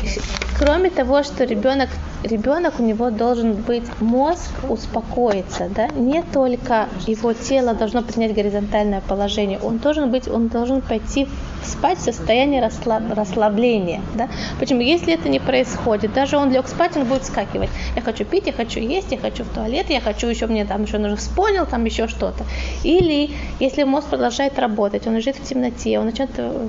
кроме 0.58 0.90
того, 0.90 1.24
что 1.24 1.46
ребенок 1.46 1.90
ребенок 2.24 2.80
у 2.80 2.84
него 2.84 3.10
должен 3.10 3.54
быть 3.54 3.86
мозг 4.00 4.52
успокоиться, 4.68 5.70
да, 5.74 5.88
не 5.88 6.22
только 6.22 6.90
его 7.08 7.34
тело 7.34 7.74
должно 7.74 8.02
принять 8.02 8.34
горизонтальное 8.34 9.02
положение, 9.02 9.60
он 9.60 9.78
должен 9.78 10.12
быть, 10.12 10.28
он 10.28 10.48
должен 10.48 10.82
пойти 10.82 11.28
спать 11.64 12.00
в 12.00 12.02
состоянии 12.02 12.60
расслаб, 12.60 13.04
расслабления, 13.16 14.02
да. 14.16 14.28
Почему? 14.60 14.82
Если 14.82 15.14
это 15.14 15.30
не 15.30 15.40
происходит, 15.40 16.14
даже 16.14 16.38
он 16.38 16.52
лег 16.52 16.68
спать, 16.68 16.98
он 16.98 17.06
будет 17.06 17.26
скакивать. 17.26 17.70
Я 17.96 18.02
хочу 18.02 18.26
пить, 18.26 18.48
я 18.48 18.54
хочу 18.54 18.80
есть, 18.80 19.12
я 19.12 19.18
хочу 19.18 19.44
в 19.44 19.50
туалет, 19.50 19.90
я 19.90 20.02
хочу 20.02 20.28
еще 20.28 20.48
мне 20.48 20.66
там 20.66 20.84
еще 20.84 20.98
нужно 20.98 21.18
вспомнил, 21.18 21.66
там 21.66 21.86
еще 21.86 22.08
что-то. 22.08 22.44
Или 22.84 23.32
если 23.60 23.84
мозг 23.84 24.08
продолжает 24.08 24.58
работать, 24.60 25.08
он 25.08 25.16
лежит 25.16 25.38
в 25.38 25.44
темноте, 25.44 26.00
он 26.00 26.06
начнет 26.06 26.32
э, 26.38 26.68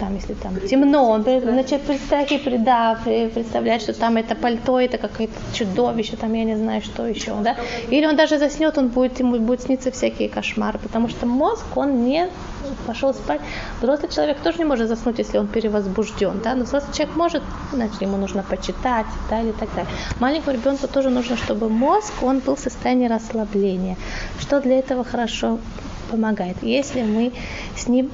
там, 0.00 0.14
если 0.14 0.34
там 0.34 0.58
темно, 0.60 1.10
он 1.10 1.22
начинает 1.22 1.82
представить, 1.82 2.64
да, 2.64 2.98
представлять, 3.04 3.82
что 3.82 3.92
там 3.92 4.16
это 4.16 4.34
пальто, 4.34 4.80
это 4.80 4.98
какое-то 4.98 5.34
чудовище, 5.52 6.16
там 6.16 6.32
я 6.32 6.44
не 6.44 6.56
знаю, 6.56 6.82
что 6.82 7.06
еще, 7.06 7.34
да. 7.42 7.56
Или 7.90 8.06
он 8.06 8.16
даже 8.16 8.38
заснет, 8.38 8.78
он 8.78 8.88
будет, 8.88 9.20
ему 9.20 9.38
будет 9.38 9.62
сниться 9.62 9.90
всякие 9.90 10.28
кошмары, 10.28 10.78
потому 10.78 11.08
что 11.08 11.26
мозг, 11.26 11.64
он 11.76 12.04
не 12.04 12.28
пошел 12.86 13.14
спать. 13.14 13.40
Взрослый 13.80 14.10
человек 14.10 14.38
тоже 14.40 14.58
не 14.58 14.64
может 14.64 14.88
заснуть, 14.88 15.18
если 15.18 15.38
он 15.38 15.46
перевозбужден, 15.46 16.40
да, 16.42 16.54
но 16.54 16.64
взрослый 16.64 16.94
человек 16.94 17.16
может, 17.16 17.42
значит, 17.72 18.00
ему 18.02 18.16
нужно 18.16 18.42
почитать, 18.42 19.06
да, 19.30 19.40
или 19.40 19.52
так 19.52 19.68
далее. 19.74 19.90
Маленькому 20.20 20.56
ребенку 20.56 20.88
тоже 20.88 21.10
нужно, 21.10 21.36
чтобы 21.36 21.68
мозг, 21.68 22.12
он 22.22 22.40
был 22.40 22.56
в 22.56 22.60
состоянии 22.60 23.08
расслабления. 23.08 23.96
Что 24.40 24.60
для 24.60 24.78
этого 24.78 25.04
хорошо? 25.04 25.58
Помогает, 26.12 26.56
если 26.62 27.02
мы 27.02 27.32
с 27.74 27.88
ним 27.88 28.10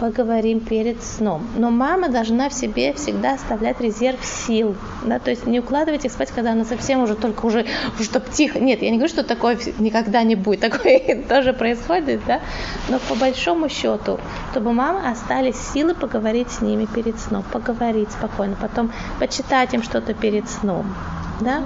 поговорим 0.00 0.60
перед 0.60 1.02
сном. 1.02 1.46
Но 1.56 1.70
мама 1.70 2.08
должна 2.08 2.48
в 2.48 2.52
себе 2.52 2.92
всегда 2.94 3.34
оставлять 3.34 3.80
резерв 3.80 4.18
сил. 4.24 4.74
Да? 5.06 5.20
То 5.20 5.30
есть 5.30 5.46
не 5.46 5.60
укладывать 5.60 6.04
их 6.04 6.12
спать, 6.12 6.32
когда 6.34 6.52
она 6.52 6.64
совсем 6.64 7.00
уже 7.02 7.14
только 7.14 7.46
уже, 7.46 7.64
чтобы 8.00 8.26
тихо. 8.32 8.58
Нет, 8.58 8.82
я 8.82 8.90
не 8.90 8.96
говорю, 8.96 9.12
что 9.12 9.22
такое 9.22 9.56
никогда 9.78 10.22
не 10.24 10.34
будет. 10.34 10.60
Такое 10.68 11.22
тоже 11.28 11.52
происходит, 11.52 12.20
да? 12.26 12.40
Но 12.88 12.98
по 12.98 13.14
большому 13.14 13.68
счету, 13.68 14.18
чтобы 14.50 14.72
мама 14.72 15.10
остались 15.10 15.56
силы 15.72 15.94
поговорить 15.94 16.50
с 16.50 16.60
ними 16.60 16.86
перед 16.86 17.18
сном, 17.20 17.44
поговорить 17.52 18.10
спокойно, 18.10 18.56
потом 18.60 18.92
почитать 19.20 19.72
им 19.74 19.82
что-то 19.82 20.12
перед 20.14 20.48
сном. 20.50 20.92
Да? 21.40 21.62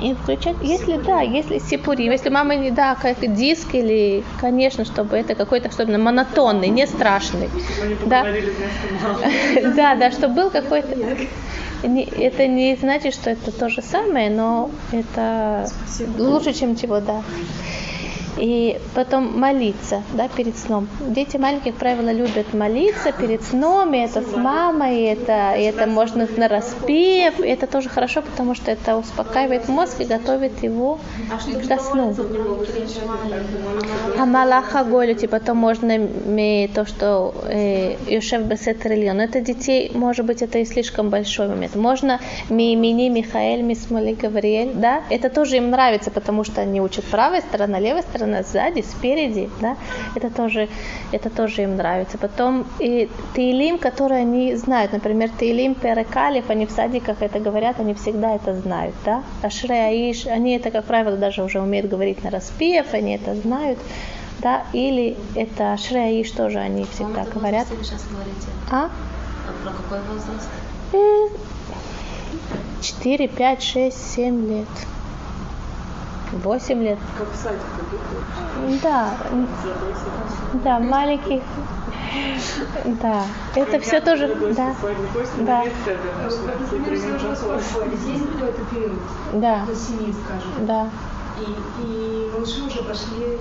И 0.00 0.14
включать, 0.14 0.56
если 0.62 0.96
да, 0.96 1.20
если 1.20 1.58
сипурим, 1.58 2.12
если 2.12 2.28
мама 2.28 2.56
не 2.56 2.70
да, 2.70 2.94
как 2.94 3.18
диск 3.34 3.74
или, 3.74 4.24
конечно, 4.40 4.84
чтобы 4.84 5.16
это 5.16 5.34
какой-то 5.34 5.68
особенно 5.68 5.98
монотонный, 5.98 6.68
не 6.68 6.86
страшный, 6.86 7.48
да, 8.06 8.26
да, 9.76 9.94
да, 9.94 10.10
чтобы 10.10 10.34
был 10.34 10.50
какой-то, 10.50 10.96
это 11.82 12.46
не 12.46 12.76
значит, 12.76 13.14
что 13.14 13.30
это 13.30 13.52
то 13.52 13.68
же 13.68 13.82
самое, 13.82 14.30
но 14.30 14.70
это 14.92 15.68
лучше, 16.18 16.52
чем 16.52 16.76
чего, 16.76 17.00
да 17.00 17.22
и 18.38 18.78
потом 18.94 19.38
молиться, 19.38 20.02
да, 20.14 20.28
перед 20.28 20.56
сном. 20.56 20.88
Дети 21.00 21.36
маленькие, 21.36 21.72
как 21.72 21.80
правило, 21.80 22.10
любят 22.10 22.54
молиться 22.54 23.12
перед 23.12 23.42
сном, 23.42 23.94
и 23.94 23.98
это 23.98 24.22
с 24.22 24.36
мамой, 24.36 25.00
и 25.00 25.04
это, 25.04 25.54
и 25.54 25.62
это 25.62 25.86
можно 25.86 26.26
на 26.36 26.48
распев, 26.48 27.40
и 27.40 27.48
это 27.48 27.66
тоже 27.66 27.88
хорошо, 27.88 28.22
потому 28.22 28.54
что 28.54 28.70
это 28.70 28.96
успокаивает 28.96 29.68
мозг 29.68 30.00
и 30.00 30.04
готовит 30.04 30.62
его 30.62 30.98
ко 31.68 31.78
сну. 31.78 32.14
А 34.18 34.24
малаха 34.24 34.84
голю, 34.84 35.14
типа, 35.14 35.40
то 35.40 35.54
можно 35.54 35.98
то, 36.74 36.86
что 36.86 37.34
э, 37.48 37.96
Юшев 38.08 38.42
Бесетрильон. 38.42 39.16
Но 39.16 39.24
это 39.24 39.40
детей, 39.40 39.90
может 39.94 40.26
быть, 40.26 40.42
это 40.42 40.58
и 40.58 40.64
слишком 40.64 41.10
большой 41.10 41.48
момент. 41.48 41.74
Можно 41.74 42.20
ми 42.50 42.72
имени 42.72 43.10
Михаэль, 43.10 43.62
ми 43.62 43.74
Смоли 43.74 44.14
Гавриэль, 44.14 44.72
да, 44.74 45.02
это 45.10 45.28
тоже 45.28 45.56
им 45.56 45.70
нравится, 45.70 46.10
потому 46.10 46.44
что 46.44 46.60
они 46.60 46.80
учат 46.80 47.04
правой 47.04 47.40
стороной, 47.40 47.80
левой 47.80 48.02
стороной, 48.02 48.27
нас 48.28 48.52
сзади, 48.52 48.82
спереди, 48.82 49.50
да, 49.60 49.76
это 50.14 50.30
тоже, 50.30 50.68
это 51.12 51.30
тоже 51.30 51.62
им 51.62 51.76
нравится. 51.76 52.18
Потом 52.18 52.66
и 52.78 53.08
Тейлим, 53.34 53.78
которые 53.78 54.20
они 54.20 54.54
знают, 54.54 54.92
например, 54.92 55.30
Тейлим 55.38 55.74
Перекалиф, 55.74 56.50
они 56.50 56.66
в 56.66 56.70
садиках 56.70 57.22
это 57.22 57.40
говорят, 57.40 57.80
они 57.80 57.94
всегда 57.94 58.34
это 58.34 58.54
знают, 58.54 58.94
да. 59.04 59.22
Ашре 59.42 59.74
Аиш, 59.74 60.26
они 60.26 60.56
это, 60.56 60.70
как 60.70 60.84
правило, 60.84 61.16
даже 61.16 61.42
уже 61.42 61.60
умеют 61.60 61.88
говорить 61.88 62.22
на 62.24 62.30
распев, 62.30 62.92
они 62.92 63.16
это 63.16 63.34
знают, 63.34 63.78
да, 64.40 64.64
или 64.72 65.16
это 65.34 65.72
Ашре 65.72 66.00
Аиш 66.00 66.30
тоже 66.30 66.58
они 66.58 66.84
всегда 66.84 67.24
Вам 67.24 67.30
говорят. 67.34 67.68
Вы 67.70 67.84
сейчас 67.84 68.04
говорите? 68.10 68.46
А? 68.70 68.86
а? 68.86 68.90
Про 69.62 69.72
какой 69.72 70.00
возраст? 70.14 70.48
4, 72.80 73.28
5, 73.28 73.62
6, 73.62 74.14
7 74.14 74.48
лет. 74.48 74.68
8 76.32 76.82
лет. 76.82 76.98
Как 77.16 77.28
в 77.30 77.36
садике, 77.36 78.80
Да, 78.82 79.14
да, 80.64 80.78
маленьких. 80.78 81.42
Да, 82.84 83.24
это 83.54 83.78
все 83.80 84.00
тоже, 84.00 84.34
да, 84.56 84.74
да. 85.38 85.64
Да, 89.32 89.64
до 89.66 89.74
семи, 89.74 90.14
скажем, 90.24 90.66
да, 90.66 90.88
и, 91.38 91.82
и 91.82 92.30
малыши 92.32 92.62
уже 92.62 92.82
пошли 92.82 93.38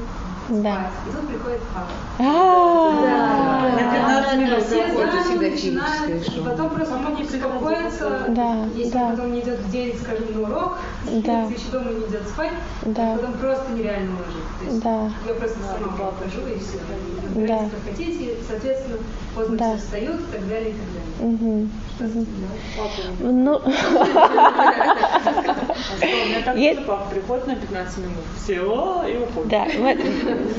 да. 0.49 0.89
и 1.07 1.11
тут 1.11 1.27
приходит 1.27 1.59
папа. 1.73 1.87
А, 2.19 3.69
На 3.71 3.91
15 3.93 4.39
минут 4.39 4.63
Все 4.63 4.87
заходит. 4.87 5.41
начинают, 5.53 6.27
и 6.35 6.39
потом 6.41 6.69
просто 6.69 6.95
мама 6.95 7.15
беспокоится, 7.19 8.25
Да, 8.29 8.65
если 8.75 8.91
да. 8.93 9.09
потом 9.11 9.33
не 9.33 9.39
идет 9.41 9.59
в 9.59 9.71
9, 9.71 10.01
скажем, 10.01 10.25
на 10.33 10.41
урок, 10.47 10.77
Да. 11.05 11.41
если 11.43 11.55
еще 11.55 11.69
дома 11.71 11.91
не 11.91 12.05
идет 12.05 12.27
спать, 12.27 12.53
Да. 12.85 13.15
потом 13.15 13.33
просто 13.33 13.71
нереально. 13.73 14.17
То 14.59 14.65
есть 14.65 14.83
Да. 14.83 15.11
Я 15.27 15.33
просто 15.35 15.57
сама 15.59 15.91
покажу 16.11 16.41
и 16.47 16.59
все. 16.59 16.77
Да. 17.35 17.59
Как 17.59 17.69
хотите, 17.93 18.35
соответственно, 18.47 18.97
поздно 19.35 19.57
Да. 19.57 19.65
все 19.75 19.77
встают 19.77 20.21
и 20.21 20.31
так 20.31 20.47
далее, 20.49 20.69
и 20.69 20.73
так 20.73 20.87
далее. 20.93 21.03
Мгм, 21.19 21.71
мгм. 21.99 22.27
Ну, 23.19 23.61
У 26.01 26.05
меня 26.05 26.41
так 26.43 27.09
приходит 27.09 27.47
на 27.47 27.55
15 27.55 27.97
минут. 27.97 28.23
Все, 28.43 29.03
и 29.07 29.17
уходит. 29.17 29.49
Да, 29.49 29.65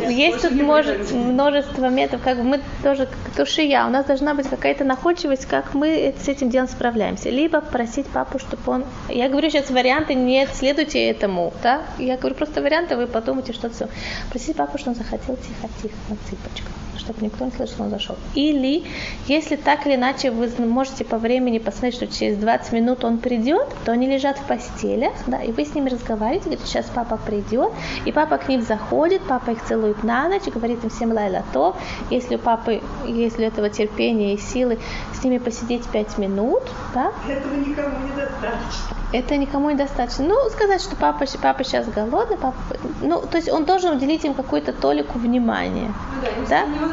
есть 0.08 0.42
тут 0.42 0.52
может, 0.52 1.12
множество 1.12 1.88
методов, 1.88 2.22
как 2.24 2.38
бы 2.38 2.44
мы 2.44 2.60
тоже 2.82 3.08
тушия, 3.36 3.86
у 3.86 3.90
нас 3.90 4.06
должна 4.06 4.34
быть 4.34 4.48
какая-то 4.48 4.84
находчивость, 4.84 5.46
как 5.46 5.74
мы 5.74 6.14
с 6.22 6.28
этим 6.28 6.50
делом 6.50 6.68
справляемся. 6.68 7.30
Либо 7.30 7.60
просить 7.60 8.06
папу, 8.06 8.38
чтобы 8.38 8.62
он... 8.66 8.84
Я 9.08 9.28
говорю 9.28 9.50
сейчас 9.50 9.70
варианты, 9.70 10.14
не 10.14 10.46
следуйте 10.52 11.04
этому, 11.08 11.52
да? 11.62 11.82
Я 11.98 12.16
говорю 12.16 12.34
просто 12.34 12.62
варианты, 12.62 12.96
вы 12.96 13.06
подумайте, 13.06 13.52
что 13.52 13.68
это. 13.68 13.88
Просить 14.30 14.56
папу, 14.56 14.78
что 14.78 14.90
он 14.90 14.96
захотел 14.96 15.36
тихо-тихо 15.36 15.94
на 16.08 16.16
цыпочках 16.28 16.72
чтобы 17.08 17.24
никто 17.24 17.44
не 17.44 17.50
слышал, 17.50 17.74
что 17.74 17.82
он 17.84 17.90
зашел. 17.90 18.16
Или, 18.34 18.84
если 19.26 19.56
так 19.56 19.86
или 19.86 19.94
иначе 19.94 20.30
вы 20.30 20.48
можете 20.58 21.04
по 21.04 21.16
времени 21.16 21.58
посмотреть, 21.58 21.94
что 21.94 22.06
через 22.06 22.36
20 22.36 22.72
минут 22.72 23.04
он 23.04 23.18
придет, 23.18 23.66
то 23.84 23.92
они 23.92 24.06
лежат 24.06 24.38
в 24.38 24.44
постелях, 24.44 25.14
да, 25.26 25.42
и 25.42 25.52
вы 25.52 25.64
с 25.64 25.74
ними 25.74 25.88
разговариваете, 25.88 26.44
говорите, 26.44 26.66
сейчас 26.66 26.86
папа 26.94 27.16
придет, 27.16 27.72
и 28.04 28.12
папа 28.12 28.36
к 28.38 28.48
ним 28.48 28.62
заходит, 28.62 29.22
папа 29.26 29.52
их 29.52 29.62
целует 29.68 30.02
на 30.04 30.28
ночь, 30.28 30.44
говорит 30.44 30.82
им 30.84 30.90
всем 30.90 31.12
лайла 31.12 31.42
то. 31.52 31.76
Если 32.10 32.36
у 32.36 32.38
папы, 32.38 32.80
если 33.06 33.44
у 33.44 33.46
этого 33.48 33.68
терпения 33.70 34.34
и 34.34 34.38
силы, 34.38 34.78
с 35.12 35.22
ними 35.24 35.38
посидеть 35.38 35.84
5 35.86 36.18
минут, 36.18 36.62
да, 36.94 37.12
Этого 37.28 37.54
никому 37.54 37.98
не 38.04 38.12
достаточно. 38.12 38.96
это 39.12 39.36
никому 39.36 39.70
не 39.70 39.76
достаточно. 39.76 40.24
Ну, 40.26 40.50
сказать, 40.50 40.80
что 40.80 40.96
папа, 40.96 41.24
папа 41.42 41.64
сейчас 41.64 41.86
голодный, 41.88 42.36
папа, 42.36 42.56
ну, 43.02 43.20
то 43.20 43.36
есть 43.36 43.50
он 43.50 43.64
должен 43.64 43.96
уделить 43.96 44.24
им 44.24 44.34
какую-то 44.34 44.72
толику 44.72 45.18
внимания. 45.18 45.92
Ну 46.14 46.46
да, 46.48 46.66
Да? 46.66 46.88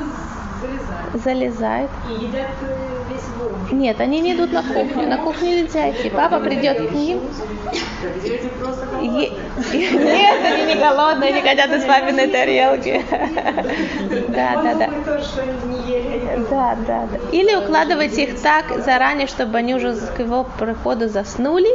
Залезают. 0.61 1.23
Залезает. 1.23 1.89
И 2.09 2.23
едят 2.25 2.47
э, 2.61 3.03
весь 3.09 3.21
уже. 3.67 3.75
Нет, 3.75 3.99
они 3.99 4.21
не 4.21 4.33
идут 4.33 4.51
на 4.51 4.61
кухню. 4.63 5.07
На 5.07 5.17
кухню 5.17 5.49
нельзя 5.63 5.91
идти. 5.91 6.09
Папа 6.09 6.39
придет 6.39 6.77
к 6.89 6.91
ним. 6.91 7.19
Е- 9.01 9.31
Нет, 9.73 10.35
они 10.45 10.73
не 10.73 10.75
голодные, 10.75 11.31
они 11.31 11.41
хотят 11.41 11.71
из 11.71 11.83
папиной 11.85 12.27
тарелки. 12.27 13.03
Да, 14.29 14.61
да, 14.61 14.75
да. 14.75 14.89
Да, 16.49 16.77
да, 16.87 17.07
да. 17.11 17.17
Или 17.31 17.55
укладывайте 17.55 18.23
их 18.23 18.41
так 18.41 18.83
заранее, 18.83 19.27
чтобы 19.27 19.57
они 19.57 19.75
уже 19.75 19.95
к 19.95 20.19
его 20.19 20.45
приходу 20.59 21.07
заснули. 21.07 21.69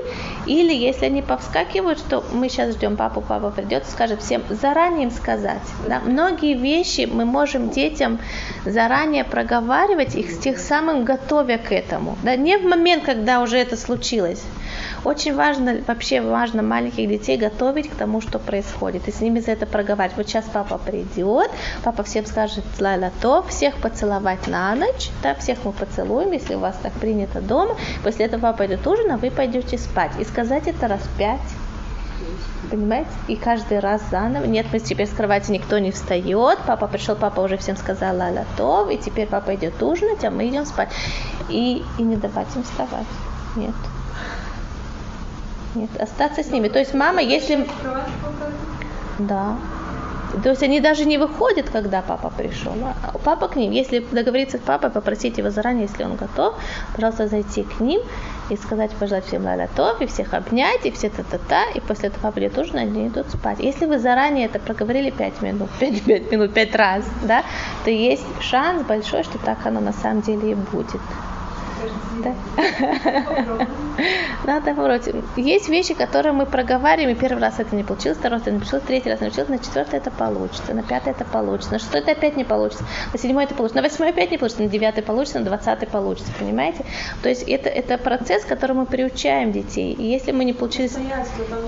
Или 0.46 0.74
если 0.74 1.06
они 1.06 1.22
повскакивают, 1.22 1.98
что 1.98 2.24
мы 2.32 2.48
сейчас 2.48 2.74
ждем 2.74 2.96
папу, 2.96 3.20
папа 3.26 3.50
придет, 3.50 3.86
скажет 3.86 4.22
всем 4.22 4.42
заранее 4.50 5.04
им 5.04 5.10
сказать. 5.10 5.62
Да? 5.88 6.00
Многие 6.00 6.54
вещи 6.54 7.08
мы 7.10 7.24
можем 7.24 7.70
детям 7.70 8.18
заранее 8.70 9.24
проговаривать 9.24 10.14
их 10.14 10.30
с 10.30 10.38
тех 10.38 10.58
самым 10.58 11.04
готовя 11.04 11.58
к 11.58 11.72
этому. 11.72 12.16
Да? 12.22 12.36
Не 12.36 12.58
в 12.58 12.64
момент, 12.64 13.04
когда 13.04 13.40
уже 13.40 13.58
это 13.58 13.76
случилось. 13.76 14.42
Очень 15.04 15.34
важно, 15.34 15.82
вообще 15.86 16.20
важно 16.20 16.62
маленьких 16.62 17.08
детей 17.08 17.36
готовить 17.36 17.88
к 17.88 17.94
тому, 17.94 18.20
что 18.20 18.38
происходит. 18.38 19.08
И 19.08 19.12
с 19.12 19.20
ними 19.20 19.40
за 19.40 19.52
это 19.52 19.66
проговаривать. 19.66 20.16
Вот 20.16 20.28
сейчас 20.28 20.44
папа 20.52 20.78
придет, 20.78 21.50
папа 21.82 22.02
всем 22.02 22.26
скажет 22.26 22.64
лайла 22.78 23.10
то, 23.20 23.42
всех 23.42 23.76
поцеловать 23.76 24.46
на 24.46 24.74
ночь, 24.74 25.10
да, 25.22 25.34
всех 25.34 25.64
мы 25.64 25.72
поцелуем, 25.72 26.32
если 26.32 26.54
у 26.54 26.58
вас 26.58 26.76
так 26.82 26.92
принято 26.92 27.40
дома. 27.40 27.76
После 28.02 28.26
этого 28.26 28.40
папа 28.42 28.66
идет 28.66 28.86
ужин, 28.86 29.10
а 29.12 29.16
вы 29.16 29.30
пойдете 29.30 29.78
спать. 29.78 30.12
И 30.18 30.24
сказать 30.24 30.66
это 30.66 30.88
раз 30.88 31.00
пять. 31.18 31.40
Понимаете? 32.70 33.10
И 33.28 33.36
каждый 33.36 33.78
раз 33.78 34.02
заново. 34.10 34.44
Нет, 34.44 34.66
мы 34.72 34.78
теперь 34.78 35.06
с 35.06 35.10
кровати 35.10 35.50
никто 35.50 35.78
не 35.78 35.90
встает. 35.90 36.58
Папа 36.66 36.86
пришел, 36.86 37.16
папа 37.16 37.40
уже 37.40 37.56
всем 37.56 37.76
сказал 37.76 38.16
ла 38.16 38.30
то, 38.56 38.88
и 38.88 38.96
теперь 38.98 39.26
папа 39.26 39.54
идет 39.54 39.82
ужинать, 39.82 40.24
а 40.24 40.30
мы 40.30 40.48
идем 40.48 40.66
спать. 40.66 40.90
И, 41.48 41.84
и 41.98 42.02
не 42.02 42.16
давать 42.16 42.54
им 42.54 42.62
вставать. 42.62 43.06
Нет. 43.56 43.74
Нет, 45.74 45.90
остаться 46.00 46.42
с 46.42 46.50
ними. 46.50 46.68
То 46.68 46.78
есть 46.78 46.94
мама, 46.94 47.22
если... 47.22 47.66
Да. 49.18 49.56
То 50.42 50.50
есть 50.50 50.62
они 50.62 50.80
даже 50.80 51.04
не 51.04 51.18
выходят, 51.18 51.70
когда 51.70 52.02
папа 52.02 52.30
пришел. 52.36 52.72
А 53.02 53.18
папа 53.18 53.48
к 53.48 53.56
ним, 53.56 53.72
если 53.72 54.00
договориться 54.12 54.58
с 54.58 54.60
папой, 54.60 54.90
попросить 54.90 55.38
его 55.38 55.50
заранее, 55.50 55.88
если 55.90 56.04
он 56.04 56.16
готов, 56.16 56.54
пожалуйста, 56.94 57.28
зайти 57.28 57.62
к 57.64 57.80
ним 57.80 58.00
и 58.48 58.56
сказать, 58.56 58.90
пожелать 58.92 59.26
всем 59.26 59.44
ла 59.44 59.56
готов, 59.56 60.00
и 60.00 60.06
всех 60.06 60.34
обнять, 60.34 60.84
и 60.86 60.90
все 60.90 61.08
та-та-та, 61.10 61.64
и 61.74 61.80
после 61.80 62.08
этого 62.08 62.22
папа 62.22 62.38
идет 62.40 62.58
ужин, 62.58 62.76
они 62.76 63.08
идут 63.08 63.30
спать. 63.30 63.58
Если 63.60 63.86
вы 63.86 63.98
заранее 63.98 64.46
это 64.46 64.58
проговорили 64.58 65.10
5 65.10 65.42
минут, 65.42 65.70
5, 65.78 66.02
5 66.02 66.32
минут, 66.32 66.54
5 66.54 66.74
раз, 66.76 67.04
да, 67.22 67.44
то 67.84 67.90
есть 67.90 68.24
шанс 68.40 68.82
большой, 68.82 69.22
что 69.22 69.38
так 69.38 69.66
оно 69.66 69.80
на 69.80 69.92
самом 69.92 70.22
деле 70.22 70.52
и 70.52 70.54
будет. 70.54 71.00
Да. 72.22 72.34
Надо 74.44 74.70
попробовать. 74.70 75.08
Есть 75.36 75.68
вещи, 75.68 75.94
которые 75.94 76.32
мы 76.32 76.46
проговариваем, 76.46 77.16
и 77.16 77.18
первый 77.18 77.40
раз 77.40 77.58
это 77.58 77.74
не 77.76 77.84
получилось, 77.84 78.18
второй 78.18 78.38
раз 78.38 78.42
это 78.42 78.52
не 78.52 78.58
получилось, 78.58 78.84
третий 78.86 79.10
раз 79.10 79.20
не 79.20 79.26
получилось, 79.26 79.48
на 79.48 79.58
четвертый 79.58 79.98
это 79.98 80.10
получится, 80.10 80.74
на 80.74 80.82
пятый 80.82 81.10
это 81.10 81.24
получится, 81.24 81.72
на 81.72 81.78
шестой 81.78 82.00
это 82.00 82.12
опять 82.12 82.36
не 82.36 82.44
получится, 82.44 82.84
на 83.12 83.18
седьмой 83.18 83.44
это 83.44 83.54
получится, 83.54 83.82
на 83.82 83.88
восьмой 83.88 84.10
опять 84.10 84.30
не 84.30 84.38
получится, 84.38 84.62
на 84.62 84.68
девятый 84.68 85.02
получится, 85.02 85.38
на 85.38 85.44
двадцатый 85.44 85.88
получится, 85.88 86.32
понимаете? 86.38 86.84
То 87.22 87.28
есть 87.28 87.42
это, 87.42 87.68
это 87.68 87.98
процесс, 87.98 88.44
который 88.44 88.76
мы 88.76 88.86
приучаем 88.86 89.52
детей. 89.52 89.92
И 89.92 90.04
если 90.04 90.32
мы 90.32 90.44
не 90.44 90.52
получились 90.52 90.96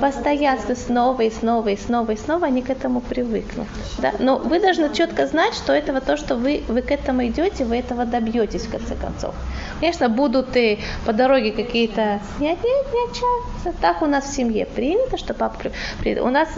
постоянство 0.00 0.74
снова 0.74 1.22
и 1.22 1.30
снова 1.30 1.68
и 1.68 1.76
снова 1.76 2.12
и 2.12 2.16
снова, 2.16 2.46
они 2.46 2.62
к 2.62 2.70
этому 2.70 3.00
привыкнут. 3.00 3.68
Да? 3.98 4.12
Но 4.18 4.38
вы 4.38 4.60
должны 4.60 4.92
четко 4.94 5.26
знать, 5.26 5.54
что 5.54 5.72
этого 5.72 6.00
то, 6.00 6.16
что 6.16 6.36
вы, 6.36 6.62
вы 6.68 6.82
к 6.82 6.90
этому 6.90 7.26
идете, 7.26 7.64
вы 7.64 7.76
этого 7.76 8.04
добьетесь 8.04 8.62
в 8.62 8.70
конце 8.70 8.94
концов. 8.94 9.34
Конечно, 9.80 10.01
будут 10.08 10.56
и 10.56 10.78
по 11.06 11.12
дороге 11.12 11.52
какие-то... 11.52 12.20
Нет, 12.40 12.58
нет, 12.62 12.86
нет, 12.92 13.10
часто. 13.12 13.80
Так 13.80 14.02
у 14.02 14.06
нас 14.06 14.24
в 14.24 14.34
семье 14.34 14.66
принято, 14.66 15.16
что 15.16 15.34
папа... 15.34 15.70
У 16.04 16.30
нас 16.30 16.48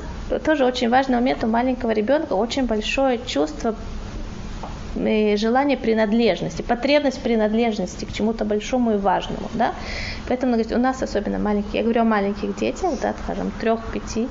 тоже 0.44 0.64
очень 0.64 0.88
важный 0.88 1.16
момент 1.16 1.44
у 1.44 1.46
маленького 1.46 1.90
ребенка, 1.90 2.34
очень 2.34 2.66
большое 2.66 3.20
чувство 3.26 3.74
желание 4.94 5.76
принадлежности, 5.76 6.62
потребность 6.62 7.20
принадлежности 7.20 8.04
к 8.04 8.12
чему-то 8.12 8.44
большому 8.44 8.92
и 8.92 8.96
важному, 8.96 9.50
да. 9.54 9.74
Поэтому 10.28 10.52
говорит, 10.52 10.72
у 10.72 10.78
нас 10.78 11.02
особенно 11.02 11.38
маленькие, 11.38 11.78
я 11.78 11.82
говорю 11.82 12.02
о 12.02 12.04
маленьких 12.04 12.56
детях, 12.56 12.92
да, 13.02 13.14
скажем, 13.24 13.50
трех-пяти 13.60 14.28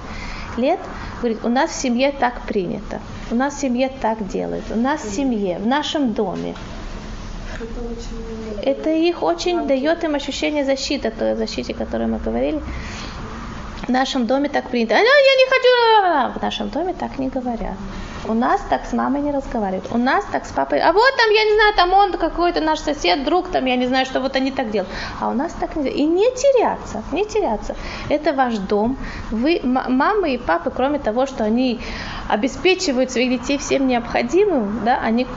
лет, 0.56 0.80
говорит, 1.20 1.44
у 1.44 1.50
нас 1.50 1.72
в 1.72 1.76
семье 1.76 2.14
так 2.18 2.42
принято, 2.42 3.02
у 3.30 3.36
нас 3.36 3.56
в 3.56 3.60
семье 3.60 3.92
так 4.02 4.26
делают, 4.28 4.64
у 4.72 4.78
нас 4.78 5.02
в 5.04 5.14
семье, 5.14 5.60
в 5.60 5.68
нашем 5.68 6.14
доме. 6.14 6.56
Это 8.62 8.90
их 8.90 9.24
очень 9.24 9.68
дает 9.68 10.04
им 10.04 10.16
ощущение 10.16 10.66
защиты, 10.66 11.12
той 11.12 11.36
защите, 11.36 11.74
о 11.74 11.76
которой 11.76 12.08
мы 12.08 12.20
говорили. 12.20 12.62
В 13.88 13.90
нашем 13.90 14.26
доме 14.28 14.48
так 14.48 14.70
принято. 14.70 14.96
А, 14.96 14.98
я 14.98 15.04
не 15.04 15.46
хочу. 15.50 16.40
В 16.40 16.42
нашем 16.42 16.70
доме 16.70 16.94
так 16.94 17.20
не 17.20 17.28
говорят. 17.28 17.76
У 18.26 18.34
нас 18.34 18.62
так 18.70 18.86
с 18.86 18.94
мамой 18.94 19.22
не 19.22 19.32
разговаривают. 19.32 19.92
У 19.92 19.98
нас 19.98 20.24
так 20.32 20.46
с 20.46 20.52
папой. 20.52 20.80
А 20.80 20.94
вот 20.94 21.18
там, 21.18 21.30
я 21.30 21.44
не 21.44 21.54
знаю, 21.56 21.74
там 21.76 21.92
он 21.92 22.14
какой-то 22.14 22.62
наш 22.62 22.80
сосед, 22.80 23.26
друг, 23.26 23.50
там, 23.50 23.66
я 23.66 23.76
не 23.76 23.86
знаю, 23.88 24.06
что 24.06 24.22
вот 24.22 24.38
они 24.38 24.52
так 24.52 24.72
делают. 24.72 24.90
А 25.20 25.28
у 25.28 25.34
нас 25.34 25.52
так 25.60 25.76
нельзя. 25.76 25.90
И 25.90 26.06
не 26.06 26.32
теряться, 26.32 27.04
не 27.12 27.26
теряться. 27.26 27.76
Это 28.08 28.32
ваш 28.32 28.58
дом. 28.58 28.96
Вы, 29.32 29.60
мамы 29.64 30.36
и 30.36 30.38
папы, 30.38 30.72
кроме 30.74 31.00
того, 31.00 31.26
что 31.26 31.44
они 31.44 31.82
обеспечивают 32.30 33.12
своих 33.12 33.42
детей 33.42 33.58
всем 33.58 33.88
необходимым, 33.88 34.86
да, 34.86 34.98
они, 35.04 35.28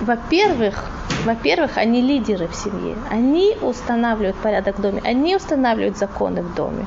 во-первых, 0.00 0.84
во-первых, 1.24 1.76
они 1.78 2.00
лидеры 2.00 2.46
в 2.46 2.54
семье. 2.54 2.94
Они 3.10 3.56
устанавливают 3.60 4.36
порядок 4.36 4.78
в 4.78 4.82
доме. 4.82 5.02
Они 5.04 5.34
устанавливают 5.34 5.98
законы 5.98 6.42
в 6.42 6.54
доме. 6.54 6.86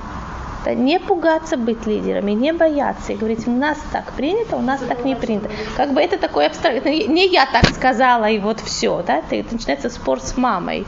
Да, 0.64 0.76
не 0.76 1.00
пугаться 1.00 1.58
быть 1.58 1.88
лидерами, 1.88 2.32
не 2.32 2.54
бояться 2.54 3.14
и 3.14 3.16
говорить, 3.16 3.48
у 3.48 3.52
нас 3.52 3.80
так 3.92 4.12
принято, 4.14 4.58
у 4.58 4.62
нас 4.62 4.80
так 4.88 5.04
не 5.04 5.16
принято. 5.16 5.50
Как 5.76 5.94
бы 5.94 6.02
это 6.02 6.18
такое 6.18 6.48
абстрактное, 6.48 7.08
не 7.08 7.28
я 7.28 7.48
так 7.48 7.66
сказала 7.70 8.30
и 8.30 8.38
вот 8.38 8.60
все, 8.60 9.04
да, 9.06 9.22
это 9.32 9.54
начинается 9.54 9.90
спор 9.90 10.20
с 10.20 10.38
мамой. 10.38 10.86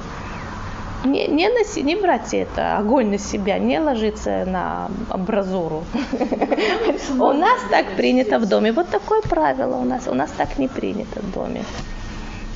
Не, 1.06 1.28
не, 1.28 1.50
носи, 1.50 1.82
не 1.82 1.96
брать 1.96 2.34
это, 2.34 2.78
огонь 2.78 3.10
на 3.10 3.18
себя, 3.18 3.58
не 3.58 3.78
ложиться 3.80 4.46
на 4.46 4.90
абразуру. 5.10 5.84
У 7.20 7.34
нас 7.34 7.60
так 7.70 7.98
принято 7.98 8.40
в 8.40 8.48
доме. 8.48 8.72
Вот 8.72 8.88
такое 8.90 9.22
правило 9.22 9.76
у 9.76 9.84
нас. 9.84 10.08
У 10.08 10.14
нас 10.14 10.32
так 10.38 10.58
не 10.58 10.70
принято 10.70 11.20
в 11.20 11.34
доме. 11.34 11.66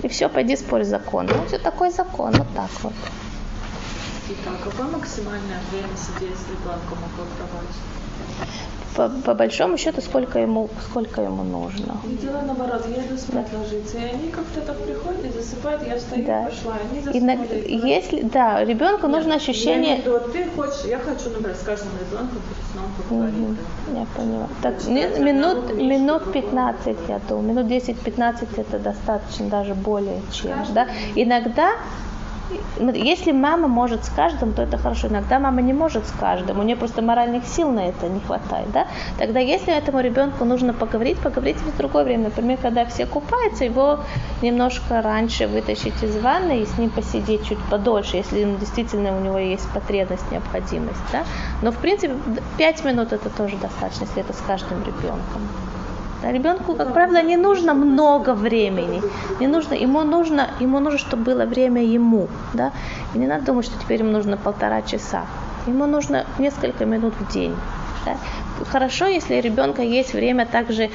И 0.01 0.07
все, 0.07 0.29
пойди 0.29 0.55
спорь 0.55 0.83
закон. 0.83 1.25
Ну, 1.25 1.45
все 1.47 1.57
такой 1.57 1.91
закон, 1.91 2.31
вот 2.31 2.47
так 2.55 2.69
вот. 2.83 2.93
Итак, 4.29 4.55
какое 4.63 4.87
максимальное 4.87 5.61
время 5.71 5.95
сидеть 5.95 6.37
с 6.37 6.49
ребенком 6.49 6.97
около 6.97 7.27
кровати? 7.37 7.79
по, 8.97 9.09
по 9.09 9.33
большому 9.35 9.77
счету, 9.77 10.01
сколько 10.01 10.39
ему, 10.39 10.69
сколько 10.89 11.21
ему 11.21 11.43
нужно. 11.43 11.97
И 12.03 12.15
дело 12.15 12.41
наоборот, 12.41 12.83
я 12.87 13.05
иду 13.05 13.15
спать 13.15 13.45
да. 13.51 13.59
ложиться, 13.59 13.97
и 13.99 14.03
они 14.03 14.29
как-то 14.29 14.61
так 14.61 14.77
приходят 14.79 15.23
и 15.23 15.29
засыпают, 15.29 15.87
я 15.87 15.97
встаю, 15.97 16.25
да. 16.25 16.49
пошла, 16.49 16.73
они 16.91 17.01
заснули. 17.01 17.59
И 17.59 17.77
если, 17.77 18.21
да, 18.23 18.65
ребенку 18.65 19.07
нужно 19.07 19.35
ощущение... 19.35 19.97
Я 19.97 20.01
имею 20.01 20.19
в 20.19 20.31
ты 20.31 20.45
хочешь, 20.55 20.85
я 20.85 20.97
хочу, 20.97 21.29
например, 21.29 21.55
с 21.55 21.63
каждым 21.63 21.91
ребенком 21.99 22.41
перед 22.49 22.65
сном 22.71 22.85
поговорить. 22.97 23.59
Угу. 23.87 23.99
Я 23.99 24.05
поняла. 24.15 24.47
Так, 24.63 24.87
минут, 25.19 25.75
минут 25.75 26.33
15, 26.33 26.97
я 27.07 27.19
думаю, 27.29 27.47
минут 27.49 27.71
10-15 27.71 28.47
это 28.57 28.79
достаточно, 28.79 29.47
даже 29.47 29.75
более 29.75 30.21
чем. 30.33 30.57
Да? 30.73 30.87
Иногда 31.15 31.73
если 32.93 33.31
мама 33.31 33.67
может 33.67 34.05
с 34.05 34.09
каждым, 34.09 34.53
то 34.53 34.61
это 34.61 34.77
хорошо. 34.77 35.07
Иногда 35.07 35.39
мама 35.39 35.61
не 35.61 35.73
может 35.73 36.07
с 36.07 36.11
каждым, 36.11 36.59
у 36.59 36.63
нее 36.63 36.75
просто 36.75 37.01
моральных 37.01 37.45
сил 37.45 37.71
на 37.71 37.87
это 37.87 38.07
не 38.07 38.19
хватает. 38.19 38.71
Да? 38.71 38.87
Тогда 39.17 39.39
если 39.39 39.73
этому 39.73 40.01
ребенку 40.01 40.45
нужно 40.45 40.73
поговорить, 40.73 41.17
поговорить 41.19 41.57
в 41.57 41.77
другое 41.77 42.03
время. 42.03 42.25
Например, 42.25 42.57
когда 42.61 42.85
все 42.85 43.05
купаются, 43.05 43.65
его 43.65 43.99
немножко 44.41 45.01
раньше 45.01 45.47
вытащить 45.47 46.01
из 46.03 46.17
ванны 46.17 46.61
и 46.61 46.65
с 46.65 46.77
ним 46.77 46.89
посидеть 46.89 47.45
чуть 47.47 47.59
подольше, 47.69 48.17
если 48.17 48.43
действительно 48.59 49.15
у 49.17 49.21
него 49.21 49.37
есть 49.37 49.67
потребность, 49.69 50.31
необходимость. 50.31 51.01
Да? 51.11 51.23
Но 51.61 51.71
в 51.71 51.77
принципе 51.77 52.15
5 52.57 52.85
минут 52.85 53.13
это 53.13 53.29
тоже 53.29 53.57
достаточно, 53.57 54.05
если 54.05 54.21
это 54.21 54.33
с 54.33 54.41
каждым 54.47 54.83
ребенком. 54.83 55.47
Да, 56.21 56.31
ребенку, 56.31 56.73
как 56.73 56.93
правило, 56.93 57.21
не 57.21 57.37
нужно 57.37 57.73
много 57.73 58.33
времени. 58.33 59.01
Не 59.39 59.47
нужно, 59.47 59.75
ему 59.75 60.03
нужно, 60.03 60.49
ему 60.59 60.79
нужно, 60.79 60.97
чтобы 60.97 61.23
было 61.23 61.45
время 61.45 61.83
ему. 61.83 62.27
Да? 62.53 62.71
И 63.13 63.19
не 63.19 63.27
надо 63.27 63.45
думать, 63.45 63.65
что 63.65 63.79
теперь 63.79 63.99
ему 63.99 64.11
нужно 64.11 64.35
полтора 64.35 64.81
часа. 64.81 65.25
Ему 65.67 65.85
нужно 65.85 66.25
несколько 66.39 66.85
минут 66.85 67.13
в 67.19 67.31
день. 67.31 67.55
Да? 68.05 68.15
Хорошо, 68.65 69.05
если 69.05 69.37
у 69.37 69.41
ребенка 69.41 69.83
есть 69.83 70.13
время 70.13 70.47
также, 70.47 70.89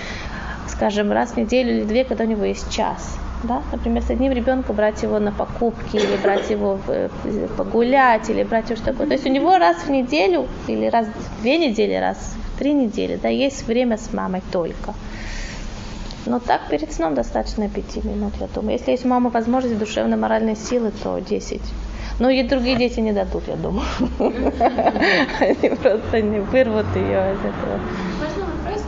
скажем, 0.66 1.12
раз 1.12 1.30
в 1.30 1.36
неделю 1.36 1.70
или 1.70 1.84
две, 1.84 2.04
когда 2.04 2.24
у 2.24 2.26
него 2.26 2.44
есть 2.44 2.68
час. 2.72 3.16
Да? 3.44 3.62
Например, 3.70 4.02
с 4.02 4.10
одним 4.10 4.32
ребенком 4.32 4.74
брать 4.74 5.02
его 5.04 5.20
на 5.20 5.30
покупки, 5.30 5.96
или 5.96 6.16
брать 6.20 6.50
его 6.50 6.78
в, 6.84 7.08
погулять, 7.56 8.28
или 8.28 8.42
брать 8.42 8.70
его 8.70 8.76
что 8.76 8.86
такое. 8.86 9.06
То 9.06 9.12
есть 9.12 9.26
у 9.26 9.30
него 9.30 9.56
раз 9.58 9.76
в 9.76 9.88
неделю, 9.88 10.48
или 10.66 10.86
раз 10.86 11.06
в 11.06 11.42
две 11.42 11.58
недели, 11.58 11.94
раз 11.94 12.34
три 12.58 12.72
недели, 12.72 13.18
да, 13.22 13.28
есть 13.28 13.66
время 13.66 13.98
с 13.98 14.12
мамой 14.12 14.42
только. 14.52 14.94
Но 16.24 16.38
так 16.38 16.68
перед 16.70 16.92
сном 16.92 17.14
достаточно 17.14 17.68
5 17.68 18.04
минут, 18.04 18.32
я 18.40 18.46
думаю. 18.46 18.78
Если 18.78 18.92
есть 18.92 19.04
у 19.04 19.08
мамы 19.08 19.30
возможность 19.30 19.78
душевной 19.78 20.16
моральной 20.16 20.54
силы, 20.54 20.92
то 21.02 21.18
10. 21.18 21.60
Но 22.20 22.30
и 22.30 22.42
другие 22.44 22.76
дети 22.76 23.00
не 23.00 23.12
дадут, 23.12 23.48
я 23.48 23.56
думаю. 23.56 23.86
Они 25.40 25.68
просто 25.76 26.22
не 26.22 26.38
вырвут 26.40 26.86
ее 26.94 27.34
из 27.34 27.40
этого. 27.40 27.80
Можно 28.20 28.44
вопрос? 28.44 28.82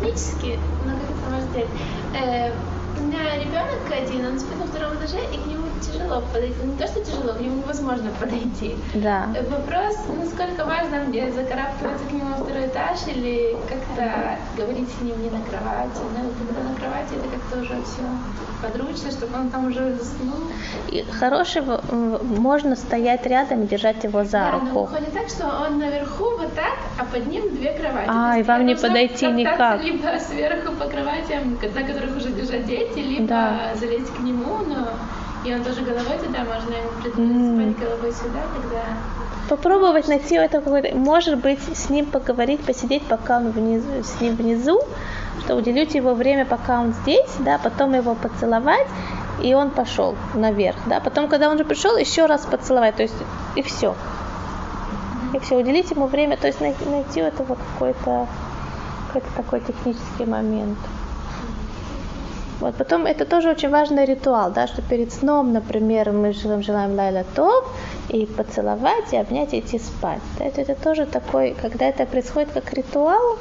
Технически, 0.00 0.58
но 0.84 0.92
как 0.92 1.10
это 1.10 2.52
у 3.00 3.02
меня 3.04 3.36
ребенок 3.36 3.80
один, 3.90 4.26
он 4.26 4.38
спит 4.38 4.58
на 4.58 4.66
втором 4.66 4.94
этаже, 4.96 5.18
и 5.32 5.36
к 5.36 5.46
нему 5.46 5.59
тяжело 5.80 6.22
подойти. 6.32 6.54
Не 6.64 6.76
то, 6.76 6.86
что 6.86 7.04
тяжело, 7.04 7.32
к 7.34 7.40
нему 7.40 7.58
невозможно 7.58 8.10
подойти. 8.20 8.76
Да. 8.94 9.28
Вопрос, 9.50 9.96
насколько 10.18 10.64
важно 10.64 11.04
мне 11.08 11.30
закарабкиваться 11.32 12.04
к 12.08 12.12
нему 12.12 12.30
на 12.30 12.36
второй 12.36 12.66
этаж 12.66 12.98
или 13.06 13.56
как-то 13.68 14.38
говорить 14.56 14.88
с 14.90 15.00
ним 15.02 15.20
не 15.22 15.30
на 15.30 15.42
кровати. 15.42 16.00
Да? 16.14 16.22
Когда 16.38 16.68
на 16.68 16.74
кровати 16.76 17.14
это 17.14 17.28
как-то 17.28 17.60
уже 17.60 17.82
все 17.84 18.02
подручно, 18.62 19.10
чтобы 19.10 19.38
он 19.38 19.50
там 19.50 19.68
уже 19.68 19.94
заснул. 19.94 20.50
И 20.88 21.02
хорошего 21.02 21.80
можно 22.22 22.76
стоять 22.76 23.26
рядом 23.26 23.64
и 23.64 23.66
держать 23.66 24.04
его 24.04 24.24
за 24.24 24.30
да, 24.30 24.50
руку. 24.52 24.66
Но 24.66 24.80
выходит 24.84 25.12
так, 25.12 25.28
что 25.28 25.46
он 25.66 25.78
наверху 25.78 26.24
вот 26.36 26.54
так, 26.54 26.78
а 26.98 27.04
под 27.04 27.26
ним 27.26 27.54
две 27.54 27.72
кровати. 27.72 28.06
А, 28.08 28.38
и 28.38 28.42
вам 28.42 28.66
не 28.66 28.74
подойти 28.74 29.26
никак. 29.26 29.82
Либо 29.82 30.18
сверху 30.18 30.72
по 30.72 30.86
кроватям, 30.86 31.58
на 31.60 31.82
которых 31.82 32.16
уже 32.16 32.28
лежат 32.28 32.66
дети, 32.66 32.98
либо 32.98 33.26
да. 33.26 33.70
залезть 33.78 34.14
к 34.14 34.20
нему, 34.20 34.58
но 34.66 34.88
и 35.44 35.54
он 35.54 35.64
тоже 35.64 35.82
головой 35.82 36.18
туда, 36.18 36.44
можно 36.44 36.74
ему 36.74 36.90
предложить 37.02 37.76
спать 37.76 37.88
головой 37.88 38.12
сюда, 38.12 38.40
тогда... 38.54 38.82
Попробовать 39.48 40.06
найти 40.06 40.36
это 40.36 40.60
какой-то, 40.60 40.96
может 40.96 41.38
быть, 41.38 41.60
с 41.74 41.90
ним 41.90 42.06
поговорить, 42.06 42.60
посидеть, 42.60 43.02
пока 43.02 43.38
он 43.38 43.50
внизу, 43.50 43.88
с 44.02 44.20
ним 44.20 44.36
внизу, 44.36 44.80
что 45.40 45.56
уделить 45.56 45.94
его 45.94 46.14
время, 46.14 46.44
пока 46.44 46.80
он 46.80 46.92
здесь, 46.92 47.30
да, 47.40 47.58
потом 47.58 47.94
его 47.94 48.14
поцеловать, 48.14 48.86
и 49.42 49.54
он 49.54 49.70
пошел 49.70 50.14
наверх, 50.34 50.76
да, 50.86 51.00
потом, 51.00 51.28
когда 51.28 51.48
он 51.48 51.54
уже 51.54 51.64
пришел, 51.64 51.96
еще 51.96 52.26
раз 52.26 52.46
поцеловать, 52.46 52.96
то 52.96 53.02
есть, 53.02 53.16
и 53.56 53.62
все. 53.62 53.94
И 55.32 55.38
все, 55.38 55.56
уделить 55.56 55.90
ему 55.90 56.06
время, 56.06 56.36
то 56.36 56.46
есть 56.46 56.60
найти, 56.60 56.84
найти 56.84 57.20
это 57.20 57.42
вот 57.44 57.58
какой-то 57.72 58.26
какой-то 59.12 59.28
такой 59.36 59.60
технический 59.60 60.24
момент. 60.24 60.78
Вот 62.60 62.74
потом 62.74 63.06
это 63.06 63.24
тоже 63.24 63.50
очень 63.50 63.70
важный 63.70 64.04
ритуал, 64.04 64.52
да, 64.52 64.66
что 64.66 64.82
перед 64.82 65.12
сном, 65.12 65.52
например, 65.52 66.12
мы 66.12 66.32
желаем, 66.32 66.94
лайла 66.94 67.24
топ, 67.34 67.66
и 68.10 68.26
поцеловать, 68.26 69.12
и 69.12 69.16
обнять, 69.16 69.54
и 69.54 69.60
идти 69.60 69.78
спать. 69.78 70.20
Да, 70.38 70.44
это, 70.44 70.60
это 70.60 70.74
тоже 70.74 71.06
такой, 71.06 71.56
когда 71.62 71.86
это 71.86 72.04
происходит 72.04 72.52
как 72.52 72.72
ритуал, 72.74 73.38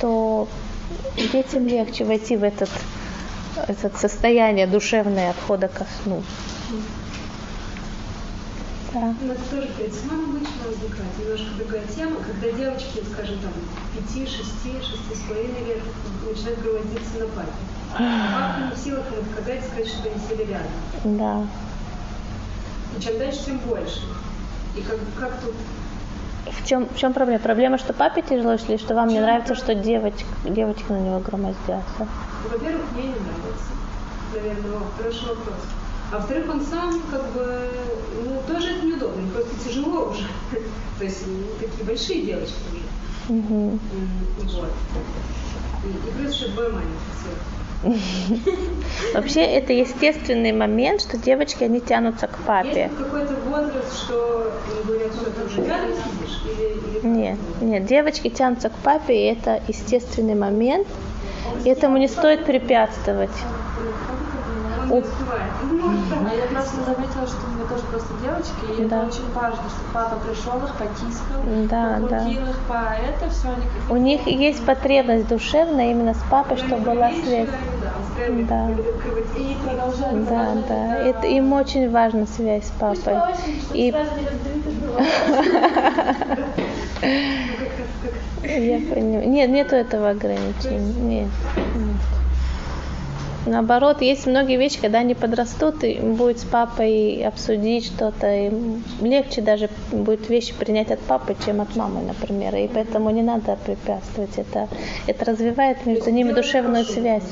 то 0.00 0.48
детям 1.32 1.68
легче 1.68 2.04
войти 2.04 2.36
в 2.36 2.42
этот, 2.42 2.70
это 3.68 3.96
состояние 3.96 4.66
душевное 4.66 5.30
отхода 5.30 5.68
ко 5.68 5.86
сну. 6.02 6.22
Да. 8.92 9.14
У 9.22 9.26
нас 9.26 9.38
тоже 9.50 9.68
перед 9.76 9.94
сном 9.94 10.30
обычно 10.30 10.68
возникает 10.68 11.18
немножко 11.18 11.46
другая 11.58 11.82
тема, 11.94 12.16
когда 12.16 12.56
девочки, 12.56 13.00
скажем, 13.12 13.38
там, 13.38 13.52
5, 14.14 14.28
6, 14.28 14.40
6,5 14.64 15.66
лет 15.66 15.82
начинают 16.28 16.58
проводиться 16.60 17.18
на 17.18 17.26
папе. 17.26 17.73
В 17.98 18.76
силах 18.76 19.04
сказать, 19.32 19.64
сказать, 19.64 19.88
что 19.88 20.08
они 20.08 20.18
сели 20.28 20.50
рядом. 20.50 20.66
Да. 21.04 21.46
И 22.96 23.02
чем 23.02 23.18
дальше, 23.18 23.44
тем 23.46 23.58
больше. 23.58 24.00
И 24.76 24.80
как, 24.82 24.98
как 25.18 25.40
тут 25.40 25.54
в 26.46 26.66
чем, 26.66 26.88
в 26.88 26.96
чем 26.96 27.12
проблема? 27.12 27.40
Проблема, 27.40 27.78
что 27.78 27.92
папе 27.92 28.22
тяжело, 28.22 28.54
или 28.54 28.76
что 28.76 28.94
вам 28.94 29.08
не 29.08 29.20
нравится, 29.20 29.54
что 29.54 29.74
девочка, 29.74 30.26
девочка 30.44 30.92
на 30.92 30.98
него 31.00 31.18
громоздятся? 31.20 32.08
Во-первых, 32.50 32.84
мне 32.92 33.04
не 33.04 33.08
нравится. 33.08 33.72
Наверное, 34.34 34.80
хороший 34.96 35.28
вопрос. 35.28 35.56
А 36.12 36.18
во-вторых, 36.18 36.50
он 36.50 36.64
сам 36.64 37.00
как 37.10 37.26
бы, 37.32 37.70
ну, 38.24 38.42
тоже 38.46 38.72
это 38.72 38.86
неудобно, 38.86 39.28
просто 39.30 39.68
тяжело 39.68 40.10
уже. 40.10 40.26
То 40.98 41.04
есть 41.04 41.26
ну, 41.26 41.44
такие 41.60 41.84
большие 41.84 42.22
девочки 42.26 42.54
уже. 42.72 43.38
Угу. 43.38 43.78
Вот. 44.42 44.72
И, 45.84 45.88
и 45.88 46.12
плюс 46.12 46.34
еще 46.34 46.48
двое 46.48 46.68
маленьких 46.68 47.00
сверху. 47.22 47.63
Вообще 49.14 49.42
это 49.42 49.72
естественный 49.72 50.52
момент, 50.52 51.00
что 51.02 51.18
девочки, 51.18 51.64
они 51.64 51.80
тянутся 51.80 52.26
к 52.26 52.38
папе. 52.38 52.90
Есть 52.90 52.96
какой-то 52.96 53.34
возраст, 53.46 54.04
что 54.04 54.52
говорят, 54.86 55.12
что 55.12 55.30
ты 55.30 55.44
уже 55.44 55.68
рядом 55.68 55.90
сидишь? 55.92 56.40
Или, 56.44 56.98
или 56.98 57.06
нет, 57.06 57.38
нет, 57.60 57.86
девочки 57.86 58.28
тянутся 58.28 58.70
к 58.70 58.76
папе, 58.76 59.14
и 59.14 59.32
это 59.32 59.60
естественный 59.68 60.34
момент. 60.34 60.86
И 61.64 61.68
этому 61.68 61.98
не 61.98 62.08
стоит 62.08 62.44
препятствовать. 62.44 63.30
У... 64.90 64.98
А 64.98 66.34
я 66.34 66.46
просто 66.50 66.76
заметила, 66.84 67.26
что 67.26 67.46
у 67.46 67.50
меня 67.54 67.64
тоже 67.68 67.82
просто 67.84 68.14
девочки, 68.22 68.80
и 68.80 68.84
да. 68.84 68.98
это 68.98 69.06
очень 69.06 69.32
важно, 69.32 69.62
что 69.68 69.80
папа 69.92 70.16
пришел 70.26 70.58
их, 70.58 70.74
потискал, 70.74 71.42
да, 71.70 71.98
да. 72.08 72.28
их 72.28 72.58
по 72.68 72.96
это 72.96 73.30
все. 73.30 73.48
Они 73.48 73.64
у 73.88 73.96
них 73.96 74.26
есть 74.26 74.64
потребность 74.64 75.28
душевная 75.28 75.90
именно 75.90 76.14
с 76.14 76.22
папой, 76.30 76.56
чтобы 76.56 76.82
была 76.82 77.10
связь. 77.10 77.48
Да. 78.48 78.70
И 79.36 79.56
продолжать. 79.64 80.28
Да, 80.28 80.54
да. 80.68 80.96
Это 80.98 81.26
им 81.26 81.52
очень 81.52 81.90
важна 81.90 82.26
связь 82.26 82.64
с 82.66 82.70
папой. 82.78 83.16
И... 83.72 83.90
Я 88.42 88.78
понимаю. 88.78 89.28
Нет, 89.28 89.50
нету 89.50 89.74
этого 89.74 90.10
ограничения. 90.10 90.78
Нет. 90.78 91.28
нет. 91.74 92.23
Наоборот, 93.46 94.00
есть 94.00 94.26
многие 94.26 94.56
вещи, 94.56 94.80
когда 94.80 95.00
они 95.00 95.14
подрастут, 95.14 95.84
и 95.84 95.94
будет 96.00 96.40
с 96.40 96.44
папой 96.44 97.22
обсудить 97.26 97.84
что-то, 97.84 98.26
и 98.34 98.50
легче 99.02 99.42
даже 99.42 99.68
будет 99.92 100.30
вещи 100.30 100.54
принять 100.54 100.90
от 100.90 101.00
папы, 101.00 101.36
чем 101.44 101.60
от 101.60 101.76
мамы, 101.76 102.00
например. 102.00 102.56
И 102.56 102.68
поэтому 102.68 103.10
не 103.10 103.22
надо 103.22 103.58
препятствовать. 103.66 104.38
Это, 104.38 104.68
это 105.06 105.24
развивает 105.26 105.84
между 105.84 106.10
ними 106.10 106.32
душевную 106.32 106.84
связь. 106.84 107.24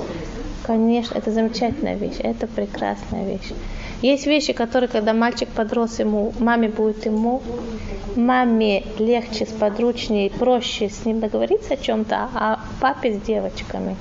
Конечно, 0.67 1.17
это 1.17 1.31
замечательная 1.31 1.95
вещь, 1.95 2.19
это 2.19 2.47
прекрасная 2.47 3.25
вещь. 3.25 3.51
Есть 4.03 4.27
вещи, 4.27 4.53
которые, 4.53 4.89
когда 4.89 5.15
мальчик 5.15 5.49
подрос, 5.49 5.99
ему, 5.99 6.33
маме 6.39 6.69
будет 6.69 7.07
ему, 7.07 7.41
маме 8.17 8.85
легче, 8.99 9.47
сподручнее, 9.47 10.31
проще 10.31 10.91
с 10.91 11.05
ним 11.05 11.21
договориться 11.21 11.75
о 11.75 11.77
чем-то, 11.77 12.29
а 12.35 12.61
папе 12.81 13.15
с 13.15 13.21
девочками. 13.23 13.97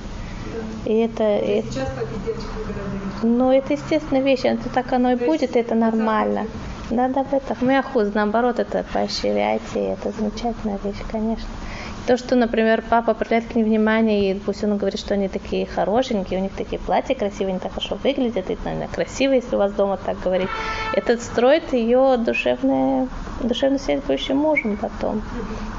И 0.84 0.94
это, 0.94 1.22
это... 1.22 1.72
Сейчас 1.72 1.88
так 1.90 2.04
и 2.04 2.26
девочками 2.26 3.00
Ну, 3.22 3.52
это 3.52 3.74
естественная 3.74 4.22
вещь, 4.22 4.44
это 4.44 4.68
так 4.68 4.92
оно 4.92 5.12
и 5.12 5.16
будет, 5.16 5.56
и 5.56 5.58
это 5.58 5.74
нормально. 5.74 6.46
Да, 6.90 7.08
да, 7.08 7.24
в 7.24 7.32
этом. 7.32 7.56
Мы 7.60 7.78
охуз, 7.78 8.12
наоборот, 8.14 8.58
это 8.58 8.84
поощряйте, 8.92 9.80
это 9.80 10.10
замечательная 10.10 10.78
вещь, 10.84 10.98
конечно. 11.10 11.48
То, 12.06 12.16
что, 12.16 12.34
например, 12.34 12.82
папа 12.90 13.14
проявляет 13.14 13.46
к 13.46 13.54
ним 13.54 13.66
внимание, 13.66 14.32
и 14.32 14.38
пусть 14.38 14.64
он 14.64 14.76
говорит, 14.76 14.98
что 14.98 15.14
они 15.14 15.28
такие 15.28 15.66
хорошенькие, 15.66 16.40
у 16.40 16.42
них 16.42 16.52
такие 16.52 16.80
платья 16.80 17.14
красивые, 17.14 17.50
они 17.50 17.58
так 17.60 17.72
хорошо 17.72 17.96
выглядят, 18.02 18.50
и, 18.50 18.58
наверное, 18.64 18.88
красиво, 18.88 19.32
если 19.32 19.54
у 19.54 19.58
вас 19.58 19.72
дома 19.72 19.96
так 20.04 20.20
говорить. 20.20 20.48
Это 20.94 21.16
строит 21.18 21.72
ее 21.72 22.16
душевное, 22.18 23.06
душевную 23.40 23.78
связь 23.78 24.00
с 24.00 24.02
будущим 24.02 24.36
мужем 24.38 24.76
потом. 24.76 25.22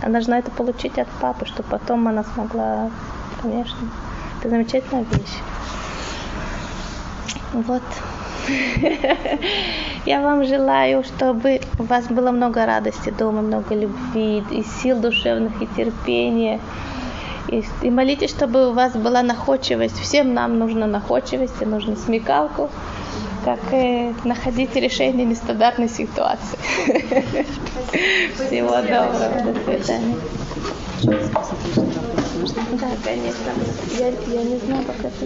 Она 0.01 0.13
должна 0.13 0.39
это 0.39 0.49
получить 0.49 0.97
от 0.97 1.09
папы, 1.19 1.45
чтобы 1.45 1.67
потом 1.69 2.07
она 2.07 2.23
смогла, 2.23 2.89
конечно. 3.41 3.77
Это 4.43 4.49
замечательная 4.49 5.05
вещь. 5.05 5.39
Вот. 7.53 7.81
Я 10.05 10.21
вам 10.21 10.43
желаю, 10.43 11.05
чтобы 11.05 11.61
у 11.79 11.83
вас 11.83 12.07
было 12.07 12.31
много 12.31 12.65
радости 12.65 13.09
дома, 13.09 13.41
много 13.41 13.73
любви, 13.73 14.43
и 14.51 14.63
сил 14.63 14.99
душевных, 14.99 15.61
и 15.61 15.67
терпения. 15.77 16.59
И, 17.47 17.63
и 17.83 17.89
молитесь, 17.89 18.31
чтобы 18.31 18.69
у 18.69 18.73
вас 18.73 18.91
была 18.97 19.23
находчивость. 19.23 19.97
Всем 19.97 20.33
нам 20.33 20.59
нужна 20.59 20.87
находчивость, 20.87 21.61
и 21.61 21.65
нужна 21.65 21.95
смекалку, 21.95 22.69
как 23.43 23.59
э, 23.73 24.13
находить 24.23 24.75
решение 24.75 25.25
нестандартной 25.25 25.89
ситуации. 25.89 26.57
Всего 28.35 28.75
доброго, 28.81 29.43
до 29.43 29.53
свидания. 29.63 30.15
Да, 32.79 32.87
конечно. 33.03 33.51
Я, 33.99 34.07
я 34.07 34.43
не 34.43 34.57
знаю, 34.59 34.83
как 34.85 34.99
это. 34.99 35.25